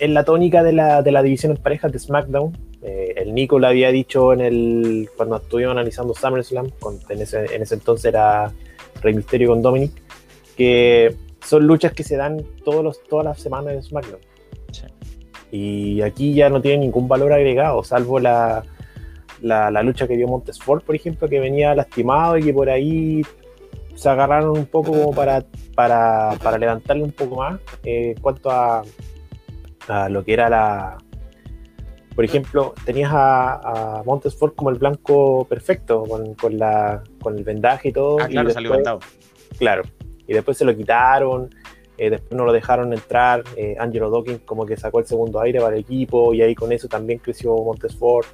en 0.00 0.14
la 0.14 0.24
tónica 0.24 0.62
de 0.62 0.72
la, 0.72 1.02
de 1.02 1.12
la 1.12 1.22
división 1.22 1.52
en 1.52 1.58
parejas 1.62 1.92
de 1.92 1.98
SmackDown, 1.98 2.56
eh, 2.82 3.14
el 3.16 3.34
Nico 3.34 3.58
lo 3.58 3.66
había 3.66 3.90
dicho 3.90 4.32
en 4.32 4.40
el 4.40 5.08
cuando 5.16 5.36
estuvimos 5.36 5.72
analizando 5.72 6.14
SummerSlam, 6.14 6.70
con- 6.80 6.98
en, 7.08 7.20
ese, 7.22 7.54
en 7.54 7.62
ese 7.62 7.74
entonces 7.74 8.06
era 8.06 8.52
Rey 9.02 9.14
Mysterio 9.14 9.48
con 9.48 9.62
Dominic, 9.62 9.92
que 10.56 11.14
son 11.44 11.66
luchas 11.66 11.92
que 11.92 12.02
se 12.02 12.16
dan 12.16 12.42
todos 12.64 12.82
los, 12.82 13.02
todas 13.04 13.24
las 13.24 13.40
semanas 13.40 13.74
en 13.74 13.82
SmackDown. 13.82 14.20
Sí. 14.72 14.86
Y 15.50 16.02
aquí 16.02 16.34
ya 16.34 16.48
no 16.50 16.60
tiene 16.60 16.78
ningún 16.78 17.06
valor 17.08 17.32
agregado, 17.32 17.84
salvo 17.84 18.18
la, 18.18 18.64
la, 19.40 19.70
la 19.70 19.82
lucha 19.82 20.06
que 20.08 20.16
dio 20.16 20.26
Montesfort, 20.28 20.84
por 20.84 20.94
ejemplo, 20.94 21.28
que 21.28 21.40
venía 21.40 21.74
lastimado 21.74 22.36
y 22.38 22.42
que 22.42 22.52
por 22.52 22.68
ahí 22.70 23.22
se 23.94 24.08
agarraron 24.08 24.56
un 24.56 24.66
poco 24.66 24.92
como 24.92 25.12
para, 25.12 25.44
para, 25.74 26.30
para 26.42 26.58
levantarle 26.58 27.02
un 27.02 27.12
poco 27.12 27.36
más 27.36 27.60
eh, 27.84 28.14
en 28.16 28.22
cuanto 28.22 28.50
a, 28.50 28.82
a 29.88 30.08
lo 30.08 30.24
que 30.24 30.32
era 30.32 30.48
la... 30.48 30.98
Por 32.14 32.24
ejemplo, 32.24 32.74
tenías 32.84 33.12
a, 33.12 33.98
a 33.98 34.02
Montesfort 34.04 34.56
como 34.56 34.70
el 34.70 34.76
blanco 34.78 35.44
perfecto, 35.48 36.02
con, 36.02 36.34
con, 36.34 36.58
la, 36.58 37.02
con 37.22 37.38
el 37.38 37.44
vendaje 37.44 37.90
y 37.90 37.92
todo. 37.92 38.18
Ah, 38.20 38.26
y 38.28 38.32
claro, 38.32 38.50
salió 38.50 38.70
después- 38.70 38.78
vendado. 38.78 38.98
Claro. 39.58 39.82
Y 40.26 40.32
después 40.34 40.58
se 40.58 40.64
lo 40.64 40.76
quitaron, 40.76 41.48
eh, 41.96 42.10
después 42.10 42.32
no 42.36 42.44
lo 42.44 42.52
dejaron 42.52 42.92
entrar. 42.92 43.44
eh, 43.56 43.76
Angelo 43.78 44.10
Dawkins 44.10 44.40
como 44.44 44.66
que 44.66 44.76
sacó 44.76 44.98
el 44.98 45.06
segundo 45.06 45.40
aire 45.40 45.60
para 45.60 45.74
el 45.76 45.80
equipo 45.82 46.34
y 46.34 46.42
ahí 46.42 46.54
con 46.56 46.70
eso 46.72 46.88
también 46.88 47.20
creció 47.20 47.54
Montesfort. 47.56 48.26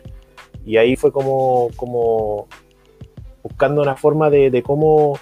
Y 0.64 0.76
ahí 0.76 0.96
fue 0.96 1.12
como, 1.12 1.68
como 1.76 2.46
buscando 3.42 3.82
una 3.82 3.96
forma 3.96 4.30
de, 4.30 4.50
de 4.50 4.62
cómo 4.62 5.18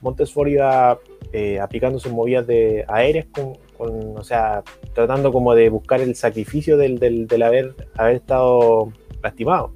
Montesfort 0.00 0.50
iba 0.50 0.98
eh, 1.32 1.60
aplicando 1.60 1.98
sus 2.00 2.10
movidas 2.12 2.46
de 2.46 2.84
aéreas, 2.88 3.26
con, 3.32 3.56
con, 3.78 4.16
o 4.18 4.24
sea, 4.24 4.62
tratando 4.94 5.32
como 5.32 5.54
de 5.54 5.68
buscar 5.68 6.00
el 6.00 6.14
sacrificio 6.16 6.76
del, 6.76 6.98
del, 6.98 7.26
del 7.28 7.42
haber, 7.42 7.74
haber 7.96 8.16
estado 8.16 8.92
lastimado. 9.22 9.72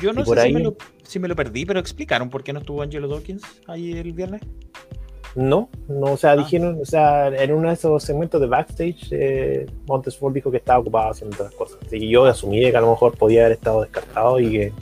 Yo 0.00 0.12
no 0.12 0.24
sé 0.24 0.32
si 0.34 0.38
ahí- 0.38 0.52
me, 0.52 0.60
lo, 0.60 0.76
si 1.02 1.18
me 1.18 1.28
lo 1.28 1.34
perdí, 1.36 1.64
pero 1.64 1.80
explicaron 1.80 2.28
por 2.30 2.42
qué 2.44 2.52
no 2.52 2.60
estuvo 2.60 2.82
Angelo 2.82 3.08
Dawkins 3.08 3.42
ahí 3.66 3.92
el 3.92 4.12
viernes. 4.12 4.42
No, 5.36 5.68
no, 5.86 6.12
o 6.12 6.16
sea, 6.16 6.32
Ah. 6.32 6.36
dijeron, 6.36 6.78
o 6.80 6.84
sea, 6.86 7.28
en 7.28 7.52
uno 7.52 7.68
de 7.68 7.74
esos 7.74 8.02
segmentos 8.02 8.40
de 8.40 8.46
backstage, 8.46 9.08
eh, 9.12 9.66
Montesfort 9.86 10.34
dijo 10.34 10.50
que 10.50 10.56
estaba 10.56 10.78
ocupado 10.78 11.10
haciendo 11.10 11.36
otras 11.36 11.52
cosas. 11.54 11.78
Así 11.86 12.00
que 12.00 12.08
yo 12.08 12.24
asumí 12.24 12.60
que 12.60 12.76
a 12.76 12.80
lo 12.80 12.90
mejor 12.90 13.16
podía 13.16 13.42
haber 13.42 13.52
estado 13.52 13.82
descartado 13.82 14.40
y 14.40 14.50
que, 14.50 14.72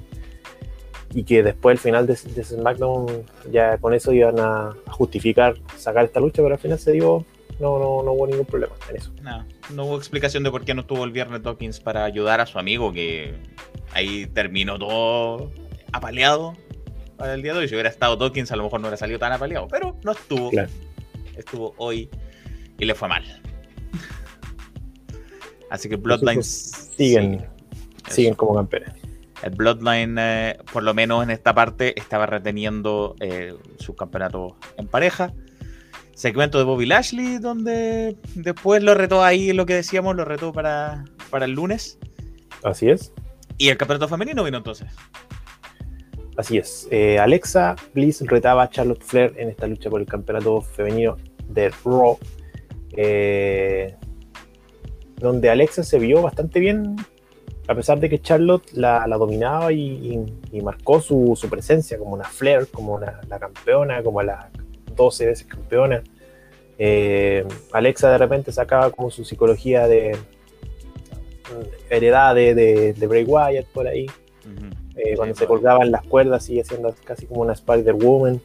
y 1.12 1.24
que 1.24 1.43
después, 1.43 1.74
al 1.74 1.78
final 1.81 2.06
de, 2.06 2.14
de 2.35 2.44
SmackDown, 2.44 3.06
ya 3.51 3.78
con 3.78 3.94
eso 3.94 4.12
iban 4.12 4.39
a, 4.39 4.68
a 4.86 4.93
justificar 4.93 5.56
sacar 5.76 6.05
esta 6.05 6.20
lucha, 6.20 6.43
pero 6.43 6.55
al 6.55 6.60
final 6.60 6.78
se 6.78 6.93
dio, 6.93 7.24
no, 7.59 7.78
no, 7.78 8.02
no 8.05 8.12
hubo 8.12 8.26
ningún 8.28 8.47
problema 8.47 8.74
en 8.90 8.97
eso. 8.97 9.10
No, 9.22 9.44
no 9.74 9.85
hubo 9.86 9.97
explicación 9.97 10.44
de 10.44 10.51
por 10.52 10.64
qué 10.64 10.72
no 10.74 10.82
estuvo 10.82 11.02
el 11.05 11.10
viernes 11.10 11.43
Dawkins 11.43 11.81
para 11.81 12.05
ayudar 12.05 12.40
a 12.40 12.47
su 12.47 12.59
amigo, 12.60 12.93
que 12.93 13.35
ahí 13.93 14.26
terminó 14.26 14.78
todo 14.78 15.51
apaleado 15.93 16.55
el 17.23 17.43
día 17.43 17.53
de 17.53 17.61
hoy. 17.61 17.69
Si 17.69 17.74
hubiera 17.74 17.89
estado 17.89 18.16
Dawkins, 18.16 18.51
a 18.53 18.57
lo 18.57 18.65
mejor 18.65 18.81
no 18.81 18.86
hubiera 18.86 18.97
salido 18.97 19.19
tan 19.19 19.32
apaleado, 19.32 19.69
pero 19.69 19.99
no 20.05 20.12
estuvo. 20.12 20.51
Claro. 20.51 20.70
Estuvo 21.36 21.74
hoy 21.78 22.09
y 22.78 22.85
le 22.85 22.95
fue 22.95 23.09
mal. 23.09 23.24
Así 25.70 25.89
que 25.89 25.97
Bloodlines 25.97 26.91
Siguen, 26.97 27.32
sigue. 27.32 27.49
siguen 28.09 28.35
como 28.35 28.55
campeones. 28.55 28.93
El 29.43 29.51
Bloodline, 29.51 30.16
eh, 30.19 30.59
por 30.73 30.82
lo 30.82 30.95
menos 30.95 31.23
en 31.23 31.31
esta 31.31 31.55
parte, 31.55 31.99
estaba 31.99 32.27
reteniendo 32.27 33.15
eh, 33.20 33.55
su 33.78 33.95
campeonato 33.95 34.57
en 34.78 34.86
pareja. 34.86 35.32
Segmento 36.15 36.59
de 36.59 36.65
Bobby 36.65 36.86
Lashley, 36.86 37.39
donde 37.39 38.16
después 38.36 38.82
lo 38.82 38.95
retó 38.95 39.24
ahí, 39.24 39.53
lo 39.53 39.66
que 39.66 39.74
decíamos, 39.74 40.15
lo 40.16 40.24
retó 40.24 40.53
para, 40.53 41.05
para 41.31 41.45
el 41.45 41.51
lunes. 41.51 41.99
Así 42.62 42.89
es. 42.89 43.12
Y 43.59 43.69
el 43.69 43.77
campeonato 43.77 44.09
femenino 44.09 44.45
vino 44.45 44.57
entonces. 44.57 44.89
Así 46.36 46.59
es. 46.59 46.89
Eh, 46.90 47.19
Alexa 47.19 47.77
Bliss 47.93 48.20
retaba 48.27 48.65
a 48.65 48.70
Charlotte 48.70 49.02
Flair 49.02 49.35
en 49.36 49.48
esta 49.48 49.66
lucha 49.66 49.89
por 49.89 50.01
el 50.01 50.06
campeonato 50.06 50.61
femenino 50.61 51.16
de 51.48 51.70
Raw. 51.85 52.19
eh, 52.97 53.94
donde 55.16 55.48
Alexa 55.48 55.85
se 55.85 55.98
vio 55.98 56.20
bastante 56.23 56.59
bien, 56.61 56.97
a 57.69 57.74
pesar 57.74 57.98
de 57.98 58.11
que 58.11 58.20
Charlotte 58.20 58.73
la, 58.73 59.06
dominaba 59.06 59.73
y, 59.73 60.20
marcó 60.62 61.01
su, 61.01 61.39
presencia 61.48 61.98
como 61.98 62.15
una 62.15 62.24
Flair, 62.24 62.66
como 62.70 62.94
una, 62.94 63.20
la 63.28 63.39
campeona, 63.39 64.02
como 64.02 64.20
la 64.23 64.51
12 64.94 65.27
veces 65.27 65.47
campeona. 65.47 66.02
Eh, 66.78 67.47
Alexa 67.73 68.11
de 68.11 68.19
repente 68.19 68.52
sacaba 68.52 68.90
como 68.90 69.11
su 69.11 69.24
psicología 69.24 69.86
de 69.86 70.16
mm, 70.16 71.93
heredad 71.93 72.35
de, 72.35 72.55
de, 72.55 72.93
de 72.93 73.06
Bray 73.06 73.24
Wyatt 73.24 73.66
por 73.69 73.86
ahí 73.86 74.06
eh, 74.97 75.15
cuando 75.16 75.35
se 75.35 75.47
colgaban 75.47 75.91
las 75.91 76.03
cuerdas 76.07 76.49
y 76.51 76.61
haciendo 76.61 76.95
casi 77.05 77.27
como 77.27 77.41
una 77.43 77.53
Spider-Woman. 77.55 78.41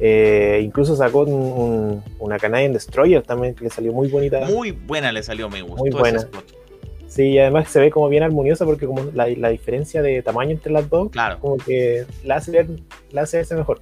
Eh, 0.00 0.60
incluso 0.62 0.94
sacó 0.94 1.20
un- 1.22 1.32
un- 1.32 2.02
una 2.20 2.38
Canadian 2.38 2.72
Destroyer 2.72 3.22
también 3.22 3.54
que 3.54 3.64
le 3.64 3.70
salió 3.70 3.92
muy 3.92 4.08
bonita. 4.08 4.40
Muy 4.46 4.70
buena 4.70 5.10
le 5.10 5.22
salió, 5.22 5.48
me 5.50 5.60
gustó 5.62 5.78
Muy 5.78 5.88
ese 5.88 5.98
buena. 5.98 6.18
spot. 6.20 6.44
Sí, 7.08 7.22
y 7.30 7.38
además 7.38 7.68
se 7.70 7.80
ve 7.80 7.90
como 7.90 8.08
bien 8.08 8.22
armoniosa 8.22 8.64
porque 8.64 8.86
como 8.86 9.02
la, 9.14 9.26
la 9.28 9.48
diferencia 9.48 10.02
de 10.02 10.22
tamaño 10.22 10.50
entre 10.52 10.70
las 10.72 10.88
dos, 10.88 11.10
Claro, 11.10 11.40
como 11.40 11.56
que 11.56 12.04
la 12.22 12.36
hace, 12.36 12.52
ver, 12.52 12.66
la 13.10 13.22
hace 13.22 13.38
verse 13.38 13.56
mejor. 13.56 13.80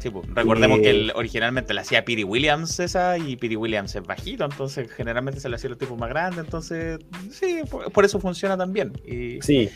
sí, 0.00 0.10
pues. 0.10 0.26
recordemos 0.34 0.80
que 0.80 0.90
el- 0.90 1.12
originalmente 1.14 1.72
la 1.72 1.82
hacía 1.82 2.04
Piri 2.04 2.24
Williams 2.24 2.80
esa 2.80 3.16
y 3.16 3.36
Piri 3.36 3.54
Williams 3.56 3.94
es 3.94 4.02
bajito, 4.02 4.44
entonces 4.44 4.90
generalmente 4.90 5.40
se 5.40 5.48
le 5.48 5.54
hacía 5.56 5.70
los 5.70 5.78
tipos 5.78 5.96
más 5.98 6.08
grandes, 6.10 6.44
entonces 6.44 6.98
sí, 7.30 7.60
por, 7.70 7.90
por 7.92 8.04
eso 8.04 8.18
funciona 8.18 8.56
también. 8.58 8.92
Y 9.06 9.40
Sí, 9.40 9.70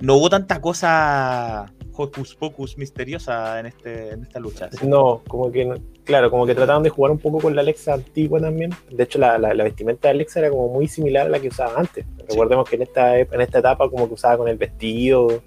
no 0.00 0.16
hubo 0.16 0.28
tanta 0.30 0.60
cosa 0.60 1.72
hocus 1.96 2.34
pocus 2.34 2.76
misteriosa 2.76 3.60
en, 3.60 3.66
este, 3.66 4.10
en 4.10 4.22
esta 4.24 4.40
lucha. 4.40 4.68
No, 4.84 5.22
como 5.28 5.52
que, 5.52 5.72
claro, 6.02 6.28
como 6.30 6.44
que 6.44 6.54
trataban 6.54 6.82
de 6.82 6.90
jugar 6.90 7.12
un 7.12 7.18
poco 7.18 7.38
con 7.38 7.54
la 7.54 7.60
Alexa 7.62 7.94
antigua 7.94 8.40
también. 8.40 8.70
De 8.90 9.04
hecho, 9.04 9.18
la, 9.20 9.38
la- 9.38 9.54
la 9.54 9.62
vestimenta 9.64 10.08
de 10.08 10.14
Alexa 10.14 10.40
era 10.40 10.50
como 10.50 10.68
muy 10.68 10.88
similar 10.88 11.26
a 11.26 11.30
la 11.30 11.38
que 11.38 11.48
usaba 11.48 11.78
antes. 11.78 12.04
Recordemos 12.28 12.68
que 12.68 12.76
en 12.76 12.82
esta, 12.82 13.18
en 13.18 13.40
esta 13.40 13.60
etapa 13.60 13.88
como 13.88 14.08
que 14.08 14.14
usaba 14.14 14.36
con 14.38 14.48
el 14.48 14.56
vestido. 14.56 15.40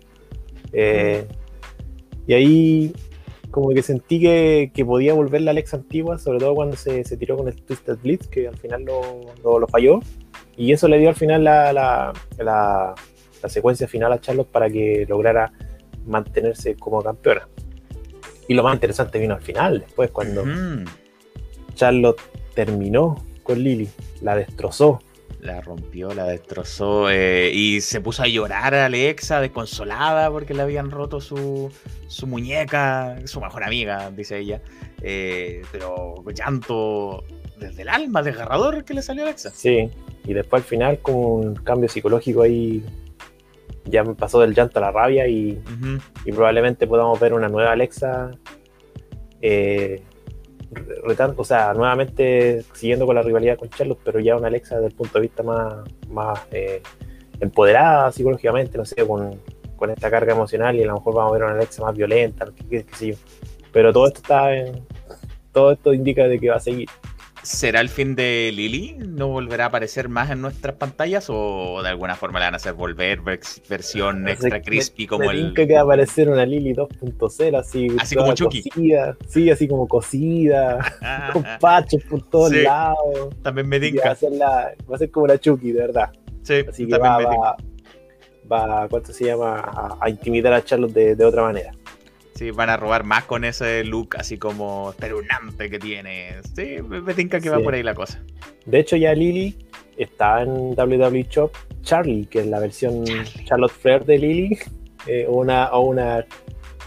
eh, 0.71 1.27
y 2.25 2.33
ahí 2.33 2.93
como 3.51 3.69
que 3.69 3.81
sentí 3.81 4.19
que, 4.19 4.71
que 4.73 4.85
podía 4.85 5.13
volver 5.13 5.41
la 5.41 5.51
Alexa 5.51 5.77
antigua, 5.77 6.17
sobre 6.17 6.39
todo 6.39 6.53
cuando 6.55 6.75
se, 6.77 7.03
se 7.03 7.17
tiró 7.17 7.37
con 7.37 7.47
el 7.47 7.55
Twisted 7.61 7.97
Blitz, 8.03 8.27
que 8.27 8.47
al 8.47 8.57
final 8.57 8.83
lo, 8.83 9.01
lo- 9.43 9.59
lo 9.59 9.67
falló. 9.67 9.99
Y 10.55 10.71
eso 10.71 10.87
le 10.87 10.97
dio 10.99 11.09
al 11.09 11.15
final 11.15 11.43
la, 11.43 11.71
la, 11.73 12.13
la- 13.47 13.53
secuencia 13.53 13.87
final 13.87 14.11
a 14.13 14.19
Charlotte 14.21 14.47
para 14.49 14.69
que 14.69 15.05
lograra 15.07 15.51
mantenerse 16.05 16.75
como 16.75 17.01
campeona. 17.01 17.47
Y 18.47 18.53
lo 18.53 18.63
más 18.63 18.73
interesante 18.75 19.19
vino 19.19 19.33
al 19.35 19.41
final, 19.41 19.79
después, 19.81 20.11
cuando 20.11 20.43
Ujú. 20.43 20.85
Charlotte 21.75 22.21
terminó 22.53 23.23
con 23.43 23.59
Lily, 23.63 23.89
la 24.21 24.35
destrozó. 24.35 25.01
La 25.41 25.61
rompió, 25.61 26.13
la 26.15 26.25
destrozó 26.25 27.09
eh, 27.11 27.51
y 27.53 27.79
se 27.81 28.01
puso 28.01 28.23
a 28.23 28.27
llorar 28.27 28.73
a 28.73 28.85
Alexa, 28.85 29.39
desconsolada 29.39 30.31
porque 30.31 30.53
le 30.55 30.63
habían 30.63 30.89
roto 30.89 31.21
su, 31.21 31.69
su 32.07 32.25
muñeca, 32.25 33.17
su 33.25 33.39
mejor 33.39 33.63
amiga, 33.63 34.09
dice 34.09 34.39
ella. 34.39 34.61
Eh, 35.01 35.61
pero 35.71 36.23
llanto 36.33 37.23
desde 37.59 37.83
el 37.83 37.89
alma, 37.89 38.23
desgarrador 38.23 38.83
que 38.83 38.95
le 38.95 39.03
salió 39.03 39.23
a 39.23 39.27
Alexa. 39.27 39.51
Sí, 39.53 39.89
y 40.25 40.33
después 40.33 40.63
al 40.63 40.67
final, 40.67 40.99
con 40.99 41.15
un 41.15 41.55
cambio 41.55 41.87
psicológico 41.87 42.41
ahí, 42.41 42.83
ya 43.89 44.03
me 44.03 44.13
pasó 44.15 44.39
del 44.39 44.53
llanto 44.53 44.79
a 44.79 44.81
la 44.83 44.91
rabia 44.91 45.27
y, 45.27 45.61
y 46.25 46.31
probablemente 46.31 46.87
podamos 46.87 47.19
ver 47.19 47.33
una 47.33 47.47
nueva 47.49 47.71
Alexa. 47.71 48.31
eh, 49.41 50.01
o 51.37 51.43
sea, 51.43 51.73
nuevamente 51.73 52.63
siguiendo 52.73 53.05
con 53.05 53.15
la 53.15 53.21
rivalidad 53.21 53.57
con 53.57 53.69
Charlotte, 53.69 53.99
pero 54.03 54.19
ya 54.19 54.35
una 54.35 54.47
Alexa 54.47 54.75
desde 54.75 54.87
el 54.89 54.93
punto 54.95 55.13
de 55.15 55.21
vista 55.21 55.41
más, 55.43 55.75
más 56.09 56.39
eh, 56.51 56.81
empoderada 57.39 58.11
psicológicamente, 58.11 58.77
no 58.77 58.83
sé, 58.85 58.95
con, 59.07 59.39
con 59.77 59.89
esta 59.89 60.09
carga 60.11 60.33
emocional 60.33 60.75
y 60.75 60.83
a 60.83 60.87
lo 60.87 60.95
mejor 60.95 61.15
vamos 61.15 61.31
a 61.31 61.33
ver 61.33 61.43
una 61.43 61.53
Alexa 61.53 61.83
más 61.83 61.95
violenta, 61.95 62.45
qué, 62.55 62.65
qué- 62.67 62.83
qué 62.85 62.95
sé 62.95 63.07
yo. 63.07 63.15
Pero 63.71 63.93
todo 63.93 64.07
esto 64.07 64.19
está 64.21 64.53
en- 64.55 64.83
todo 65.53 65.71
esto 65.71 65.93
indica 65.93 66.27
de 66.27 66.37
que 66.39 66.49
va 66.49 66.57
a 66.57 66.59
seguir. 66.59 66.89
¿Será 67.47 67.79
el 67.79 67.87
fin 67.87 68.13
de 68.13 68.51
Lily? 68.53 68.97
¿No 69.07 69.29
volverá 69.29 69.63
a 69.63 69.67
aparecer 69.67 70.09
más 70.09 70.29
en 70.31 70.41
nuestras 70.41 70.75
pantallas 70.75 71.27
o 71.29 71.81
de 71.81 71.87
alguna 71.87 72.15
forma 72.17 72.39
le 72.39 72.45
van 72.45 72.55
a 72.55 72.57
hacer 72.57 72.73
volver 72.73 73.21
vers- 73.21 73.61
versión 73.69 74.27
extra 74.27 74.49
Me- 74.57 74.61
crispy 74.61 75.07
como 75.07 75.25
me 75.25 75.31
el... 75.31 75.45
tinca 75.47 75.65
que 75.65 75.73
va 75.75 75.79
a 75.79 75.83
aparecer 75.83 76.27
una 76.27 76.45
Lily 76.45 76.73
2.0 76.73 77.57
así, 77.57 77.87
como 78.17 78.33
Chucky. 78.33 78.63
cocida, 78.69 79.15
sí, 79.29 79.49
así 79.49 79.65
como 79.65 79.87
cocida, 79.87 80.79
Ah, 81.01 81.29
con 81.31 81.45
patches 81.61 82.03
por 82.03 82.21
todos 82.29 82.49
Sí. 82.51 82.63
lados. 82.63 83.29
también 83.41 83.69
me 83.69 83.77
Y 83.77 83.79
va, 83.79 83.85
a 83.87 83.91
tinca. 83.91 84.15
ser 84.15 84.31
la- 84.33 84.73
va 84.91 84.95
a 84.95 84.97
ser 84.99 85.09
como 85.09 85.27
la 85.27 85.39
Chucky, 85.39 85.71
de 85.71 85.79
verdad. 85.79 86.11
Sí, 86.43 86.65
Así 86.67 86.85
que 86.85 86.91
también 86.91 87.13
va, 87.13 87.17
me 87.19 87.25
tinca. 87.29 87.55
va, 88.51 88.67
va, 88.81 88.87
¿cuánto 88.89 89.13
se 89.13 89.23
llama? 89.23 89.59
A, 89.61 89.97
a 90.01 90.09
intimidar 90.09 90.51
a 90.51 90.61
Charlotte 90.65 90.91
de, 90.93 91.15
de 91.15 91.23
otra 91.25 91.43
manera. 91.43 91.71
Sí, 92.37 92.51
van 92.51 92.69
a 92.69 92.77
robar 92.77 93.03
más 93.03 93.23
con 93.25 93.43
ese 93.43 93.83
look 93.83 94.15
así 94.17 94.37
como 94.37 94.91
espeluznante 94.91 95.69
que 95.69 95.79
tiene. 95.79 96.35
Sí, 96.55 96.77
me 96.87 97.13
tinca 97.13 97.39
que 97.39 97.49
va 97.49 97.59
por 97.59 97.73
ahí 97.73 97.81
la 97.83 97.95
cosa. 97.95 98.21
De 98.65 98.79
hecho, 98.79 98.95
ya 98.95 99.13
Lily 99.13 99.57
está 99.97 100.43
en 100.43 100.49
WWE 100.77 101.25
Shop 101.29 101.51
Charlie, 101.81 102.25
que 102.27 102.39
es 102.41 102.47
la 102.47 102.59
versión 102.59 103.03
Charlie. 103.05 103.45
Charlotte 103.45 103.71
Flair 103.71 104.05
de 104.05 104.17
Lily, 104.19 104.57
eh, 105.07 105.25
o 105.27 105.37
una, 105.37 105.71
o 105.71 105.81
una 105.87 106.25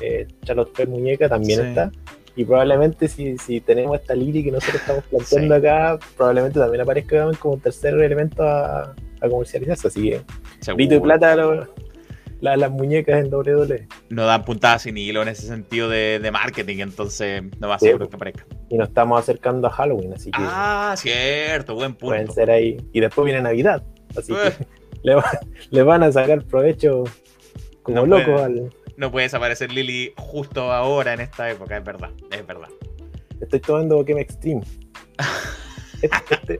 eh, 0.00 0.28
Charlotte 0.44 0.72
Flair 0.74 0.88
muñeca 0.88 1.28
también 1.28 1.60
Sí. 1.60 1.66
está. 1.66 1.90
Y 2.36 2.44
probablemente 2.44 3.08
si, 3.08 3.36
si 3.38 3.60
tenemos 3.60 3.98
esta 4.00 4.14
Lily 4.14 4.44
que 4.44 4.52
nosotros 4.52 4.80
estamos 4.80 5.04
planteando 5.04 5.54
Sí. 5.56 5.66
acá, 5.66 5.98
probablemente 6.16 6.60
también 6.60 6.80
aparezca 6.82 7.28
como 7.40 7.54
un 7.54 7.60
tercer 7.60 7.94
elemento 7.94 8.42
a, 8.44 8.94
a 9.20 9.28
comercializarse. 9.28 9.88
Así 9.88 10.10
que 10.10 10.22
y 10.78 11.00
plata 11.00 11.34
lo- 11.34 11.66
la- 12.40 12.56
las 12.56 12.70
muñecas 12.70 13.24
en 13.24 13.34
WWE. 13.34 13.88
No 14.10 14.24
dan 14.26 14.44
puntadas 14.44 14.82
sin 14.82 14.98
hilo 14.98 15.22
en 15.22 15.28
ese 15.28 15.46
sentido 15.46 15.88
de, 15.88 16.18
de 16.18 16.30
marketing, 16.32 16.78
entonces 16.80 17.42
no 17.60 17.68
va 17.68 17.76
a 17.76 17.78
Sí, 17.78 17.86
ser 17.86 17.96
pues. 17.96 18.10
que 18.10 18.16
aparezca. 18.16 18.44
Y 18.68 18.76
nos 18.76 18.88
estamos 18.88 19.18
acercando 19.20 19.68
a 19.68 19.70
Halloween, 19.70 20.12
así 20.14 20.30
que 20.32 20.38
Ah, 20.42 20.94
cierto, 20.98 21.74
buen 21.76 21.94
pueden 21.94 22.26
punto. 22.26 22.34
ser 22.34 22.50
ahí. 22.50 22.76
Y 22.92 23.00
después 23.00 23.24
viene 23.24 23.40
Navidad. 23.40 23.84
Así 24.16 24.32
Eh. 24.32 24.52
que 24.58 24.66
le, 25.04 25.14
va- 25.14 25.38
le 25.70 25.82
van 25.84 26.02
a 26.02 26.10
sacar 26.12 26.44
provecho 26.44 27.04
como 27.84 28.04
No 28.04 28.16
pueden. 28.24 28.38
al, 28.40 28.70
No 28.96 29.10
puede 29.12 29.26
desaparecer 29.26 29.70
Lily 29.72 30.12
justo 30.16 30.72
ahora 30.72 31.14
en 31.14 31.20
esta 31.20 31.48
época, 31.48 31.76
es 31.76 31.84
verdad, 31.84 32.10
es 32.32 32.44
verdad. 32.46 32.68
Estoy 33.40 33.60
tomando 33.60 34.04
Game 34.04 34.20
Extreme. 34.20 34.62
Este- 36.02 36.34
este- 36.34 36.58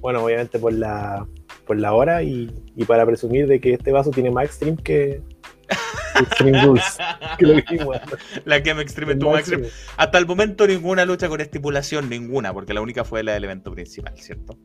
bueno, 0.00 0.22
obviamente 0.24 0.58
por 0.58 0.72
la 0.72 1.26
por 1.66 1.78
la 1.78 1.92
hora 1.94 2.22
y, 2.22 2.50
y 2.76 2.84
para 2.84 3.06
presumir 3.06 3.46
de 3.46 3.60
que 3.60 3.74
este 3.74 3.92
vaso 3.92 4.10
tiene 4.10 4.30
más 4.30 4.44
Extreme 4.46 4.76
que 4.82 5.22
Extreme 6.22 6.64
Rules. 6.64 6.98
Que 7.38 7.46
lo. 7.46 7.54
La 8.44 8.60
me 8.74 8.82
extreme 8.82 9.12
El 9.12 9.18
tuvo 9.18 9.30
más 9.32 9.40
extreme. 9.40 9.68
Hasta 9.96 10.18
el 10.18 10.26
momento 10.26 10.66
ninguna 10.66 11.04
lucha 11.04 11.28
con 11.28 11.40
estipulación, 11.40 12.08
ninguna, 12.08 12.52
porque 12.52 12.74
la 12.74 12.80
única 12.80 13.04
fue 13.04 13.22
la 13.22 13.32
del 13.34 13.44
evento 13.44 13.72
principal, 13.72 14.14
¿cierto? 14.18 14.56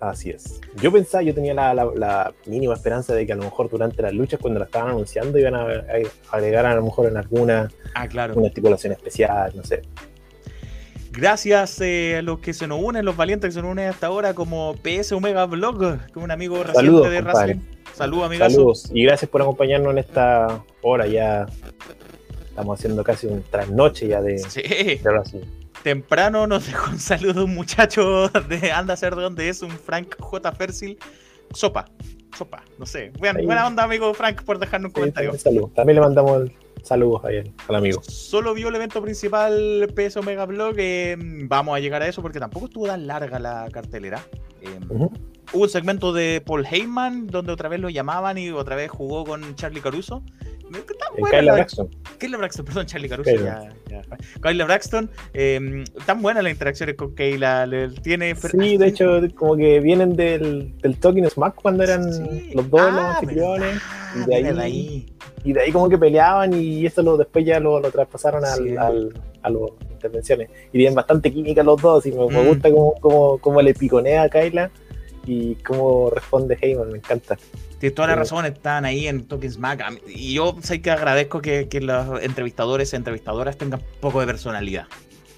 Así 0.00 0.30
es. 0.30 0.60
Yo 0.80 0.90
pensaba, 0.90 1.22
yo 1.22 1.32
tenía 1.32 1.54
la, 1.54 1.72
la- 1.74 1.90
la 1.94 2.34
mínima 2.46 2.74
esperanza 2.74 3.14
de 3.14 3.24
que 3.24 3.32
a 3.34 3.36
lo 3.36 3.44
mejor 3.44 3.70
durante 3.70 4.02
las 4.02 4.12
luchas, 4.12 4.40
cuando 4.40 4.58
la 4.58 4.64
estaban 4.66 4.90
anunciando, 4.90 5.38
iban 5.38 5.54
a, 5.54 5.62
a 5.62 6.36
agregar 6.36 6.66
a 6.66 6.74
lo 6.74 6.82
mejor 6.82 7.06
en 7.08 7.16
alguna 7.16 7.68
Ah, 7.94 8.08
claro. 8.08 8.34
una 8.34 8.48
estipulación 8.48 8.92
especial, 8.92 9.52
no 9.54 9.62
sé. 9.62 9.82
Gracias 11.12 11.80
eh, 11.82 12.16
a 12.18 12.22
los 12.22 12.38
que 12.38 12.54
se 12.54 12.66
nos 12.66 12.80
unen, 12.82 13.04
los 13.04 13.16
valientes 13.16 13.48
que 13.48 13.52
se 13.52 13.60
nos 13.62 13.70
unen 13.70 13.90
hasta 13.90 14.06
ahora, 14.06 14.34
como 14.34 14.74
PS 14.82 15.12
Omega 15.12 15.44
Blog, 15.44 15.78
que 15.78 16.10
es 16.10 16.16
un 16.16 16.30
amigo 16.30 16.62
reciente 16.64 17.10
de 17.10 17.22
compadre. 17.22 17.60
Saludos, 17.94 18.26
amigazo. 18.26 18.50
Saludos 18.54 18.90
y 18.92 19.04
gracias 19.04 19.30
por 19.30 19.42
acompañarnos 19.42 19.92
en 19.92 19.98
esta 19.98 20.62
hora 20.82 21.06
ya. 21.06 21.46
Estamos 22.48 22.78
haciendo 22.78 23.02
casi 23.02 23.26
un 23.26 23.42
trasnoche 23.42 24.08
ya 24.08 24.20
de, 24.20 24.38
Sí, 24.38 24.60
de 24.62 25.00
Wrestling. 25.04 25.40
temprano 25.82 26.46
nos 26.46 26.66
dejó 26.66 26.90
un 26.90 26.98
saludo 26.98 27.44
un 27.46 27.54
muchacho 27.54 28.28
de 28.28 28.70
anda 28.72 28.94
a 28.94 28.96
ser 28.96 29.16
de 29.16 29.22
dónde 29.22 29.48
es, 29.48 29.62
un 29.62 29.70
Frank 29.70 30.16
J. 30.18 30.52
Fersil. 30.52 30.98
Sopa, 31.54 31.86
sopa, 32.36 32.62
no 32.78 32.86
sé. 32.86 33.10
Buena, 33.18 33.66
onda, 33.66 33.84
amigo 33.84 34.12
Frank, 34.14 34.42
por 34.42 34.58
dejarnos 34.58 34.88
un 34.90 34.94
Sí, 34.94 35.00
comentario. 35.12 35.70
también, 35.74 35.94
le 35.96 36.00
mandamos 36.00 36.50
saludos 36.82 37.24
ahí 37.24 37.38
al, 37.38 37.52
al 37.68 37.76
amigo. 37.76 38.02
Solo 38.02 38.52
vio 38.54 38.68
el 38.68 38.74
evento 38.74 39.00
principal 39.02 39.88
PS 39.94 40.16
Omega 40.18 40.44
Blog. 40.46 40.74
eh, 40.78 41.16
vamos 41.18 41.74
a 41.76 41.80
llegar 41.80 42.02
a 42.02 42.08
eso 42.08 42.20
porque 42.22 42.40
tampoco 42.40 42.66
estuvo 42.66 42.86
tan 42.86 43.06
larga 43.06 43.38
la 43.38 43.68
cartelera. 43.72 44.22
Eh. 44.62 44.78
Hubo 45.52 45.64
un 45.64 45.68
segmento 45.68 46.12
de 46.12 46.42
Paul 46.44 46.64
Heyman 46.70 47.26
donde 47.26 47.52
otra 47.52 47.68
vez 47.68 47.78
lo 47.80 47.90
llamaban 47.90 48.38
y 48.38 48.50
otra 48.50 48.74
vez 48.76 48.90
jugó 48.90 49.24
con 49.24 49.54
Charlie 49.56 49.80
Caruso. 49.80 50.22
Está 50.72 51.04
En 51.14 51.20
buena 51.20 51.38
Kyla 51.38 51.42
la- 51.42 51.52
Braxton. 51.54 51.90
Kayla 52.18 52.38
Braxton, 52.38 52.64
perdón, 52.64 52.86
Charlie 52.86 53.08
Caruso. 53.10 53.30
Kayla. 53.30 53.68
Ya, 53.90 54.02
ya. 54.02 54.16
Kayla 54.40 54.64
Braxton, 54.64 55.10
eh, 55.34 55.84
tan 56.06 56.22
buenas 56.22 56.42
las 56.42 56.52
interacciones 56.52 56.94
con 56.96 57.14
Kayla. 57.14 57.66
le- 57.66 57.88
tiene 57.90 58.34
Sí, 58.34 58.78
de 58.78 58.86
hecho, 58.86 59.20
como 59.34 59.56
que 59.56 59.80
vienen 59.80 60.16
del, 60.16 60.74
del 60.78 60.96
Talking 60.98 61.28
Smack 61.28 61.56
cuando 61.56 61.82
eran 61.82 62.10
Sí. 62.10 62.52
los 62.54 62.70
dos 62.70 62.80
Ah, 62.80 62.90
los 62.90 63.04
anfitriones. 63.16 63.80
verdad, 64.26 64.38
y 64.38 64.54
de 64.54 64.62
ahí-. 64.62 65.06
Y 65.44 65.52
de 65.52 65.60
ahí 65.60 65.72
como 65.72 65.88
que 65.90 65.98
peleaban 65.98 66.54
y 66.54 66.86
eso 66.86 67.02
lo, 67.02 67.18
después 67.18 67.44
ya 67.44 67.60
lo, 67.60 67.78
lo 67.80 67.90
traspasaron 67.90 68.42
al, 68.44 68.64
Sí. 68.68 68.76
al- 68.76 69.12
a 69.42 69.50
las 69.50 69.60
intervenciones. 69.90 70.48
Y 70.72 70.78
tienen 70.78 70.94
bastante 70.94 71.30
química 71.30 71.62
los 71.62 71.82
dos 71.82 72.06
y 72.06 72.12
me, 72.12 72.26
me 72.28 72.42
Mm. 72.42 72.46
gusta 72.46 72.70
cómo, 72.70 72.94
cómo, 73.00 73.38
cómo 73.38 73.60
le 73.60 73.74
piconea 73.74 74.22
a 74.22 74.28
Kyla 74.30 74.70
y 75.26 75.54
cómo 75.56 76.10
responde 76.10 76.58
Heyman, 76.60 76.90
me 76.90 76.98
encanta. 76.98 77.36
Tienes 77.78 77.94
toda 77.94 78.08
la 78.08 78.14
razón, 78.14 78.46
están 78.46 78.84
ahí 78.84 79.08
en 79.08 79.26
Talking 79.26 79.50
Smack. 79.50 80.02
Y 80.08 80.34
yo 80.34 80.56
sé 80.62 80.80
que 80.80 80.90
agradezco 80.90 81.40
que, 81.40 81.68
que 81.68 81.80
los 81.80 82.22
entrevistadores 82.22 82.92
y 82.92 82.96
entrevistadoras 82.96 83.56
tengan 83.58 83.80
un 83.80 84.00
poco 84.00 84.20
de 84.20 84.26
personalidad. 84.26 84.86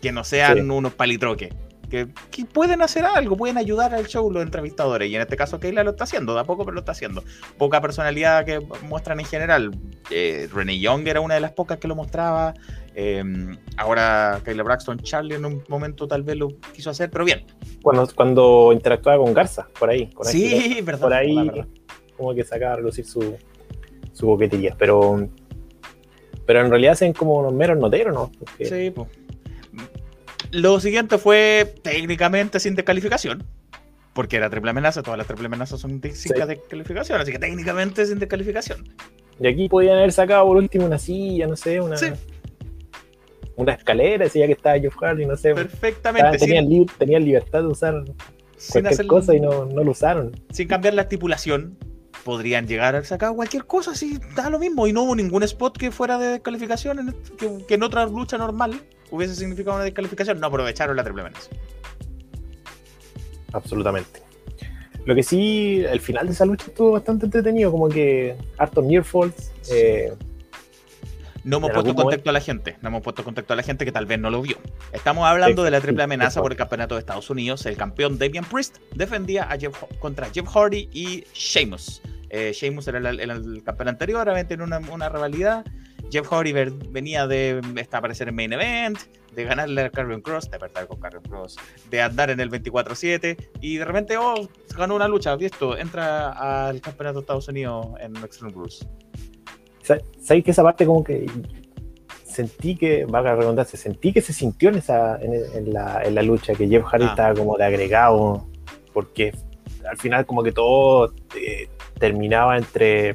Que 0.03 0.13
no 0.13 0.25
sean 0.25 0.55
Sí. 0.55 0.61
unos 0.61 0.93
palitroques. 0.95 1.55
Que, 1.89 2.09
que 2.31 2.45
pueden 2.45 2.83
hacer 2.83 3.05
algo, 3.05 3.37
pueden 3.37 3.57
ayudar 3.57 3.95
al 3.95 4.07
show 4.07 4.31
los 4.31 4.43
entrevistadores. 4.43 5.09
Y 5.11 5.15
en 5.17 5.23
este 5.23 5.37
caso 5.37 5.61
Keila 5.61 5.85
lo 5.85 5.93
está 5.93 6.05
haciendo, 6.05 6.35
de 6.35 6.41
a 6.41 6.45
poco 6.45 6.65
pero 6.65 6.75
lo 6.75 6.81
está 6.81 6.93
haciendo. 6.93 7.23
Poca 7.57 7.81
personalidad 7.81 8.45
que 8.45 8.61
muestran 8.89 9.21
en 9.21 9.27
general. 9.27 9.71
Eh, 10.11 10.49
Renee 10.53 10.81
Young 10.81 11.07
era 11.07 11.21
una 11.21 11.35
de 11.35 11.41
las 11.41 11.53
pocas 11.53 11.79
que 11.79 11.87
lo 11.89 11.95
mostraba. 11.95 12.55
Eh, 12.97 13.23
ahora 13.77 14.41
Kayla 14.45 14.63
Braxton, 14.63 14.99
Charlie 15.01 15.35
en 15.35 15.45
un 15.45 15.65
momento 15.69 16.07
tal 16.07 16.23
vez 16.23 16.37
lo 16.37 16.49
quiso 16.73 16.91
hacer, 16.91 17.11
pero 17.11 17.25
bien. 17.25 17.45
Cuando, 17.83 18.07
cuando 18.15 18.71
interactuaba 18.73 19.23
con 19.23 19.35
Garza, 19.35 19.69
por 19.79 19.91
ahí. 19.91 20.07
Con 20.13 20.27
Sí, 20.27 20.81
verdad. 20.83 21.01
por 21.01 21.13
ahí 21.13 21.35
verdad, 21.35 21.53
verdad. 21.55 21.69
como 22.17 22.35
que 22.35 22.45
sacaba 22.45 22.75
a 22.75 22.77
relucir 22.77 23.05
su, 23.05 23.37
su 24.13 24.27
boquetería. 24.27 24.75
Pero, 24.79 25.29
pero 26.47 26.61
en 26.61 26.71
realidad 26.71 26.93
hacen 26.93 27.13
como 27.13 27.35
unos 27.41 27.53
meros 27.53 27.77
noteros, 27.79 28.15
¿no? 28.15 28.31
Porque- 28.39 28.65
Sí, 28.67 28.91
po. 28.91 29.09
Lo 30.53 30.79
siguiente 30.79 31.19
fue 31.19 31.75
técnicamente 31.83 32.61
sin 32.61 32.75
descalificación. 32.77 33.43
Porque 34.13 34.37
era 34.37 34.49
triple 34.49 34.71
amenaza, 34.71 35.03
todas 35.03 35.19
las 35.19 35.27
triple 35.27 35.47
amenazas 35.47 35.81
son 35.81 36.01
de- 36.01 36.13
sin 36.15 36.33
Sí. 36.37 36.41
descalificación, 36.47 37.21
así 37.21 37.33
que 37.33 37.41
técnicamente 37.41 38.07
sin 38.07 38.21
descalificación. 38.21 38.89
Y 39.41 39.49
aquí 39.49 39.69
podían 39.69 39.97
haber 39.99 40.13
sacado 40.13 40.47
por 40.47 40.57
último 40.57 40.87
una 40.87 40.99
silla, 41.01 41.49
no 41.49 41.57
sé, 41.57 41.81
una, 41.81 41.97
Sí. 41.97 42.07
Una 43.57 43.73
escalera, 43.75 44.25
decía 44.25 44.47
que 44.47 44.53
estaba 44.53 44.79
Jeff 44.79 44.95
Hardy, 44.97 45.27
no 45.27 45.37
sé. 45.37 45.55
Perfectamente. 45.55 46.29
Estaban- 46.37 46.39
tenían, 46.49 46.69
sin, 46.69 46.87
tenían 46.99 47.25
libertad 47.25 47.61
de 47.61 47.67
usar 47.69 48.05
cualquier 48.71 48.87
hacer- 48.93 49.07
cosa 49.07 49.35
y 49.35 49.41
no, 49.41 49.65
no 49.67 49.85
lo 49.85 49.91
usaron. 49.93 50.33
sin 50.51 50.67
cambiar 50.69 50.95
la 50.95 51.03
estipulación, 51.03 51.77
podrían 52.25 52.67
llegar 52.67 52.97
a 52.97 53.05
sacar 53.05 53.35
cualquier 53.35 53.67
cosa, 53.67 53.91
así 53.93 54.19
da 54.35 54.49
lo 54.51 54.59
mismo. 54.59 54.87
Y 54.87 54.93
no 54.93 55.03
hubo 55.03 55.15
ningún 55.15 55.43
spot 55.43 55.77
que 55.77 55.91
fuera 55.91 56.19
de 56.19 56.29
descalificación, 56.29 57.15
que, 57.39 57.65
que 57.69 57.75
en 57.75 57.83
otra 57.83 58.07
lucha 58.07 58.39
normal 58.39 58.81
hubiese 59.11 59.35
significado 59.35 59.77
una 59.77 59.85
descalificación. 59.85 60.41
No 60.41 60.47
aprovecharon 60.47 60.97
la 60.97 61.05
triple 61.05 61.23
amenaza. 61.23 61.51
Absolutamente. 63.53 64.21
Lo 65.05 65.15
que 65.15 65.23
sí, 65.23 65.85
el 65.87 66.01
final 66.01 66.27
de 66.27 66.33
esa 66.33 66.47
lucha 66.47 66.67
estuvo 66.69 66.93
bastante 66.93 67.27
entretenido, 67.27 67.71
como 67.71 67.89
que 67.89 68.35
hartos 68.59 68.85
near 68.85 69.05
falls. 69.05 69.53
eh, 69.71 70.13
No 71.45 71.59
hemos 71.59 71.71
puesto 71.71 71.95
contacto 71.95 72.31
a 72.31 72.33
la 72.33 72.41
gente, 72.41 72.77
no 72.81 72.89
hemos 72.89 73.03
puesto 73.03 73.23
contacto 73.23 73.53
a 73.53 73.57
la 73.57 73.63
gente 73.63 73.85
que 73.85 73.93
tal 73.93 74.07
vez 74.07 74.19
no 74.19 74.31
lo 74.31 74.41
vio. 74.41 74.57
Estamos 74.93 75.27
hablando 75.27 75.63
de 75.63 75.71
la 75.71 75.81
triple 75.81 76.03
amenaza 76.03 76.41
por 76.41 76.53
el 76.53 76.59
campeonato 76.59 76.95
de 76.95 77.01
Estados 77.01 77.29
Unidos. 77.29 77.67
El 77.67 77.77
campeón 77.77 78.19
Damian 78.19 78.45
Priest 78.45 78.79
defendía 78.95 79.45
a 79.45 79.59
Jeff, 79.59 79.83
contra 79.99 80.31
Jeff 80.33 80.49
Hardy 80.49 80.89
y 80.93 81.25
Sheamus. 81.35 82.01
Eh, 82.31 82.53
Sheamus 82.55 82.89
era 82.89 82.99
el, 82.99 83.21
el 83.21 83.63
campeón 83.63 83.89
anterior, 83.89 84.29
habían 84.29 84.49
tenido 84.49 84.67
una, 84.67 84.79
una 84.91 85.09
rivalidad. 85.11 85.65
Jeff 86.11 86.29
Hardy 86.29 86.53
venía 86.53 87.27
de 87.27 87.61
estar 87.77 87.99
aparecer 87.99 88.29
en 88.29 88.37
Main 88.37 88.53
Event, 88.53 88.99
de 89.35 89.45
ganarle 89.45 89.83
a 89.83 89.91
Carrion 89.91 90.21
Cross, 90.21 90.51
de 90.51 90.59
perder 90.59 90.87
con 90.87 91.01
Carrion 91.01 91.23
Cross, 91.25 91.57
de 91.91 92.01
andar 92.01 92.31
en 92.31 92.41
el 92.41 92.51
24-7 92.51 93.51
y 93.61 93.77
de 93.77 93.85
repente, 93.85 94.17
oh, 94.17 94.49
ganó 94.77 94.95
una 94.95 95.09
lucha, 95.09 95.35
visto, 95.37 95.77
entra 95.77 96.69
al 96.69 96.81
campeonato 96.81 97.19
de 97.19 97.23
Estados 97.23 97.49
Unidos 97.49 97.87
en 98.01 98.17
Extreme 98.17 98.53
Rules. 98.53 98.87
Sa- 99.85 100.01
¿Sabéis 100.21 100.45
que 100.45 100.51
esa 100.51 100.63
parte 100.63 100.85
como 100.87 101.05
que 101.05 101.27
sentí 102.25 102.75
que, 102.77 103.05
valga 103.05 103.31
la 103.35 103.37
redundancia, 103.37 103.79
sentí 103.79 104.13
que 104.13 104.21
se 104.21 104.33
sintió 104.33 104.71
en, 104.71 104.77
esa, 104.77 105.19
en, 105.21 105.33
en 105.55 105.73
la, 105.73 106.03
en 106.05 106.15
la 106.17 106.23
lucha, 106.23 106.55
que 106.55 106.67
Jeff 106.69 106.85
Hardy 106.85 107.05
Ah. 107.05 107.11
estaba 107.11 107.35
como 107.35 107.57
de 107.57 107.65
agregado, 107.65 108.47
porque 108.93 109.33
al 109.89 109.97
final 109.99 110.27
como 110.27 110.43
que 110.43 110.51
todo 110.53 111.13
eh, 111.37 111.69
terminaba 111.99 112.57
entre, 112.57 113.13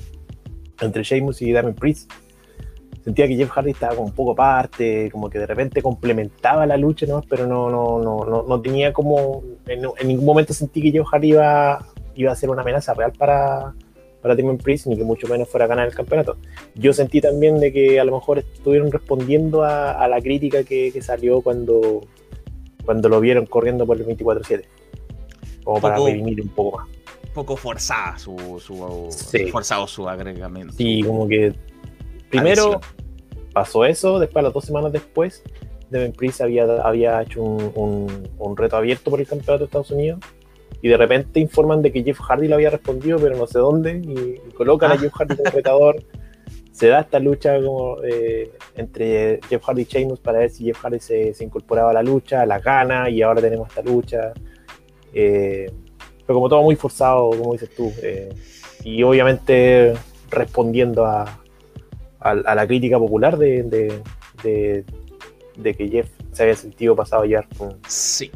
entre 0.80 1.04
Sheamus 1.04 1.42
y 1.42 1.52
Damien 1.52 1.76
Priest. 1.76 2.10
Sentía 3.04 3.28
que 3.28 3.36
Jeff 3.36 3.50
Hardy 3.50 3.72
estaba 3.72 3.96
como 3.96 4.08
un 4.08 4.14
poco 4.14 4.32
aparte, 4.34 5.10
como 5.12 5.30
que 5.30 5.40
de 5.40 5.48
repente 5.48 5.82
complementaba 5.82 6.66
la 6.66 6.78
lucha, 6.78 7.06
¿no? 7.08 7.22
pero 7.28 7.48
no, 7.48 7.70
no, 7.70 8.00
no, 8.00 8.24
no, 8.26 8.44
no 8.44 8.62
tenía 8.62 8.94
como, 8.94 9.42
en, 9.68 9.82
en 10.00 10.08
ningún 10.08 10.26
momento 10.26 10.54
sentí 10.54 10.82
que 10.82 10.92
Jeff 10.92 11.08
Hardy 11.08 11.30
iba, 11.30 11.86
iba 12.16 12.32
a 12.32 12.36
ser 12.36 12.50
una 12.50 12.62
amenaza 12.62 12.94
real 12.94 13.12
para, 13.18 13.74
para 14.22 14.36
Damien 14.36 14.58
Priest, 14.58 14.88
ni 14.88 14.98
que 14.98 15.04
mucho 15.04 15.28
menos 15.28 15.48
fuera 15.48 15.66
a 15.66 15.68
ganar 15.70 15.88
el 15.88 15.94
campeonato 15.96 16.36
yo 16.76 16.92
sentí 16.94 17.22
también 17.22 17.60
de 17.60 17.72
que 17.72 18.00
a 18.00 18.04
lo 18.04 18.14
mejor 18.14 18.40
estuvieron 18.40 18.92
respondiendo 18.92 19.64
a, 19.64 19.92
a 19.92 20.08
la 20.08 20.22
crítica 20.22 20.64
que, 20.64 20.92
que 20.92 21.02
salió 21.02 21.42
cuando, 21.42 22.02
cuando 22.86 23.08
lo 23.10 23.20
vieron 23.20 23.46
corriendo 23.46 23.86
por 23.86 23.98
el 23.98 24.06
24-7. 24.06 24.64
Como 25.64 25.80
para 25.82 25.98
redimir 25.98 26.42
un 26.42 26.50
poco 26.50 26.78
más. 26.80 26.88
Un 26.88 27.34
poco 27.34 27.56
forzada 27.58 28.18
su, 28.18 28.36
su 28.60 29.08
Sí. 29.12 29.48
forzado 29.52 29.86
su 29.88 30.08
agregamiento. 30.10 30.74
Sí, 30.74 31.02
como 31.04 31.28
que 31.28 31.54
primero 32.30 32.74
Adición. 32.78 32.82
pasó 33.54 33.86
eso, 33.86 34.20
después, 34.20 34.44
las 34.44 34.54
dos 34.54 34.66
semanas 34.66 34.92
después, 34.92 35.44
Devin 35.90 36.12
Priest 36.14 36.42
había, 36.42 36.64
había 36.82 37.22
hecho 37.22 37.42
un, 37.44 37.72
un- 37.76 38.30
un 38.38 38.58
reto 38.58 38.78
abierto 38.78 39.12
por 39.12 39.20
el 39.20 39.28
campeonato 39.28 39.60
de 39.60 39.66
Estados 39.66 39.92
Unidos. 39.92 40.20
Y 40.82 40.88
de 40.88 40.98
repente 40.98 41.40
informan 41.40 41.82
de 41.82 41.92
que 41.92 42.04
Jeff 42.04 42.20
Hardy 42.20 42.48
lo 42.48 42.56
había 42.56 42.70
respondido, 42.70 43.18
pero 43.20 43.36
no 43.36 43.48
sé 43.48 43.60
dónde, 43.60 44.02
y, 44.04 44.42
y 44.48 44.52
colocan 44.54 44.92
Ah. 44.92 44.94
a 44.96 44.98
Jeff 44.98 45.14
Hardy 45.14 45.36
como 45.36 45.50
retador. 45.52 46.04
Se 46.72 46.88
da 46.88 47.02
esta 47.02 47.20
lucha 47.20 47.62
como, 47.62 47.98
eh, 48.04 48.52
entre 48.76 49.42
Jeff 49.50 49.62
Hardy 49.66 49.82
y 49.82 49.86
Sheamus 49.86 50.20
para 50.22 50.40
ver 50.40 50.50
si 50.50 50.64
Jeff 50.64 50.78
Hardy 50.82 51.00
se, 51.02 51.34
se 51.34 51.44
incorporaba 51.44 51.90
a 51.90 51.94
la 51.94 52.02
lucha, 52.04 52.46
la 52.46 52.60
gana, 52.60 53.10
y 53.10 53.22
ahora 53.22 53.42
tenemos 53.42 53.68
esta 53.68 53.82
lucha. 53.82 54.32
Eh, 55.14 55.70
pero 56.26 56.36
como 56.36 56.48
todo 56.48 56.62
muy 56.64 56.78
forzado, 56.78 57.32
como 57.32 57.52
dices 57.54 57.70
tú. 57.76 57.92
eh, 58.02 58.30
y 58.86 59.04
obviamente 59.04 59.94
respondiendo 60.30 61.06
a, 61.06 61.24
a, 62.22 62.30
a 62.30 62.56
la 62.56 62.66
crítica 62.66 62.98
popular 62.98 63.38
de, 63.38 63.64
de, 63.64 64.02
de- 64.44 64.86
de 65.58 65.74
que 65.74 65.90
Jeff 65.90 66.08
se 66.32 66.44
había 66.44 66.56
sentido 66.56 66.96
pasado 66.96 67.24
ayer 67.24 67.46
con 67.58 67.78
Sí. 67.88 68.32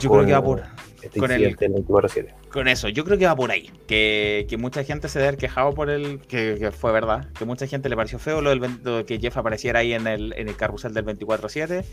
Yo 0.00 0.08
Con- 0.10 0.18
creo 0.18 0.26
que 0.28 0.32
va 0.34 0.44
por, 0.44 0.62
este 1.02 1.18
Con 1.20 1.30
el- 1.30 1.42
incidente 1.42 1.68
del 1.68 1.84
24-7. 1.86 2.34
con 2.52 2.68
eso. 2.68 2.88
Yo 2.88 3.04
creo 3.04 3.18
que 3.18 3.26
va 3.26 3.34
por 3.36 3.50
ahí. 3.50 3.70
Que, 3.86 4.46
que 4.48 4.56
mucha 4.56 4.84
gente 4.84 5.08
se 5.08 5.18
debe 5.18 5.36
quejado 5.36 5.72
por 5.72 5.90
el. 5.90 6.20
Que, 6.20 6.56
que 6.58 6.70
fue 6.70 6.92
verdad. 6.92 7.28
Que 7.38 7.44
mucha 7.44 7.66
gente 7.66 7.88
le 7.88 7.96
pareció 7.96 8.18
feo 8.18 8.40
lo 8.40 8.50
del 8.50 8.60
lo 8.82 9.04
que 9.06 9.18
Jeff 9.18 9.36
apareciera 9.36 9.80
ahí 9.80 9.92
en 9.92 10.06
el, 10.06 10.32
en 10.36 10.48
el 10.48 10.56
carrusel 10.56 10.92
del 10.94 11.04
24-7. 11.06 11.84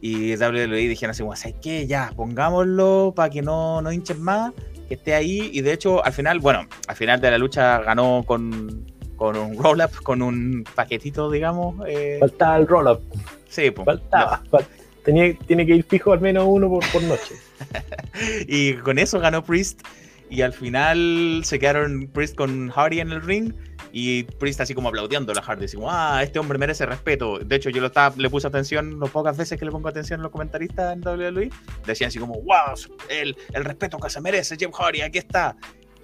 Y 0.00 0.34
WWE 0.34 0.88
dijeron 0.88 1.10
así, 1.12 1.22
¿sabes 1.40 1.56
qué? 1.62 1.86
Ya, 1.86 2.12
pongámoslo 2.16 3.12
para 3.14 3.30
que 3.30 3.40
no, 3.42 3.80
no 3.82 3.92
hinchen 3.92 4.20
más. 4.22 4.52
Que 4.88 4.94
esté 4.94 5.14
ahí. 5.14 5.50
Y 5.52 5.60
de 5.60 5.72
hecho, 5.72 6.04
al 6.04 6.12
final, 6.12 6.40
bueno, 6.40 6.66
al 6.88 6.96
final 6.96 7.20
de 7.20 7.30
la 7.30 7.38
lucha 7.38 7.78
ganó 7.82 8.24
con, 8.26 8.84
con 9.16 9.36
un 9.36 9.56
roll-up, 9.56 10.02
con 10.02 10.20
un 10.22 10.64
paquetito, 10.74 11.30
digamos. 11.30 11.76
eh, 11.86 12.16
Faltaba 12.20 12.56
el 12.56 12.66
roll-up, 12.66 13.00
sí, 13.48 13.70
pues, 13.70 13.86
faltaba. 13.86 14.42
fal- 14.50 14.66
tenía, 15.04 15.34
tiene 15.46 15.66
que 15.66 15.76
ir 15.76 15.84
fijo 15.84 16.12
al 16.12 16.20
menos 16.20 16.44
uno 16.46 16.68
por, 16.68 16.84
por 16.92 17.02
noche. 17.02 17.34
Y 18.46 18.74
con 18.74 18.98
eso 18.98 19.18
ganó 19.20 19.42
Priest. 19.44 19.82
Y 20.28 20.40
al 20.40 20.52
final 20.54 21.42
se 21.44 21.58
quedaron 21.58 22.08
Priest 22.12 22.36
con 22.36 22.70
Hardy 22.70 23.00
en 23.00 23.12
el 23.12 23.22
ring. 23.22 23.52
Y 23.92 24.22
Priest 24.22 24.60
así 24.62 24.74
como 24.74 24.88
aplaudiendo 24.88 25.32
a 25.32 25.42
Hardy. 25.42 25.66
Así 25.66 25.76
como, 25.76 25.90
ah, 25.90 26.22
este 26.22 26.38
hombre 26.38 26.58
merece 26.58 26.86
respeto. 26.86 27.38
De 27.38 27.56
hecho, 27.56 27.68
yo 27.70 27.80
lo 27.80 27.88
estaba, 27.88 28.14
le 28.16 28.30
puse 28.30 28.46
atención 28.46 28.98
las 28.98 29.10
pocas 29.10 29.36
veces 29.36 29.58
que 29.58 29.64
le 29.64 29.70
pongo 29.70 29.88
atención 29.88 30.20
a 30.20 30.22
los 30.22 30.32
comentaristas 30.32 30.94
en 30.94 31.06
WWE. 31.06 31.50
Decían 31.86 32.08
así 32.08 32.18
como, 32.18 32.34
wow, 32.34 32.74
el, 33.10 33.36
el 33.52 33.64
respeto 33.64 33.98
que 33.98 34.08
se 34.08 34.20
merece 34.22 34.56
Jeff 34.56 34.72
Hardy, 34.74 35.02
aquí 35.02 35.18
está. 35.18 35.56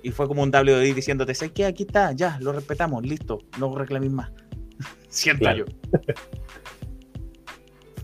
Y 0.02 0.10
fue 0.10 0.28
como 0.28 0.42
un 0.42 0.50
WWE 0.54 0.92
diciéndote, 0.94 1.34
¿sabes 1.34 1.52
qué? 1.54 1.64
Aquí 1.64 1.84
está, 1.84 2.12
ya, 2.12 2.38
lo 2.40 2.52
respetamos, 2.52 3.04
listo, 3.04 3.38
no 3.58 3.74
reclames 3.74 4.10
más. 4.12 4.30
Siento 5.08 5.40
Claro. 5.40 5.64
yo. 5.66 5.98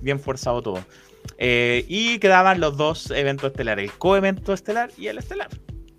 Bien 0.05 0.21
forzado 0.21 0.63
todo. 0.63 0.85
Eh, 1.39 1.85
y 1.89 2.19
quedaban 2.19 2.61
los 2.61 2.77
dos 2.77 3.11
eventos 3.11 3.51
estelares, 3.51 3.91
el 3.91 3.99
coevento 3.99 4.53
estelar 4.53 4.91
y 4.97 5.09
el 5.09 5.19
estelar. 5.19 5.49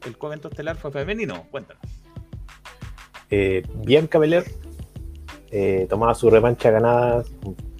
El 0.05 0.17
coevento 0.17 0.49
estelar 0.49 0.77
fue 0.77 0.91
femenino, 0.91 1.47
cuéntanos. 1.49 1.81
Eh, 3.31 3.63
Bianca 3.83 4.19
Belair 4.19 4.45
eh, 5.51 5.87
tomaba 5.89 6.13
su 6.13 6.29
revancha 6.29 6.69
ganada 6.69 7.23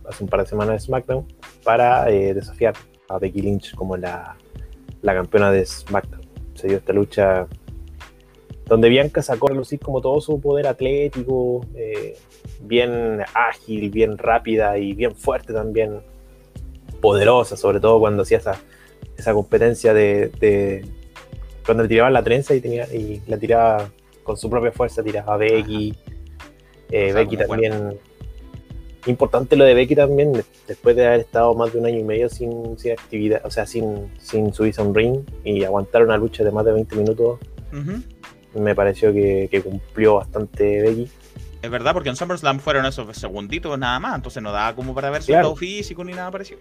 hace 0.10 0.24
un 0.24 0.30
par 0.30 0.42
de 0.42 0.48
semanas 0.48 0.74
de 0.76 0.80
SmackDown 0.80 1.28
para 1.64 2.10
eh, 2.10 2.34
desafiar 2.34 2.74
a 3.10 3.20
Becky 3.20 3.42
Lynch 3.42 3.76
como 3.76 3.96
la, 3.96 4.36
la 5.04 5.14
campeona 5.14 5.52
de 5.52 5.66
SmackDown. 5.66 6.22
Se 6.56 6.68
dio 6.68 6.78
esta 6.78 6.94
lucha 6.94 7.48
donde 8.66 8.90
Bianca 8.90 9.22
sacó 9.22 9.52
a 9.52 9.54
lucir 9.54 9.80
como 9.80 10.02
todo 10.02 10.20
su 10.20 10.42
poder 10.42 10.66
atlético, 10.66 11.64
bien 12.62 13.22
ágil, 13.36 13.92
bien 13.92 14.18
rápida 14.18 14.80
y 14.80 14.94
bien 14.94 15.16
fuerte 15.16 15.54
también, 15.54 16.02
poderosa, 17.06 17.56
sobre 17.56 17.80
todo 17.80 18.00
cuando 18.00 18.24
hacía 18.24 18.40
esa, 18.40 18.60
esa 19.18 19.34
competencia 19.34 19.94
de, 19.94 20.30
de- 20.40 20.86
cuando 21.66 21.84
le 21.84 21.90
tiraban 21.90 22.14
la 22.14 22.24
trenza 22.24 22.54
y, 22.56 22.62
tenía, 22.62 22.86
y 22.94 23.22
la 23.28 23.38
tiraba 23.38 23.90
con 24.24 24.38
su 24.38 24.50
propia 24.50 24.72
fuerza, 24.72 25.04
tiraba 25.04 25.34
a 25.36 25.38
Becky. 25.38 25.94
Eh, 26.92 27.10
O 27.10 27.14
sea, 27.14 27.16
Becky 27.24 27.38
también. 27.38 27.98
Importante 29.08 29.56
lo 29.56 29.66
de 29.66 29.76
Becky 29.76 29.96
también, 29.96 30.34
de- 30.34 30.44
después 30.68 30.96
de 30.96 31.06
haber 31.06 31.20
estado 31.22 31.54
más 31.54 31.72
de 31.74 31.80
un 31.80 31.86
año 31.86 32.00
y 32.00 32.04
medio 32.04 32.28
sin, 32.28 32.78
sin 32.80 32.94
actividad, 32.94 33.42
o 33.46 33.52
sea, 33.52 33.66
sin, 33.68 34.10
sin 34.20 34.52
subirse 34.52 34.82
a 34.82 34.84
un 34.84 34.96
ring 34.96 35.20
y 35.44 35.64
aguantar 35.64 36.04
una 36.04 36.18
lucha 36.18 36.44
de 36.44 36.52
más 36.52 36.66
de 36.66 36.72
20 36.74 36.96
minutos, 36.96 37.40
me 38.56 38.74
pareció 38.74 39.14
que, 39.14 39.48
que 39.52 39.62
cumplió 39.62 40.16
bastante 40.16 40.82
Becky. 40.82 41.08
Es 41.66 41.72
verdad, 41.72 41.94
porque 41.94 42.10
en 42.10 42.16
SummerSlam 42.16 42.60
fueron 42.60 42.86
esos 42.86 43.18
segunditos 43.18 43.78
nada 43.80 44.00
más, 44.00 44.16
entonces 44.16 44.44
no 44.44 44.52
daba 44.52 44.76
como 44.76 44.94
para 44.94 45.10
ver 45.10 45.24
su 45.24 45.28
Claro. 45.32 45.56
físico 45.56 46.04
ni 46.04 46.14
nada 46.14 46.30
parecido. 46.30 46.60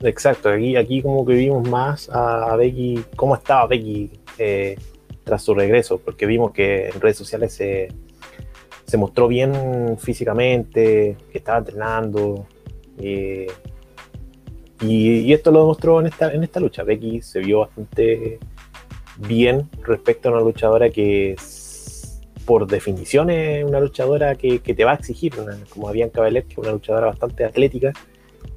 Exacto, 0.00 0.48
aquí, 0.48 0.76
aquí 0.76 1.02
como 1.02 1.26
que 1.26 1.34
vimos 1.34 1.68
más 1.68 2.08
a, 2.08 2.54
Becky, 2.56 3.02
cómo 3.16 3.34
estaba 3.34 3.66
Becky 3.66 4.12
eh, 4.38 4.76
tras 5.24 5.42
su 5.42 5.54
regreso, 5.54 5.98
porque 5.98 6.24
vimos 6.26 6.52
que 6.52 6.88
en 6.88 7.00
redes 7.00 7.16
sociales 7.16 7.52
se, 7.52 7.88
se 8.86 8.96
mostró 8.96 9.26
bien 9.26 9.96
físicamente, 9.98 11.16
que 11.32 11.38
estaba 11.38 11.58
entrenando, 11.58 12.46
eh, 12.98 13.48
y, 14.82 15.20
y 15.20 15.32
esto 15.32 15.50
lo 15.50 15.60
demostró 15.62 15.98
en 16.00 16.06
esta, 16.06 16.32
en 16.32 16.44
esta 16.44 16.60
lucha. 16.60 16.84
Becky 16.84 17.22
se 17.22 17.40
vio 17.40 17.60
bastante 17.60 18.38
bien 19.18 19.68
respecto 19.82 20.28
a 20.28 20.32
una 20.32 20.42
luchadora 20.42 20.90
que 20.90 21.34
por 22.46 22.66
definición 22.66 23.30
es 23.30 23.64
una 23.64 23.80
luchadora 23.80 24.34
que, 24.34 24.58
que 24.60 24.74
te 24.74 24.84
va 24.84 24.92
a 24.92 24.94
exigir, 24.94 25.38
una- 25.38 25.56
como 25.70 25.90
Bianca 25.90 26.20
Belair, 26.20 26.44
que 26.44 26.52
es 26.52 26.58
una 26.58 26.72
luchadora 26.72 27.06
bastante 27.06 27.44
atlética, 27.44 27.92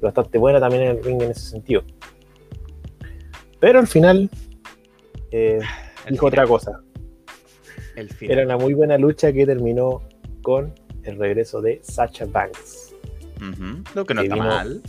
bastante 0.00 0.38
buena 0.38 0.60
también 0.60 0.82
en 0.84 0.88
el 0.96 1.04
ring 1.04 1.22
en 1.22 1.30
ese 1.30 1.48
sentido. 1.48 1.82
Pero 3.60 3.78
al 3.80 3.86
final 3.86 4.30
eh, 5.30 5.58
El 6.06 6.12
dijo 6.12 6.28
final, 6.28 6.44
otra 6.44 6.46
cosa. 6.46 6.80
El 7.96 8.08
final. 8.10 8.38
Era 8.38 8.46
una 8.46 8.56
muy 8.56 8.74
buena 8.74 8.96
lucha 8.98 9.32
que 9.32 9.44
terminó 9.46 10.02
con 10.42 10.72
el 11.02 11.18
regreso 11.18 11.60
de 11.60 11.80
Sacha 11.82 12.26
Banks. 12.26 12.94
Lo 13.94 14.04
que 14.04 14.14
no 14.14 14.20
Que 14.22 14.26
está 14.26 14.34
vimos- 14.34 14.46
mal. 14.48 14.82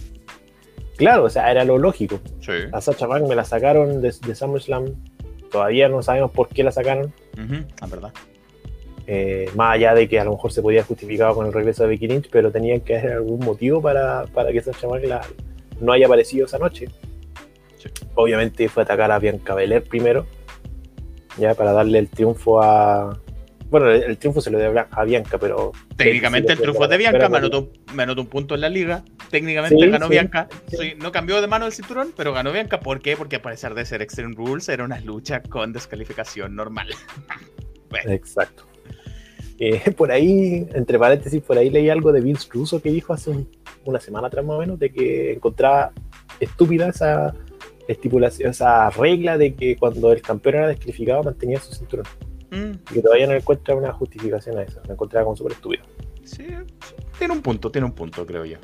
Claro, 0.98 1.24
o 1.24 1.30
sea, 1.30 1.50
era 1.50 1.64
lo 1.64 1.78
lógico. 1.78 2.20
Sí. 2.42 2.52
A 2.74 2.82
Sacha 2.82 3.08
Banks 3.08 3.30
me 3.30 3.36
la 3.36 3.46
sacaron 3.46 4.02
de, 4.02 4.14
de 4.26 4.36
SummerSlam. 4.36 4.86
Todavía 5.50 5.88
no 5.90 6.02
sabemos 6.04 6.32
por 6.32 6.50
qué 6.50 6.64
la 6.64 6.72
sacaron. 6.72 7.14
Ujú, 7.42 7.66
La 7.82 7.88
verdad. 7.88 8.14
Eh, 9.12 9.50
más 9.56 9.74
allá 9.74 9.96
de 9.96 10.08
que 10.08 10.20
a 10.20 10.24
lo 10.24 10.34
mejor 10.34 10.52
se 10.52 10.62
podía 10.62 10.84
justificar 10.84 11.34
con 11.34 11.48
el 11.48 11.52
regreso 11.52 11.82
de 11.82 11.90
Becky 11.90 12.08
Lynch, 12.08 12.30
pero 12.30 12.52
tenían 12.52 12.82
que 12.82 12.96
haber 12.96 13.14
algún 13.14 13.40
motivo 13.40 13.82
para, 13.82 14.26
para 14.28 14.52
que 14.52 14.62
Sacha 14.62 14.86
Banks 14.86 15.10
no 15.82 15.94
haya 15.94 16.06
aparecido 16.06 16.46
esa 16.46 16.60
noche. 16.60 16.90
Sí. 17.80 17.90
Obviamente 18.14 18.70
fue 18.70 18.84
atacar 18.84 19.12
a 19.12 19.18
Bianca 19.18 19.56
Belair 19.56 19.82
primero, 19.82 20.28
ya 21.40 21.56
para 21.56 21.72
darle 21.72 21.98
el 21.98 22.08
triunfo 22.08 22.62
a. 22.62 23.20
Bueno, 23.72 23.90
el, 23.90 24.04
el 24.04 24.18
triunfo 24.20 24.42
se 24.42 24.52
lo 24.52 24.60
dio 24.60 24.72
a 24.92 25.04
Bianca, 25.06 25.40
pero. 25.40 25.72
Técnicamente 25.98 26.54
el 26.54 26.60
triunfo 26.60 26.84
es 26.84 26.90
de 26.92 26.98
Bianca, 26.98 27.30
me 27.30 27.38
anotó, 27.40 27.72
me 27.96 28.04
anotó 28.04 28.22
un 28.22 28.28
punto 28.28 28.54
en 28.54 28.62
la 28.62 28.70
liga. 28.70 29.04
Técnicamente 29.32 29.76
Sí, 29.76 29.90
ganó 29.90 30.06
sí, 30.06 30.12
Bianca. 30.12 30.48
no 31.00 31.12
cambió 31.12 31.42
de 31.42 31.48
mano 31.48 31.66
el 31.66 31.72
cinturón, 31.72 32.14
pero 32.16 32.32
ganó 32.32 32.52
Bianca. 32.52 32.80
¿Por 32.80 33.02
qué? 33.02 33.18
Porque 33.18 33.38
a 33.38 33.42
pesar 33.42 33.74
de 33.74 33.88
ser 33.88 34.04
Extreme 34.04 34.36
Rules, 34.36 34.70
era 34.70 34.84
una 34.84 35.00
lucha 35.00 35.42
con 35.42 35.74
descalificación 35.74 36.56
normal. 36.56 36.90
Exacto. 38.06 38.69
Eh, 39.60 39.92
por 39.98 40.12
ahí, 40.12 40.68
entre 40.74 40.98
paréntesis, 40.98 41.42
por 41.42 41.58
ahí 41.58 41.70
leí 41.70 41.90
algo 41.90 42.12
de 42.12 42.22
Vince 42.22 42.48
Russo 42.52 42.82
que 42.82 42.92
dijo 42.92 43.14
hace 43.14 43.30
un- 43.30 43.48
una 43.86 44.00
semana 44.00 44.28
atrás 44.28 44.46
más 44.46 44.56
o 44.58 44.60
menos 44.60 44.80
de 44.80 44.92
que 44.92 45.34
encontraba 45.34 45.92
estúpida 46.40 46.88
esa 46.90 47.34
estipulación, 47.88 48.52
esa 48.52 48.90
regla 48.92 49.38
de 49.38 49.56
que 49.56 49.76
cuando 49.76 50.12
el 50.12 50.22
campeón 50.22 50.56
era 50.56 50.68
descalificado 50.68 51.24
mantenía 51.24 51.60
su 51.60 51.74
cinturón. 51.74 52.06
Mm, 52.52 52.72
Y 52.92 52.94
que 52.94 53.02
todavía 53.02 53.28
no 53.28 53.34
encuentra 53.34 53.76
una 53.76 53.92
justificación 53.94 54.58
a 54.58 54.64
eso. 54.64 54.80
Lo 54.88 54.94
encontraba 54.94 55.24
como 55.26 55.36
súper 55.36 55.54
estúpido. 55.54 55.84
sí, 56.24 56.46
tiene 57.18 57.34
un 57.34 57.42
punto, 57.42 57.70
tiene 57.72 57.86
un 57.86 57.94
punto, 57.94 58.26
creo 58.26 58.46
yo. 58.46 58.58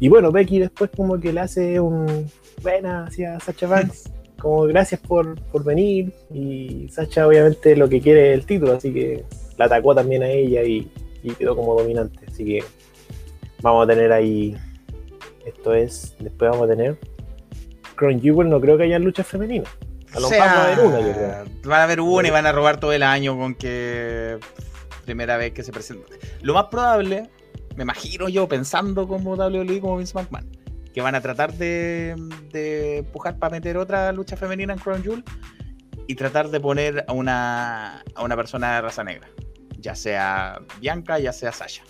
Y 0.00 0.08
bueno, 0.08 0.30
Becky 0.30 0.58
después 0.60 0.90
como 0.96 1.18
que 1.18 1.32
le 1.32 1.40
hace 1.40 1.80
un 1.80 2.30
buena 2.62 3.04
hacia 3.06 3.40
Sacha 3.40 3.66
Banks. 3.66 4.10
Como 4.40 4.62
gracias 4.64 5.00
por, 5.00 5.40
por 5.42 5.64
venir. 5.64 6.12
Y 6.32 6.88
Sacha 6.90 7.26
obviamente 7.26 7.76
lo 7.76 7.88
que 7.88 8.00
quiere 8.00 8.32
es 8.32 8.38
el 8.40 8.46
título, 8.46 8.74
así 8.74 8.92
que 8.92 9.24
la 9.56 9.66
atacó 9.66 9.94
también 9.94 10.22
a 10.22 10.28
ella 10.30 10.62
y, 10.62 10.90
y 11.22 11.30
quedó 11.32 11.56
como 11.56 11.74
dominante. 11.74 12.20
Así 12.26 12.44
que 12.44 12.64
vamos 13.62 13.84
a 13.84 13.88
tener 13.88 14.12
ahí. 14.12 14.56
Esto 15.44 15.74
es. 15.74 16.14
Después 16.18 16.50
vamos 16.50 16.66
a 16.66 16.68
tener. 16.68 16.98
Crown 17.96 18.20
Jewel 18.20 18.48
no 18.48 18.60
creo 18.60 18.76
que 18.76 18.84
haya 18.84 18.98
luchas 18.98 19.26
femeninas. 19.26 19.68
A 20.14 20.20
lo 20.20 20.30
mejor 20.30 20.46
va 20.46 20.52
a 20.52 20.64
haber 20.64 20.76
sea, 20.76 20.86
una, 20.86 21.00
yo 21.00 21.12
creo. 21.12 21.44
Van 21.64 21.80
a 21.80 21.84
haber 21.84 22.00
una 22.00 22.28
y 22.28 22.30
van 22.30 22.46
a 22.46 22.52
robar 22.52 22.80
todo 22.80 22.92
el 22.92 23.02
año 23.02 23.36
con 23.36 23.54
que 23.54 24.38
primera 25.04 25.36
vez 25.36 25.52
que 25.52 25.62
se 25.62 25.72
presenta. 25.72 26.06
Lo 26.42 26.54
más 26.54 26.66
probable, 26.66 27.28
me 27.76 27.82
imagino 27.82 28.28
yo 28.28 28.48
pensando 28.48 29.06
como 29.06 29.34
WWE, 29.34 29.80
como 29.80 29.96
Vince 29.96 30.14
McMahon, 30.14 30.46
que 30.92 31.00
van 31.00 31.14
a 31.14 31.20
tratar 31.20 31.52
de, 31.54 32.14
de 32.52 32.98
empujar 32.98 33.38
para 33.38 33.52
meter 33.52 33.76
otra 33.76 34.12
lucha 34.12 34.36
femenina 34.36 34.72
en 34.72 34.78
Crown 34.78 35.02
Jewel 35.02 35.24
y 36.06 36.14
tratar 36.14 36.48
de 36.48 36.58
poner 36.58 37.04
a 37.06 37.12
una, 37.12 38.02
a 38.14 38.22
una 38.24 38.34
persona 38.34 38.76
de 38.76 38.80
raza 38.80 39.04
negra, 39.04 39.28
ya 39.78 39.94
sea 39.94 40.60
Bianca, 40.80 41.18
ya 41.18 41.32
sea 41.32 41.52
Sasha. 41.52 41.84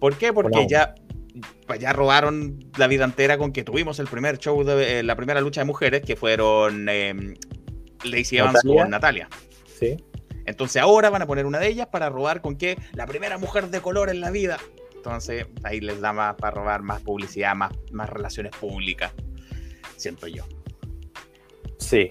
¿Por 0.00 0.16
qué? 0.16 0.32
Porque 0.32 0.66
ya, 0.66 0.94
pues 1.66 1.78
ya 1.78 1.92
robaron 1.92 2.58
la 2.76 2.86
vida 2.86 3.04
entera 3.04 3.36
con 3.38 3.52
que 3.52 3.62
tuvimos 3.62 3.98
el 3.98 4.06
primer 4.06 4.38
show 4.38 4.64
de 4.64 5.00
eh, 5.00 5.02
la 5.02 5.16
primera 5.16 5.40
lucha 5.40 5.60
de 5.60 5.66
mujeres, 5.66 6.02
que 6.02 6.16
fueron 6.16 6.88
eh, 6.88 7.34
Lacey 8.04 8.38
Evans 8.38 8.54
Natalia. 8.54 8.82
con 8.82 8.90
Natalia. 8.90 9.28
Sí. 9.78 9.96
Entonces 10.46 10.80
ahora 10.80 11.10
van 11.10 11.22
a 11.22 11.26
poner 11.26 11.44
una 11.44 11.58
de 11.58 11.68
ellas 11.68 11.88
para 11.88 12.08
robar 12.08 12.40
con 12.40 12.56
que 12.56 12.78
la 12.92 13.06
primera 13.06 13.36
mujer 13.36 13.68
de 13.68 13.80
color 13.80 14.08
en 14.08 14.20
la 14.20 14.30
vida. 14.30 14.58
Entonces 15.06 15.46
ahí 15.62 15.80
les 15.80 16.00
da 16.00 16.12
más 16.12 16.34
para 16.34 16.56
robar 16.56 16.82
más 16.82 17.00
publicidad, 17.00 17.54
más, 17.54 17.70
más 17.92 18.10
relaciones 18.10 18.50
públicas. 18.56 19.12
Siento 19.96 20.26
yo. 20.26 20.42
Sí. 21.78 22.10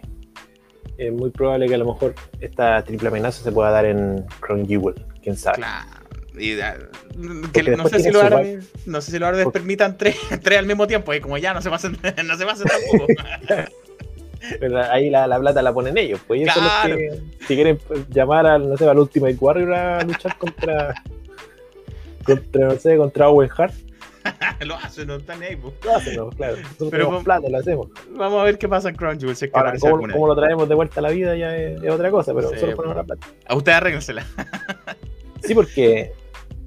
Es 0.98 1.12
muy 1.12 1.30
probable 1.30 1.68
que 1.68 1.76
a 1.76 1.78
lo 1.78 1.88
mejor 1.88 2.16
esta 2.40 2.82
triple 2.86 3.10
amenaza 3.10 3.44
se 3.44 3.52
pueda 3.52 3.70
dar 3.72 3.84
en 3.86 4.26
Crown 4.40 4.66
Jewel. 4.66 4.96
Quién 5.22 5.36
sabe. 5.36 5.58
Claro. 5.58 5.90
Y, 6.38 6.56
que 7.52 7.76
no, 7.76 7.88
sé 7.90 8.00
si 8.00 8.12
su 8.12 8.20
árabes, 8.20 8.72
no 8.86 9.02
sé 9.02 9.12
si 9.12 9.18
árabes 9.18 9.44
Porque- 9.44 9.60
permitan 9.60 9.98
tres, 9.98 10.16
tres 10.42 10.60
al 10.60 10.66
mismo 10.66 10.88
tiempo. 10.88 11.14
Y 11.14 11.20
como 11.20 11.38
ya 11.38 11.54
no 11.54 11.62
se 11.62 11.70
pasen, 11.70 11.98
no 12.26 12.38
se 12.38 12.46
pasen 12.46 12.66
tampoco. 12.66 13.08
Pero 14.62 14.82
ahí 14.84 15.10
la, 15.10 15.28
la 15.28 15.38
plata 15.38 15.62
la 15.62 15.74
ponen 15.74 15.98
ellos. 15.98 16.22
Pues 16.26 16.40
ellos 16.42 16.54
Claro. 16.54 16.82
son 16.82 16.92
los 16.92 16.98
que, 17.20 17.46
si 17.46 17.56
quieren 17.56 17.78
llamar 18.10 18.46
al, 18.48 18.70
no 18.70 18.78
sé, 18.78 18.88
al 18.88 19.00
Ultimate 19.00 19.36
Warrior 19.38 19.74
a 19.74 20.04
luchar 20.06 20.38
contra, 20.38 20.94
contra, 22.26 22.68
no 22.68 22.76
sé, 22.76 22.98
contra 22.98 23.30
Owen 23.30 23.50
Hart, 23.58 23.74
lo 24.66 24.76
hacen, 24.76 25.08
no 25.08 25.16
están 25.18 25.42
ahí. 25.44 25.56
lo 25.84 25.96
hacen, 25.96 26.16
¿no? 26.16 26.30
claro. 26.32 26.58
Nosotros 26.58 26.90
Pero 26.92 27.10
con- 27.10 27.24
plata, 27.24 27.48
lo 27.50 27.58
hacemos. 27.60 27.90
Vamos 28.12 28.42
a 28.42 28.44
ver 28.44 28.58
qué 28.58 28.68
pasa 28.68 28.90
en 28.90 28.96
Crown 28.96 29.20
Jewel. 29.20 29.36
Si 29.36 29.46
es 29.46 29.52
que 29.52 29.58
Ahora, 29.58 29.74
cómo, 29.80 30.28
lo 30.28 30.36
traemos 30.36 30.68
de 30.68 30.76
vuelta 30.76 31.00
a 31.00 31.04
la 31.04 31.10
vida 31.12 31.36
ya 31.36 31.56
es, 31.56 31.82
es 31.82 31.90
otra 31.92 32.10
cosa, 32.12 32.34
pero 32.34 32.50
Sí, 32.50 32.56
pues. 32.60 32.76
ponemos 32.76 32.96
la 32.98 33.04
plata. 33.04 33.28
A 33.48 33.56
ustedes 33.56 33.78
arréglensela. 33.78 34.26
Sí, 35.44 35.54
porque 35.54 36.12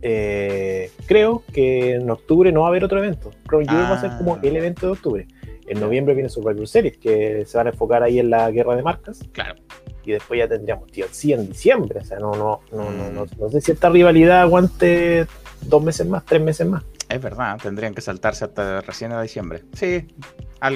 eh, 0.02 0.90
creo 1.06 1.43
que 1.52 1.94
en 1.94 2.09
octubre 2.10 2.52
no 2.52 2.60
va 2.60 2.66
a 2.66 2.70
haber 2.70 2.85
otro 2.85 2.98
evento. 2.98 3.30
Crown 3.47 3.66
Jewel 3.66 3.82
va 3.85 3.94
a 3.94 4.01
ser 4.01 4.10
como 4.18 4.35
Ah. 4.36 4.40
el 4.43 4.55
evento 4.56 4.86
de 4.86 4.93
octubre. 4.93 5.26
En 5.66 5.80
noviembre 5.80 6.14
viene 6.14 6.28
Survivor 6.28 6.66
Series, 6.68 6.97
que 6.97 7.44
se 7.44 7.56
van 7.59 7.66
a 7.66 7.70
enfocar 7.70 8.05
ahí 8.05 8.20
en 8.20 8.30
la 8.30 8.48
guerra 8.52 8.76
de 8.76 8.82
marcas. 8.82 9.20
Claro. 9.32 9.56
y 10.05 10.12
después 10.12 10.39
ya 10.39 10.48
tendríamos 10.48 10.90
TLC 10.90 11.32
en 11.35 11.48
diciembre. 11.48 11.98
O 12.01 12.05
sea, 12.05 12.18
no, 12.18 12.30
no, 12.32 12.60
no, 12.72 12.90
no, 12.90 13.10
Mm. 13.10 13.14
no, 13.14 13.26
no 13.39 13.48
sé 13.51 13.60
si 13.60 13.72
esta 13.72 13.90
rivalidad 13.90 14.40
aguante 14.40 15.26
dos 15.62 15.82
meses 15.82 16.06
más, 16.06 16.24
tres 16.24 16.40
meses 16.40 16.66
más. 16.66 16.85
Es 17.09 17.22
verdad, 17.22 17.59
tendrían 17.62 17.94
que 17.94 18.01
saltarse 18.01 18.44
hasta 18.44 18.80
recién 18.82 19.12
a 19.12 19.22
diciembre. 19.22 19.64
Sí, 19.72 20.06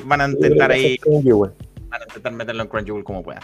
van 0.04 0.20
a 0.20 0.28
intentar 0.28 0.70
ahí, 0.70 0.98
van 1.04 2.00
a 2.00 2.04
intentar 2.04 2.32
meterlo 2.32 2.62
en 2.62 2.68
Crunchyroll 2.68 3.04
como 3.04 3.22
puedan. 3.22 3.42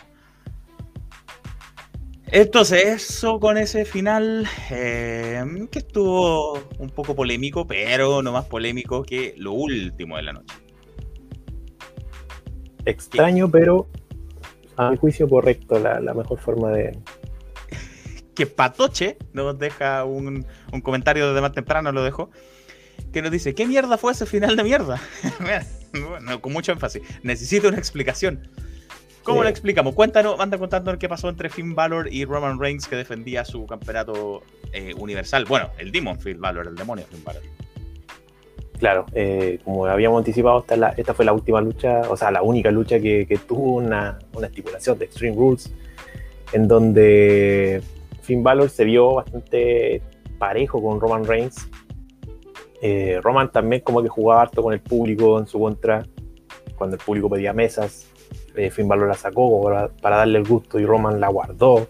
Entonces, 2.30 2.84
eso 2.84 3.40
con 3.40 3.56
ese 3.56 3.86
final 3.86 4.46
eh, 4.70 5.42
que 5.70 5.78
estuvo 5.78 6.60
un 6.78 6.90
poco 6.90 7.14
polémico, 7.14 7.66
pero 7.66 8.22
no 8.22 8.32
más 8.32 8.44
polémico 8.44 9.02
que 9.02 9.34
lo 9.38 9.52
último 9.52 10.16
de 10.16 10.22
la 10.22 10.32
noche. 10.34 10.54
Extraño, 12.84 13.50
pero 13.50 13.88
a 14.76 14.90
mi 14.90 14.96
juicio 14.98 15.28
correcto, 15.28 15.78
la, 15.78 16.00
la 16.00 16.12
mejor 16.12 16.38
forma 16.38 16.70
de... 16.70 16.98
que 18.38 18.46
Patoche 18.46 19.18
nos 19.32 19.58
deja 19.58 20.04
un, 20.04 20.46
un 20.72 20.80
comentario 20.80 21.26
desde 21.28 21.40
más 21.40 21.52
temprano, 21.52 21.90
lo 21.92 22.04
dejo, 22.04 22.30
que 23.12 23.20
nos 23.20 23.30
dice, 23.32 23.52
¿qué 23.54 23.66
mierda 23.66 23.98
fue 23.98 24.12
ese 24.12 24.26
final 24.26 24.56
de 24.56 24.62
mierda? 24.64 25.00
Bueno, 25.92 26.40
con 26.42 26.52
mucho 26.52 26.70
énfasis. 26.70 27.02
Necesito 27.22 27.68
una 27.68 27.78
explicación. 27.78 28.46
¿Cómo 29.22 29.38
Sí. 29.38 29.44
lo 29.44 29.48
explicamos? 29.48 29.94
Cuéntanos, 29.94 30.38
anda 30.38 30.56
contándonos 30.58 30.98
qué 31.00 31.08
pasó 31.08 31.28
entre 31.30 31.48
Finn 31.48 31.74
Balor 31.74 32.12
y 32.12 32.26
Roman 32.26 32.60
Reigns 32.60 32.86
que 32.86 32.94
defendía 32.96 33.44
su 33.46 33.66
campeonato 33.66 34.42
eh, 34.72 34.92
universal. 34.98 35.46
Bueno, 35.46 35.70
el 35.78 35.90
Demon 35.90 36.20
Finn 36.20 36.40
Balor, 36.40 36.66
el 36.68 36.74
demonio 36.76 37.06
Finn 37.10 37.24
Balor. 37.24 37.42
Claro, 38.78 39.06
eh, 39.14 39.58
como 39.64 39.86
habíamos 39.86 40.18
anticipado, 40.18 40.60
esta, 40.60 40.74
es 40.74 40.80
la- 40.80 40.94
esta 40.96 41.14
fue 41.14 41.24
la 41.24 41.32
última 41.32 41.60
lucha, 41.60 42.02
o 42.08 42.16
sea, 42.16 42.30
la 42.30 42.42
única 42.42 42.70
lucha 42.70 43.00
que, 43.00 43.26
que 43.26 43.38
tuvo 43.38 43.76
una, 43.76 44.18
una 44.34 44.46
estipulación 44.46 44.98
de 44.98 45.06
Extreme 45.06 45.34
Rules, 45.36 45.72
en 46.52 46.68
donde 46.68 47.82
Finn 48.28 48.42
Balor 48.42 48.68
se 48.68 48.84
vio 48.84 49.14
bastante 49.14 50.02
parejo 50.38 50.82
con 50.82 51.00
Roman 51.00 51.24
Reigns. 51.24 51.66
Eh, 52.82 53.20
Roman 53.22 53.50
también 53.50 53.80
como 53.80 54.02
que 54.02 54.08
jugaba 54.10 54.42
harto 54.42 54.62
con 54.62 54.74
el 54.74 54.80
público 54.80 55.38
en 55.38 55.46
su 55.46 55.58
contra, 55.58 56.04
cuando 56.76 56.96
el 56.96 57.02
público 57.02 57.30
pedía 57.30 57.54
mesas. 57.54 58.06
eh, 58.54 58.70
Finn 58.70 58.86
Balor 58.86 59.08
la 59.08 59.14
sacó 59.14 59.62
para, 59.62 59.88
para 59.88 60.18
darle 60.18 60.38
el 60.40 60.44
gusto 60.46 60.78
y 60.78 60.84
Roman 60.84 61.18
la 61.20 61.28
guardó. 61.28 61.88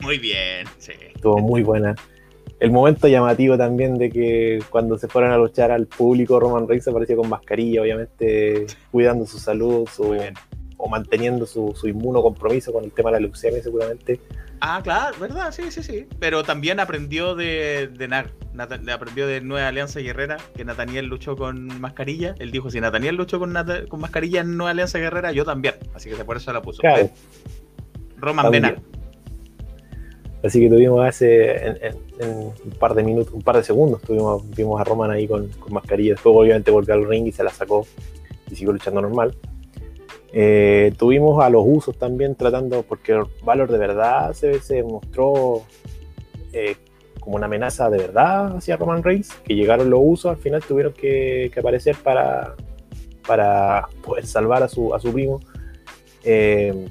Muy 0.00 0.18
bien, 0.18 0.66
sí. 0.78 0.92
Estuvo 1.14 1.38
muy 1.38 1.62
buena. 1.62 1.94
El 2.58 2.72
momento 2.72 3.06
llamativo 3.06 3.56
también 3.56 3.96
de 3.96 4.10
que 4.10 4.58
cuando 4.68 4.98
se 4.98 5.06
fueron 5.06 5.30
a 5.30 5.36
luchar 5.38 5.70
al 5.70 5.86
público, 5.86 6.40
Roman 6.40 6.66
Reigns 6.66 6.88
apareció 6.88 7.16
con 7.16 7.28
mascarilla, 7.28 7.82
obviamente 7.82 8.66
cuidando 8.90 9.24
su 9.24 9.38
salud 9.38 9.86
su- 9.88 10.16
o 10.78 10.88
manteniendo 10.88 11.46
su, 11.46 11.72
su 11.76 11.86
inmuno 11.86 12.20
compromiso 12.22 12.72
con 12.72 12.82
el 12.84 12.92
tema 12.92 13.10
de 13.10 13.14
la 13.14 13.20
leucemia, 13.20 13.62
seguramente. 13.62 14.20
Ah, 14.60 14.80
claro, 14.82 15.16
¿verdad? 15.20 15.52
Sí, 15.52 15.70
sí, 15.70 15.82
sí. 15.82 16.06
Pero 16.18 16.42
también 16.42 16.80
aprendió 16.80 17.34
de, 17.34 17.88
de 17.88 18.08
Nag. 18.08 18.32
Aprendió 18.92 19.26
de 19.26 19.42
Nueva 19.42 19.68
Alianza 19.68 20.00
Guerrera, 20.00 20.38
que 20.56 20.64
Nathaniel 20.64 21.06
luchó 21.06 21.36
con 21.36 21.66
mascarilla. 21.80 22.34
Él 22.38 22.50
dijo, 22.50 22.70
si 22.70 22.80
Nathaniel 22.80 23.16
luchó 23.16 23.38
con, 23.38 23.54
con 23.88 24.00
mascarilla 24.00 24.40
en 24.40 24.56
Nueva 24.56 24.70
Alianza 24.70 24.98
Guerrera, 24.98 25.32
yo 25.32 25.44
también. 25.44 25.74
Así 25.94 26.08
que 26.08 26.16
por 26.24 26.38
eso 26.38 26.52
la 26.52 26.62
puso. 26.62 26.80
Claro, 26.80 27.10
Roman. 28.16 28.50
Benag. 28.50 28.78
Así 30.42 30.60
que 30.60 30.68
tuvimos 30.68 31.04
hace 31.04 31.66
en, 31.66 31.76
en- 31.82 32.06
en 32.18 32.30
un 32.30 32.70
par 32.78 32.94
de 32.94 33.02
minutos, 33.02 33.34
un 33.34 33.42
par 33.42 33.56
de 33.56 33.62
segundos, 33.62 34.00
tuvimos, 34.00 34.48
vimos 34.56 34.80
a 34.80 34.84
Roman 34.84 35.10
ahí 35.10 35.28
con, 35.28 35.48
con 35.48 35.74
mascarilla. 35.74 36.12
Después 36.14 36.34
obviamente 36.34 36.70
volvió 36.70 36.94
al 36.94 37.06
ring 37.06 37.26
y 37.26 37.32
se 37.32 37.44
la 37.44 37.50
sacó 37.50 37.86
y 38.50 38.54
siguió 38.54 38.72
luchando 38.72 39.02
normal. 39.02 39.36
Eh, 40.38 40.92
tuvimos 40.98 41.42
a 41.42 41.48
los 41.48 41.62
usos 41.66 41.96
también 41.96 42.34
tratando, 42.34 42.82
porque 42.82 43.18
Valor 43.42 43.72
de 43.72 43.78
verdad 43.78 44.34
se, 44.34 44.60
se 44.60 44.82
mostró 44.82 45.62
eh, 46.52 46.76
como 47.20 47.36
una 47.36 47.46
amenaza 47.46 47.88
de 47.88 47.96
verdad 47.96 48.54
hacia 48.58 48.76
Roman 48.76 49.02
Reigns, 49.02 49.30
que 49.46 49.54
llegaron 49.54 49.88
los 49.88 50.00
usos, 50.02 50.32
al 50.32 50.36
final 50.36 50.62
tuvieron 50.62 50.92
que, 50.92 51.50
que 51.54 51.60
aparecer 51.60 51.96
para, 51.96 52.54
para 53.26 53.88
poder 54.04 54.26
salvar 54.26 54.62
a 54.62 54.68
su, 54.68 54.94
a 54.94 55.00
su 55.00 55.10
primo. 55.10 55.40
Eh, 56.22 56.86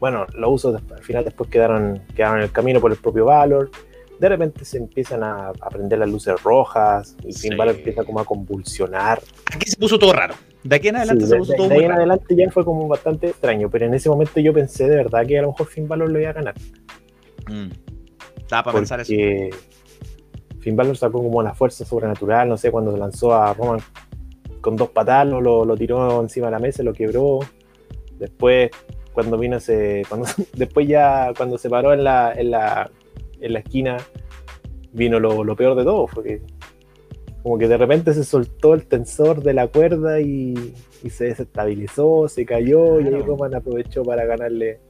bueno, 0.00 0.24
los 0.32 0.50
usos 0.54 0.80
al 0.90 1.02
final 1.04 1.22
después 1.22 1.50
quedaron, 1.50 2.00
quedaron 2.14 2.38
en 2.38 2.44
el 2.44 2.52
camino 2.52 2.80
por 2.80 2.92
el 2.92 2.96
propio 2.96 3.26
Valor. 3.26 3.70
De 4.18 4.30
repente 4.30 4.64
se 4.64 4.78
empiezan 4.78 5.22
a, 5.22 5.48
a 5.48 5.68
prender 5.68 5.98
las 5.98 6.08
luces 6.08 6.42
rojas 6.42 7.14
y 7.22 7.34
Sí. 7.34 7.48
Finn 7.50 7.58
Balor 7.58 7.74
empieza 7.74 8.04
como 8.04 8.20
a 8.20 8.24
convulsionar. 8.24 9.20
Aquí 9.54 9.68
se 9.68 9.76
puso 9.76 9.98
todo 9.98 10.14
raro. 10.14 10.34
De 10.66 10.76
aquí 10.76 10.88
en 10.88 10.96
adelante 10.96 11.24
Sí, 11.24 11.30
se 11.30 11.36
puso 11.36 11.52
de- 11.52 11.58
todo 11.58 11.68
de 11.68 11.74
muy 11.74 11.84
ahí 11.84 11.90
en 11.90 11.96
adelante 11.96 12.34
ya 12.36 12.50
fue 12.50 12.64
como 12.64 12.88
bastante 12.88 13.28
extraño, 13.28 13.70
pero 13.70 13.86
en 13.86 13.94
ese 13.94 14.08
momento 14.08 14.40
yo 14.40 14.52
pensé 14.52 14.88
de 14.88 14.96
verdad 14.96 15.24
que 15.26 15.38
a 15.38 15.42
lo 15.42 15.48
mejor 15.48 15.66
Finn 15.66 15.86
Balor 15.88 16.10
lo 16.10 16.20
iba 16.20 16.30
a 16.30 16.32
ganar. 16.32 16.54
Mm. 17.48 17.68
Estaba 18.38 18.64
para 18.64 18.78
pensar 18.78 19.00
eso. 19.00 19.12
Finn 20.60 20.76
Balor 20.76 20.96
sacó 20.96 21.18
como 21.22 21.38
una 21.38 21.54
fuerza 21.54 21.84
sobrenatural, 21.84 22.48
no 22.48 22.56
sé, 22.56 22.70
cuando 22.70 22.90
se 22.92 22.98
lanzó 22.98 23.34
a 23.34 23.54
Roman 23.54 23.78
con 24.60 24.74
dos 24.76 24.90
patadas, 24.90 25.26
lo, 25.28 25.40
lo- 25.40 25.64
lo 25.64 25.76
tiró 25.76 26.20
encima 26.20 26.46
de 26.46 26.52
la 26.52 26.58
mesa, 26.58 26.82
lo 26.82 26.92
quebró. 26.92 27.38
Después, 28.18 28.70
cuando 29.12 29.38
vino 29.38 29.58
ese. 29.58 30.02
Cuando, 30.08 30.26
después 30.54 30.88
ya, 30.88 31.32
cuando 31.36 31.58
se 31.58 31.70
paró 31.70 31.92
en 31.92 32.02
la, 32.02 32.32
en 32.32 32.50
la, 32.50 32.90
en 33.40 33.52
la 33.52 33.58
esquina, 33.60 33.98
vino 34.92 35.20
lo, 35.20 35.44
lo 35.44 35.54
peor 35.54 35.76
de 35.76 35.84
todo, 35.84 36.06
fue 36.08 36.24
que 36.24 36.42
como 37.46 37.58
que 37.58 37.68
de 37.68 37.76
repente 37.76 38.12
se 38.12 38.24
soltó 38.24 38.74
el 38.74 38.86
tensor 38.86 39.40
de 39.40 39.54
la 39.54 39.68
cuerda 39.68 40.20
y, 40.20 40.74
y 41.04 41.10
se 41.10 41.26
desestabilizó, 41.26 42.26
se 42.28 42.44
cayó, 42.44 42.98
y 43.00 43.04
ahí. 43.06 43.22
Roman 43.22 43.54
aprovechó 43.54 44.02
para 44.02 44.24
ganarle. 44.24 44.80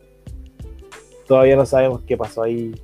Todavía 1.27 1.55
no 1.55 1.67
sabemos 1.67 2.01
qué 2.07 2.17
pasó 2.17 2.45
ahí. 2.45 2.75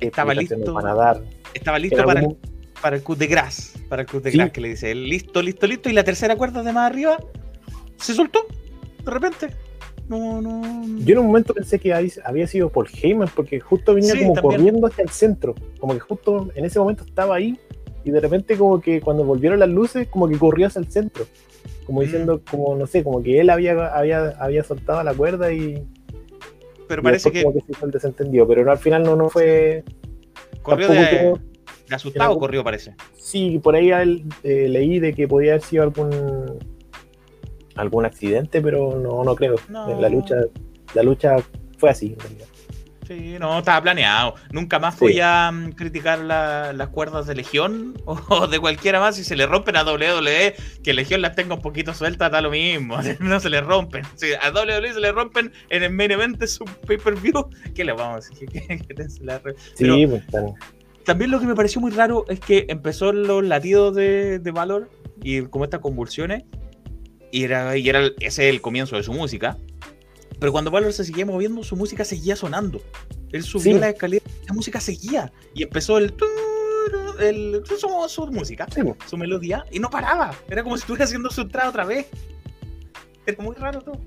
qué 0.00 0.08
Estaba 0.08 0.34
listo. 0.34 0.56
van 0.74 0.86
a 0.88 0.94
dar. 0.94 1.22
Estaba 1.54 1.78
listo 1.78 2.04
para 2.04 2.18
el, 2.22 2.36
para 2.82 2.96
el 2.96 3.04
cut 3.04 3.16
de 3.16 3.28
gras. 3.28 3.74
Para 3.88 4.02
el 4.02 4.08
cut 4.08 4.24
de 4.24 4.32
Sí. 4.32 4.36
gras 4.38 4.50
que 4.50 4.60
le 4.60 4.70
dice 4.70 4.92
listo, 4.96 5.40
listo, 5.42 5.68
listo. 5.68 5.88
Y 5.88 5.92
la 5.92 6.02
tercera 6.02 6.34
cuerda 6.34 6.64
de 6.64 6.72
más 6.72 6.90
arriba 6.90 7.16
se 7.98 8.14
soltó. 8.14 8.40
De 9.04 9.10
repente. 9.12 9.50
No, 10.08 10.42
no. 10.42 10.60
Yo 11.04 11.12
en 11.12 11.18
un 11.20 11.26
momento 11.28 11.54
pensé 11.54 11.78
que 11.78 11.94
había- 11.94 12.10
había 12.24 12.48
sido 12.48 12.68
Paul 12.68 12.88
Heyman, 12.92 13.28
porque 13.32 13.60
justo 13.60 13.94
venía 13.94 14.10
Sí, 14.14 14.22
como 14.22 14.34
también. 14.34 14.56
corriendo 14.58 14.86
hacia 14.88 15.02
el 15.04 15.10
centro. 15.10 15.54
Como 15.78 15.94
que 15.94 16.00
justo 16.00 16.50
en 16.56 16.64
ese 16.64 16.80
momento 16.80 17.04
estaba 17.04 17.36
ahí. 17.36 17.56
Y 18.04 18.10
de 18.10 18.20
repente 18.20 18.56
como 18.56 18.80
que 18.80 19.00
cuando 19.00 19.24
volvieron 19.24 19.58
las 19.58 19.68
luces, 19.68 20.08
como 20.08 20.28
que 20.28 20.38
corrió 20.38 20.66
hacia 20.66 20.80
el 20.80 20.90
centro. 20.90 21.24
Como 21.86 22.00
Mm. 22.00 22.02
diciendo, 22.04 22.40
como 22.50 22.76
no 22.76 22.86
sé, 22.86 23.02
como 23.04 23.22
que 23.22 23.40
él 23.40 23.50
había, 23.50 23.86
había, 23.94 24.30
había 24.38 24.62
soltado 24.64 25.02
la 25.02 25.14
cuerda 25.14 25.52
y, 25.52 25.86
Pero 26.88 27.00
y 27.00 27.04
parece 27.04 27.30
que 27.32 27.42
como 27.42 27.54
que 27.54 27.60
se 27.62 27.72
hizo 27.72 27.86
el 27.86 27.90
desentendido. 27.92 28.46
Pero 28.46 28.64
no, 28.64 28.70
al 28.70 28.78
final 28.78 29.02
no, 29.02 29.16
no 29.16 29.28
fue... 29.30 29.84
corrió 30.62 30.88
de, 30.88 31.08
creo- 31.08 31.38
de 31.88 31.94
asustado, 31.94 32.30
algún- 32.30 32.40
corrió, 32.40 32.64
parece. 32.64 32.94
Sí, 33.18 33.58
por 33.62 33.74
ahí 33.74 33.90
él, 33.90 34.24
eh, 34.42 34.68
leí 34.68 34.98
de 35.00 35.12
que 35.14 35.26
podía 35.28 35.52
haber 35.52 35.62
sido 35.62 35.82
algún 35.82 36.10
algún 37.76 38.04
accidente, 38.06 38.62
pero 38.62 38.98
no, 38.98 39.24
no 39.24 39.34
creo. 39.34 39.56
No. 39.68 40.00
La 40.00 40.08
lucha, 40.08 40.36
la 40.94 41.02
lucha 41.02 41.36
fue 41.78 41.90
así. 41.90 42.12
en 42.12 42.18
realidad. 42.20 42.46
Sí, 43.06 43.36
no, 43.38 43.58
estaba 43.58 43.82
planeado. 43.82 44.34
Nunca 44.50 44.78
más 44.78 44.94
Sí. 44.94 45.00
voy 45.00 45.20
a 45.20 45.50
mm, 45.52 45.72
criticar 45.72 46.18
la- 46.20 46.72
las 46.72 46.88
cuerdas 46.88 47.26
de 47.26 47.34
Legión 47.34 47.94
o 48.06 48.46
de 48.46 48.58
cualquiera 48.58 49.00
más. 49.00 49.16
Si 49.16 49.24
se 49.24 49.36
le 49.36 49.46
rompen 49.46 49.76
a 49.76 49.82
WWE, 49.84 50.54
que 50.82 50.94
Legión 50.94 51.20
las 51.22 51.34
tenga 51.36 51.54
un 51.54 51.60
poquito 51.62 51.92
sueltas, 51.94 52.30
da 52.32 52.40
lo 52.40 52.50
mismo. 52.50 52.96
No 53.20 53.40
se 53.40 53.50
le 53.50 53.60
rompen. 53.60 54.04
Si 54.14 54.32
a 54.32 54.50
WWE 54.50 54.92
se 54.92 55.00
le 55.00 55.12
rompen 55.12 55.52
en 55.70 55.82
el 55.82 55.92
main 55.92 56.10
event 56.10 56.38
de 56.38 56.46
su 56.46 56.64
pay-per-view, 56.86 57.50
¿qué 57.74 57.84
le 57.84 57.92
vamos 57.92 58.26
a 58.26 58.30
decir? 58.30 58.48
Que- 58.48 59.06
la 59.20 59.38
re- 59.38 59.54
Sí, 59.74 60.06
pues, 60.06 60.26
tan- 60.28 60.54
También 61.04 61.30
lo 61.30 61.38
que 61.40 61.46
me 61.46 61.54
pareció 61.54 61.80
muy 61.80 61.90
raro 61.90 62.24
es 62.28 62.40
que 62.40 62.64
empezó 62.68 63.12
los 63.12 63.44
latidos 63.44 63.94
de, 63.94 64.38
de 64.38 64.50
Valor 64.50 64.88
y 65.22 65.42
como 65.42 65.64
estas 65.64 65.80
convulsiones, 65.80 66.44
y 67.30 67.44
era, 67.44 67.76
y 67.76 67.88
era 67.88 68.00
ese 68.20 68.48
es 68.48 68.54
el 68.54 68.60
comienzo 68.60 68.96
de 68.96 69.02
su 69.02 69.12
música. 69.12 69.56
Pero 70.38 70.52
cuando 70.52 70.70
Valor 70.70 70.92
se 70.92 71.04
seguía 71.04 71.24
moviendo, 71.26 71.62
su 71.62 71.76
música 71.76 72.04
seguía 72.04 72.36
sonando. 72.36 72.80
Él 73.32 73.42
subió 73.42 73.72
Sí. 73.74 73.78
la 73.78 73.88
escalera, 73.90 74.24
la 74.46 74.52
música 74.54 74.80
seguía. 74.80 75.32
Y 75.54 75.62
empezó 75.62 75.98
el. 75.98 76.14
el 77.20 77.62
su, 77.66 77.76
su 78.08 78.26
música, 78.28 78.66
sí, 78.74 78.80
su 79.06 79.16
melodía, 79.16 79.64
y 79.70 79.78
no 79.78 79.90
paraba. 79.90 80.34
Era 80.48 80.62
como 80.62 80.76
si 80.76 80.82
estuviera 80.82 81.04
haciendo 81.04 81.30
su 81.30 81.42
entrada 81.42 81.70
otra 81.70 81.84
vez. 81.84 82.06
Era 83.26 83.42
muy 83.42 83.54
raro 83.56 83.80
todo. 83.80 84.00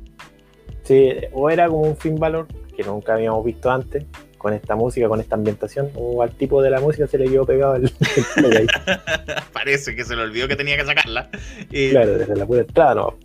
Sí, 0.84 1.10
o 1.34 1.50
era 1.50 1.68
como 1.68 1.82
un 1.82 1.98
Finn 1.98 2.16
Balor 2.16 2.48
que 2.76 2.84
nunca 2.84 3.16
habíamos 3.16 3.44
visto 3.44 3.70
antes, 3.72 4.06
con 4.38 4.54
esta 4.54 4.76
música, 4.76 5.08
con 5.10 5.20
esta 5.20 5.36
ambientación, 5.36 5.90
o 5.96 6.22
al 6.22 6.32
tipo 6.32 6.62
de 6.62 6.70
la 6.70 6.80
música 6.80 7.08
se 7.08 7.18
le 7.18 7.26
quedó 7.26 7.46
pegado 7.46 7.76
el, 7.76 7.92
el. 8.38 8.68
Parece 9.54 9.96
que 9.96 10.06
se 10.06 10.16
le 10.16 10.22
olvidó 10.22 10.48
que 10.48 10.56
tenía 10.56 10.78
que 10.78 10.86
sacarla. 10.86 11.30
Eh, 11.72 11.90
Claro, 11.90 12.18
desde 12.20 12.36
la 12.36 12.46
pura 12.46 12.62
entrada, 12.62 12.94
no. 12.96 13.18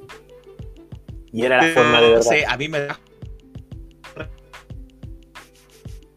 Y 1.33 1.45
era 1.45 1.57
la 1.63 1.73
forma 1.75 2.01
de 2.01 2.07
no 2.09 2.13
verdad. 2.15 2.23
sé, 2.23 2.45
a 2.47 2.57
mí 2.57 2.69
me 2.69 2.81
da 2.81 2.99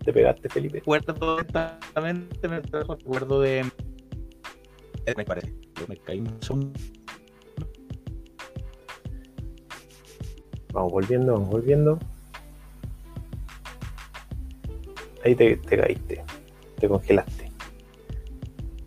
Te 0.04 0.14
pegaste, 0.14 0.50
Felipe. 0.50 0.80
recuerdo 0.80 1.40
exactamente, 1.40 2.48
me 2.48 2.60
recuerdo 2.62 3.42
de. 3.42 3.60
eh, 5.06 5.14
Me 5.18 5.26
parece. 5.26 5.54
Yo 5.80 5.88
me 5.88 5.98
caí 5.98 6.20
un 6.20 6.42
segundo. 6.42 6.72
Vamos 10.74 10.92
volviendo, 10.92 11.34
vamos 11.34 11.50
volviendo. 11.50 12.00
Ahí 15.24 15.34
te, 15.36 15.58
te 15.58 15.78
caíste, 15.78 16.24
te 16.80 16.88
congelaste. 16.88 17.52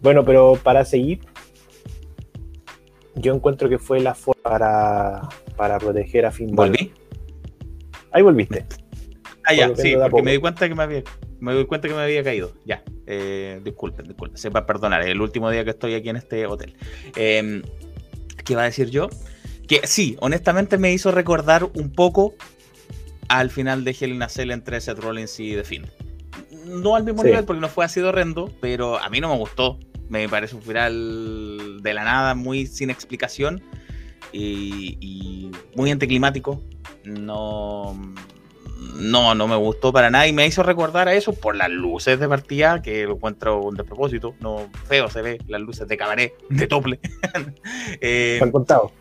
Bueno, 0.00 0.24
pero 0.24 0.52
para 0.62 0.84
seguir, 0.84 1.26
yo 3.16 3.34
encuentro 3.34 3.68
que 3.68 3.78
fue 3.78 3.98
la 4.00 4.14
forma 4.14 4.40
para, 4.42 5.28
para 5.58 5.78
proteger 5.78 6.24
a 6.24 6.30
Finn 6.30 6.54
Balor. 6.56 6.76
¿Volví? 6.78 6.92
Ahí 8.12 8.22
volviste. 8.22 8.64
Ah, 9.44 9.52
ya, 9.54 9.74
sí, 9.76 9.94
porque 10.10 10.22
me 10.22 10.32
di 10.32 10.38
cuenta 10.38 10.66
que 10.68 10.74
me 10.74 10.82
había. 10.84 11.02
Me 11.40 11.54
di 11.54 11.64
cuenta 11.66 11.88
que 11.88 11.94
me 11.94 12.00
había 12.00 12.22
caído. 12.24 12.52
Ya. 12.64 12.82
Eh, 13.06 13.60
disculpen, 13.64 14.06
disculpen. 14.06 14.36
Sepa 14.38 14.64
perdonar. 14.66 15.02
Es 15.02 15.08
el 15.08 15.20
último 15.20 15.50
día 15.50 15.64
que 15.64 15.70
estoy 15.70 15.94
aquí 15.94 16.08
en 16.08 16.16
este 16.16 16.46
hotel. 16.46 16.74
Eh, 17.16 17.62
¿Qué 18.44 18.52
iba 18.54 18.62
a 18.62 18.66
decir 18.66 18.88
yo? 18.90 19.08
Que 19.66 19.86
sí, 19.86 20.16
honestamente 20.20 20.78
me 20.78 20.92
hizo 20.92 21.10
recordar 21.12 21.64
un 21.74 21.92
poco 21.92 22.34
al 23.28 23.50
final 23.50 23.84
de 23.84 23.96
Hell 23.98 24.12
in 24.12 24.22
a 24.22 24.28
Cell 24.28 24.50
entre 24.50 24.80
Seth 24.80 24.98
Rollins 24.98 25.38
y 25.40 25.54
The 25.54 25.64
Finn. 25.64 25.86
No 26.66 26.96
al 26.96 27.04
mismo 27.04 27.22
Sí. 27.22 27.28
nivel 27.28 27.44
porque 27.44 27.60
no 27.60 27.68
fue 27.68 27.84
así 27.84 28.00
de 28.00 28.06
horrendo, 28.08 28.50
pero 28.60 28.98
a 28.98 29.08
mí 29.10 29.20
no 29.20 29.28
me 29.30 29.36
gustó. 29.36 29.78
Me 30.08 30.28
parece 30.28 30.56
un 30.56 30.62
final 30.62 31.82
de 31.82 31.94
la 31.94 32.04
nada, 32.04 32.34
muy 32.34 32.66
sin 32.66 32.88
explicación 32.90 33.62
y, 34.32 34.96
y 35.00 35.50
muy 35.74 35.90
anticlimático. 35.90 36.62
No, 37.04 37.96
no, 38.98 39.34
no 39.34 39.48
me 39.48 39.56
gustó 39.56 39.92
para 39.92 40.10
nada 40.10 40.26
y 40.26 40.32
me 40.32 40.46
hizo 40.46 40.62
recordar 40.62 41.08
a 41.08 41.14
eso 41.14 41.32
por 41.32 41.54
las 41.56 41.70
luces 41.70 42.18
de 42.18 42.28
partida, 42.28 42.82
que 42.82 43.04
lo 43.04 43.14
encuentro 43.14 43.60
un 43.62 43.76
despropósito. 43.76 44.34
No, 44.40 44.68
feo 44.86 45.08
se 45.08 45.22
ve, 45.22 45.38
las 45.46 45.60
luces 45.60 45.86
de 45.88 45.96
cabaret, 45.96 46.32
de 46.48 46.66
tople. 46.66 47.00
Eh, 48.00 48.36
¿Te 48.38 48.44
han 48.44 48.52
contado? 48.52 48.92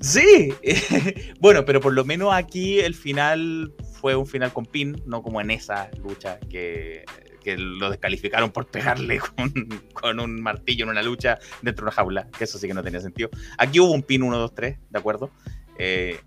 Sí, 0.00 0.54
bueno, 1.40 1.64
pero 1.64 1.80
por 1.80 1.92
lo 1.92 2.04
menos 2.04 2.32
aquí 2.32 2.78
el 2.78 2.94
final 2.94 3.72
fue 4.00 4.14
un 4.14 4.26
final 4.26 4.52
con 4.52 4.64
pin, 4.64 5.02
no 5.06 5.22
como 5.22 5.40
en 5.40 5.50
esa 5.50 5.90
lucha 6.02 6.38
que, 6.48 7.04
que 7.48 7.56
lo 7.58 7.90
descalificaron 7.90 8.50
por 8.50 8.66
pegarle 8.66 9.18
con, 9.36 9.52
con 9.92 10.20
un 10.20 10.40
martillo 10.42 10.84
en 10.84 10.90
una 10.90 11.02
lucha 11.02 11.38
dentro 11.62 11.84
de 11.84 11.88
una 11.88 11.92
jaula, 11.92 12.28
que 12.36 12.44
eso 12.44 12.58
sí 12.58 12.66
que 12.68 12.74
no 12.74 12.82
tenía 12.82 13.00
sentido. 13.00 13.30
Aquí 13.56 13.80
hubo 13.80 13.92
un 13.92 14.02
pin 14.02 14.22
1, 14.22 14.36
2, 14.38 14.54
3, 14.54 14.78
¿de 14.90 14.98
acuerdo? 14.98 15.30
Eh, 15.78 16.18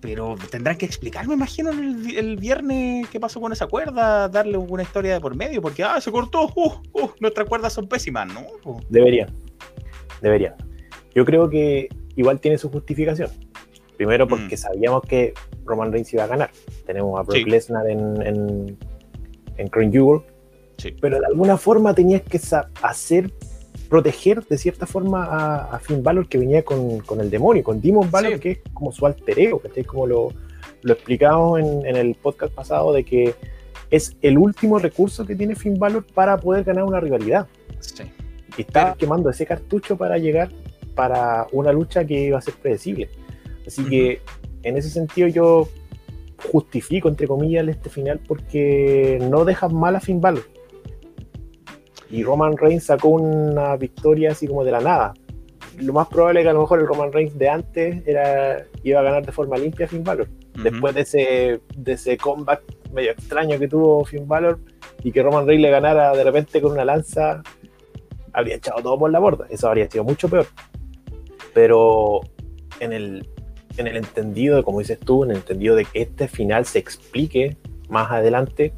pero 0.00 0.36
tendrán 0.50 0.76
que 0.76 0.86
explicar, 0.86 1.26
me 1.26 1.34
imagino, 1.34 1.70
el, 1.70 2.16
el 2.16 2.36
viernes 2.36 3.08
qué 3.08 3.18
pasó 3.18 3.40
con 3.40 3.52
esa 3.52 3.66
cuerda, 3.66 4.28
darle 4.28 4.56
una 4.56 4.82
historia 4.82 5.14
de 5.14 5.20
por 5.20 5.34
medio, 5.34 5.60
porque, 5.60 5.82
ah, 5.82 6.00
se 6.00 6.12
cortó, 6.12 6.52
uh, 6.54 6.72
uh, 6.92 7.10
nuestras 7.20 7.48
cuerdas 7.48 7.72
son 7.72 7.88
pésimas, 7.88 8.32
¿no? 8.32 8.42
po. 8.62 8.80
Deberían. 8.88 9.34
Deberían. 10.22 10.54
Yo 11.14 11.24
creo 11.24 11.48
que 11.50 11.88
igual 12.14 12.40
tiene 12.40 12.58
su 12.58 12.68
justificación. 12.70 13.30
Primero 13.96 14.28
porque 14.28 14.54
Mm. 14.54 14.58
sabíamos 14.58 15.02
que 15.02 15.34
Roman 15.64 15.90
Reigns 15.90 16.12
iba 16.14 16.22
a 16.22 16.28
ganar. 16.28 16.50
Tenemos 16.86 17.18
a 17.18 17.24
Brock 17.24 17.38
Sí. 17.38 17.44
Lesnar 17.44 17.88
en, 17.88 18.22
en, 18.22 18.78
en 19.58 19.68
Crown 19.68 19.92
Jewel. 19.92 20.20
Sí. 20.78 20.94
Pero 21.00 21.18
de 21.20 21.26
alguna 21.26 21.56
forma 21.56 21.92
tenías 21.94 22.22
que 22.22 22.40
hacer, 22.82 23.30
proteger 23.88 24.44
de 24.46 24.56
cierta 24.58 24.86
forma 24.86 25.24
a, 25.24 25.74
a 25.76 25.78
Finn 25.80 26.02
Balor 26.02 26.28
que 26.28 26.38
venía 26.38 26.62
con, 26.64 27.00
con 27.00 27.20
el 27.20 27.30
demonio, 27.30 27.62
con 27.64 27.80
Demon 27.80 28.10
Balor, 28.10 28.34
Sí. 28.34 28.38
que 28.40 28.50
es 28.52 28.58
como 28.72 28.92
su 28.92 29.04
alter 29.06 29.38
ego, 29.38 29.58
¿cachai? 29.58 29.84
Como 29.84 30.06
lo, 30.06 30.28
lo 30.82 30.92
explicamos 30.92 31.60
en, 31.60 31.84
en 31.86 31.96
el 31.96 32.14
podcast 32.14 32.52
pasado 32.54 32.92
de 32.92 33.04
que 33.04 33.34
es 33.90 34.16
el 34.22 34.38
último 34.38 34.78
recurso 34.78 35.24
que 35.26 35.34
tiene 35.34 35.54
Finn 35.56 35.78
Balor 35.78 36.04
para 36.14 36.36
poder 36.36 36.62
ganar 36.64 36.84
una 36.84 37.00
rivalidad. 37.00 37.46
Sí. 37.80 38.04
Y 38.56 38.64
Pero- 38.64 38.94
quemando 38.98 39.30
ese 39.30 39.46
cartucho 39.46 39.96
para 39.96 40.18
llegar 40.18 40.50
para 40.94 41.46
una 41.52 41.72
lucha 41.72 42.04
que 42.04 42.20
iba 42.26 42.38
a 42.38 42.42
ser 42.42 42.54
predecible. 42.54 43.08
Así 43.66 43.84
que 43.84 44.20
en 44.62 44.76
ese 44.76 44.90
sentido 44.90 45.28
yo 45.28 45.68
justifico, 46.38 47.08
entre 47.08 47.26
comillas, 47.26 47.66
este 47.68 47.90
final 47.90 48.20
porque 48.26 49.18
no 49.30 49.44
dejas 49.44 49.72
mal 49.72 49.96
a 49.96 50.00
Finn 50.00 50.20
Balor. 50.20 50.44
Y 52.10 52.22
Roman 52.22 52.56
Reigns 52.56 52.84
sacó 52.84 53.08
una 53.08 53.76
victoria 53.76 54.32
así 54.32 54.46
como 54.46 54.64
de 54.64 54.72
la 54.72 54.80
nada. 54.80 55.14
Lo 55.78 55.92
más 55.92 56.08
probable 56.08 56.40
es 56.40 56.44
que 56.44 56.50
a 56.50 56.54
lo 56.54 56.60
mejor 56.60 56.80
el 56.80 56.86
Roman 56.86 57.12
Reigns 57.12 57.36
de 57.38 57.48
antes 57.48 58.06
era, 58.06 58.64
iba 58.82 59.00
a 59.00 59.02
ganar 59.02 59.26
de 59.26 59.32
forma 59.32 59.56
limpia 59.56 59.86
a 59.86 59.88
Finn 59.88 60.04
Balor. 60.04 60.28
Después 60.62 60.92
de 60.94 61.02
ese, 61.02 61.60
de 61.76 61.92
ese 61.92 62.16
comeback 62.16 62.62
medio 62.92 63.12
extraño 63.12 63.58
que 63.58 63.68
tuvo 63.68 64.04
Finn 64.04 64.26
Balor 64.26 64.58
y 65.04 65.12
que 65.12 65.22
Roman 65.22 65.46
Reigns 65.46 65.62
le 65.62 65.70
ganara 65.70 66.12
de 66.12 66.24
repente 66.24 66.60
con 66.60 66.72
una 66.72 66.84
lanza, 66.84 67.42
habría 68.32 68.56
echado 68.56 68.82
todo 68.82 68.98
por 68.98 69.10
la 69.10 69.18
borda. 69.18 69.46
Eso 69.50 69.68
habría 69.68 69.88
sido 69.88 70.02
mucho 70.02 70.28
peor. 70.28 70.46
Pero 71.54 72.20
en 72.80 72.92
el, 72.92 73.28
en 73.80 73.86
el 73.88 73.96
entendido, 73.96 74.62
como 74.64 74.80
dices 74.80 74.98
tú, 74.98 75.24
en 75.24 75.30
el 75.30 75.36
entendido 75.38 75.74
de 75.76 75.84
que 75.84 76.02
este 76.02 76.28
final 76.28 76.64
se 76.66 76.78
explique 76.78 77.56
más 77.88 78.10
adelante, 78.10 78.72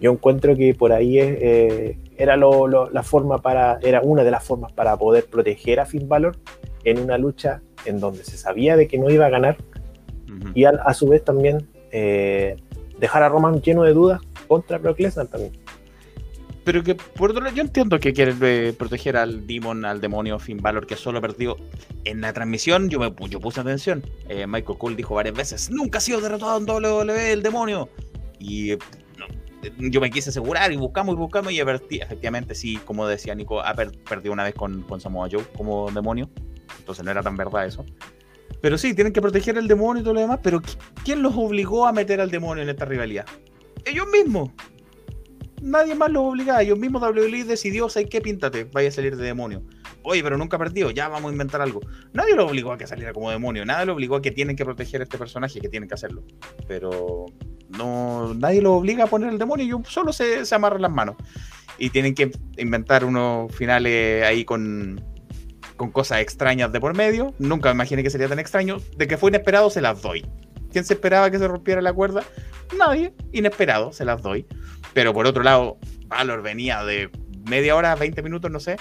yo 0.00 0.12
encuentro 0.12 0.54
que 0.56 0.74
por 0.74 0.92
ahí 0.92 1.18
es, 1.18 1.36
eh, 1.40 1.98
era 2.16 2.36
lo- 2.36 2.66
lo- 2.68 2.90
la 2.90 3.02
forma 3.02 3.38
para, 3.38 3.78
era 3.82 4.00
una 4.02 4.22
de 4.24 4.30
las 4.30 4.44
formas 4.44 4.72
para 4.72 4.96
poder 4.96 5.24
proteger 5.26 5.80
a 5.80 5.86
Finn 5.86 6.08
Balor 6.08 6.36
en 6.84 6.98
una 7.00 7.18
lucha 7.18 7.60
en 7.84 8.00
donde 8.00 8.24
se 8.24 8.36
sabía 8.36 8.76
de 8.76 8.86
que 8.88 8.98
no 8.98 9.10
iba 9.10 9.26
a 9.26 9.30
ganar 9.30 9.56
y 10.54 10.64
a, 10.64 10.70
a 10.70 10.94
su 10.94 11.08
vez 11.08 11.24
también 11.24 11.68
eh, 11.90 12.56
dejar 12.98 13.22
a 13.22 13.28
Roman 13.28 13.60
lleno 13.62 13.82
de 13.82 13.92
dudas 13.92 14.20
contra 14.46 14.78
Brock 14.78 15.00
Lesnar 15.00 15.26
también. 15.26 15.52
Pero 16.64 16.82
que 16.82 16.94
por 16.94 17.30
otro 17.30 17.42
lado, 17.42 17.54
yo 17.56 17.62
entiendo 17.62 17.98
que 17.98 18.12
quieren 18.12 18.36
eh, 18.42 18.74
proteger 18.76 19.16
al 19.16 19.46
Demon, 19.46 19.84
al 19.86 20.00
demonio 20.00 20.38
Finn 20.38 20.58
Balor, 20.58 20.86
que 20.86 20.96
solo 20.96 21.20
perdió. 21.20 21.56
En 22.04 22.20
la 22.20 22.32
transmisión 22.32 22.90
yo 22.90 22.98
me 22.98 23.12
yo 23.30 23.40
puse 23.40 23.60
atención. 23.60 24.04
Eh, 24.28 24.46
Michael 24.46 24.78
Cole 24.78 24.96
dijo 24.96 25.14
varias 25.14 25.34
veces: 25.34 25.70
Nunca 25.70 25.98
ha 25.98 26.00
sido 26.00 26.20
derrotado 26.20 26.58
en 26.58 26.68
WWE 26.68 27.32
el 27.32 27.42
demonio. 27.42 27.88
Y 28.38 28.72
eh, 28.72 28.78
no, 29.18 29.26
eh, 29.62 29.72
yo 29.78 30.00
me 30.00 30.10
quise 30.10 30.28
asegurar 30.30 30.70
y 30.72 30.76
buscamos 30.76 31.14
y 31.14 31.18
buscamos 31.18 31.52
y 31.52 31.60
efectivamente, 31.60 32.54
sí, 32.54 32.76
como 32.84 33.06
decía 33.06 33.34
Nico, 33.34 33.60
ha 33.62 33.74
per- 33.74 33.92
perdido 34.02 34.32
una 34.34 34.44
vez 34.44 34.54
con, 34.54 34.82
con 34.82 35.00
Samoa 35.00 35.28
Joe 35.30 35.44
como 35.56 35.90
demonio. 35.90 36.28
Entonces 36.78 37.02
no 37.04 37.10
era 37.10 37.22
tan 37.22 37.36
verdad 37.36 37.64
eso. 37.66 37.84
Pero 38.60 38.76
sí, 38.76 38.92
tienen 38.94 39.12
que 39.12 39.22
proteger 39.22 39.56
al 39.56 39.68
demonio 39.68 40.00
y 40.00 40.04
todo 40.04 40.14
lo 40.14 40.20
demás. 40.20 40.40
Pero 40.42 40.60
¿qui- 40.60 40.76
¿quién 41.04 41.22
los 41.22 41.34
obligó 41.36 41.86
a 41.86 41.92
meter 41.92 42.20
al 42.20 42.30
demonio 42.30 42.62
en 42.62 42.68
esta 42.68 42.84
rivalidad? 42.84 43.24
Ellos 43.84 44.06
mismos. 44.12 44.50
Nadie 45.60 45.94
más 45.94 46.10
los 46.10 46.24
obligaba. 46.24 46.62
Ellos 46.62 46.78
mismos 46.78 47.02
WWE 47.02 47.44
decidió, 47.44 47.88
¿sabes 47.88 48.08
qué? 48.10 48.20
Píntate, 48.20 48.64
vaya 48.64 48.88
a 48.88 48.92
salir 48.92 49.16
de 49.16 49.24
demonio. 49.24 49.62
Oye, 50.02 50.22
pero 50.22 50.38
nunca 50.38 50.58
perdido, 50.58 50.90
ya 50.90 51.08
vamos 51.08 51.30
a 51.30 51.32
inventar 51.32 51.60
algo. 51.60 51.80
Nadie 52.12 52.34
lo 52.34 52.46
obligó 52.46 52.72
a 52.72 52.78
que 52.78 52.86
saliera 52.86 53.12
como 53.12 53.30
demonio, 53.30 53.64
nadie 53.64 53.86
lo 53.86 53.94
obligó 53.94 54.16
a 54.16 54.22
que 54.22 54.30
tienen 54.30 54.56
que 54.56 54.64
proteger 54.64 55.00
a 55.00 55.04
este 55.04 55.18
personaje, 55.18 55.60
que 55.60 55.68
tienen 55.68 55.88
que 55.88 55.94
hacerlo. 55.94 56.22
Pero 56.66 57.26
no, 57.68 58.34
nadie 58.34 58.62
lo 58.62 58.74
obliga 58.74 59.04
a 59.04 59.06
poner 59.06 59.30
el 59.30 59.38
demonio, 59.38 59.64
ellos 59.64 59.80
solo 59.88 60.12
se, 60.12 60.46
se 60.46 60.54
amarran 60.54 60.82
las 60.82 60.92
manos. 60.92 61.16
Y 61.78 61.90
tienen 61.90 62.14
que 62.14 62.30
inventar 62.56 63.04
unos 63.04 63.54
finales 63.54 64.24
ahí 64.24 64.44
con, 64.44 65.00
con 65.76 65.90
cosas 65.90 66.20
extrañas 66.20 66.72
de 66.72 66.80
por 66.80 66.94
medio. 66.94 67.34
Nunca 67.38 67.70
me 67.70 67.74
imaginé 67.74 68.02
que 68.02 68.10
sería 68.10 68.28
tan 68.28 68.38
extraño. 68.38 68.78
De 68.96 69.06
que 69.06 69.16
fue 69.16 69.30
inesperado, 69.30 69.70
se 69.70 69.80
las 69.80 70.02
doy. 70.02 70.26
¿Quién 70.72 70.84
se 70.84 70.94
esperaba 70.94 71.30
que 71.30 71.38
se 71.38 71.48
rompiera 71.48 71.80
la 71.80 71.92
cuerda? 71.92 72.24
Nadie. 72.76 73.14
Inesperado, 73.32 73.92
se 73.92 74.04
las 74.04 74.22
doy. 74.22 74.46
Pero 74.98 75.14
por 75.14 75.28
otro 75.28 75.44
lado, 75.44 75.78
Valor 76.08 76.42
venía 76.42 76.82
de 76.82 77.08
media 77.48 77.76
hora, 77.76 77.94
20 77.94 78.20
minutos, 78.20 78.50
no 78.50 78.58
sé, 78.58 78.74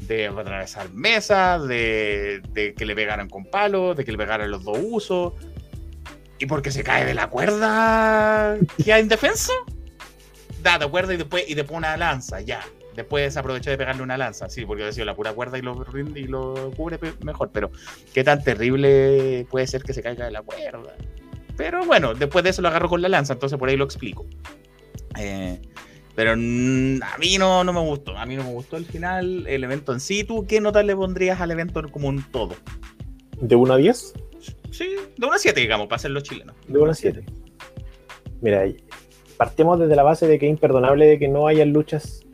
de 0.00 0.28
atravesar 0.28 0.88
mesas, 0.94 1.68
de, 1.68 2.72
que 2.74 2.86
le 2.86 2.94
pegaran 2.94 3.28
con 3.28 3.44
palos, 3.44 3.94
de 3.94 4.02
que 4.02 4.10
le 4.10 4.16
pegaran 4.16 4.50
los 4.50 4.64
dos 4.64 4.78
usos. 4.80 5.34
Y 6.38 6.46
porque 6.46 6.70
se 6.70 6.82
cae 6.82 7.04
de 7.04 7.12
la 7.12 7.28
cuerda, 7.28 8.56
queda 8.82 8.98
indefenso. 8.98 9.52
Da, 10.62 10.78
de 10.78 10.88
cuerda 10.88 11.12
y 11.12 11.18
después, 11.18 11.44
y 11.46 11.52
después 11.52 11.76
una 11.76 11.98
lanza, 11.98 12.40
ya. 12.40 12.62
Después 12.96 13.34
se 13.34 13.38
aprovechó 13.38 13.68
de 13.68 13.76
pegarle 13.76 14.02
una 14.02 14.16
lanza, 14.16 14.48
sí, 14.48 14.64
porque 14.64 14.84
ha 14.84 14.92
sido 14.92 15.04
la 15.04 15.14
pura 15.14 15.34
cuerda 15.34 15.58
y 15.58 15.60
lo, 15.60 15.84
y 16.14 16.28
lo 16.28 16.70
cubre 16.78 16.98
mejor. 17.22 17.50
Pero 17.52 17.70
qué 18.14 18.24
tan 18.24 18.42
terrible 18.42 19.46
puede 19.50 19.66
ser 19.66 19.82
que 19.82 19.92
se 19.92 20.02
caiga 20.02 20.24
de 20.24 20.30
la 20.30 20.40
cuerda. 20.40 20.94
Pero 21.58 21.84
bueno, 21.84 22.14
después 22.14 22.42
de 22.42 22.50
eso 22.50 22.62
lo 22.62 22.68
agarró 22.68 22.88
con 22.88 23.02
la 23.02 23.10
lanza, 23.10 23.34
entonces 23.34 23.58
por 23.58 23.68
ahí 23.68 23.76
lo 23.76 23.84
explico. 23.84 24.24
Eh, 25.18 25.60
pero 26.14 26.32
a 26.32 26.36
mí 26.36 27.38
no, 27.38 27.62
no 27.62 27.72
me 27.72 27.80
gustó. 27.80 28.16
A 28.16 28.26
mí 28.26 28.34
no 28.36 28.44
me 28.44 28.52
gustó 28.52 28.76
el 28.76 28.84
final, 28.84 29.46
el 29.46 29.62
evento 29.62 29.92
en 29.92 30.00
sí. 30.00 30.24
¿Tú 30.24 30.46
qué 30.48 30.60
nota 30.60 30.82
le 30.82 30.96
pondrías 30.96 31.40
al 31.40 31.52
evento 31.52 31.80
como 31.90 32.08
un 32.08 32.22
todo? 32.22 32.56
¿De 33.40 33.54
1 33.54 33.74
a 33.74 33.76
10? 33.76 34.14
Sí, 34.72 34.96
de 35.16 35.26
una 35.26 35.38
7, 35.38 35.60
digamos, 35.60 35.86
para 35.86 36.00
ser 36.00 36.10
los 36.10 36.24
chilenos. 36.24 36.56
De 36.66 36.78
1 36.78 36.90
a 36.90 36.94
7. 36.94 37.24
Mira, 38.40 38.64
partimos 39.36 39.78
desde 39.78 39.94
la 39.94 40.02
base 40.02 40.26
de 40.26 40.38
que 40.38 40.46
es 40.46 40.50
imperdonable 40.50 41.06
de 41.06 41.18
que 41.18 41.28
no 41.28 41.46
haya 41.46 41.64
luchas 41.64 42.26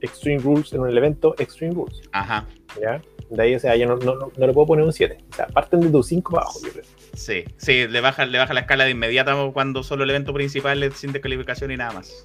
Extreme 0.00 0.42
Rules 0.42 0.72
en 0.72 0.80
un 0.80 0.96
evento 0.96 1.34
Extreme 1.38 1.74
Rules. 1.74 2.02
Ajá, 2.12 2.46
¿ya? 2.80 3.00
De 3.30 3.42
ahí, 3.42 3.54
o 3.54 3.60
sea, 3.60 3.76
yo 3.76 3.86
no, 3.86 3.96
no, 3.98 4.14
no, 4.16 4.32
no 4.36 4.46
le 4.46 4.52
puedo 4.52 4.66
poner 4.66 4.84
un 4.84 4.92
7. 4.92 5.16
O 5.30 5.36
sea, 5.36 5.46
parten 5.46 5.80
de 5.80 5.90
tu 5.90 6.02
5 6.02 6.32
para 6.32 6.44
abajo, 6.44 6.60
yo 6.64 6.72
creo. 6.72 6.84
Sí, 7.18 7.44
sí, 7.56 7.86
le 7.88 8.00
baja, 8.00 8.24
le 8.26 8.38
baja 8.38 8.54
la 8.54 8.60
escala 8.60 8.84
de 8.84 8.90
inmediato 8.92 9.52
cuando 9.52 9.82
solo 9.82 10.04
el 10.04 10.10
evento 10.10 10.32
principal 10.32 10.82
es 10.82 10.94
sin 10.94 11.12
descalificación 11.12 11.70
y 11.70 11.76
nada 11.76 11.92
más. 11.92 12.24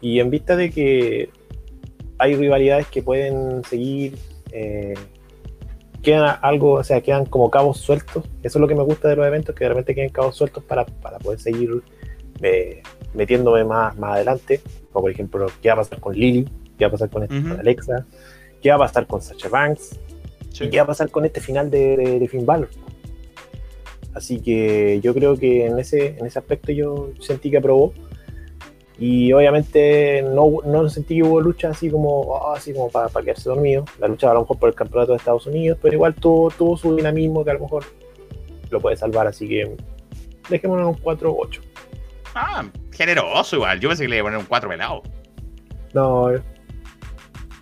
Y 0.00 0.20
en 0.20 0.30
vista 0.30 0.56
de 0.56 0.70
que 0.70 1.30
hay 2.18 2.34
rivalidades 2.36 2.86
que 2.86 3.02
pueden 3.02 3.62
seguir, 3.64 4.16
eh, 4.52 4.94
quedan 6.02 6.38
algo, 6.42 6.72
o 6.74 6.84
sea, 6.84 7.00
quedan 7.00 7.26
como 7.26 7.50
cabos 7.50 7.78
sueltos. 7.78 8.24
Eso 8.42 8.58
es 8.58 8.60
lo 8.60 8.68
que 8.68 8.74
me 8.74 8.82
gusta 8.84 9.08
de 9.08 9.16
los 9.16 9.26
eventos, 9.26 9.54
que 9.54 9.64
de 9.64 9.70
repente 9.70 9.94
queden 9.94 10.10
cabos 10.10 10.36
sueltos 10.36 10.62
para, 10.64 10.84
para 10.86 11.18
poder 11.18 11.40
seguir 11.40 11.82
eh, 12.42 12.82
metiéndome 13.14 13.64
más, 13.64 13.96
más 13.98 14.14
adelante. 14.14 14.60
Como 14.92 15.02
por 15.02 15.10
ejemplo, 15.10 15.46
¿qué 15.60 15.68
va 15.68 15.74
a 15.74 15.78
pasar 15.78 16.00
con 16.00 16.14
Lily? 16.14 16.48
¿Qué 16.78 16.84
va 16.84 16.88
a 16.88 16.92
pasar 16.92 17.10
con, 17.10 17.22
este- 17.24 17.34
con 17.50 17.60
Alexa? 17.60 18.06
¿Qué 18.62 18.68
va 18.70 18.76
a 18.76 18.78
pasar 18.78 19.06
con 19.06 19.20
Sacha 19.20 19.48
Banks? 19.48 19.98
¿Y 20.66 20.70
qué 20.70 20.76
va 20.78 20.84
a 20.84 20.86
pasar 20.86 21.10
con 21.10 21.24
este 21.24 21.40
final 21.40 21.70
de, 21.70 21.96
de, 21.96 22.18
de 22.18 22.28
Finn 22.28 22.46
Balor? 22.46 22.68
Así 24.16 24.40
que 24.40 24.98
yo 25.02 25.12
creo 25.12 25.36
que 25.36 25.66
en 25.66 25.78
ese, 25.78 26.16
en 26.18 26.24
ese 26.24 26.38
aspecto 26.38 26.72
yo 26.72 27.10
sentí 27.20 27.50
que 27.50 27.58
aprobó. 27.58 27.92
Y 28.98 29.30
obviamente 29.34 30.22
no, 30.22 30.62
no 30.64 30.88
sentí 30.88 31.16
que 31.16 31.22
hubo 31.22 31.38
lucha 31.38 31.68
así 31.68 31.90
como, 31.90 32.20
oh, 32.20 32.54
así 32.54 32.72
como 32.72 32.88
para, 32.88 33.08
para 33.08 33.24
quedarse 33.24 33.50
dormido. 33.50 33.84
La 33.98 34.08
lucha 34.08 34.30
a 34.30 34.34
lo 34.34 34.40
mejor 34.40 34.58
por 34.58 34.70
el 34.70 34.74
campeonato 34.74 35.12
de 35.12 35.18
Estados 35.18 35.46
Unidos, 35.46 35.78
pero 35.82 35.94
igual 35.94 36.14
tuvo, 36.14 36.50
tuvo 36.50 36.78
su 36.78 36.96
dinamismo 36.96 37.44
que 37.44 37.50
a 37.50 37.54
lo 37.54 37.60
mejor 37.60 37.84
lo 38.70 38.80
puede 38.80 38.96
salvar. 38.96 39.26
Así 39.26 39.46
que 39.46 39.76
dejémonos 40.48 40.82
en 40.82 40.88
un 40.94 41.18
4-8. 41.18 41.60
Ah, 42.34 42.64
generoso 42.90 43.56
igual. 43.56 43.78
Yo 43.80 43.90
pensé 43.90 44.04
que 44.04 44.08
le 44.08 44.16
iba 44.16 44.22
a 44.22 44.26
poner 44.28 44.38
un 44.38 44.46
4 44.46 44.66
pelado. 44.70 45.02
No, 45.92 46.30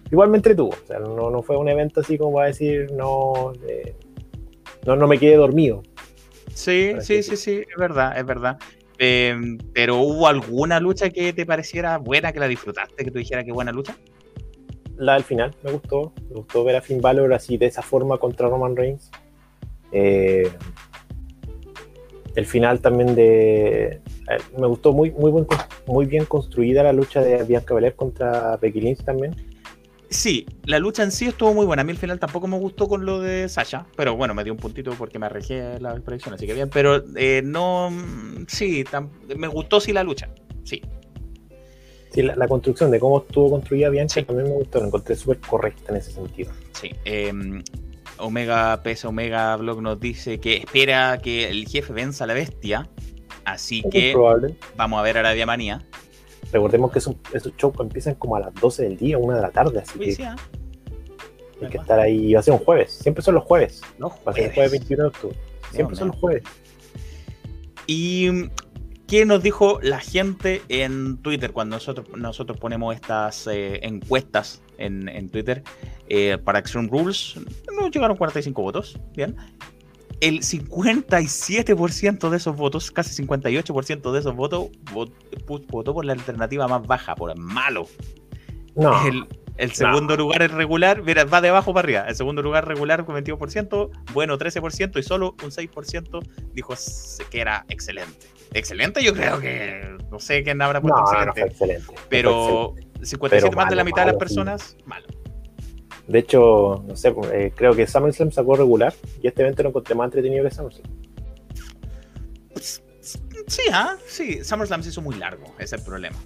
igual 0.08 0.28
me 0.30 0.36
entretuvo. 0.36 0.70
O 0.70 0.86
sea, 0.86 1.00
no, 1.00 1.30
no 1.30 1.42
fue 1.42 1.56
un 1.56 1.68
evento 1.68 2.00
así 2.00 2.16
como 2.16 2.34
para 2.36 2.46
decir, 2.46 2.92
no, 2.92 3.52
eh, 3.68 3.96
no, 4.86 4.94
no 4.94 5.08
me 5.08 5.18
quedé 5.18 5.34
dormido. 5.34 5.82
Sí, 6.54 6.92
sí, 7.00 7.22
sí, 7.22 7.36
sí, 7.36 7.62
es 7.68 7.76
verdad, 7.76 8.16
es 8.16 8.24
verdad. 8.24 8.58
Eh, 8.98 9.36
pero 9.72 9.98
¿hubo 9.98 10.28
alguna 10.28 10.78
lucha 10.80 11.10
que 11.10 11.32
te 11.32 11.44
pareciera 11.44 11.98
buena, 11.98 12.32
que 12.32 12.38
la 12.40 12.48
disfrutaste, 12.48 13.04
que 13.04 13.10
tú 13.10 13.18
dijeras 13.18 13.44
que 13.44 13.52
buena 13.52 13.72
lucha? 13.72 13.96
la 14.96 15.14
del 15.14 15.24
final 15.24 15.54
me 15.62 15.72
gustó. 15.72 16.12
Me 16.28 16.36
gustó 16.36 16.64
ver 16.64 16.76
a 16.76 16.80
Finn 16.80 17.00
Balor 17.00 17.32
así 17.34 17.56
de 17.56 17.66
esa 17.66 17.82
forma 17.82 18.18
contra 18.18 18.48
Roman 18.48 18.76
Reigns. 18.76 19.10
Eh, 19.92 20.50
el 22.34 22.46
final 22.46 22.80
también 22.80 23.14
de. 23.14 23.84
eh, 23.86 24.00
Me 24.58 24.66
gustó 24.66 24.92
muy, 24.92 25.10
muy, 25.12 25.30
buen, 25.30 25.46
muy 25.86 26.06
bien 26.06 26.24
construida 26.24 26.82
la 26.82 26.92
lucha 26.92 27.20
de 27.20 27.42
Bianca 27.44 27.74
Belair 27.74 27.94
contra 27.94 28.56
Becky 28.56 28.80
Lynch 28.80 29.04
también. 29.04 29.34
Sí, 30.14 30.46
la 30.64 30.78
lucha 30.78 31.02
en 31.02 31.10
sí 31.10 31.26
estuvo 31.26 31.52
muy 31.52 31.66
buena. 31.66 31.80
A 31.82 31.84
mí 31.84 31.90
al 31.90 31.98
final 31.98 32.20
tampoco 32.20 32.46
me 32.46 32.56
gustó 32.56 32.86
con 32.86 33.04
lo 33.04 33.20
de 33.20 33.48
Sasha, 33.48 33.84
pero 33.96 34.14
bueno, 34.14 34.32
me 34.32 34.44
dio 34.44 34.52
un 34.52 34.58
puntito 34.60 34.92
porque 34.92 35.18
me 35.18 35.26
arreglé 35.26 35.80
la 35.80 35.92
predicción, 35.96 36.34
así 36.34 36.46
que 36.46 36.54
bien. 36.54 36.70
Pero 36.70 37.02
eh, 37.16 37.42
no, 37.44 37.90
sí, 38.46 38.84
tam- 38.84 39.08
me 39.36 39.48
gustó 39.48 39.80
sí 39.80 39.92
la 39.92 40.04
lucha, 40.04 40.28
sí. 40.62 40.80
Sí, 42.12 42.22
la, 42.22 42.36
la 42.36 42.46
construcción 42.46 42.92
de 42.92 43.00
cómo 43.00 43.18
estuvo 43.26 43.50
construida 43.50 43.88
Bianca 43.90 44.14
Sí. 44.14 44.22
también 44.22 44.48
me 44.48 44.54
gustó. 44.54 44.78
La 44.78 44.86
encontré 44.86 45.16
súper 45.16 45.38
correcta 45.40 45.90
en 45.90 45.96
ese 45.98 46.12
sentido. 46.12 46.52
Sí, 46.80 46.90
eh, 47.04 47.32
Omega 48.18 48.80
PS 48.84 49.06
Omega 49.08 49.56
Blog 49.56 49.82
nos 49.82 49.98
dice 49.98 50.38
que 50.38 50.58
espera 50.58 51.18
que 51.20 51.48
el 51.50 51.66
jefe 51.66 51.92
venza 51.92 52.22
a 52.22 52.26
la 52.28 52.34
bestia. 52.34 52.88
Así 53.44 53.82
Es 53.84 53.90
que 53.90 54.12
probable. 54.12 54.54
vamos 54.76 55.00
a 55.00 55.02
ver 55.02 55.18
Arabia 55.18 55.44
Manía. 55.44 55.82
Recordemos 56.54 56.92
que 56.92 57.00
esos, 57.00 57.16
esos 57.32 57.52
shows 57.56 57.74
empiezan 57.80 58.14
como 58.14 58.36
a 58.36 58.40
las 58.40 58.54
12 58.54 58.84
del 58.84 58.96
día, 58.96 59.18
1 59.18 59.34
de 59.34 59.42
la 59.42 59.50
tarde, 59.50 59.80
así 59.80 59.98
Uy, 59.98 60.04
que 60.06 60.12
sí, 60.12 60.22
¿ah? 60.22 60.36
hay 61.60 61.68
que 61.68 61.78
estar 61.78 61.98
ahí. 61.98 62.32
Va 62.32 62.40
a 62.40 62.42
ser 62.44 62.54
un 62.54 62.60
jueves. 62.60 62.92
Siempre 62.92 63.22
son 63.24 63.34
los 63.34 63.44
jueves. 63.44 63.80
Los 63.98 64.12
Va 64.12 64.30
a 64.30 64.32
ser 64.34 64.44
el 64.44 64.52
jueves. 64.52 64.54
jueves 64.54 64.70
21 64.72 65.02
de 65.02 65.08
octubre. 65.08 65.36
Siempre 65.72 65.94
No, 65.94 65.98
son 65.98 66.08
no. 66.08 66.12
los 66.14 66.20
jueves. 66.20 66.42
¿Y 67.86 68.30
mm, 68.30 68.50
qué 69.08 69.24
nos 69.26 69.42
dijo 69.42 69.80
la 69.82 69.98
gente 69.98 70.62
en 70.68 71.16
Twitter 71.18 71.52
cuando 71.52 71.76
nosotros, 71.76 72.06
nosotros 72.16 72.58
ponemos 72.58 72.94
estas 72.94 73.46
eh, 73.48 73.80
encuestas 73.82 74.62
en, 74.78 75.08
en 75.08 75.28
Twitter 75.28 75.62
eh, 76.08 76.38
para 76.44 76.60
Extreme 76.60 76.88
Rules? 76.88 77.34
Nos 77.76 77.90
llegaron 77.90 78.16
45 78.16 78.62
votos, 78.62 78.98
bien. 79.16 79.36
El 80.26 80.40
57% 80.40 82.30
de 82.30 82.36
esos 82.36 82.56
votos, 82.56 82.90
casi 82.90 83.22
58% 83.22 84.12
de 84.12 84.18
esos 84.18 84.34
votos, 84.34 84.68
vot- 84.92 85.12
votó 85.70 85.94
por 85.94 86.04
la 86.04 86.12
alternativa 86.12 86.66
más 86.68 86.86
baja, 86.86 87.14
por 87.14 87.30
el 87.30 87.38
malo. 87.38 87.86
No, 88.74 89.06
El, 89.06 89.26
el 89.56 89.72
segundo 89.72 90.16
lugar 90.16 90.42
es 90.42 90.50
regular, 90.50 91.02
mira, 91.02 91.24
va 91.24 91.40
de 91.40 91.48
abajo 91.50 91.72
para 91.72 91.86
arriba. 91.86 92.00
El 92.08 92.16
segundo 92.16 92.42
lugar 92.42 92.66
regular 92.66 93.04
con 93.04 93.14
22%, 93.16 93.90
bueno 94.12 94.36
13% 94.38 94.98
y 94.98 95.02
solo 95.02 95.36
un 95.42 95.50
6% 95.50 96.20
dijo 96.52 96.74
que 97.30 97.40
era 97.40 97.64
excelente. 97.68 98.26
Excelente, 98.52 99.02
yo 99.02 99.12
creo 99.14 99.40
que 99.40 99.96
no 100.10 100.18
sé 100.20 100.42
quién 100.44 100.60
habrá 100.62 100.80
puesto 100.80 101.00
no, 101.02 101.32
excelente. 101.32 101.84
pero 102.08 102.74
excelente. 102.76 103.06
57 103.06 103.48
Pero 103.50 103.56
más 103.56 103.68
de 103.68 103.76
la 103.76 103.82
malo, 103.82 103.84
mitad 103.84 104.02
de 104.02 104.06
las 104.06 104.14
malo, 104.14 104.18
sí. 104.18 104.18
personas, 104.18 104.76
malo. 104.86 105.06
De 106.06 106.18
hecho, 106.18 106.84
no 106.86 106.96
sé, 106.96 107.14
eh, 107.32 107.52
creo 107.54 107.74
que 107.74 107.86
SummerSlam 107.86 108.30
sacó 108.30 108.56
regular 108.56 108.92
y 109.22 109.26
este 109.26 109.42
evento 109.42 109.62
lo 109.62 109.70
encontré 109.70 109.94
más 109.94 110.06
entretenido 110.06 110.44
que 110.44 110.50
SummerSlam. 110.50 110.90
Sí, 113.46 113.62
¿ah? 113.72 113.96
Sí, 114.06 114.42
SummerSlam 114.42 114.82
se 114.82 114.88
hizo 114.90 115.02
muy 115.02 115.16
largo, 115.16 115.44
ese 115.58 115.64
es 115.64 115.72
el 115.74 115.82
problema. 115.82 116.16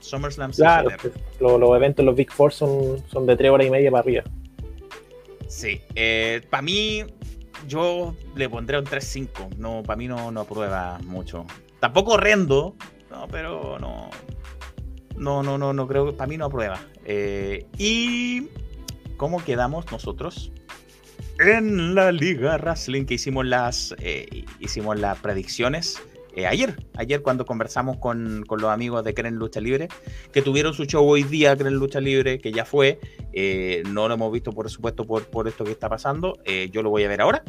SummerSlam 0.00 0.52
se 0.52 0.62
Claro, 0.62 0.88
hizo 0.90 0.96
largo. 0.96 1.10
pues, 1.12 1.40
lo- 1.40 1.58
los 1.58 1.76
eventos, 1.76 2.04
los 2.04 2.14
Big 2.14 2.30
Four 2.32 2.52
son, 2.52 3.02
son 3.08 3.26
de 3.26 3.36
3 3.36 3.50
horas 3.50 3.66
y 3.66 3.70
media 3.70 3.90
para 3.90 4.02
arriba. 4.02 4.24
Sí, 5.46 5.80
para 6.50 6.62
mí, 6.62 7.04
yo 7.66 8.14
le 8.34 8.48
pondré 8.50 8.78
un 8.78 8.84
3-5. 8.84 9.48
No, 9.56 9.82
para 9.82 9.96
mí 9.96 10.06
no, 10.08 10.30
no 10.30 10.40
aprueba 10.42 10.98
mucho. 11.04 11.46
Tampoco 11.80 12.12
horrendo, 12.12 12.76
no, 13.10 13.26
pero 13.28 13.78
no. 13.78 14.10
No, 15.16 15.42
no, 15.42 15.56
no, 15.58 15.72
no 15.72 15.88
creo. 15.88 16.14
Para 16.16 16.28
mí 16.28 16.36
no 16.36 16.44
aprueba. 16.46 16.78
Eh, 17.04 17.66
y. 17.78 18.48
¿Cómo 19.18 19.44
quedamos 19.44 19.90
nosotros? 19.90 20.52
En 21.40 21.94
la 21.94 22.12
Liga 22.12 22.56
Wrestling 22.56 23.04
que 23.04 23.14
hicimos 23.14 23.44
las. 23.44 23.94
eh, 23.98 24.44
hicimos 24.60 24.98
las 24.98 25.18
predicciones. 25.18 26.00
Eh, 26.38 26.46
ayer, 26.46 26.76
ayer 26.96 27.20
cuando 27.20 27.44
conversamos 27.44 27.96
con, 27.96 28.44
con 28.46 28.60
los 28.60 28.70
amigos 28.70 29.02
de 29.02 29.12
Cren 29.12 29.34
Lucha 29.34 29.60
Libre, 29.60 29.88
que 30.32 30.40
tuvieron 30.40 30.72
su 30.72 30.84
show 30.84 31.04
hoy 31.04 31.24
día, 31.24 31.56
Cren 31.56 31.74
Lucha 31.74 32.00
Libre, 32.00 32.38
que 32.38 32.52
ya 32.52 32.64
fue, 32.64 33.00
eh, 33.32 33.82
no 33.88 34.06
lo 34.06 34.14
hemos 34.14 34.30
visto, 34.30 34.52
por 34.52 34.70
supuesto, 34.70 35.04
por, 35.04 35.24
por 35.24 35.48
esto 35.48 35.64
que 35.64 35.72
está 35.72 35.88
pasando. 35.88 36.38
Eh, 36.44 36.70
yo 36.70 36.84
lo 36.84 36.90
voy 36.90 37.02
a 37.02 37.08
ver 37.08 37.22
ahora. 37.22 37.42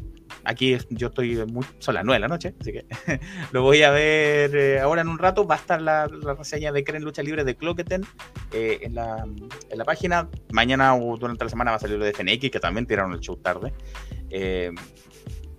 Aquí 0.43 0.75
yo 0.89 1.09
estoy 1.09 1.35
muy. 1.45 1.67
Son 1.77 1.93
las 1.93 2.03
9 2.03 2.15
de 2.15 2.19
la 2.19 2.27
noche, 2.29 2.55
así 2.59 2.71
que 2.71 2.85
lo 3.51 3.61
voy 3.61 3.83
a 3.83 3.91
ver 3.91 4.79
ahora 4.79 5.01
en 5.01 5.07
un 5.07 5.19
rato. 5.19 5.45
Va 5.45 5.53
a 5.53 5.59
estar 5.59 5.79
la, 5.79 6.07
la 6.07 6.33
reseña 6.33 6.71
de 6.71 6.83
Cren 6.83 7.03
Lucha 7.03 7.21
Libre 7.21 7.43
de 7.43 7.55
Cloqueten 7.55 8.01
en, 8.53 8.95
la, 8.95 9.23
en 9.69 9.77
la 9.77 9.85
página. 9.85 10.29
Mañana 10.51 10.95
o 10.95 11.15
durante 11.15 11.43
la 11.43 11.51
semana 11.51 11.69
va 11.69 11.77
a 11.77 11.79
salir 11.79 11.99
lo 11.99 12.05
de 12.05 12.13
FNX, 12.13 12.49
que 12.49 12.59
también 12.59 12.87
tiraron 12.87 13.13
el 13.13 13.19
show 13.19 13.37
tarde. 13.37 13.71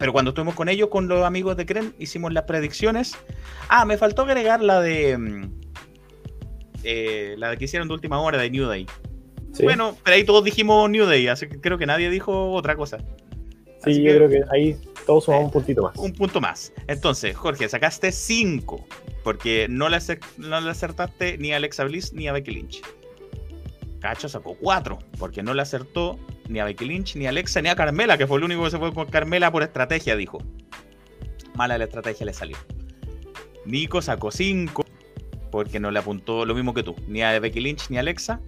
Eh, 0.01 0.03
pero 0.03 0.13
cuando 0.15 0.31
estuvimos 0.31 0.55
con 0.55 0.69
ellos, 0.71 0.89
con 0.89 1.09
los 1.09 1.23
amigos 1.25 1.57
de 1.59 1.67
Cren, 1.67 1.95
hicimos 1.99 2.33
las 2.33 2.45
predicciones. 2.45 3.15
Ah, 3.69 3.85
me 3.85 3.99
faltó 3.99 4.23
agregar 4.23 4.63
la 4.63 4.81
de. 4.81 5.17
mm, 5.19 5.53
eh, 6.85 7.35
la 7.37 7.51
de 7.51 7.57
que 7.59 7.65
hicieron 7.67 7.87
de 7.89 7.95
última 7.95 8.21
hora 8.21 8.39
de 8.39 8.51
New 8.51 8.67
Day. 8.67 8.87
¿sí? 9.53 9.63
Bueno, 9.65 9.97
pero 10.03 10.17
ahí 10.17 10.25
todos 10.25 10.43
dijimos 10.45 10.89
New 10.91 11.05
Day, 11.05 11.29
así 11.29 11.49
que 11.49 11.61
creo 11.61 11.77
que 11.77 11.87
nadie 11.87 12.09
dijo 12.11 12.53
otra 12.53 12.75
cosa. 12.77 12.99
sí, 12.99 13.91
así 13.91 14.03
yo 14.03 14.11
que- 14.13 14.17
creo 14.17 14.29
que 14.31 14.41
ahí 14.51 14.77
todos 15.07 15.25
sumamos 15.25 15.47
un 15.47 15.51
puntito 15.53 15.83
más. 15.83 15.97
Un 15.97 16.13
punto 16.13 16.41
más. 16.41 16.73
Entonces, 16.87 17.37
Jorge, 17.37 17.69
sacaste 17.69 18.13
5, 18.13 18.87
porque 19.23 19.67
no 19.69 19.89
le, 19.91 19.99
no 20.39 20.61
le 20.61 20.71
acertaste 20.71 21.37
ni 21.39 21.53
a 21.53 21.57
Alexa 21.57 21.85
Bliss 21.85 22.13
ni 22.15 22.27
a 22.29 22.33
Becky 22.33 22.53
Lynch. 22.53 22.81
Cacho 24.01 24.29
sacó 24.29 24.55
4, 24.61 24.99
porque 25.19 25.43
no 25.43 25.55
le 25.55 25.63
acertó 25.63 26.19
ni 26.49 26.59
a 26.59 26.65
Becky 26.65 26.85
Lynch, 26.87 27.17
ni 27.17 27.27
a 27.27 27.29
Alexa, 27.29 27.61
ni 27.63 27.69
a 27.69 27.77
Carmela, 27.77 28.17
que 28.19 28.27
fue 28.27 28.39
el 28.39 28.45
único 28.45 28.65
que 28.65 28.71
se 28.71 28.79
fue 28.79 28.93
con 28.93 29.07
Carmela 29.09 29.53
por 29.53 29.63
estrategia, 29.63 30.17
dijo. 30.17 30.39
Mala 31.55 31.77
la 31.79 31.85
estrategia 31.85 32.25
le 32.27 32.33
salió. 32.33 32.57
Nico 33.67 34.01
sacó 34.03 34.31
5, 34.31 34.85
porque 35.51 35.79
no 35.81 35.91
le 35.91 35.99
apuntó 35.99 36.45
lo 36.47 36.55
mismo 36.55 36.73
que 36.75 36.83
tú, 36.83 36.97
ni 37.07 37.23
a 37.23 37.39
Becky 37.39 37.61
Lynch 37.61 37.91
ni 37.91 37.99
a 37.99 38.01
Alexa. 38.01 38.41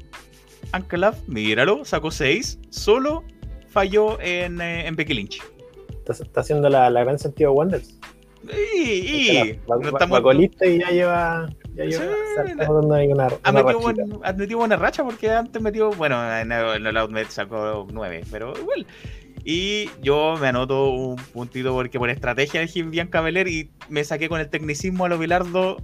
Uncle 0.74 0.98
Love, 0.98 1.18
míralo, 1.26 1.84
sacó 1.84 2.10
6, 2.10 2.58
solo 2.70 3.24
falló 3.68 4.20
en, 4.20 4.60
eh, 4.60 4.86
en 4.86 4.96
Becky 4.96 5.14
Lynch. 5.14 5.42
Está, 5.98 6.12
está 6.24 6.40
haciendo 6.40 6.68
la, 6.68 6.88
la 6.90 7.04
gran 7.04 7.18
sentido 7.18 7.50
de 7.50 7.56
Wonders. 7.56 7.98
Y, 8.74 8.80
y 8.80 9.52
Va, 9.68 9.76
no 9.76 9.82
va- 9.82 9.88
estamos- 9.90 10.22
va 10.24 10.66
y 10.66 10.78
ya 10.80 10.90
lleva. 10.90 11.48
Ya 11.74 11.84
lleva 11.84 12.04
Sí, 12.04 12.52
ha, 12.60 12.70
una 12.70 13.62
metido 13.62 14.34
metido 14.36 14.58
buena 14.58 14.76
racha 14.76 15.04
porque 15.04 15.30
antes 15.30 15.60
metió, 15.60 15.90
bueno, 15.92 16.22
en 16.38 16.52
el, 16.52 16.86
el 16.86 16.96
Outmet 16.96 17.28
sacó 17.28 17.86
9, 17.90 18.24
pero 18.30 18.52
igual. 18.58 18.86
Y 19.44 19.90
yo 20.00 20.36
me 20.40 20.48
anoto 20.48 20.90
un 20.90 21.16
puntito 21.16 21.72
porque 21.72 21.98
por 21.98 22.10
estrategia 22.10 22.60
elegí 22.60 22.82
Bianca 22.82 23.20
Belair 23.20 23.48
y 23.48 23.70
me 23.88 24.04
saqué 24.04 24.28
con 24.28 24.40
el 24.40 24.48
tecnicismo 24.48 25.04
a 25.04 25.08
lo 25.08 25.18
Bilardo, 25.18 25.78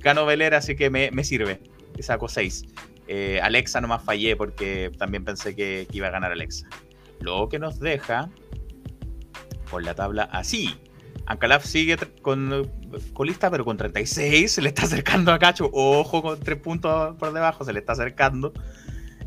ganó 0.00 0.24
Belair, 0.24 0.54
así 0.54 0.76
que 0.76 0.90
me, 0.90 1.10
me 1.10 1.24
sirve. 1.24 1.60
Y 1.98 2.02
saco 2.02 2.28
6. 2.28 2.64
Alexa 3.42 3.80
nomás 3.80 4.02
fallé 4.02 4.36
porque 4.36 4.90
también 4.96 5.24
pensé 5.24 5.54
que, 5.54 5.86
que 5.90 5.98
iba 5.98 6.08
a 6.08 6.10
ganar 6.10 6.32
Alexa. 6.32 6.66
Lo 7.20 7.48
que 7.48 7.58
nos 7.58 7.78
deja 7.78 8.30
con 9.72 9.84
la 9.84 9.94
tabla 9.94 10.24
así. 10.24 10.76
Ancalaf 11.26 11.64
sigue 11.64 11.96
con 12.20 12.52
eh, 12.52 12.62
colista, 13.12 13.50
pero 13.50 13.64
con 13.64 13.76
36 13.76 14.50
se 14.50 14.62
le 14.62 14.68
está 14.68 14.82
acercando 14.82 15.32
a 15.32 15.38
Cacho. 15.38 15.70
Ojo, 15.72 16.22
con 16.22 16.40
3 16.40 16.58
puntos 16.58 17.16
por 17.16 17.32
debajo, 17.32 17.64
se 17.64 17.72
le 17.72 17.80
está 17.80 17.92
acercando. 17.92 18.52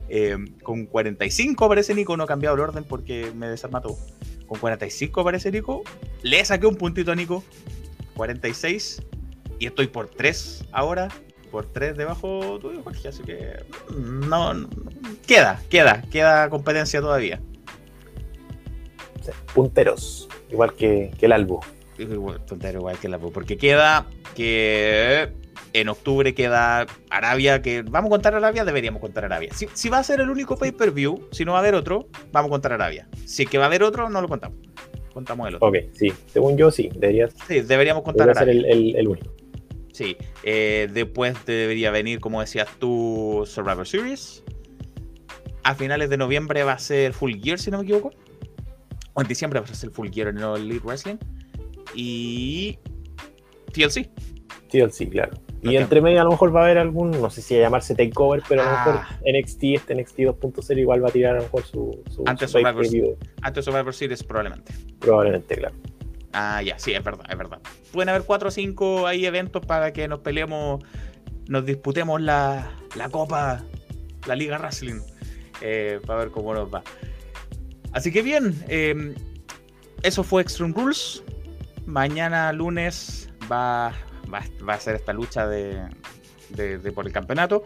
Eh, 0.07 0.37
con 0.61 0.85
45 0.85 1.65
aparece 1.65 1.95
Nico, 1.95 2.15
no 2.15 2.25
he 2.25 2.27
cambiado 2.27 2.55
el 2.55 2.61
orden 2.61 2.83
porque 2.83 3.31
me 3.35 3.47
desarma 3.47 3.81
todo. 3.81 3.97
Con 4.47 4.59
45 4.59 5.21
aparece 5.21 5.51
Nico. 5.51 5.83
Le 6.21 6.43
saqué 6.45 6.67
un 6.67 6.75
puntito 6.75 7.11
a 7.11 7.15
Nico. 7.15 7.43
46. 8.15 9.01
Y 9.59 9.67
estoy 9.67 9.87
por 9.87 10.09
3 10.09 10.65
ahora. 10.71 11.09
Por 11.51 11.65
3 11.65 11.97
debajo 11.97 12.59
tuyo, 12.59 12.83
Jorge. 12.83 13.07
Así 13.07 13.23
que. 13.23 13.63
No, 13.97 14.53
Queda, 15.25 15.61
queda, 15.69 16.03
queda 16.11 16.49
competencia 16.49 17.01
todavía. 17.01 17.41
Punteros. 19.53 20.29
Igual 20.51 20.73
que, 20.73 21.11
que 21.17 21.25
el 21.25 21.31
Albo. 21.31 21.61
Igual, 21.97 22.43
tontero, 22.45 22.79
igual 22.79 22.97
que 22.99 23.07
la 23.09 23.17
porque 23.19 23.57
queda 23.57 24.05
que 24.35 25.29
en 25.73 25.89
octubre 25.89 26.33
queda 26.33 26.85
Arabia, 27.09 27.61
que 27.61 27.81
vamos 27.81 28.09
a 28.09 28.11
contar 28.11 28.35
Arabia, 28.35 28.65
deberíamos 28.65 29.01
contar 29.01 29.25
Arabia. 29.25 29.49
Si, 29.53 29.67
si 29.73 29.89
va 29.89 29.99
a 29.99 30.03
ser 30.03 30.19
el 30.21 30.29
único 30.29 30.57
pay-per-view, 30.57 31.27
si 31.31 31.45
no 31.45 31.51
va 31.53 31.59
a 31.59 31.61
haber 31.61 31.75
otro, 31.75 32.07
vamos 32.31 32.49
a 32.49 32.51
contar 32.51 32.73
Arabia. 32.73 33.07
Si 33.25 33.43
es 33.43 33.49
que 33.49 33.57
va 33.57 33.65
a 33.65 33.67
haber 33.67 33.83
otro, 33.83 34.09
no 34.09 34.21
lo 34.21 34.27
contamos. 34.27 34.57
Contamos 35.13 35.47
el 35.47 35.55
otro. 35.55 35.67
Ok, 35.69 35.75
sí. 35.93 36.11
Según 36.27 36.57
yo, 36.57 36.71
sí. 36.71 36.89
Debería, 36.93 37.29
Sí, 37.47 37.61
deberíamos 37.61 38.03
contar 38.03 38.27
debería 38.27 38.39
ser 38.41 38.49
Arabia. 38.49 38.71
el, 38.73 38.89
el, 38.89 38.95
el 38.97 39.07
único. 39.07 39.33
Sí. 39.93 40.17
Eh, 40.43 40.89
después 40.93 41.35
debería 41.45 41.91
venir, 41.91 42.19
como 42.19 42.41
decías 42.41 42.67
tú, 42.79 43.43
Survivor 43.45 43.87
Series. 43.87 44.43
A 45.63 45.73
finales 45.75 46.09
de 46.09 46.17
noviembre 46.17 46.63
va 46.63 46.73
a 46.73 46.79
ser 46.79 47.13
Full 47.13 47.35
Gear, 47.41 47.59
si 47.59 47.71
no 47.71 47.77
me 47.77 47.83
equivoco. 47.85 48.11
O 49.13 49.21
en 49.21 49.27
diciembre 49.27 49.59
va 49.61 49.65
a 49.65 49.73
ser 49.73 49.89
Full 49.91 50.09
Gear 50.11 50.27
en 50.27 50.37
el 50.39 50.55
Elite 50.57 50.85
Wrestling. 50.85 51.15
Y 51.95 52.77
TLC. 53.73 54.09
TLC, 54.69 55.09
claro. 55.09 55.37
Y 55.61 55.77
entre 55.77 55.99
medio 55.99 56.21
a 56.21 56.23
lo 56.25 56.29
mejor 56.31 56.55
va 56.55 56.61
a 56.61 56.63
haber 56.65 56.77
algún, 56.77 57.09
no 57.09 57.29
sé 57.31 57.41
si 57.41 57.55
a 57.55 57.61
llamarse 57.61 57.95
Takeover, 57.95 58.43
pero 58.47 58.61
a 58.61 58.65
lo 58.65 58.71
Ah. 58.71 58.85
mejor 58.85 59.01
NXT, 59.25 59.63
este 59.75 59.95
NXT 59.95 60.19
2.0 60.25 60.79
igual 60.79 61.03
va 61.03 61.09
a 61.09 61.11
tirar 61.11 61.33
a 61.33 61.37
lo 61.37 61.43
mejor 61.43 61.63
su, 61.63 62.03
su, 62.11 62.23
Antes 62.27 62.51
su 62.51 62.59
Survivor 62.59 63.17
Antes 63.41 63.65
Survivor 63.65 63.93
Series, 63.93 64.23
probablemente. 64.23 64.73
probablemente, 64.99 65.55
claro. 65.55 65.73
Ah, 66.33 66.61
ya, 66.61 66.77
sí, 66.77 66.91
es 66.93 67.03
verdad, 67.03 67.25
es 67.31 67.37
verdad. 67.37 67.59
Pueden 67.91 68.09
haber 68.09 68.23
cuatro 68.23 68.49
o 68.49 68.51
cinco 68.51 69.07
ahí 69.07 69.25
eventos 69.25 69.65
para 69.65 69.91
que 69.91 70.07
nos 70.07 70.19
peleemos, 70.19 70.83
nos 71.47 71.65
disputemos 71.65 72.21
la, 72.21 72.69
la 72.95 73.09
copa, 73.09 73.63
la 74.27 74.35
Liga 74.35 74.59
Wrestling, 74.59 74.99
eh, 75.61 75.99
para 76.05 76.19
ver 76.19 76.29
cómo 76.31 76.53
nos 76.53 76.71
va. 76.71 76.83
Así 77.93 78.11
que 78.11 78.21
bien, 78.21 78.53
eh, 78.67 79.15
eso 80.03 80.23
fue 80.23 80.41
Extreme 80.43 80.73
Rules. 80.75 81.23
Mañana 81.85 82.51
lunes 82.51 83.29
va, 83.51 83.93
va, 84.33 84.41
va 84.67 84.73
a 84.73 84.79
ser 84.79 84.95
esta 84.95 85.13
lucha 85.13 85.47
de, 85.47 85.81
de- 86.49 86.77
de 86.79 86.91
por 86.91 87.05
el 87.05 87.13
campeonato. 87.13 87.63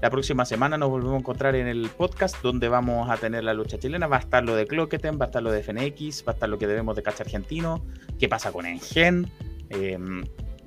La 0.00 0.10
próxima 0.10 0.44
semana 0.44 0.78
nos 0.78 0.88
volvemos 0.88 1.14
a 1.14 1.18
encontrar 1.18 1.54
en 1.56 1.66
el 1.66 1.88
podcast 1.90 2.36
donde 2.42 2.68
vamos 2.68 3.10
a 3.10 3.16
tener 3.16 3.44
la 3.44 3.52
lucha 3.54 3.78
chilena. 3.78 4.06
Va 4.06 4.16
a 4.16 4.20
estar 4.20 4.42
lo 4.42 4.54
de 4.54 4.66
Cloqueten, 4.66 5.18
va 5.20 5.24
a 5.24 5.26
estar 5.26 5.42
lo 5.42 5.52
de 5.52 5.62
FNX, 5.62 6.24
va 6.26 6.32
a 6.32 6.34
estar 6.34 6.48
lo 6.48 6.58
que 6.58 6.66
debemos 6.66 6.96
de 6.96 7.02
Cacha 7.02 7.22
Argentino, 7.22 7.84
qué 8.18 8.28
pasa 8.28 8.50
con 8.50 8.64
Engen, 8.66 9.30
eh, 9.68 9.98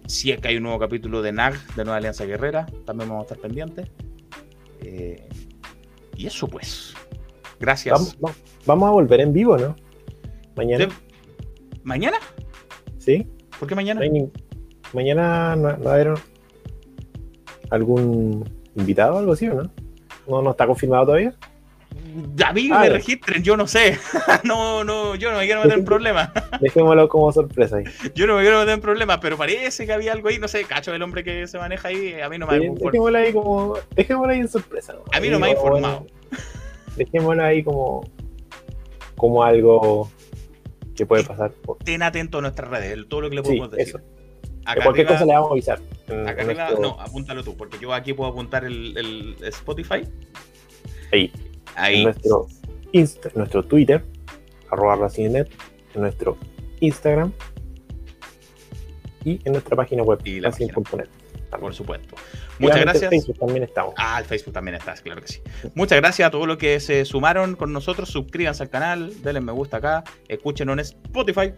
si 0.05 0.31
es 0.31 0.39
que 0.39 0.49
hay 0.49 0.57
un 0.57 0.63
nuevo 0.63 0.79
capítulo 0.79 1.21
de 1.21 1.31
NAG, 1.31 1.53
de 1.75 1.83
Nueva 1.83 1.97
Alianza 1.97 2.25
Guerrera, 2.25 2.67
también 2.85 3.09
vamos 3.09 3.23
a 3.23 3.33
estar 3.33 3.39
pendientes. 3.39 3.89
Eh, 4.81 5.27
y 6.15 6.27
eso 6.27 6.47
pues. 6.47 6.93
Gracias. 7.59 8.15
Vamos, 8.21 8.37
vamos- 8.65 8.87
a 8.89 8.91
volver 8.91 9.21
en 9.21 9.33
vivo, 9.33 9.57
¿no? 9.57 9.75
Mañana, 10.55 10.89
¿Mañana? 11.83 12.17
¿Sí? 13.03 13.27
¿Por 13.59 13.67
qué 13.67 13.75
mañana? 13.75 14.01
No 14.05 14.31
Mañana 14.93 15.55
no, 15.55 15.77
no 15.77 15.83
va 15.83 15.91
a 15.91 15.93
haber 15.95 16.13
algún 17.69 18.47
invitado 18.75 19.15
o 19.15 19.19
algo 19.19 19.33
así, 19.33 19.47
¿o 19.47 19.55
no? 19.55 19.71
¿No, 20.27 20.41
no 20.41 20.51
está 20.51 20.65
confirmado 20.67 21.05
todavía? 21.07 21.33
a 22.45 22.53
mí 22.53 22.69
Ah, 22.71 22.81
me 22.81 22.89
registren, 22.89 23.43
yo 23.43 23.57
no 23.57 23.67
sé. 23.67 23.97
no, 24.43 24.83
no, 24.83 25.15
yo 25.15 25.31
no 25.31 25.37
me 25.39 25.45
quiero 25.45 25.63
meter 25.63 25.79
en 25.79 25.85
problemas. 25.85 26.29
Dejémoslo 26.61 27.07
como 27.09 27.31
sorpresa 27.31 27.77
ahí. 27.77 27.83
Yo 28.15 28.27
no 28.27 28.35
me 28.35 28.41
quiero 28.41 28.59
meter 28.59 28.75
en 28.75 28.81
problemas, 28.81 29.17
pero 29.19 29.37
parece 29.37 29.85
que 29.85 29.93
había 29.93 30.13
algo 30.13 30.29
ahí, 30.29 30.37
no 30.39 30.47
sé, 30.47 30.63
cacho, 30.65 30.93
el 30.93 31.01
hombre 31.01 31.23
que 31.23 31.47
se 31.47 31.57
maneja 31.57 31.87
ahí, 31.89 32.19
a 32.21 32.29
mí 32.29 32.37
no 32.37 32.45
me 32.47 32.55
ha 32.55 32.59
Sí, 32.59 32.65
informado. 32.65 32.91
dejémoslo 32.91 33.17
ahí 33.17 33.33
como. 33.33 33.73
Dejémoslo 33.95 34.31
ahí 34.33 34.39
en 34.39 34.47
sorpresa. 34.47 34.93
¿no? 34.93 34.99
A 35.11 35.19
mí 35.19 35.29
no 35.29 35.39
me 35.39 35.47
ha 35.47 35.49
informado. 35.51 35.99
bueno, 35.99 36.07
dejémoslo 36.97 37.43
ahí 37.43 37.63
como. 37.63 38.09
Como 39.15 39.43
algo 39.43 40.09
que 40.95 41.05
puede 41.05 41.23
pasar. 41.23 41.51
por- 41.51 41.77
Estén 41.79 42.03
atentos 42.03 42.39
a 42.39 42.41
nuestras 42.43 42.69
redes, 42.69 42.97
todo 43.07 43.21
lo 43.21 43.29
que 43.29 43.35
le 43.37 43.41
Sí, 43.41 43.47
podemos 43.47 43.71
decir. 43.71 43.87
eso. 43.87 43.97
Acá 44.65 44.81
Cualquier 44.83 45.07
arriba- 45.07 45.19
cosa 45.19 45.25
le 45.25 45.33
vamos 45.33 45.49
a 45.49 45.51
avisar. 45.53 45.79
Acá 46.27 46.41
arriba, 46.43 46.53
nuestro- 46.65 46.79
no, 46.81 46.99
apúntalo 47.01 47.43
tú, 47.43 47.57
porque 47.57 47.77
yo 47.79 47.93
aquí 47.93 48.13
puedo 48.13 48.29
apuntar 48.31 48.63
el, 48.65 48.97
el 48.97 49.35
Spotify. 49.47 50.07
Ahí. 51.11 51.31
Ahí. 51.75 51.97
En 51.97 52.03
nuestro, 52.03 52.47
Insta, 52.91 53.29
nuestro 53.35 53.63
Twitter, 53.63 54.03
arroba 54.69 54.95
RacingNet, 54.95 55.49
en 55.95 56.01
nuestro 56.01 56.37
Instagram 56.79 57.31
y 59.25 59.39
en 59.43 59.51
nuestra 59.53 59.75
página 59.75 60.03
web, 60.03 60.19
Y 60.25 60.39
Por 61.59 61.73
supuesto. 61.73 62.15
Muchas 62.59 62.77
en 62.77 62.83
gracias. 62.83 63.09
Facebook 63.09 63.39
también 63.39 63.63
estamos. 63.63 63.93
Ah, 63.97 64.21
Facebook 64.25 64.53
también 64.53 64.75
estás, 64.75 65.01
claro 65.01 65.21
que 65.21 65.27
sí. 65.27 65.41
Muchas 65.75 65.99
gracias 65.99 66.27
a 66.27 66.31
todos 66.31 66.47
los 66.47 66.57
que 66.57 66.79
se 66.79 67.05
sumaron 67.05 67.55
con 67.55 67.71
nosotros. 67.73 68.09
Suscríbanse 68.09 68.63
al 68.63 68.69
canal, 68.69 69.13
denle 69.23 69.41
me 69.41 69.51
gusta 69.51 69.77
acá, 69.77 70.03
escúchenos 70.27 70.73
en 70.73 70.79
Spotify. 70.79 71.53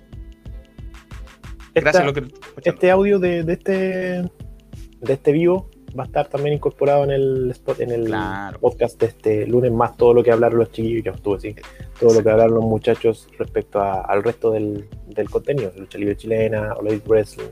Gracias 1.74 1.86
Esta- 1.96 2.02
a 2.02 2.06
los 2.06 2.14
que 2.14 2.70
este 2.70 2.92
audio 2.92 3.20
de, 3.20 3.44
de 3.44 3.54
este 3.54 3.72
de 5.02 5.14
este 5.14 5.32
vivo 5.34 5.70
va 5.98 6.04
a 6.04 6.06
estar 6.08 6.28
también 6.28 6.56
incorporado 6.56 7.04
en 7.04 7.12
el 7.12 7.52
spot, 7.52 7.80
en 7.82 7.92
el 7.92 8.06
Claro. 8.06 8.60
podcast 8.60 9.00
de 9.00 9.08
este 9.08 9.46
lunes 9.48 9.72
más 9.72 9.96
todo 9.98 10.14
lo 10.14 10.24
que 10.24 10.32
hablaron 10.32 10.60
los 10.60 10.72
chiquillos 10.72 11.04
yo 11.04 11.12
estuve 11.12 11.38
así 11.38 11.56
todo 12.00 12.14
lo 12.14 12.24
que 12.24 12.30
hablaron 12.30 12.56
los 12.56 12.64
muchachos 12.64 13.28
respecto 13.38 13.80
a- 13.82 14.02
al 14.02 14.24
resto 14.24 14.52
del, 14.52 14.88
del 15.08 15.30
contenido 15.30 15.72
lucha 15.78 15.98
libre 15.98 16.16
chilena 16.18 16.74
Olympic 16.76 17.08
wrestling 17.08 17.48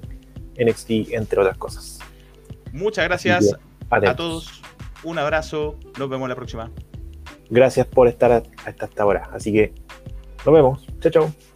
NXT 0.58 0.90
entre 1.14 1.40
otras 1.42 1.58
cosas 1.58 2.00
Muchas 2.74 3.06
gracias 3.06 3.56
a 3.90 4.16
todos. 4.16 4.62
Un 5.04 5.20
abrazo. 5.20 5.78
Nos 5.98 6.10
vemos 6.10 6.28
la 6.28 6.36
próxima. 6.36 6.72
gracias 7.50 7.86
por 7.88 8.08
estar 8.08 8.44
hasta 8.66 8.86
esta 8.86 9.06
hora 9.06 9.30
así 9.32 9.52
que 9.54 9.74
nos 10.46 10.54
vemos 10.56 10.88
chao 11.00 11.12
chao 11.12 11.53